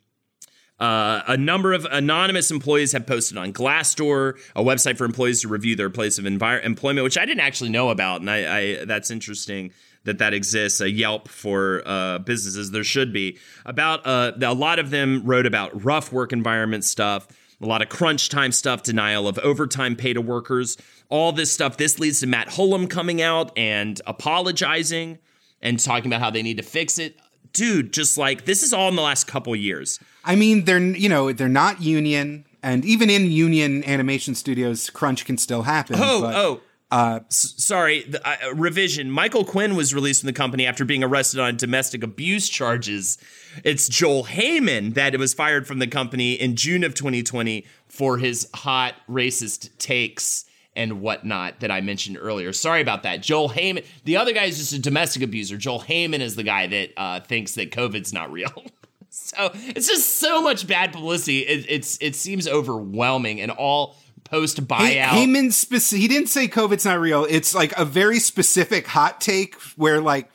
uh, 0.79 1.23
a 1.27 1.37
number 1.37 1.73
of 1.73 1.87
anonymous 1.91 2.51
employees 2.51 2.93
have 2.93 3.07
posted 3.07 3.39
on 3.39 3.53
Glassdoor, 3.53 4.39
a 4.55 4.63
website 4.63 4.99
for 4.99 5.05
employees 5.05 5.41
to 5.43 5.49
review 5.49 5.75
their 5.75 5.91
place 5.91 6.19
of 6.19 6.25
envir- 6.25 6.65
employment, 6.65 7.05
which 7.05 7.17
I 7.17 7.25
didn't 7.25 7.41
actually 7.41 7.71
know 7.71 7.89
about, 7.89 8.21
and 8.21 8.31
I, 8.31 8.59
I 8.59 8.85
that's 8.85 9.11
interesting 9.11 9.73
that 10.05 10.19
that 10.19 10.33
exists, 10.33 10.81
a 10.81 10.91
Yelp 10.91 11.29
for 11.29 11.83
uh, 11.85 12.19
businesses. 12.19 12.71
There 12.71 12.85
should 12.85 13.13
be 13.13 13.39
about 13.65 14.07
uh, 14.07 14.33
a 14.41 14.55
lot 14.55 14.79
of 14.79 14.91
them 14.91 15.23
wrote 15.25 15.47
about 15.47 15.85
rough 15.85 16.13
work 16.13 16.33
environment 16.33 16.85
stuff, 16.85 17.27
a 17.61 17.67
lot 17.67 17.83
of 17.83 17.89
crunch 17.89 18.29
time 18.29 18.53
stuff, 18.53 18.83
denial 18.83 19.29
of 19.29 19.39
overtime 19.41 19.97
pay 19.97 20.13
to 20.13 20.21
workers, 20.21 20.77
all 21.09 21.33
this 21.33 21.51
stuff. 21.53 21.77
This 21.77 21.99
leads 21.99 22.21
to 22.21 22.27
Matt 22.27 22.49
Hullum 22.49 22.89
coming 22.89 23.21
out 23.21 23.57
and 23.57 24.01
apologizing 24.07 25.19
and 25.61 25.81
talking 25.81 26.11
about 26.11 26.21
how 26.21 26.31
they 26.31 26.43
need 26.43 26.59
to 26.59 26.63
fix 26.63 26.99
it. 26.99 27.17
Dude, 27.57 27.91
just 27.93 28.19
like 28.19 28.45
this 28.45 28.63
is 28.63 28.75
all 28.75 28.91
in 28.91 28.97
the 28.97 29.03
last 29.03 29.27
couple 29.27 29.57
years. 29.57 29.99
I 30.25 30.37
mean, 30.37 30.65
they're 30.67 30.79
you 30.79 31.09
know 31.09 31.33
they're 31.33 31.49
not 31.49 31.81
union, 31.81 32.45
and 32.63 32.85
even 32.85 33.09
in 33.09 33.31
union 33.31 33.83
animation 33.85 34.35
studios, 34.35 34.91
crunch 34.91 35.25
can 35.25 35.39
still 35.39 35.63
happen. 35.63 35.97
Oh, 35.99 36.21
but- 36.21 36.35
oh, 36.37 36.61
uh, 36.91 37.21
S- 37.29 37.55
sorry, 37.57 38.03
the, 38.03 38.21
uh, 38.29 38.53
revision. 38.55 39.11
Michael 39.11 39.45
Quinn 39.45 39.75
was 39.75 39.95
released 39.95 40.21
from 40.21 40.27
the 40.27 40.35
company 40.35 40.67
after 40.67 40.85
being 40.85 41.03
arrested 41.03 41.41
on 41.41 41.57
domestic 41.57 42.05
abuse 42.05 42.49
charges. 42.51 43.17
It's 43.65 43.89
Joel 43.89 44.25
Heyman 44.25 44.93
that 44.95 45.19
was 45.19 45.33
fired 45.33 45.67
from 45.67 45.79
the 45.79 45.87
company 45.87 46.35
in 46.35 46.57
June 46.57 46.85
of 46.85 46.95
2020 46.95 47.65
for 47.89 48.19
his 48.19 48.49
hot 48.55 48.97
racist 49.09 49.71
takes 49.79 50.45
and 50.77 51.01
whatnot 51.01 51.61
that 51.61 51.71
I 51.71 51.81
mentioned 51.81 52.19
earlier. 52.21 52.53
Sorry 52.53 52.81
about 52.81 53.03
that. 53.03 53.23
Joel 53.23 53.51
Heyman. 53.51 53.85
The 54.05 54.17
other 54.17 54.33
guy 54.33 54.45
is 54.45 54.59
just 54.59 54.73
a 54.73 54.79
domestic 54.79 55.23
abuser. 55.23 55.57
Joel 55.57 55.81
Heyman 55.81 56.21
is 56.21 56.37
the 56.37 56.43
guy 56.43 56.67
that 56.67 56.91
uh, 56.97 57.21
thinks 57.21 57.55
that 57.55 57.73
COVID's 57.73 58.13
not 58.13 58.31
real. 58.31 58.53
so 59.11 59.51
it's 59.55 59.89
just 59.89 60.19
so 60.19 60.43
much 60.43 60.67
bad 60.67 60.93
publicity. 60.93 61.41
It, 61.41 61.67
it's 61.69 61.99
it 62.01 62.15
seems 62.15 62.47
overwhelming 62.47 63.41
and 63.41 63.51
all 63.51 63.97
post 64.25 64.67
buyout. 64.67 65.09
Heyman 65.09 65.49
speci- 65.49 65.99
he 65.99 66.09
didn't 66.09 66.29
say 66.29 66.49
COVID's 66.49 66.85
not 66.85 67.01
real. 67.01 67.27
It's 67.29 67.55
like 67.55 67.77
a 67.79 67.85
very 67.85 68.19
specific 68.19 68.87
hot 68.87 69.21
take 69.21 69.55
where 69.77 70.01
like 70.01 70.31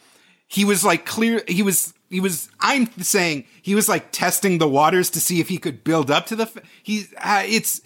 he 0.47 0.65
was 0.65 0.83
like 0.83 1.05
clear 1.05 1.43
he 1.47 1.63
was 1.63 1.93
he 2.09 2.19
was 2.19 2.49
I'm 2.59 2.91
saying 3.01 3.45
he 3.61 3.75
was 3.75 3.87
like 3.87 4.11
testing 4.11 4.57
the 4.57 4.67
waters 4.67 5.09
to 5.11 5.21
see 5.21 5.39
if 5.39 5.49
he 5.49 5.57
could 5.57 5.83
build 5.83 6.09
up 6.11 6.25
to 6.27 6.35
the 6.35 6.43
f- 6.43 6.57
he 6.83 7.05
uh, 7.17 7.43
it's 7.45 7.81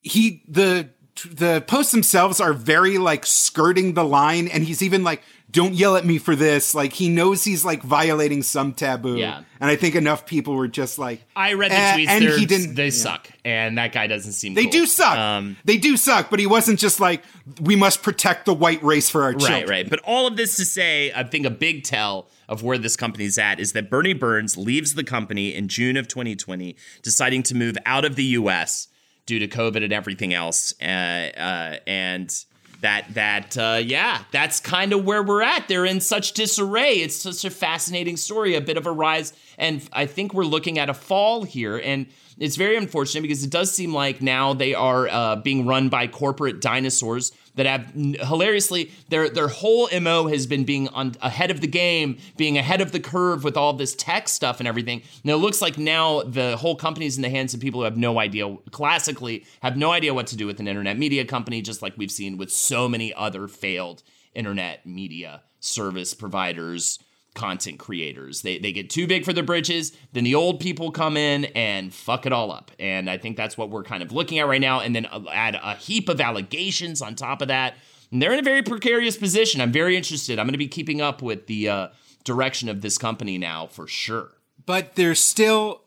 he 0.00 0.42
the 0.48 0.88
the 1.24 1.62
posts 1.66 1.92
themselves 1.92 2.40
are 2.40 2.52
very 2.52 2.98
like 2.98 3.26
skirting 3.26 3.94
the 3.94 4.04
line 4.04 4.48
and 4.48 4.64
he's 4.64 4.82
even 4.82 5.04
like 5.04 5.22
don't 5.50 5.74
yell 5.74 5.96
at 5.96 6.04
me 6.04 6.18
for 6.18 6.36
this. 6.36 6.74
Like 6.74 6.92
he 6.92 7.08
knows 7.08 7.42
he's 7.42 7.64
like 7.64 7.82
violating 7.82 8.42
some 8.42 8.72
taboo. 8.72 9.16
Yeah. 9.16 9.42
And 9.60 9.70
I 9.70 9.76
think 9.76 9.94
enough 9.94 10.26
people 10.26 10.54
were 10.54 10.68
just 10.68 10.98
like, 10.98 11.24
I 11.34 11.54
read 11.54 11.70
the 11.70 11.76
eh, 11.76 11.96
tweets 11.96 12.08
and 12.08 12.24
he 12.24 12.46
didn't. 12.46 12.74
They 12.74 12.86
yeah. 12.86 12.90
suck, 12.90 13.28
and 13.44 13.78
that 13.78 13.92
guy 13.92 14.06
doesn't 14.06 14.32
seem. 14.32 14.54
They 14.54 14.64
cool. 14.64 14.72
do 14.72 14.86
suck. 14.86 15.16
Um, 15.16 15.56
they 15.64 15.78
do 15.78 15.96
suck, 15.96 16.30
but 16.30 16.38
he 16.38 16.46
wasn't 16.46 16.78
just 16.78 17.00
like 17.00 17.22
we 17.60 17.76
must 17.76 18.02
protect 18.02 18.44
the 18.44 18.54
white 18.54 18.82
race 18.82 19.08
for 19.08 19.22
our 19.22 19.32
children. 19.32 19.60
Right, 19.60 19.68
right. 19.68 19.90
But 19.90 20.00
all 20.04 20.26
of 20.26 20.36
this 20.36 20.56
to 20.56 20.64
say, 20.64 21.12
I 21.12 21.24
think 21.24 21.46
a 21.46 21.50
big 21.50 21.84
tell 21.84 22.28
of 22.48 22.62
where 22.62 22.78
this 22.78 22.96
company's 22.96 23.38
at 23.38 23.58
is 23.58 23.72
that 23.72 23.90
Burnie 23.90 24.14
Burns 24.14 24.56
leaves 24.56 24.94
the 24.94 25.04
company 25.04 25.54
in 25.54 25.68
June 25.68 25.96
of 25.96 26.08
2020, 26.08 26.76
deciding 27.02 27.42
to 27.44 27.54
move 27.54 27.76
out 27.84 28.04
of 28.04 28.16
the 28.16 28.24
U.S. 28.24 28.88
due 29.28 29.38
to 29.38 29.46
COVID 29.46 29.84
and 29.84 29.92
everything 29.92 30.34
else, 30.34 30.74
uh, 30.82 30.84
uh, 30.84 31.76
and 31.86 32.44
that 32.80 33.12
that 33.14 33.56
uh, 33.58 33.80
yeah 33.84 34.22
that's 34.32 34.58
kind 34.58 34.92
of 34.92 35.04
where 35.04 35.22
we're 35.22 35.42
at. 35.42 35.68
They're 35.68 35.84
in 35.86 36.00
such 36.00 36.32
disarray. 36.32 36.94
It's 36.94 37.16
such 37.16 37.44
a 37.44 37.50
fascinating 37.50 38.16
story 38.16 38.56
a 38.56 38.60
bit 38.60 38.76
of 38.76 38.86
a 38.86 38.92
rise 38.92 39.32
and 39.58 39.86
i 39.92 40.06
think 40.06 40.32
we're 40.32 40.44
looking 40.44 40.78
at 40.78 40.88
a 40.88 40.94
fall 40.94 41.42
here 41.42 41.76
and 41.76 42.06
it's 42.38 42.56
very 42.56 42.76
unfortunate 42.76 43.22
because 43.22 43.42
it 43.42 43.50
does 43.50 43.72
seem 43.72 43.92
like 43.92 44.22
now 44.22 44.54
they 44.54 44.74
are 44.74 45.08
uh, 45.08 45.36
being 45.36 45.66
run 45.66 45.88
by 45.88 46.06
corporate 46.06 46.60
dinosaurs 46.60 47.32
that 47.56 47.66
have 47.66 47.92
hilariously 48.26 48.92
their 49.08 49.28
their 49.28 49.48
whole 49.48 49.88
mo 50.00 50.28
has 50.28 50.46
been 50.46 50.64
being 50.64 50.88
on 50.88 51.16
ahead 51.20 51.50
of 51.50 51.60
the 51.60 51.66
game, 51.66 52.16
being 52.36 52.56
ahead 52.56 52.80
of 52.80 52.92
the 52.92 53.00
curve 53.00 53.42
with 53.42 53.56
all 53.56 53.72
this 53.72 53.94
tech 53.96 54.28
stuff 54.28 54.60
and 54.60 54.68
everything. 54.68 55.02
And 55.22 55.32
it 55.32 55.36
looks 55.36 55.60
like 55.60 55.76
now 55.76 56.22
the 56.22 56.56
whole 56.56 56.76
company's 56.76 57.16
in 57.16 57.22
the 57.22 57.30
hands 57.30 57.54
of 57.54 57.60
people 57.60 57.80
who 57.80 57.84
have 57.84 57.96
no 57.96 58.20
idea, 58.20 58.56
classically 58.70 59.44
have 59.60 59.76
no 59.76 59.90
idea 59.90 60.14
what 60.14 60.28
to 60.28 60.36
do 60.36 60.46
with 60.46 60.60
an 60.60 60.68
internet 60.68 60.96
media 60.96 61.24
company, 61.24 61.60
just 61.60 61.82
like 61.82 61.94
we've 61.96 62.12
seen 62.12 62.36
with 62.36 62.52
so 62.52 62.88
many 62.88 63.12
other 63.14 63.48
failed 63.48 64.02
internet 64.34 64.86
media 64.86 65.42
service 65.58 66.14
providers 66.14 67.00
content 67.38 67.78
creators. 67.78 68.42
They 68.42 68.58
they 68.58 68.72
get 68.72 68.90
too 68.90 69.06
big 69.06 69.24
for 69.24 69.32
their 69.32 69.44
britches, 69.44 69.92
then 70.12 70.24
the 70.24 70.34
old 70.34 70.60
people 70.60 70.90
come 70.90 71.16
in 71.16 71.46
and 71.46 71.94
fuck 71.94 72.26
it 72.26 72.32
all 72.32 72.50
up. 72.50 72.72
And 72.78 73.08
I 73.08 73.16
think 73.16 73.36
that's 73.36 73.56
what 73.56 73.70
we're 73.70 73.84
kind 73.84 74.02
of 74.02 74.12
looking 74.12 74.38
at 74.40 74.48
right 74.48 74.60
now. 74.60 74.80
And 74.80 74.94
then 74.94 75.06
add 75.32 75.54
a 75.62 75.74
heap 75.74 76.08
of 76.08 76.20
allegations 76.20 77.00
on 77.00 77.14
top 77.14 77.40
of 77.40 77.48
that. 77.48 77.76
And 78.10 78.20
they're 78.20 78.32
in 78.32 78.40
a 78.40 78.42
very 78.42 78.62
precarious 78.62 79.16
position. 79.16 79.60
I'm 79.60 79.72
very 79.72 79.96
interested. 79.96 80.38
I'm 80.38 80.46
going 80.46 80.52
to 80.52 80.58
be 80.58 80.68
keeping 80.68 81.00
up 81.00 81.22
with 81.22 81.46
the 81.46 81.68
uh, 81.68 81.88
direction 82.24 82.68
of 82.68 82.80
this 82.80 82.98
company 82.98 83.38
now 83.38 83.66
for 83.68 83.86
sure. 83.86 84.32
But 84.66 84.96
there's 84.96 85.22
still 85.22 85.82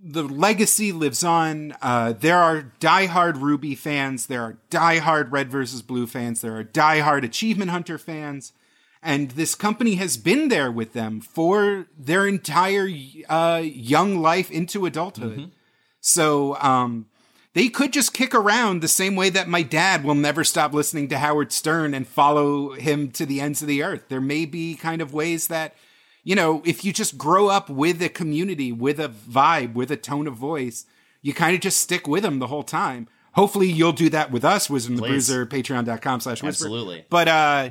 the 0.00 0.22
legacy 0.22 0.90
lives 0.90 1.22
on. 1.22 1.74
Uh, 1.82 2.12
there 2.12 2.38
are 2.38 2.72
diehard 2.80 3.34
RWBY 3.34 3.76
fans. 3.76 4.26
There 4.26 4.42
are 4.42 4.58
diehard 4.70 5.30
Red 5.30 5.50
versus 5.50 5.82
Blue 5.82 6.06
fans. 6.06 6.40
There 6.40 6.56
are 6.56 6.64
diehard 6.64 7.24
Achievement 7.24 7.70
Hunter 7.70 7.98
fans 7.98 8.52
and 9.04 9.32
this 9.32 9.54
company 9.54 9.96
has 9.96 10.16
been 10.16 10.48
there 10.48 10.72
with 10.72 10.94
them 10.94 11.20
for 11.20 11.86
their 11.96 12.26
entire 12.26 12.88
uh, 13.28 13.62
young 13.62 14.16
life 14.16 14.50
into 14.50 14.86
adulthood. 14.86 15.38
Mm-hmm. 15.38 15.48
So 16.00 16.56
um, 16.56 17.06
they 17.52 17.68
could 17.68 17.92
just 17.92 18.12
kick 18.12 18.34
around 18.34 18.80
the 18.80 18.88
same 18.88 19.14
way 19.14 19.30
that 19.30 19.48
my 19.48 19.62
dad 19.62 20.04
will 20.04 20.14
never 20.14 20.42
stop 20.42 20.72
listening 20.72 21.08
to 21.08 21.18
Howard 21.18 21.52
Stern 21.52 21.94
and 21.94 22.06
follow 22.06 22.72
him 22.72 23.10
to 23.12 23.24
the 23.24 23.40
ends 23.40 23.62
of 23.62 23.68
the 23.68 23.82
earth. 23.82 24.08
There 24.08 24.20
may 24.20 24.44
be 24.44 24.74
kind 24.74 25.00
of 25.00 25.14
ways 25.14 25.48
that, 25.48 25.74
you 26.24 26.34
know, 26.34 26.62
if 26.64 26.84
you 26.84 26.92
just 26.92 27.16
grow 27.16 27.48
up 27.48 27.70
with 27.70 28.02
a 28.02 28.08
community, 28.08 28.72
with 28.72 28.98
a 28.98 29.08
vibe, 29.08 29.74
with 29.74 29.90
a 29.90 29.96
tone 29.96 30.26
of 30.26 30.34
voice, 30.34 30.86
you 31.22 31.32
kind 31.32 31.54
of 31.54 31.60
just 31.60 31.80
stick 31.80 32.08
with 32.08 32.22
them 32.22 32.38
the 32.38 32.48
whole 32.48 32.64
time. 32.64 33.08
Hopefully 33.32 33.68
you'll 33.68 33.92
do 33.92 34.08
that 34.10 34.30
with 34.30 34.44
us, 34.44 34.70
Wisdom 34.70 34.96
the 34.96 35.02
Bruiser, 35.02 35.46
patreon.com 35.46 36.20
slash 36.20 36.42
Absolutely. 36.42 37.04
But 37.08 37.28
uh 37.28 37.70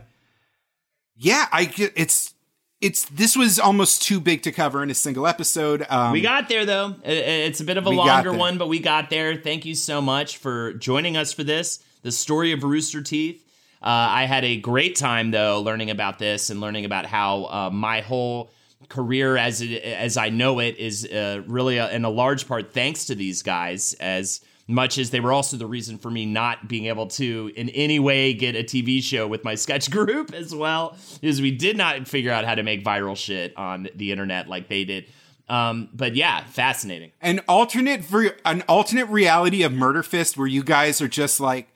yeah, 1.15 1.47
I 1.51 1.71
it's 1.95 2.33
it's 2.81 3.05
this 3.05 3.35
was 3.35 3.59
almost 3.59 4.01
too 4.03 4.19
big 4.19 4.43
to 4.43 4.51
cover 4.51 4.83
in 4.83 4.89
a 4.89 4.93
single 4.93 5.25
episode. 5.25 5.85
Um, 5.89 6.11
we 6.11 6.21
got 6.21 6.49
there 6.49 6.65
though. 6.65 6.95
It's 7.03 7.61
a 7.61 7.63
bit 7.63 7.77
of 7.77 7.85
a 7.85 7.89
longer 7.89 8.33
one, 8.33 8.57
but 8.57 8.67
we 8.67 8.79
got 8.79 9.09
there. 9.09 9.35
Thank 9.35 9.65
you 9.65 9.73
so 9.73 10.01
much 10.01 10.37
for 10.37 10.73
joining 10.73 11.15
us 11.15 11.31
for 11.31 11.43
this. 11.43 11.79
The 12.01 12.11
story 12.11 12.51
of 12.51 12.63
Rooster 12.63 13.01
Teeth. 13.01 13.41
Uh, 13.81 13.87
I 13.87 14.25
had 14.25 14.43
a 14.43 14.57
great 14.57 14.95
time 14.95 15.31
though 15.31 15.61
learning 15.61 15.89
about 15.89 16.19
this 16.19 16.49
and 16.49 16.59
learning 16.61 16.85
about 16.85 17.05
how 17.05 17.45
uh, 17.45 17.69
my 17.71 18.01
whole 18.01 18.51
career 18.89 19.37
as 19.37 19.61
it, 19.61 19.81
as 19.81 20.17
I 20.17 20.29
know 20.29 20.59
it 20.59 20.77
is 20.77 21.05
uh, 21.05 21.41
really 21.47 21.77
a, 21.77 21.89
in 21.91 22.05
a 22.05 22.09
large 22.09 22.47
part 22.47 22.73
thanks 22.73 23.05
to 23.05 23.15
these 23.15 23.43
guys 23.43 23.93
as 23.93 24.41
much 24.67 24.97
as 24.97 25.09
they 25.09 25.19
were 25.19 25.33
also 25.33 25.57
the 25.57 25.67
reason 25.67 25.97
for 25.97 26.09
me 26.09 26.25
not 26.25 26.67
being 26.67 26.85
able 26.85 27.07
to 27.07 27.51
in 27.55 27.69
any 27.69 27.99
way 27.99 28.33
get 28.33 28.55
a 28.55 28.63
TV 28.63 29.01
show 29.01 29.27
with 29.27 29.43
my 29.43 29.55
sketch 29.55 29.91
group 29.91 30.33
as 30.33 30.55
well 30.55 30.97
is 31.21 31.41
we 31.41 31.51
did 31.51 31.77
not 31.77 32.07
figure 32.07 32.31
out 32.31 32.45
how 32.45 32.55
to 32.55 32.63
make 32.63 32.83
viral 32.83 33.17
shit 33.17 33.55
on 33.57 33.89
the 33.95 34.11
internet 34.11 34.47
like 34.47 34.69
they 34.69 34.85
did. 34.85 35.05
Um, 35.49 35.89
but 35.93 36.15
yeah, 36.15 36.43
fascinating. 36.45 37.11
An 37.21 37.41
alternate 37.47 38.05
an 38.45 38.63
alternate 38.67 39.07
reality 39.07 39.63
of 39.63 39.73
Murder 39.73 40.01
Fist 40.01 40.37
where 40.37 40.47
you 40.47 40.63
guys 40.63 41.01
are 41.01 41.07
just 41.09 41.39
like 41.39 41.67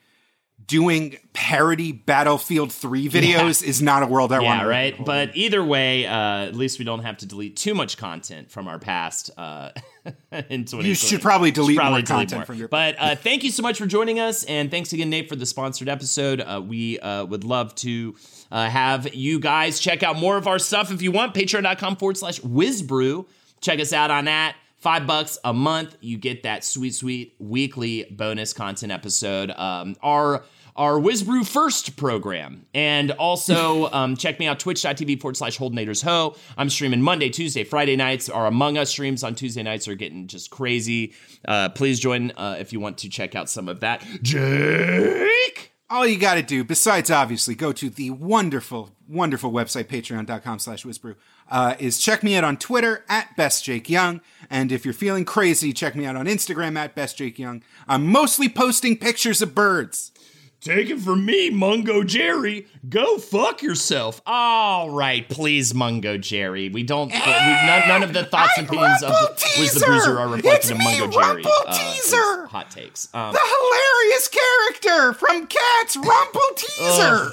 doing 0.68 1.18
parody 1.34 1.94
Battlefield 1.94 2.72
3 2.74 3.10
videos 3.10 3.64
yeah. 3.64 3.70
is 3.70 3.82
not 3.82 4.04
a 4.04 4.06
world 4.06 4.32
I 4.32 4.42
yeah, 4.42 4.48
want. 4.48 4.62
Yeah, 4.62 4.68
right. 4.68 5.06
But 5.06 5.36
either 5.36 5.64
way, 5.64 6.06
uh, 6.06 6.46
at 6.46 6.56
least 6.56 6.78
we 6.78 6.86
don't 6.86 7.04
have 7.04 7.18
to 7.18 7.26
delete 7.26 7.56
too 7.56 7.74
much 7.74 7.98
content 7.98 8.52
from 8.52 8.68
our 8.68 8.78
past. 8.78 9.32
Uh, 9.38 9.72
in 10.50 10.66
You 10.72 10.94
should 10.94 11.22
probably 11.22 11.52
delete 11.52 11.76
should 11.76 11.82
probably 11.82 12.00
more 12.00 12.02
delete 12.02 12.08
content 12.08 12.40
more. 12.40 12.46
from 12.46 12.58
your. 12.58 12.68
But 12.68 12.96
uh, 13.00 13.16
thank 13.16 13.44
you 13.44 13.52
so 13.52 13.64
much 13.64 13.78
for 13.78 13.86
joining 13.86 14.20
us, 14.20 14.44
and 14.44 14.70
thanks 14.70 14.94
again, 14.94 15.10
Nate, 15.10 15.30
for 15.30 15.36
the 15.36 15.46
sponsored 15.46 15.90
episode. 15.90 16.42
Uh, 16.42 16.62
we 16.66 17.00
uh, 17.00 17.26
would 17.26 17.44
love 17.44 17.74
to 17.76 18.16
uh, 18.52 18.70
have 18.70 19.14
you 19.14 19.40
guys 19.40 19.80
check 19.80 20.04
out 20.04 20.18
more 20.18 20.38
of 20.38 20.48
our 20.48 20.60
stuff 20.60 20.92
if 20.92 21.02
you 21.02 21.12
want. 21.12 21.34
Patreon.com 21.34 21.96
forward 21.96 22.18
slash 22.18 22.40
WizBru. 22.42 23.26
Check 23.62 23.80
us 23.80 23.94
out 23.94 24.12
on 24.12 24.26
that. 24.26 24.56
Five 24.78 25.08
bucks 25.08 25.40
a 25.44 25.54
month, 25.54 25.98
you 26.02 26.20
get 26.20 26.44
that 26.44 26.64
sweet, 26.64 26.94
sweet 26.94 27.36
weekly 27.40 28.06
bonus 28.12 28.54
content 28.54 28.92
episode. 28.92 29.50
Um, 29.50 29.96
our 30.04 30.44
our 30.78 30.94
WizBru 30.94 31.48
First 31.48 31.98
program. 31.98 32.66
And 32.74 33.12
also 33.12 33.90
um, 33.92 34.16
check 34.16 34.40
me 34.40 34.48
out, 34.48 34.60
twitch.tv 34.60 35.20
forward 35.20 35.38
slash 35.38 35.58
Holdenators 35.58 36.04
Ho. 36.04 36.36
I'm 36.58 36.70
streaming 36.70 37.02
Monday, 37.02 37.30
Tuesday, 37.30 37.64
Friday 37.64 37.96
nights. 37.96 38.30
Our 38.30 38.46
Among 38.46 38.78
Us 38.78 38.90
streams 38.90 39.24
on 39.24 39.36
Tuesday 39.36 39.64
nights 39.64 39.88
are 39.88 39.96
getting 39.96 40.28
just 40.28 40.52
crazy. 40.52 41.14
Uh, 41.48 41.70
please 41.70 42.00
join 42.00 42.32
uh, 42.32 42.58
if 42.60 42.72
you 42.72 42.80
want 42.80 43.00
to 43.00 43.10
check 43.10 43.36
out 43.36 43.50
some 43.50 43.68
of 43.68 43.82
that. 43.82 44.06
Jake! 44.22 45.74
all 45.90 46.06
you 46.06 46.18
got 46.18 46.36
to 46.36 46.42
do, 46.42 46.64
besides 46.64 47.10
obviously 47.10 47.56
go 47.56 47.72
to 47.72 47.90
the 47.90 48.10
wonderful, 48.10 48.92
wonderful 49.08 49.52
website, 49.52 49.86
patreon.com 49.86 50.60
slash 50.60 50.84
wizbru, 50.84 51.16
uh, 51.50 51.76
is 51.80 51.98
check 51.98 52.24
me 52.24 52.36
out 52.36 52.44
on 52.44 52.58
Twitter 52.58 53.06
at 53.08 53.30
bestjakeyoung. 53.38 54.20
And 54.50 54.72
if 54.72 54.84
you're 54.84 54.94
feeling 54.94 55.24
crazy, 55.24 55.72
check 55.72 55.96
me 55.96 56.06
out 56.06 56.16
on 56.16 56.26
Instagram 56.26 56.78
at 56.78 56.96
bestjakeyoung. 56.96 57.62
I'm 57.88 58.08
mostly 58.08 58.50
posting 58.50 58.98
pictures 58.98 59.42
of 59.42 59.56
birds. 59.56 60.12
Take 60.60 60.90
it 60.90 61.00
from 61.00 61.24
me, 61.24 61.52
Mungojerrie. 61.52 62.66
Go 62.90 63.20
fuck 63.20 63.62
yourself. 63.62 64.22
All 64.26 64.90
right, 64.90 65.28
please, 65.30 65.74
Mungojerrie. 65.74 66.74
We 66.74 66.82
don't. 66.82 67.12
we, 67.12 67.20
none, 67.20 67.88
none, 67.88 68.04
of 68.04 68.14
the 68.14 68.26
thoughts 68.26 68.58
and 68.58 68.68
opinions 68.68 69.04
of 69.04 69.10
the, 69.10 69.56
Wiz 69.60 69.74
the 69.74 69.86
Bruiser 69.86 70.18
are 70.18 70.28
reflected 70.28 70.72
in 70.72 70.78
Mungojerrie. 70.78 71.46
Uh, 71.46 72.48
hot 72.48 72.72
takes. 72.72 73.08
Um, 73.14 73.34
the 73.34 73.40
hilarious 73.40 74.28
character 74.28 75.14
from 75.14 75.46
Cats, 75.46 75.96
Rumple 75.96 76.42
Teaser. 76.56 77.32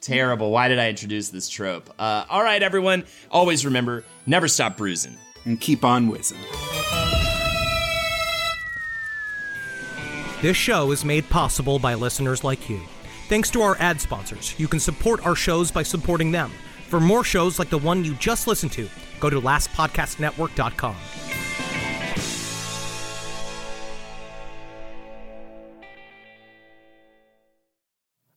terrible. 0.00 0.50
Why 0.50 0.66
did 0.66 0.80
I 0.80 0.88
introduce 0.88 1.28
this 1.28 1.48
trope? 1.48 1.88
Uh, 2.00 2.24
all 2.28 2.42
right, 2.42 2.62
everyone. 2.62 3.04
Always 3.30 3.64
remember, 3.64 4.02
never 4.26 4.48
stop 4.48 4.76
bruising 4.76 5.16
and 5.44 5.60
keep 5.60 5.84
on 5.84 6.08
whizzing. 6.08 6.38
This 10.42 10.56
show 10.56 10.90
is 10.92 11.02
made 11.02 11.26
possible 11.30 11.78
by 11.78 11.94
listeners 11.94 12.44
like 12.44 12.68
you. 12.68 12.78
Thanks 13.28 13.50
to 13.52 13.62
our 13.62 13.74
ad 13.80 13.98
sponsors, 14.02 14.54
you 14.58 14.68
can 14.68 14.78
support 14.78 15.24
our 15.26 15.34
shows 15.34 15.70
by 15.70 15.82
supporting 15.82 16.30
them. 16.30 16.52
For 16.90 17.00
more 17.00 17.24
shows 17.24 17.58
like 17.58 17.70
the 17.70 17.78
one 17.78 18.04
you 18.04 18.12
just 18.16 18.46
listened 18.46 18.72
to, 18.72 18.86
go 19.18 19.30
to 19.30 19.40
lastpodcastnetwork.com. 19.40 20.94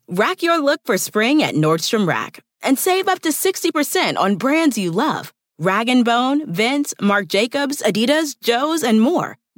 Rack 0.07 0.41
your 0.41 0.57
look 0.63 0.79
for 0.85 0.97
spring 0.97 1.43
at 1.43 1.53
Nordstrom 1.53 2.07
Rack 2.07 2.41
and 2.63 2.79
save 2.79 3.09
up 3.09 3.19
to 3.23 3.29
60% 3.29 4.17
on 4.17 4.37
brands 4.37 4.77
you 4.77 4.91
love. 4.91 5.33
Rag 5.59 5.89
& 6.03 6.05
Bone, 6.05 6.49
Vince, 6.51 6.93
Marc 7.01 7.27
Jacobs, 7.27 7.83
Adidas, 7.83 8.39
Joe's, 8.41 8.83
and 8.83 9.01
more. 9.01 9.37